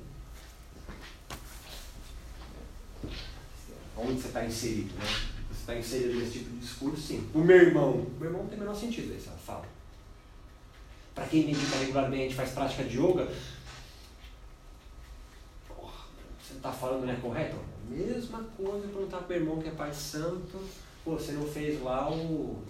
Onde 3.97 4.21
você 4.21 4.27
está 4.27 4.45
inserido, 4.45 4.95
né? 4.95 5.05
Você 5.49 5.59
está 5.59 5.75
inserido 5.75 6.17
nesse 6.17 6.31
tipo 6.31 6.49
de 6.49 6.59
discurso, 6.59 7.01
sim. 7.01 7.29
O 7.33 7.39
meu 7.39 7.57
irmão. 7.57 7.91
O 7.91 8.15
meu 8.17 8.29
irmão 8.29 8.43
não 8.43 8.49
tem 8.49 8.57
o 8.57 8.61
menor 8.61 8.75
sentido, 8.75 9.13
essa 9.13 9.31
fala. 9.31 9.67
Para 11.13 11.27
quem 11.27 11.45
medita 11.45 11.75
regularmente, 11.75 12.35
faz 12.35 12.51
prática 12.51 12.85
de 12.85 12.97
yoga, 12.97 13.29
está 16.57 16.71
falando 16.71 17.05
não 17.05 17.13
é 17.13 17.17
correto? 17.17 17.57
Mesma 17.89 18.43
coisa 18.57 18.87
perguntar 18.87 19.19
para 19.19 19.33
o 19.33 19.39
irmão 19.39 19.61
que 19.61 19.69
é 19.69 19.71
pai 19.71 19.93
santo, 19.93 20.59
pô, 21.03 21.11
você 21.11 21.33
não 21.33 21.45
fez 21.45 21.81
lá 21.81 22.11
o. 22.11 22.63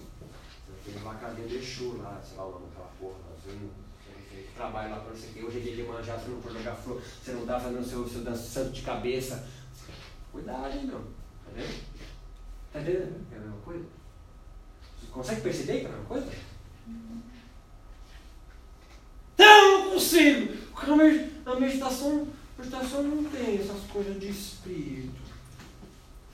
Você 0.68 0.90
fez 0.90 1.02
lá 1.02 1.12
a 1.12 1.16
cadeia 1.16 1.48
de 1.48 1.56
Exu 1.56 1.96
lá, 1.98 2.20
sei 2.22 2.36
lá 2.36 2.46
o 2.46 2.52
nome 2.52 2.66
daquela 2.66 2.90
porra, 3.00 3.18
fez 3.42 3.56
trabalho 4.56 4.90
lá 4.90 5.00
para 5.00 5.14
você 5.14 5.28
que 5.28 5.44
hoje 5.44 5.58
é 5.58 5.60
dia 5.60 5.76
de 5.76 5.82
manjar, 5.82 6.18
você 6.18 6.30
não 6.30 6.40
for 6.40 6.52
jogar 6.52 6.74
flor, 6.74 7.00
você 7.00 7.32
não 7.32 7.46
dá 7.46 7.60
fazendo 7.60 7.80
o 7.80 7.84
seu, 7.84 8.08
seu 8.08 8.36
santo 8.36 8.72
de 8.72 8.82
cabeça. 8.82 9.46
Cuidado, 10.32 10.76
hein, 10.76 10.86
meu. 10.86 11.00
Tá 11.00 11.50
vendo? 11.54 11.84
Tá? 12.72 12.78
É 12.78 13.36
a 13.36 13.40
mesma 13.40 13.56
coisa? 13.64 13.84
Você 14.98 15.06
consegue 15.12 15.40
perceber 15.42 15.80
que 15.80 15.86
é 15.86 15.88
a 15.88 15.92
mesma 15.92 16.04
coisa? 16.06 16.26
Não, 19.38 19.84
não 19.84 19.90
consigo! 19.92 20.56
A 21.46 21.60
meditação 21.60 22.28
Meditação 22.58 23.02
não 23.02 23.24
tem 23.24 23.58
essas 23.58 23.82
coisas 23.90 24.18
de 24.18 24.28
espírito. 24.28 25.26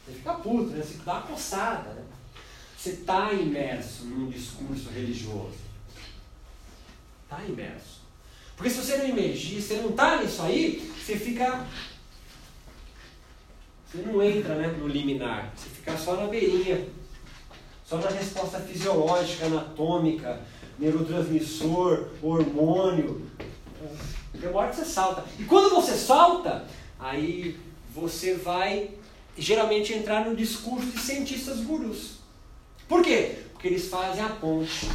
Você 0.06 0.12
fica 0.12 0.34
puto, 0.34 0.70
né? 0.70 0.82
Você 0.82 0.98
dá 1.04 1.14
uma 1.14 1.22
coçada, 1.22 1.90
né? 1.90 2.02
Você 2.76 2.90
está 2.90 3.32
imerso 3.32 4.04
num 4.06 4.28
discurso 4.28 4.90
religioso. 4.90 5.54
Está 7.24 7.44
imerso. 7.44 8.02
Porque 8.56 8.70
se 8.70 8.80
você 8.80 8.96
não 8.98 9.06
emergir, 9.06 9.60
se 9.60 9.68
você 9.68 9.76
não 9.76 9.90
está 9.90 10.20
nisso 10.20 10.42
aí, 10.42 10.92
você 10.98 11.16
fica. 11.16 11.66
Você 13.86 13.98
não 14.02 14.22
entra 14.22 14.54
né, 14.54 14.68
no 14.68 14.88
liminar. 14.88 15.52
Você 15.56 15.68
fica 15.70 15.96
só 15.96 16.16
na 16.16 16.26
beirinha. 16.26 16.88
Só 17.84 17.98
na 17.98 18.10
resposta 18.10 18.58
fisiológica, 18.60 19.46
anatômica, 19.46 20.40
neurotransmissor, 20.78 22.08
hormônio. 22.22 23.28
Hora 24.52 24.70
que 24.70 24.76
você 24.76 24.84
salta. 24.84 25.24
E 25.38 25.44
quando 25.44 25.74
você 25.74 25.96
salta, 25.96 26.66
aí 26.98 27.58
você 27.94 28.34
vai 28.34 28.90
geralmente 29.36 29.92
entrar 29.92 30.24
no 30.24 30.36
discurso 30.36 30.86
de 30.86 30.98
cientistas 30.98 31.60
gurus. 31.60 32.16
Por 32.88 33.02
quê? 33.02 33.38
Porque 33.52 33.68
eles 33.68 33.88
fazem 33.88 34.22
a 34.22 34.28
ponte. 34.28 34.88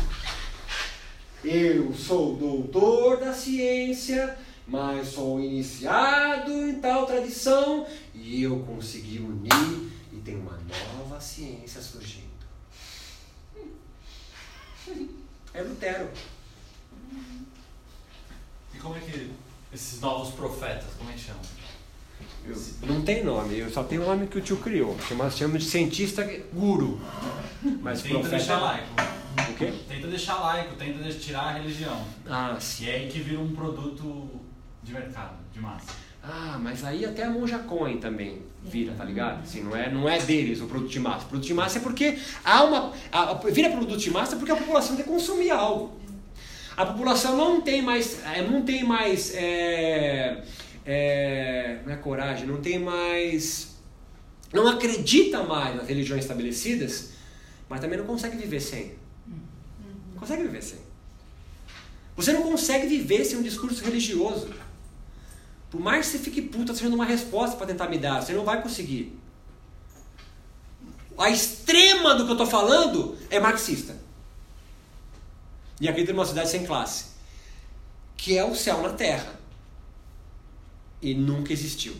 Eu 1.43 1.93
sou 1.93 2.35
doutor 2.35 3.17
da 3.17 3.33
ciência, 3.33 4.37
mas 4.67 5.09
sou 5.09 5.39
iniciado 5.39 6.51
em 6.51 6.79
tal 6.79 7.05
tradição 7.05 7.85
e 8.13 8.43
eu 8.43 8.59
consegui 8.59 9.19
unir 9.19 9.91
e 10.11 10.17
tem 10.17 10.35
uma 10.35 10.59
nova 10.97 11.21
ciência 11.21 11.81
surgindo. 11.81 12.27
É 15.53 15.61
Lutero. 15.61 16.09
E 18.77 18.79
como 18.79 18.95
é 18.95 18.99
que 18.99 19.31
esses 19.73 19.99
novos 19.99 20.35
profetas, 20.35 20.85
como 20.99 21.09
é 21.09 21.13
que 21.13 21.19
chamam? 21.19 21.41
Eu, 22.45 22.55
não 22.87 23.01
tem 23.01 23.23
nome, 23.23 23.57
eu 23.57 23.69
só 23.71 23.83
tenho 23.83 24.03
o 24.03 24.05
nome 24.05 24.27
que 24.27 24.37
o 24.37 24.41
tio 24.41 24.57
criou. 24.57 24.95
Chama, 25.07 25.29
chama 25.31 25.57
de 25.57 25.65
cientista 25.65 26.23
guru. 26.53 27.01
Mas 27.81 28.03
tenta 28.03 28.19
profeta... 28.19 28.37
deixar 28.37 28.59
laico. 28.59 28.87
O 29.49 29.53
quê? 29.55 29.73
Tenta 29.87 30.07
deixar 30.07 30.35
laico, 30.35 30.75
tenta 30.75 31.11
tirar 31.11 31.41
a 31.41 31.53
religião. 31.53 32.05
Ah, 32.29 32.55
sim. 32.59 32.85
E 32.85 32.89
é 32.89 32.95
aí 32.95 33.07
que 33.07 33.19
vira 33.19 33.39
um 33.39 33.51
produto 33.53 34.29
de 34.83 34.93
mercado, 34.93 35.35
de 35.51 35.59
massa. 35.59 35.93
Ah, 36.23 36.59
mas 36.61 36.83
aí 36.83 37.03
até 37.03 37.23
a 37.23 37.31
monja 37.31 37.57
Cohen 37.59 37.97
também 37.97 38.43
vira, 38.63 38.93
tá 38.93 39.03
ligado? 39.03 39.41
Assim, 39.41 39.63
não, 39.63 39.75
é, 39.75 39.91
não 39.91 40.07
é 40.07 40.19
deles 40.19 40.61
o 40.61 40.67
produto 40.67 40.91
de 40.91 40.99
massa. 40.99 41.25
O 41.25 41.29
produto 41.29 41.47
de 41.47 41.53
massa 41.53 41.79
é 41.79 41.81
porque 41.81 42.19
há 42.45 42.63
uma. 42.63 42.93
A, 43.11 43.33
vira 43.33 43.71
produto 43.71 43.97
de 43.97 44.11
massa 44.11 44.35
porque 44.35 44.51
a 44.51 44.55
população 44.55 44.95
quer 44.95 45.05
consumir 45.05 45.49
algo. 45.49 45.99
A 46.77 46.85
população 46.85 47.35
não 47.35 47.59
tem 47.59 47.81
mais. 47.81 48.23
é, 48.23 48.47
Não 48.47 48.61
tem 48.61 48.83
mais. 48.83 49.33
É, 49.33 50.43
é, 50.85 51.79
não 51.83 51.91
é 51.91 51.97
coragem, 51.97 52.45
não 52.45 52.61
tem 52.61 52.77
mais. 52.77 53.75
Não 54.53 54.67
acredita 54.67 55.41
mais 55.43 55.75
nas 55.75 55.87
religiões 55.87 56.21
estabelecidas, 56.21 57.09
mas 57.67 57.81
também 57.81 57.97
não 57.97 58.05
consegue 58.05 58.37
viver 58.37 58.59
sem. 58.61 58.93
Não 60.13 60.19
consegue 60.19 60.43
viver 60.43 60.61
sem. 60.61 60.77
Você 62.15 62.31
não 62.31 62.43
consegue 62.43 62.85
viver 62.85 63.25
sem 63.25 63.39
um 63.39 63.43
discurso 63.43 63.83
religioso. 63.83 64.49
Por 65.71 65.81
mais 65.81 66.05
que 66.05 66.11
você 66.13 66.19
fique 66.19 66.41
puta 66.43 66.73
sendo 66.75 66.93
uma 66.95 67.05
resposta 67.05 67.57
para 67.57 67.67
tentar 67.67 67.89
me 67.89 67.97
dar, 67.97 68.21
você 68.21 68.33
não 68.33 68.45
vai 68.45 68.61
conseguir. 68.61 69.19
A 71.17 71.29
extrema 71.31 72.13
do 72.13 72.23
que 72.25 72.29
eu 72.29 72.35
estou 72.35 72.47
falando 72.47 73.17
é 73.31 73.39
marxista. 73.39 73.95
E 75.79 75.87
acredita 75.87 76.13
numa 76.13 76.25
cidade 76.25 76.49
sem 76.49 76.65
classe. 76.65 77.05
Que 78.15 78.37
é 78.37 78.43
o 78.43 78.55
céu 78.55 78.81
na 78.81 78.93
terra. 78.93 79.33
E 81.01 81.13
nunca 81.13 81.53
existiu. 81.53 81.95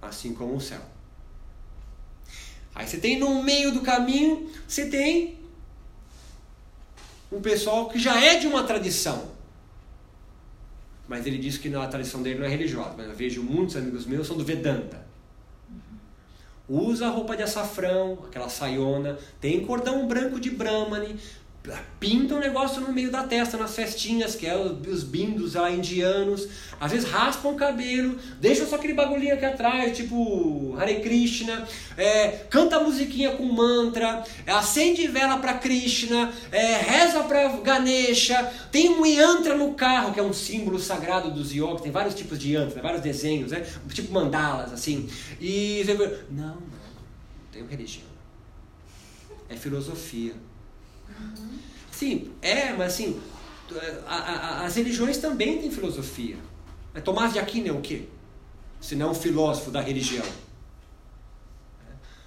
Assim 0.00 0.34
como 0.34 0.54
o 0.54 0.60
céu. 0.60 0.80
Aí 2.74 2.86
você 2.86 2.98
tem 2.98 3.18
no 3.18 3.42
meio 3.42 3.72
do 3.72 3.82
caminho, 3.82 4.50
você 4.66 4.86
tem 4.86 5.38
um 7.30 7.40
pessoal 7.40 7.88
que 7.88 7.98
já 7.98 8.20
é 8.20 8.38
de 8.38 8.46
uma 8.46 8.64
tradição. 8.64 9.32
Mas 11.06 11.26
ele 11.26 11.38
diz 11.38 11.58
que 11.58 11.72
a 11.74 11.86
tradição 11.86 12.22
dele 12.22 12.38
não 12.38 12.46
é 12.46 12.48
religiosa. 12.48 12.94
Mas 12.96 13.06
eu 13.06 13.14
vejo 13.14 13.42
muitos 13.42 13.76
amigos 13.76 14.06
meus 14.06 14.26
são 14.26 14.36
do 14.36 14.44
Vedanta. 14.44 15.04
Usa 16.68 17.08
roupa 17.10 17.36
de 17.36 17.42
açafrão, 17.42 18.18
aquela 18.26 18.48
saiona, 18.48 19.18
tem 19.38 19.66
cordão 19.66 20.08
branco 20.08 20.40
de 20.40 20.50
Brahmani, 20.50 21.20
pinta 21.98 22.34
um 22.34 22.38
negócio 22.38 22.80
no 22.82 22.92
meio 22.92 23.10
da 23.10 23.22
testa 23.22 23.56
nas 23.56 23.74
festinhas, 23.74 24.34
que 24.34 24.46
é 24.46 24.54
os 24.54 25.02
bindos 25.02 25.54
lá 25.54 25.70
indianos, 25.70 26.46
às 26.78 26.92
vezes 26.92 27.08
raspam 27.08 27.52
o 27.52 27.56
cabelo, 27.56 28.18
deixam 28.38 28.66
só 28.66 28.76
aquele 28.76 28.92
bagulhinho 28.92 29.34
aqui 29.34 29.46
atrás, 29.46 29.96
tipo 29.96 30.76
Hare 30.78 31.00
Krishna, 31.00 31.66
é, 31.96 32.28
canta 32.50 32.78
musiquinha 32.80 33.30
com 33.36 33.44
mantra, 33.44 34.22
acende 34.46 35.06
vela 35.08 35.38
para 35.38 35.54
Krishna, 35.54 36.30
é, 36.52 36.76
reza 36.76 37.24
para 37.24 37.48
Ganesha, 37.62 38.52
tem 38.70 38.90
um 38.90 39.06
yantra 39.06 39.56
no 39.56 39.72
carro, 39.72 40.12
que 40.12 40.20
é 40.20 40.22
um 40.22 40.34
símbolo 40.34 40.78
sagrado 40.78 41.30
dos 41.30 41.50
yogis, 41.50 41.80
tem 41.80 41.90
vários 41.90 42.14
tipos 42.14 42.38
de 42.38 42.52
yantra, 42.52 42.82
vários 42.82 43.00
desenhos, 43.00 43.52
né? 43.52 43.66
tipo 43.88 44.12
mandalas, 44.12 44.70
assim. 44.72 45.08
E 45.40 45.82
você 45.82 45.94
não, 45.94 46.06
não, 46.30 46.54
não 46.56 46.62
tem 47.50 47.66
religião. 47.66 48.04
É 49.48 49.56
filosofia. 49.56 50.34
Sim, 51.90 52.32
é, 52.42 52.72
mas 52.72 52.94
assim, 52.94 53.20
a, 54.06 54.16
a, 54.16 54.64
as 54.64 54.76
religiões 54.76 55.18
também 55.18 55.60
têm 55.60 55.70
filosofia. 55.70 56.36
Mas 56.92 57.02
Tomás 57.02 57.32
de 57.32 57.38
Aquino 57.38 57.68
é 57.68 57.72
o 57.72 57.80
quê? 57.80 58.08
Se 58.80 58.94
não 58.94 59.12
um 59.12 59.14
filósofo 59.14 59.70
da 59.70 59.80
religião. 59.80 60.26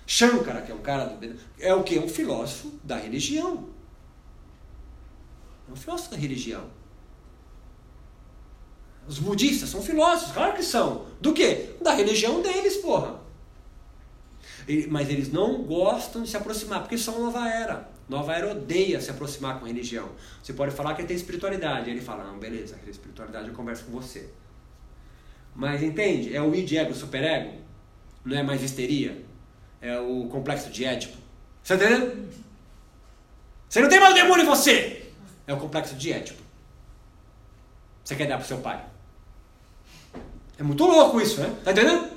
Shankara, 0.05 0.61
que 0.61 0.71
é 0.71 0.75
um 0.75 0.81
cara 0.81 1.05
do, 1.05 1.39
é 1.59 1.73
o 1.73 1.83
quê? 1.83 1.99
Um 1.99 2.07
filósofo 2.07 2.71
da 2.83 2.97
religião. 2.97 3.67
É 5.67 5.71
um 5.71 5.75
filósofo 5.75 6.11
da 6.11 6.17
religião. 6.17 6.65
Os 9.07 9.19
budistas 9.19 9.69
são 9.69 9.81
filósofos, 9.81 10.33
claro 10.33 10.53
que 10.53 10.63
são. 10.63 11.05
Do 11.21 11.33
quê? 11.33 11.75
Da 11.81 11.93
religião 11.93 12.41
deles, 12.41 12.77
porra. 12.77 13.19
Mas 14.89 15.09
eles 15.09 15.31
não 15.31 15.63
gostam 15.63 16.23
de 16.23 16.29
se 16.29 16.35
aproximar, 16.35 16.81
porque 16.81 16.97
são 16.97 17.21
nova 17.21 17.47
era. 17.47 17.89
Nova 18.07 18.33
era 18.33 18.49
odeia 18.49 19.01
se 19.01 19.11
aproximar 19.11 19.59
com 19.59 19.65
religião. 19.65 20.09
Você 20.41 20.53
pode 20.53 20.73
falar 20.73 20.93
que 20.93 21.01
ele 21.01 21.07
tem 21.07 21.17
espiritualidade. 21.17 21.89
Ele 21.89 21.99
fala, 21.99 22.23
não, 22.23 22.39
beleza, 22.39 22.75
aquela 22.75 22.91
espiritualidade 22.91 23.49
eu 23.49 23.53
converso 23.53 23.83
com 23.85 23.91
você. 23.91 24.29
Mas 25.53 25.83
entende? 25.83 26.35
É 26.35 26.41
o 26.41 26.53
id, 26.55 26.71
ego, 26.73 26.93
superego. 26.93 27.53
Não 28.23 28.37
é 28.37 28.43
mais 28.43 28.61
histeria. 28.61 29.25
É 29.81 29.99
o 29.99 30.27
complexo 30.29 30.69
de 30.69 30.85
Édipo. 30.85 31.17
Você 31.63 31.77
tá 31.77 31.85
entendendo? 31.85 32.29
Você 33.67 33.81
não 33.81 33.89
tem 33.89 33.99
mais 33.99 34.13
demônio 34.13 34.43
em 34.43 34.47
você! 34.47 35.11
É 35.45 35.53
o 35.53 35.57
complexo 35.57 35.95
de 35.95 36.11
Édipo. 36.11 36.41
Você 38.03 38.15
quer 38.15 38.27
dar 38.27 38.37
pro 38.37 38.47
seu 38.47 38.59
pai. 38.59 38.83
É 40.57 40.63
muito 40.63 40.85
louco 40.85 41.19
isso, 41.19 41.41
né? 41.41 41.53
Tá 41.63 41.71
entendendo? 41.71 42.09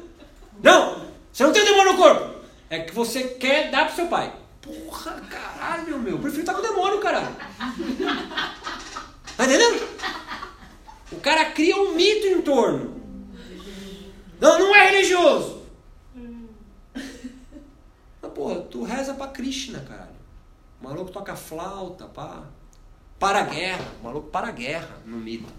Não! 0.63 1.07
Você 1.33 1.43
não 1.43 1.53
tem 1.53 1.65
demônio 1.65 1.93
no 1.93 1.99
corpo! 1.99 2.41
É 2.69 2.79
que 2.79 2.95
você 2.95 3.25
quer 3.25 3.71
dar 3.71 3.87
pro 3.87 3.97
seu 3.97 4.07
pai. 4.07 4.33
Porra, 4.63 5.21
caralho, 5.23 5.99
meu. 5.99 6.13
Eu 6.13 6.19
prefiro 6.19 6.43
estar 6.43 6.55
com 6.55 6.61
o 6.61 6.63
demônio, 6.63 7.01
caralho. 7.01 7.35
Tá 9.37 9.45
entendendo? 9.45 9.89
O 11.13 11.21
cara 11.21 11.51
cria 11.53 11.77
um 11.77 11.95
mito 11.95 12.27
em 12.27 12.43
torno. 12.43 13.01
Não, 14.41 14.59
não 14.59 14.75
é 14.75 14.91
religioso. 14.91 15.63
Mas, 18.23 18.33
porra, 18.35 18.61
tu 18.63 18.83
reza 18.83 19.15
pra 19.15 19.29
Krishna, 19.29 19.81
caralho. 19.81 20.11
O 20.81 20.85
maluco 20.85 21.11
toca 21.11 21.37
flauta, 21.37 22.07
pá. 22.07 22.45
Para 23.19 23.41
a 23.41 23.45
guerra. 23.45 23.93
O 24.01 24.05
maluco 24.05 24.31
para 24.31 24.49
a 24.49 24.53
guerra 24.53 24.99
no 25.05 25.19
mito. 25.19 25.53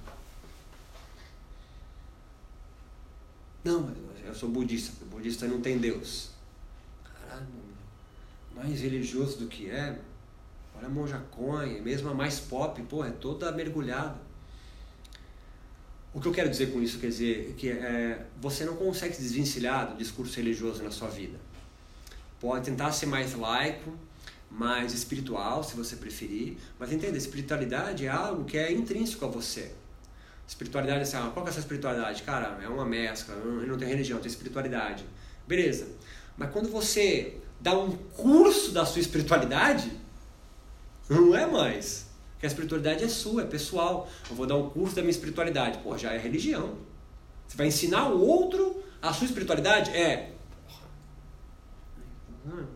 Não, 3.64 3.92
eu 4.26 4.34
sou 4.34 4.50
budista. 4.50 4.94
O 5.04 5.06
budista 5.06 5.48
não 5.48 5.62
tem 5.62 5.78
Deus. 5.78 6.31
Mais 8.62 8.82
religioso 8.82 9.40
do 9.40 9.48
que 9.48 9.70
é. 9.70 9.98
Olha 10.78 10.86
a 10.86 10.90
Monja 10.90 11.18
Cohen, 11.32 11.82
mesmo 11.82 12.10
a 12.10 12.14
mais 12.14 12.40
pop, 12.40 12.80
porra, 12.84 13.08
é 13.08 13.12
toda 13.12 13.52
mergulhada. 13.52 14.20
O 16.14 16.20
que 16.20 16.28
eu 16.28 16.32
quero 16.32 16.50
dizer 16.50 16.72
com 16.72 16.80
isso, 16.80 17.00
quer 17.00 17.08
dizer, 17.08 17.56
que 17.58 17.70
é, 17.70 18.26
você 18.40 18.64
não 18.64 18.76
consegue 18.76 19.16
se 19.16 19.22
desvencilhar 19.22 19.92
do 19.92 19.98
discurso 19.98 20.36
religioso 20.36 20.84
na 20.84 20.92
sua 20.92 21.08
vida. 21.08 21.40
Pode 22.40 22.66
tentar 22.66 22.92
ser 22.92 23.08
mais 23.08 23.34
laico, 23.34 23.98
mais 24.50 24.94
espiritual, 24.94 25.64
se 25.64 25.76
você 25.76 25.96
preferir, 25.96 26.58
mas 26.78 26.92
entenda, 26.92 27.18
espiritualidade 27.18 28.06
é 28.06 28.10
algo 28.10 28.46
que 28.46 28.58
é 28.58 28.72
intrínseco 28.72 29.26
a 29.26 29.28
você. 29.28 29.72
Espiritualidade, 30.48 31.02
assim, 31.02 31.18
ah, 31.18 31.32
qual 31.34 31.44
que 31.44 31.50
é 31.50 31.52
essa 31.52 31.62
espiritualidade? 31.62 32.22
Cara, 32.24 32.60
é 32.62 32.68
uma 32.68 32.86
mescla, 32.86 33.34
eu 33.34 33.66
não 33.66 33.78
tenho 33.78 33.90
religião, 33.90 34.18
eu 34.18 34.22
tenho 34.22 34.32
espiritualidade. 34.32 35.04
Beleza. 35.48 35.88
Mas 36.38 36.52
quando 36.52 36.70
você 36.70 37.41
dá 37.62 37.78
um 37.78 37.92
curso 37.92 38.72
da 38.72 38.86
sua 38.86 39.00
espiritualidade, 39.02 39.92
não 41.10 41.36
é 41.36 41.46
mais. 41.46 42.08
Porque 42.34 42.46
a 42.46 42.50
espiritualidade 42.50 43.04
é 43.04 43.08
sua, 43.08 43.44
é 43.44 43.46
pessoal. 43.46 44.10
Eu 44.30 44.36
vou 44.36 44.48
dar 44.48 44.56
um 44.56 44.70
curso 44.70 44.96
da 44.96 45.02
minha 45.02 45.12
espiritualidade. 45.12 45.78
Pô, 45.80 45.98
já 45.98 46.12
é 46.12 46.18
religião. 46.18 46.76
Você 47.48 47.56
vai 47.56 47.68
ensinar 47.68 48.08
o 48.10 48.20
outro 48.26 48.84
a 49.02 49.14
sua 49.14 49.26
espiritualidade? 49.26 49.92
É. 49.92 50.32
Porra. 52.44 52.68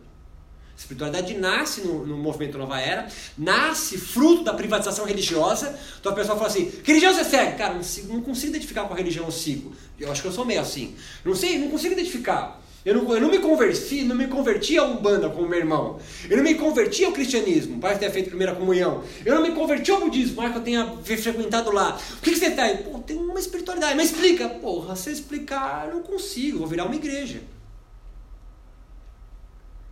Espiritualidade 0.76 1.34
nasce 1.38 1.80
no, 1.80 2.06
no 2.06 2.16
movimento 2.18 2.58
Nova 2.58 2.78
Era, 2.78 3.08
nasce 3.36 3.96
fruto 3.96 4.44
da 4.44 4.52
privatização 4.52 5.06
religiosa. 5.06 5.76
Então 5.98 6.12
a 6.12 6.14
pessoa 6.14 6.36
fala 6.36 6.48
assim: 6.48 6.70
que 6.70 6.86
religião 6.88 7.14
você 7.14 7.24
segue? 7.24 7.56
Cara, 7.56 7.70
não, 7.70 7.78
consigo- 7.78 8.12
não 8.12 8.20
consigo 8.22 8.48
identificar 8.50 8.84
qual 8.84 8.94
religião 8.96 9.24
eu 9.24 9.32
sigo. 9.32 9.74
Eu 9.98 10.12
acho 10.12 10.20
que 10.20 10.28
eu 10.28 10.32
sou 10.32 10.44
meio 10.44 10.60
assim. 10.60 10.94
Não 11.24 11.34
sei, 11.34 11.58
não 11.58 11.70
consigo 11.70 11.94
identificar. 11.94 12.60
Eu 12.86 12.94
não, 12.94 13.12
eu 13.12 13.20
não 13.20 13.28
me 13.28 13.40
converti, 13.40 14.04
não 14.04 14.14
me 14.14 14.28
converti 14.28 14.78
a 14.78 14.84
Umbanda 14.84 15.28
como 15.28 15.48
meu 15.48 15.58
irmão. 15.58 15.98
Eu 16.30 16.36
não 16.36 16.44
me 16.44 16.54
converti 16.54 17.04
ao 17.04 17.10
cristianismo, 17.10 17.80
para 17.80 17.98
ter 17.98 18.08
feito 18.12 18.28
primeira 18.28 18.54
comunhão. 18.54 19.02
Eu 19.24 19.34
não 19.34 19.42
me 19.42 19.50
converti 19.50 19.90
ao 19.90 19.98
budismo, 19.98 20.36
para 20.36 20.50
que 20.50 20.58
eu 20.58 20.62
tenha 20.62 20.96
frequentado 21.02 21.72
lá. 21.72 21.98
O 22.18 22.20
que, 22.20 22.30
que 22.30 22.36
você 22.36 22.52
tem? 22.52 22.84
Pô, 22.84 23.00
tem 23.00 23.16
uma 23.16 23.40
espiritualidade. 23.40 23.96
Mas 23.96 24.12
explica. 24.12 24.48
Porra, 24.48 24.94
se 24.94 25.10
explicar, 25.10 25.88
eu 25.88 25.96
não 25.96 26.02
consigo. 26.04 26.58
Vou 26.58 26.68
virar 26.68 26.84
uma 26.84 26.94
igreja. 26.94 27.42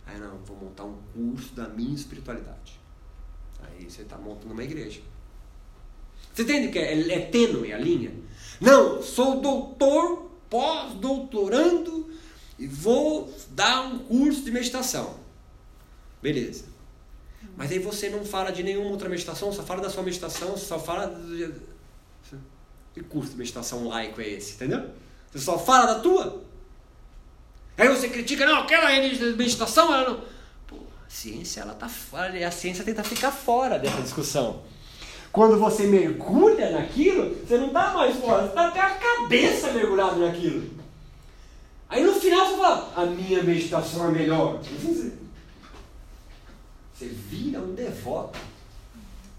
Aí 0.05 0.17
não, 0.17 0.37
vou 0.45 0.55
montar 0.55 0.85
um 0.85 0.95
curso 1.13 1.53
da 1.53 1.67
minha 1.67 1.93
espiritualidade. 1.93 2.79
Aí 3.61 3.89
você 3.89 4.03
está 4.03 4.17
montando 4.17 4.53
uma 4.53 4.63
igreja. 4.63 5.01
Você 6.33 6.43
entende 6.43 6.69
que 6.69 6.79
é, 6.79 7.11
é 7.11 7.19
tênue 7.25 7.73
a 7.73 7.77
linha? 7.77 8.13
Não, 8.61 9.01
sou 9.03 9.41
doutor, 9.41 10.31
pós-doutorando 10.49 12.15
e 12.57 12.67
vou 12.67 13.33
dar 13.49 13.81
um 13.81 13.99
curso 13.99 14.41
de 14.43 14.51
meditação. 14.51 15.19
Beleza. 16.21 16.65
Mas 17.55 17.71
aí 17.71 17.79
você 17.79 18.09
não 18.09 18.25
fala 18.25 18.51
de 18.51 18.63
nenhuma 18.63 18.89
outra 18.89 19.07
meditação, 19.07 19.51
só 19.51 19.63
fala 19.63 19.81
da 19.81 19.89
sua 19.89 20.03
meditação, 20.03 20.57
só 20.57 20.79
fala. 20.79 21.19
Que 22.93 23.03
curso 23.03 23.31
de 23.31 23.37
meditação 23.37 23.87
laico 23.87 24.21
é 24.21 24.29
esse, 24.29 24.53
entendeu? 24.55 24.89
Você 25.31 25.39
só 25.39 25.59
fala 25.59 25.93
da 25.93 25.99
tua. 25.99 26.43
Aí 27.77 27.89
você 27.89 28.07
critica, 28.07 28.45
não, 28.45 28.59
aquela 28.59 28.89
meditação, 29.35 29.93
ela 29.93 30.09
não. 30.09 30.21
Pô, 30.65 30.77
a 31.05 31.09
ciência, 31.09 31.59
ela 31.59 31.73
tá 31.73 31.89
fora, 31.89 32.47
a 32.47 32.51
ciência 32.51 32.85
tenta 32.85 33.03
ficar 33.03 33.31
fora 33.31 33.77
dessa 33.77 34.01
discussão. 34.01 34.63
Quando 35.29 35.59
você 35.59 35.85
mergulha 35.85 36.71
naquilo, 36.71 37.35
você 37.45 37.57
não 37.57 37.69
tá 37.69 37.93
mais 37.93 38.15
fora, 38.15 38.47
você 38.47 38.53
tá 38.53 38.67
até 38.69 38.79
a 38.79 38.91
cabeça 38.91 39.73
mergulhado 39.73 40.17
naquilo. 40.17 40.84
Aí 41.95 42.03
no 42.03 42.13
final 42.13 42.45
você 42.45 42.57
fala, 42.57 42.93
a 42.93 43.05
minha 43.05 43.41
meditação 43.41 44.09
é 44.09 44.11
melhor. 44.11 44.61
Você 46.93 47.05
vira 47.05 47.61
um 47.61 47.73
devoto 47.73 48.37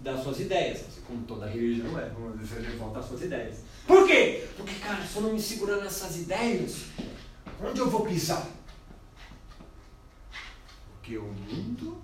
das 0.01 0.23
suas 0.23 0.39
ideias. 0.39 0.79
Assim, 0.79 1.01
como 1.05 1.21
toda 1.25 1.45
religião 1.45 1.99
é, 1.99 2.09
você 2.09 2.55
é 2.55 2.61
devoto 2.61 2.95
das 2.95 3.05
suas 3.05 3.21
ideias. 3.21 3.57
Por 3.85 4.07
quê? 4.07 4.47
Porque, 4.57 4.73
cara, 4.79 5.05
se 5.05 5.17
eu 5.17 5.21
não 5.21 5.33
me 5.33 5.39
segurar 5.39 5.75
nessas 5.77 6.17
ideias, 6.17 6.85
onde 7.63 7.79
eu 7.79 7.91
vou 7.91 8.07
pisar? 8.07 8.47
Porque 10.93 11.15
o 11.15 11.25
mundo 11.25 12.01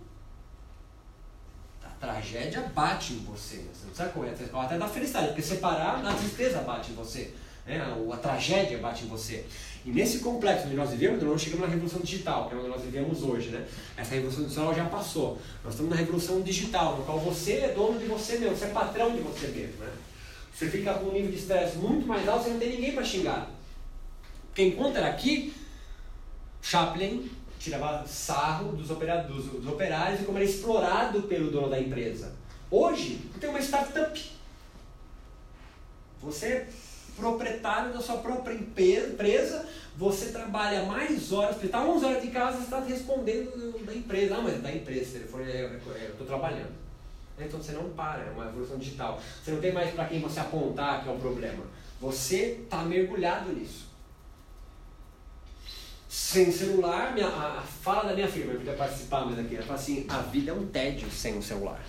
a 1.84 1.90
tragédia 2.00 2.62
bate 2.76 3.14
em 3.14 3.24
você. 3.24 3.66
Você 3.74 3.88
não 3.88 3.96
sabe 3.96 4.14
como 4.14 4.26
é, 4.26 4.36
até 4.54 4.78
da 4.78 4.88
felicidade, 4.88 5.30
porque 5.30 5.42
separar, 5.42 6.06
a 6.06 6.14
tristeza 6.14 6.62
bate 6.62 6.92
em 6.92 6.96
você. 6.96 7.34
Né? 7.66 7.82
A, 7.82 8.14
a 8.14 8.18
tragédia 8.18 8.78
bate 8.78 9.06
em 9.06 9.08
você. 9.08 9.48
E 9.86 9.92
nesse 9.92 10.20
complexo 10.20 10.68
onde 10.68 10.76
nós 10.76 10.92
vivemos, 10.92 11.22
nós 11.22 11.30
não 11.30 11.38
chegamos 11.38 11.66
na 11.66 11.74
revolução 11.74 12.00
digital, 12.00 12.48
que 12.48 12.56
é 12.56 12.58
onde 12.58 12.70
nós 12.70 12.82
vivemos 12.82 13.22
hoje. 13.22 13.50
Né? 13.50 13.68
Essa 13.98 14.16
revolução 14.16 14.44
digital 14.44 14.74
já 14.74 14.86
passou. 14.86 15.42
Nós 15.64 15.74
estamos 15.74 15.92
na 15.92 15.98
revolução 15.98 16.42
digital, 16.42 16.98
no 16.98 17.04
qual 17.04 17.20
você 17.20 17.54
é 17.54 17.74
dono 17.74 18.00
de 18.00 18.06
você 18.06 18.38
mesmo, 18.38 18.56
você 18.56 18.66
é 18.66 18.70
patrão 18.70 19.14
de 19.14 19.22
você 19.22 19.48
mesmo. 19.48 19.84
Né? 19.84 19.92
Você 20.54 20.70
fica 20.70 20.94
com 20.94 21.08
um 21.08 21.12
nível 21.12 21.32
de 21.32 21.38
estresse 21.38 21.78
muito 21.78 22.08
mais 22.08 22.28
alto, 22.28 22.44
você 22.44 22.52
não 22.52 22.60
tem 22.60 22.70
ninguém 22.70 22.94
para 22.94 23.04
xingar. 23.04 23.52
Porque 24.48 24.64
enquanto 24.64 24.96
era 24.96 25.08
aqui, 25.08 25.54
Chaplin 26.62 27.30
tirava 27.60 28.06
sarro 28.06 28.76
dos, 28.76 28.90
operadores, 28.90 29.46
dos 29.46 29.68
operários 29.68 30.22
e 30.22 30.26
como 30.26 30.38
era 30.38 30.46
explorado 30.46 31.24
pelo 31.24 31.50
dono 31.50 31.70
da 31.70 31.80
empresa. 31.80 32.34
Hoje, 32.70 33.20
tem 33.40 33.50
uma 33.50 33.60
startup. 33.60 34.32
Você 36.22 36.68
proprietário 37.16 37.94
da 37.94 38.00
sua 38.00 38.18
própria 38.18 38.54
empresa, 38.54 39.66
você 39.96 40.32
trabalha 40.32 40.84
mais 40.84 41.32
horas, 41.32 41.58
você 41.58 41.68
está 41.68 41.84
11 41.84 42.06
horas 42.06 42.22
de 42.22 42.30
casa, 42.30 42.58
você 42.58 42.64
está 42.64 42.80
respondendo 42.80 43.86
da 43.86 43.94
empresa. 43.94 44.36
Ah, 44.36 44.42
mas 44.42 44.62
da 44.62 44.74
empresa, 44.74 45.20
telefone, 45.20 45.44
é, 45.52 45.58
é, 45.58 46.06
eu 46.06 46.12
estou 46.12 46.28
trabalhando. 46.28 46.74
Então 47.40 47.62
você 47.62 47.72
não 47.72 47.90
para, 47.90 48.24
é 48.24 48.32
uma 48.32 48.46
evolução 48.46 48.78
digital. 48.78 49.20
Você 49.44 49.52
não 49.52 49.60
tem 49.60 49.72
mais 49.72 49.92
para 49.94 50.06
quem 50.06 50.20
você 50.20 50.40
apontar 50.40 51.04
que 51.04 51.10
é 51.10 51.12
o 51.12 51.18
problema. 51.18 51.64
Você 52.00 52.60
está 52.64 52.84
mergulhado 52.84 53.52
nisso 53.54 53.94
sem 56.14 56.52
celular, 56.52 57.12
minha, 57.12 57.26
a, 57.26 57.58
a, 57.58 57.62
fala 57.62 58.10
da 58.10 58.14
minha 58.14 58.28
filha, 58.28 58.52
eu 58.52 58.58
podia 58.58 58.74
participar 58.74 59.26
mais 59.26 59.40
aqui, 59.40 59.56
ela 59.56 59.66
fala 59.66 59.80
assim, 59.80 60.06
a 60.08 60.20
vida 60.20 60.52
é 60.52 60.54
um 60.54 60.68
tédio 60.68 61.10
sem 61.10 61.36
o 61.36 61.42
celular. 61.42 61.80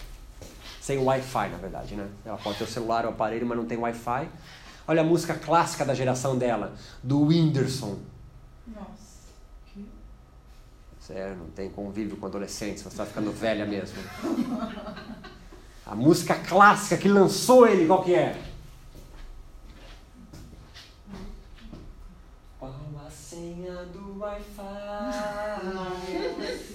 Sem 0.81 0.97
o 0.97 1.05
Wi-Fi, 1.05 1.51
na 1.51 1.59
verdade, 1.59 1.95
né? 1.95 2.09
Ela 2.25 2.39
pode 2.39 2.57
ter 2.57 2.65
o 2.65 2.67
celular, 2.67 3.05
o 3.05 3.11
aparelho, 3.11 3.47
mas 3.47 3.59
não 3.59 3.67
tem 3.67 3.77
Wi-Fi. 3.77 4.27
Olha 4.87 5.01
a 5.01 5.05
música 5.05 5.35
clássica 5.35 5.85
da 5.85 5.95
geração 5.95 6.37
dela, 6.37 6.75
do 7.03 7.23
Whindersson. 7.23 7.99
Nossa. 8.67 9.15
Sério, 11.01 11.37
não 11.37 11.47
tem 11.49 11.69
convívio 11.69 12.17
com 12.17 12.27
adolescentes, 12.27 12.83
você 12.83 12.89
está 12.89 13.05
ficando 13.05 13.31
velha 13.31 13.67
mesmo. 13.67 13.97
A 15.87 15.95
música 15.95 16.35
clássica 16.35 16.97
que 16.97 17.09
lançou 17.09 17.67
ele, 17.67 17.87
qual 17.87 18.03
que 18.03 18.15
é? 18.15 18.43
senha 23.35 23.85
do 23.87 24.19
Wi-Fi. 24.21 24.63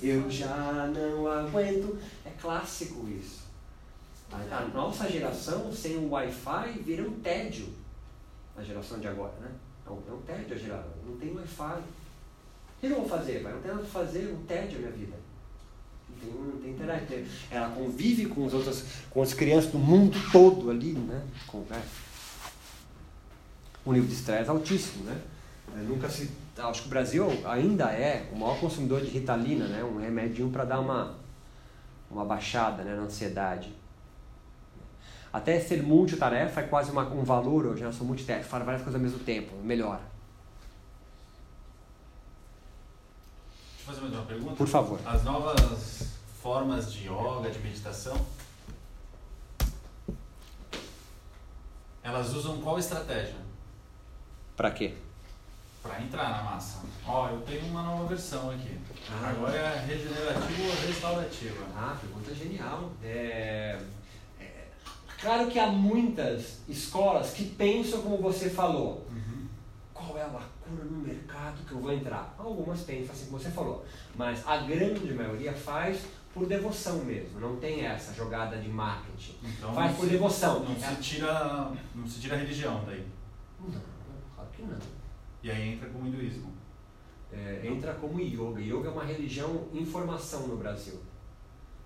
Eu 0.04 0.30
já 0.30 0.92
não 0.94 1.28
aguento. 1.28 1.98
É 2.26 2.32
clássico 2.42 3.08
isso. 3.08 3.48
A, 4.32 4.58
a 4.58 4.68
nossa 4.68 5.10
geração 5.10 5.72
sem 5.72 5.98
o 5.98 6.10
Wi-Fi 6.10 6.80
vira 6.86 7.04
um 7.04 7.20
tédio. 7.20 7.68
A 8.60 8.64
geração 8.64 9.00
de 9.00 9.08
agora, 9.08 9.34
né? 9.40 9.50
É 9.88 9.90
um, 9.90 10.00
é 10.08 10.12
um 10.12 10.22
tédio 10.22 10.54
a 10.54 10.60
geração. 10.60 10.92
Não 11.08 11.16
tem 11.18 11.34
Wi-Fi. 11.34 11.80
O 11.80 12.80
que 12.82 12.88
eu 12.88 12.96
vou 12.96 13.08
fazer? 13.08 13.42
Vai? 13.42 13.54
Não 13.54 13.62
tem 13.62 13.72
nada 13.72 13.84
fazer, 13.86 14.34
um 14.34 14.44
tédio 14.46 14.78
a 14.78 14.82
minha 14.82 14.92
vida. 14.92 15.16
Não 16.10 16.18
tem, 16.18 16.42
não 16.42 16.62
tem 16.62 16.72
internet. 16.72 17.26
Ela 17.50 17.70
convive 17.70 18.26
com, 18.26 18.46
os 18.46 18.54
outros, 18.54 18.84
com 19.10 19.22
as 19.22 19.34
crianças 19.34 19.72
do 19.72 19.80
mundo 19.80 20.18
todo 20.32 20.70
ali, 20.70 20.92
né? 20.92 21.26
Com, 21.48 21.60
né? 21.70 21.82
Um 23.86 23.94
nível 23.94 24.08
de 24.08 24.16
estresse 24.16 24.50
altíssimo, 24.50 25.06
né? 25.06 25.22
É, 25.76 25.82
nunca 25.82 26.10
se 26.10 26.30
acho 26.68 26.82
que 26.82 26.88
o 26.88 26.90
Brasil 26.90 27.26
ainda 27.46 27.86
é 27.92 28.30
o 28.34 28.38
maior 28.38 28.60
consumidor 28.60 29.02
de 29.02 29.08
ritalina, 29.08 29.68
né? 29.68 29.84
um 29.84 30.00
remedinho 30.00 30.50
para 30.50 30.66
dar 30.66 30.80
uma, 30.80 31.16
uma 32.10 32.26
baixada 32.26 32.84
né? 32.84 32.96
na 32.96 33.04
ansiedade. 33.04 33.74
Até 35.32 35.60
ser 35.60 35.84
multitarefa 35.84 36.62
é 36.62 36.64
quase 36.64 36.92
uma, 36.92 37.04
um 37.08 37.24
valor 37.24 37.68
hoje, 37.68 37.82
né? 37.82 37.88
eu 37.88 37.94
sou 37.94 38.06
multitarefa, 38.06 38.50
faz 38.50 38.66
várias 38.66 38.82
coisas 38.82 39.00
ao 39.00 39.04
mesmo 39.04 39.20
tempo, 39.24 39.56
melhora. 39.58 40.02
Deixa 43.78 43.82
eu 43.82 43.86
fazer 43.86 44.02
mais 44.02 44.14
uma 44.14 44.26
pergunta. 44.26 44.56
Por 44.56 44.68
favor. 44.68 45.00
As 45.06 45.24
novas 45.24 46.18
formas 46.42 46.92
de 46.92 47.08
yoga, 47.08 47.50
de 47.52 47.60
meditação, 47.60 48.18
elas 52.02 52.34
usam 52.34 52.60
qual 52.62 52.80
estratégia? 52.80 53.36
Para 54.58 54.72
quê? 54.72 54.96
Para 55.84 56.02
entrar 56.02 56.30
na 56.30 56.44
massa. 56.44 56.80
Ó, 57.06 57.30
eu 57.30 57.42
tenho 57.42 57.66
uma 57.68 57.84
nova 57.84 58.08
versão 58.08 58.50
aqui. 58.50 58.78
Ah. 59.12 59.30
Agora 59.30 59.56
é 59.56 59.86
regenerativa 59.86 60.64
ou 60.64 60.88
restaurativa? 60.88 61.66
Ah, 61.76 61.96
pergunta 62.02 62.34
genial. 62.34 62.92
É... 63.04 63.80
Claro 65.22 65.48
que 65.50 65.60
há 65.60 65.68
muitas 65.68 66.62
escolas 66.68 67.32
que 67.32 67.46
pensam 67.46 68.02
como 68.02 68.18
você 68.18 68.50
falou. 68.50 69.06
Uhum. 69.12 69.48
Qual 69.94 70.18
é 70.18 70.22
a 70.22 70.28
lacuna 70.28 70.86
no 70.86 71.00
mercado 71.00 71.66
que 71.66 71.74
eu 71.74 71.80
vou 71.80 71.92
entrar? 71.92 72.34
Algumas 72.38 72.82
pensam 72.82 73.14
assim 73.14 73.26
como 73.26 73.40
você 73.40 73.50
falou. 73.50 73.86
Mas 74.16 74.48
a 74.48 74.58
grande 74.58 75.14
maioria 75.14 75.52
faz 75.54 76.06
por 76.34 76.46
devoção 76.48 77.04
mesmo. 77.04 77.40
Não 77.40 77.58
tem 77.58 77.86
essa 77.86 78.14
jogada 78.14 78.58
de 78.58 78.70
marketing. 78.70 79.36
Então, 79.44 79.74
faz 79.74 79.96
por 79.96 80.06
se, 80.06 80.12
devoção. 80.12 80.64
Não 80.64 80.76
se 80.76 80.96
tira, 81.02 81.72
não 81.94 82.08
se 82.08 82.22
tira 82.22 82.36
a 82.36 82.40
religião 82.40 82.84
daí. 82.86 83.06
Não, 83.60 83.82
claro 84.36 84.50
que 84.54 84.62
não. 84.62 84.80
E 85.44 85.52
aí 85.52 85.74
entra 85.74 85.90
como 85.90 86.08
hinduísmo. 86.08 86.54
É, 87.32 87.62
entra 87.66 87.94
como 87.96 88.20
yoga. 88.22 88.62
Yoga 88.62 88.88
é 88.88 88.92
uma 88.92 89.04
religião 89.04 89.68
em 89.74 89.86
formação 89.86 90.48
no 90.48 90.56
Brasil. 90.56 91.00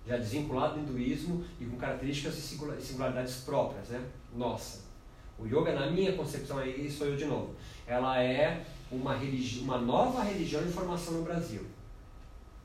Já 0.06 0.16
desvinculado 0.16 0.74
do 0.74 0.80
hinduísmo 0.80 1.44
e 1.60 1.64
com 1.64 1.76
características 1.76 2.36
e 2.38 2.82
singularidades 2.82 3.36
próprias, 3.36 3.88
né? 3.88 4.04
Nossa. 4.36 4.82
O 5.38 5.46
yoga, 5.46 5.72
na 5.72 5.90
minha 5.90 6.12
concepção, 6.12 6.58
aí 6.58 6.90
sou 6.90 7.06
eu 7.06 7.16
de 7.16 7.24
novo. 7.24 7.54
Ela 7.86 8.22
é 8.22 8.64
uma, 8.90 9.16
religi 9.16 9.60
uma 9.60 9.78
nova 9.78 10.22
religião 10.22 10.62
em 10.62 10.70
formação 10.70 11.14
no 11.14 11.22
Brasil. 11.22 11.66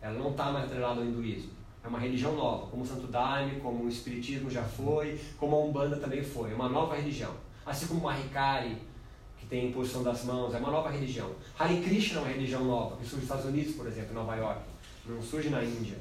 Ela 0.01 0.19
não 0.19 0.31
está 0.31 0.51
mais 0.51 0.65
atrelada 0.65 1.01
ao 1.01 1.07
hinduísmo. 1.07 1.51
É 1.83 1.87
uma 1.87 1.99
religião 1.99 2.35
nova, 2.35 2.67
como 2.67 2.83
o 2.83 2.85
Santo 2.85 3.07
Daime, 3.07 3.59
como 3.61 3.85
o 3.85 3.89
Espiritismo 3.89 4.49
já 4.49 4.63
foi, 4.63 5.19
como 5.37 5.55
a 5.55 5.59
Umbanda 5.59 5.95
também 5.95 6.21
foi. 6.21 6.51
É 6.51 6.55
uma 6.55 6.69
nova 6.69 6.95
religião. 6.95 7.33
Assim 7.65 7.87
como 7.87 8.01
o 8.01 8.03
Mahikari, 8.03 8.77
tem 9.49 9.69
imposição 9.69 10.03
das 10.03 10.23
mãos, 10.23 10.53
é 10.53 10.59
uma 10.59 10.69
nova 10.69 10.89
religião. 10.89 11.31
Hare 11.57 11.81
Krishna 11.81 12.19
é 12.19 12.23
uma 12.23 12.31
religião 12.31 12.63
nova, 12.63 12.95
que 12.97 13.01
surge 13.01 13.15
nos 13.15 13.23
Estados 13.23 13.45
Unidos, 13.45 13.75
por 13.75 13.87
exemplo, 13.87 14.11
em 14.11 14.15
Nova 14.15 14.35
York, 14.35 14.61
não 15.07 15.21
surge 15.21 15.49
na 15.49 15.63
Índia. 15.63 15.97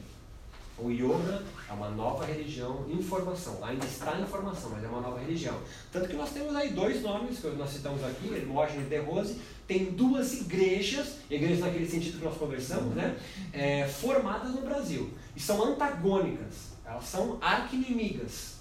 O 0.80 0.90
Yoga 0.90 1.42
é 1.68 1.72
uma 1.72 1.88
nova 1.90 2.24
religião 2.24 2.84
em 2.88 3.02
formação, 3.02 3.59
ainda 3.62 3.84
está 3.84 4.18
em 4.18 4.26
formação, 4.26 4.70
mas 4.70 4.84
é 4.84 4.86
uma 4.86 5.00
nova 5.00 5.18
religião. 5.18 5.56
Tanto 5.90 6.09
que 6.09 6.14
nós 6.14 6.30
temos 6.30 6.55
aí 6.55 6.70
dois 6.70 7.02
nomes 7.02 7.40
que 7.40 7.48
nós 7.48 7.70
citamos 7.70 8.02
aqui, 8.05 8.32
Hermógenes 8.32 8.86
e 8.86 8.88
De 8.88 8.98
Rose, 8.98 9.40
tem 9.66 9.86
duas 9.86 10.34
igrejas, 10.34 11.16
igrejas 11.28 11.60
naquele 11.60 11.86
sentido 11.86 12.18
que 12.18 12.24
nós 12.24 12.36
conversamos, 12.36 12.94
né, 12.94 13.18
é, 13.52 13.88
formadas 13.88 14.52
no 14.52 14.62
Brasil. 14.62 15.10
E 15.34 15.40
são 15.40 15.62
antagônicas, 15.64 16.68
elas 16.84 17.05
são 17.05 17.38
arqui-inimigas. 17.40 18.59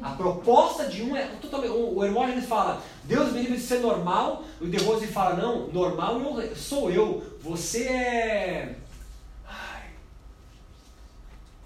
A 0.00 0.10
proposta 0.10 0.86
de 0.86 1.02
um 1.02 1.16
é 1.16 1.26
totalmente. 1.40 1.72
O 1.72 2.04
Hermógenes 2.04 2.46
fala, 2.46 2.80
Deus 3.04 3.32
me 3.32 3.40
livre 3.40 3.56
de 3.56 3.62
ser 3.62 3.80
normal. 3.80 4.44
O 4.60 4.66
De 4.66 4.76
Rose 4.78 5.06
fala, 5.08 5.34
não, 5.34 5.66
normal 5.68 6.20
eu, 6.20 6.54
sou 6.54 6.90
eu. 6.90 7.22
Você 7.40 7.84
é. 7.84 8.76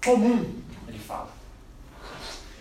Comum, 0.03 0.45
ele 0.87 0.99
fala. 0.99 1.29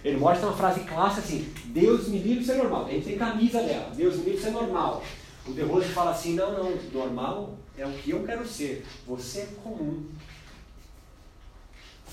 Ele 0.04 0.16
mostra 0.16 0.46
uma 0.46 0.56
frase 0.56 0.80
clássica 0.80 1.22
assim: 1.22 1.52
Deus 1.66 2.08
me 2.08 2.18
livre 2.18 2.40
de 2.40 2.46
ser 2.46 2.56
normal. 2.56 2.86
A 2.86 2.90
gente 2.90 3.06
tem 3.06 3.18
camisa 3.18 3.62
dela, 3.62 3.92
Deus 3.94 4.16
me 4.16 4.24
livre 4.24 4.38
de 4.38 4.42
ser 4.42 4.50
normal. 4.50 5.02
O 5.46 5.52
De 5.52 5.62
Rose 5.62 5.88
fala 5.88 6.10
assim: 6.10 6.34
não, 6.34 6.52
não, 6.52 6.76
normal 6.92 7.56
é 7.76 7.86
o 7.86 7.92
que 7.92 8.10
eu 8.10 8.24
quero 8.24 8.46
ser. 8.46 8.86
Você 9.06 9.40
é 9.40 9.48
comum 9.62 10.04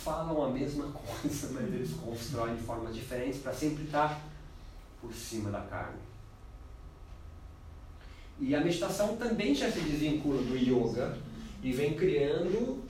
falam 0.04 0.44
a 0.44 0.50
mesma 0.50 0.91
coisa, 0.91 1.50
mas 1.54 1.74
eles 1.74 1.91
constroem 1.94 2.56
de 2.56 2.62
formas 2.62 2.94
diferentes 2.94 3.40
para 3.40 3.54
sempre 3.54 3.86
estar 3.86 4.22
por 5.00 5.14
cima 5.14 5.50
da 5.50 5.62
carne. 5.62 6.00
E 8.40 8.54
a 8.54 8.60
meditação 8.60 9.16
também 9.16 9.56
já 9.56 9.72
se 9.72 9.80
desvincula 9.80 10.41
do 10.41 10.58
yoga 10.58 11.18
e 11.62 11.72
vem 11.72 11.94
criando 11.94 12.84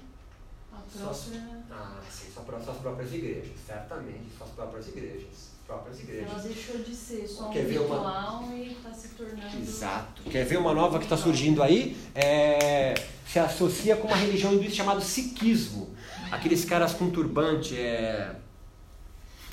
suas, 0.92 1.32
ah, 1.74 2.00
sim, 2.10 2.32
suas 2.32 2.78
próprias 2.78 3.14
igrejas, 3.14 3.52
certamente, 3.66 4.26
suas 4.38 4.52
próprias 4.52 4.88
igrejas. 4.88 5.54
Próprias 5.66 6.00
igrejas. 6.02 6.30
Ela 6.30 6.40
deixou 6.42 6.78
de 6.80 6.94
ser 6.94 7.26
só 7.26 7.48
Quer 7.50 7.66
um 7.66 7.70
ritual 7.70 8.44
uma... 8.44 8.54
e 8.54 8.74
está 8.74 8.92
se 8.92 9.08
tornando 9.10 9.58
Exato. 9.58 10.22
Quer 10.24 10.46
ver 10.46 10.58
uma 10.58 10.74
nova 10.74 11.00
que 11.00 11.06
está 11.06 11.16
surgindo 11.16 11.64
aí? 11.64 11.98
É, 12.14 12.94
se 13.26 13.40
associa 13.40 13.96
com 13.96 14.08
uma 14.08 14.18
religião 14.18 14.54
hinduísta 14.54 14.76
chamada 14.76 15.00
Sikhismo. 15.00 15.96
Aqueles 16.30 16.66
caras 16.66 16.94
com 16.94 17.10
turbante, 17.10 17.78
é, 17.78 18.36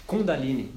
Kundalini. 0.05 0.75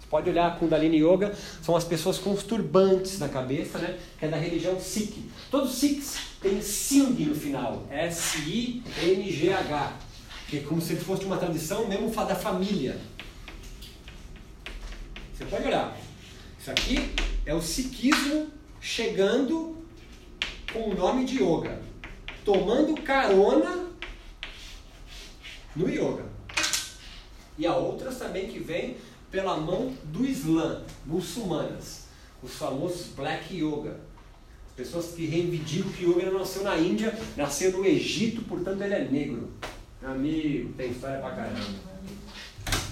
Você 0.00 0.06
pode 0.10 0.28
olhar 0.30 0.58
Kundalini 0.58 0.96
Yoga, 0.98 1.32
são 1.62 1.76
as 1.76 1.84
pessoas 1.84 2.18
com 2.18 2.32
os 2.32 2.42
turbantes 2.42 3.20
na 3.20 3.28
cabeça, 3.28 3.78
né? 3.78 3.98
Que 4.18 4.26
é 4.26 4.28
da 4.28 4.36
religião 4.36 4.80
Sikh. 4.80 5.30
Todos 5.50 5.74
os 5.74 5.78
Sikhs 5.78 6.16
têm 6.40 6.60
Singh 6.60 7.26
no 7.26 7.34
final. 7.34 7.84
S-I-N-G-H. 7.90 8.86
Que 10.48 10.58
é 10.58 10.60
como 10.60 10.80
se 10.80 10.96
fosse 10.96 11.24
uma 11.24 11.36
tradição 11.36 11.88
mesmo 11.88 12.10
da 12.10 12.34
família. 12.34 12.98
Você 15.34 15.44
pode 15.44 15.66
olhar. 15.66 15.96
Isso 16.58 16.70
aqui 16.70 17.14
é 17.44 17.54
o 17.54 17.60
Sikhismo 17.60 18.48
chegando 18.80 19.76
com 20.72 20.90
o 20.90 20.94
nome 20.94 21.24
de 21.24 21.42
yoga, 21.42 21.80
tomando 22.44 23.00
carona 23.02 23.86
no 25.74 25.88
yoga. 25.88 26.24
E 27.58 27.66
há 27.66 27.74
outras 27.74 28.18
também 28.18 28.48
que 28.48 28.58
vêm 28.58 28.96
pela 29.30 29.56
mão 29.56 29.94
do 30.04 30.24
Islã, 30.24 30.82
muçulmanas, 31.04 32.06
os 32.42 32.54
famosos 32.54 33.08
Black 33.14 33.54
Yoga. 33.54 34.00
Pessoas 34.74 35.12
que 35.12 35.26
reivindicam 35.26 35.90
que 35.92 36.04
o 36.04 36.18
yoga 36.18 36.38
nasceu 36.38 36.62
na 36.62 36.76
Índia, 36.76 37.16
nasceu 37.36 37.72
no 37.72 37.84
Egito, 37.84 38.42
portanto 38.42 38.82
ele 38.82 38.94
é 38.94 39.04
negro. 39.04 39.50
Meu 40.00 40.10
amigo, 40.10 40.72
tem 40.74 40.90
história 40.90 41.20
pra 41.20 41.30
caramba. 41.30 41.60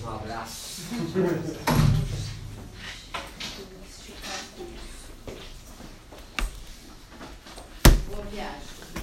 Um 0.02 0.08
abraço. 0.08 0.82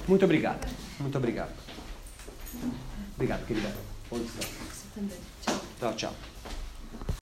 Muito 0.08 0.24
obrigado. 0.24 0.68
Muito 1.00 1.18
obrigado. 1.18 1.52
Obrigado, 3.14 3.46
querida. 3.46 3.72
Bom 4.10 4.18
descanso. 4.18 4.52
Tchau, 5.78 5.94
tchau. 5.94 6.31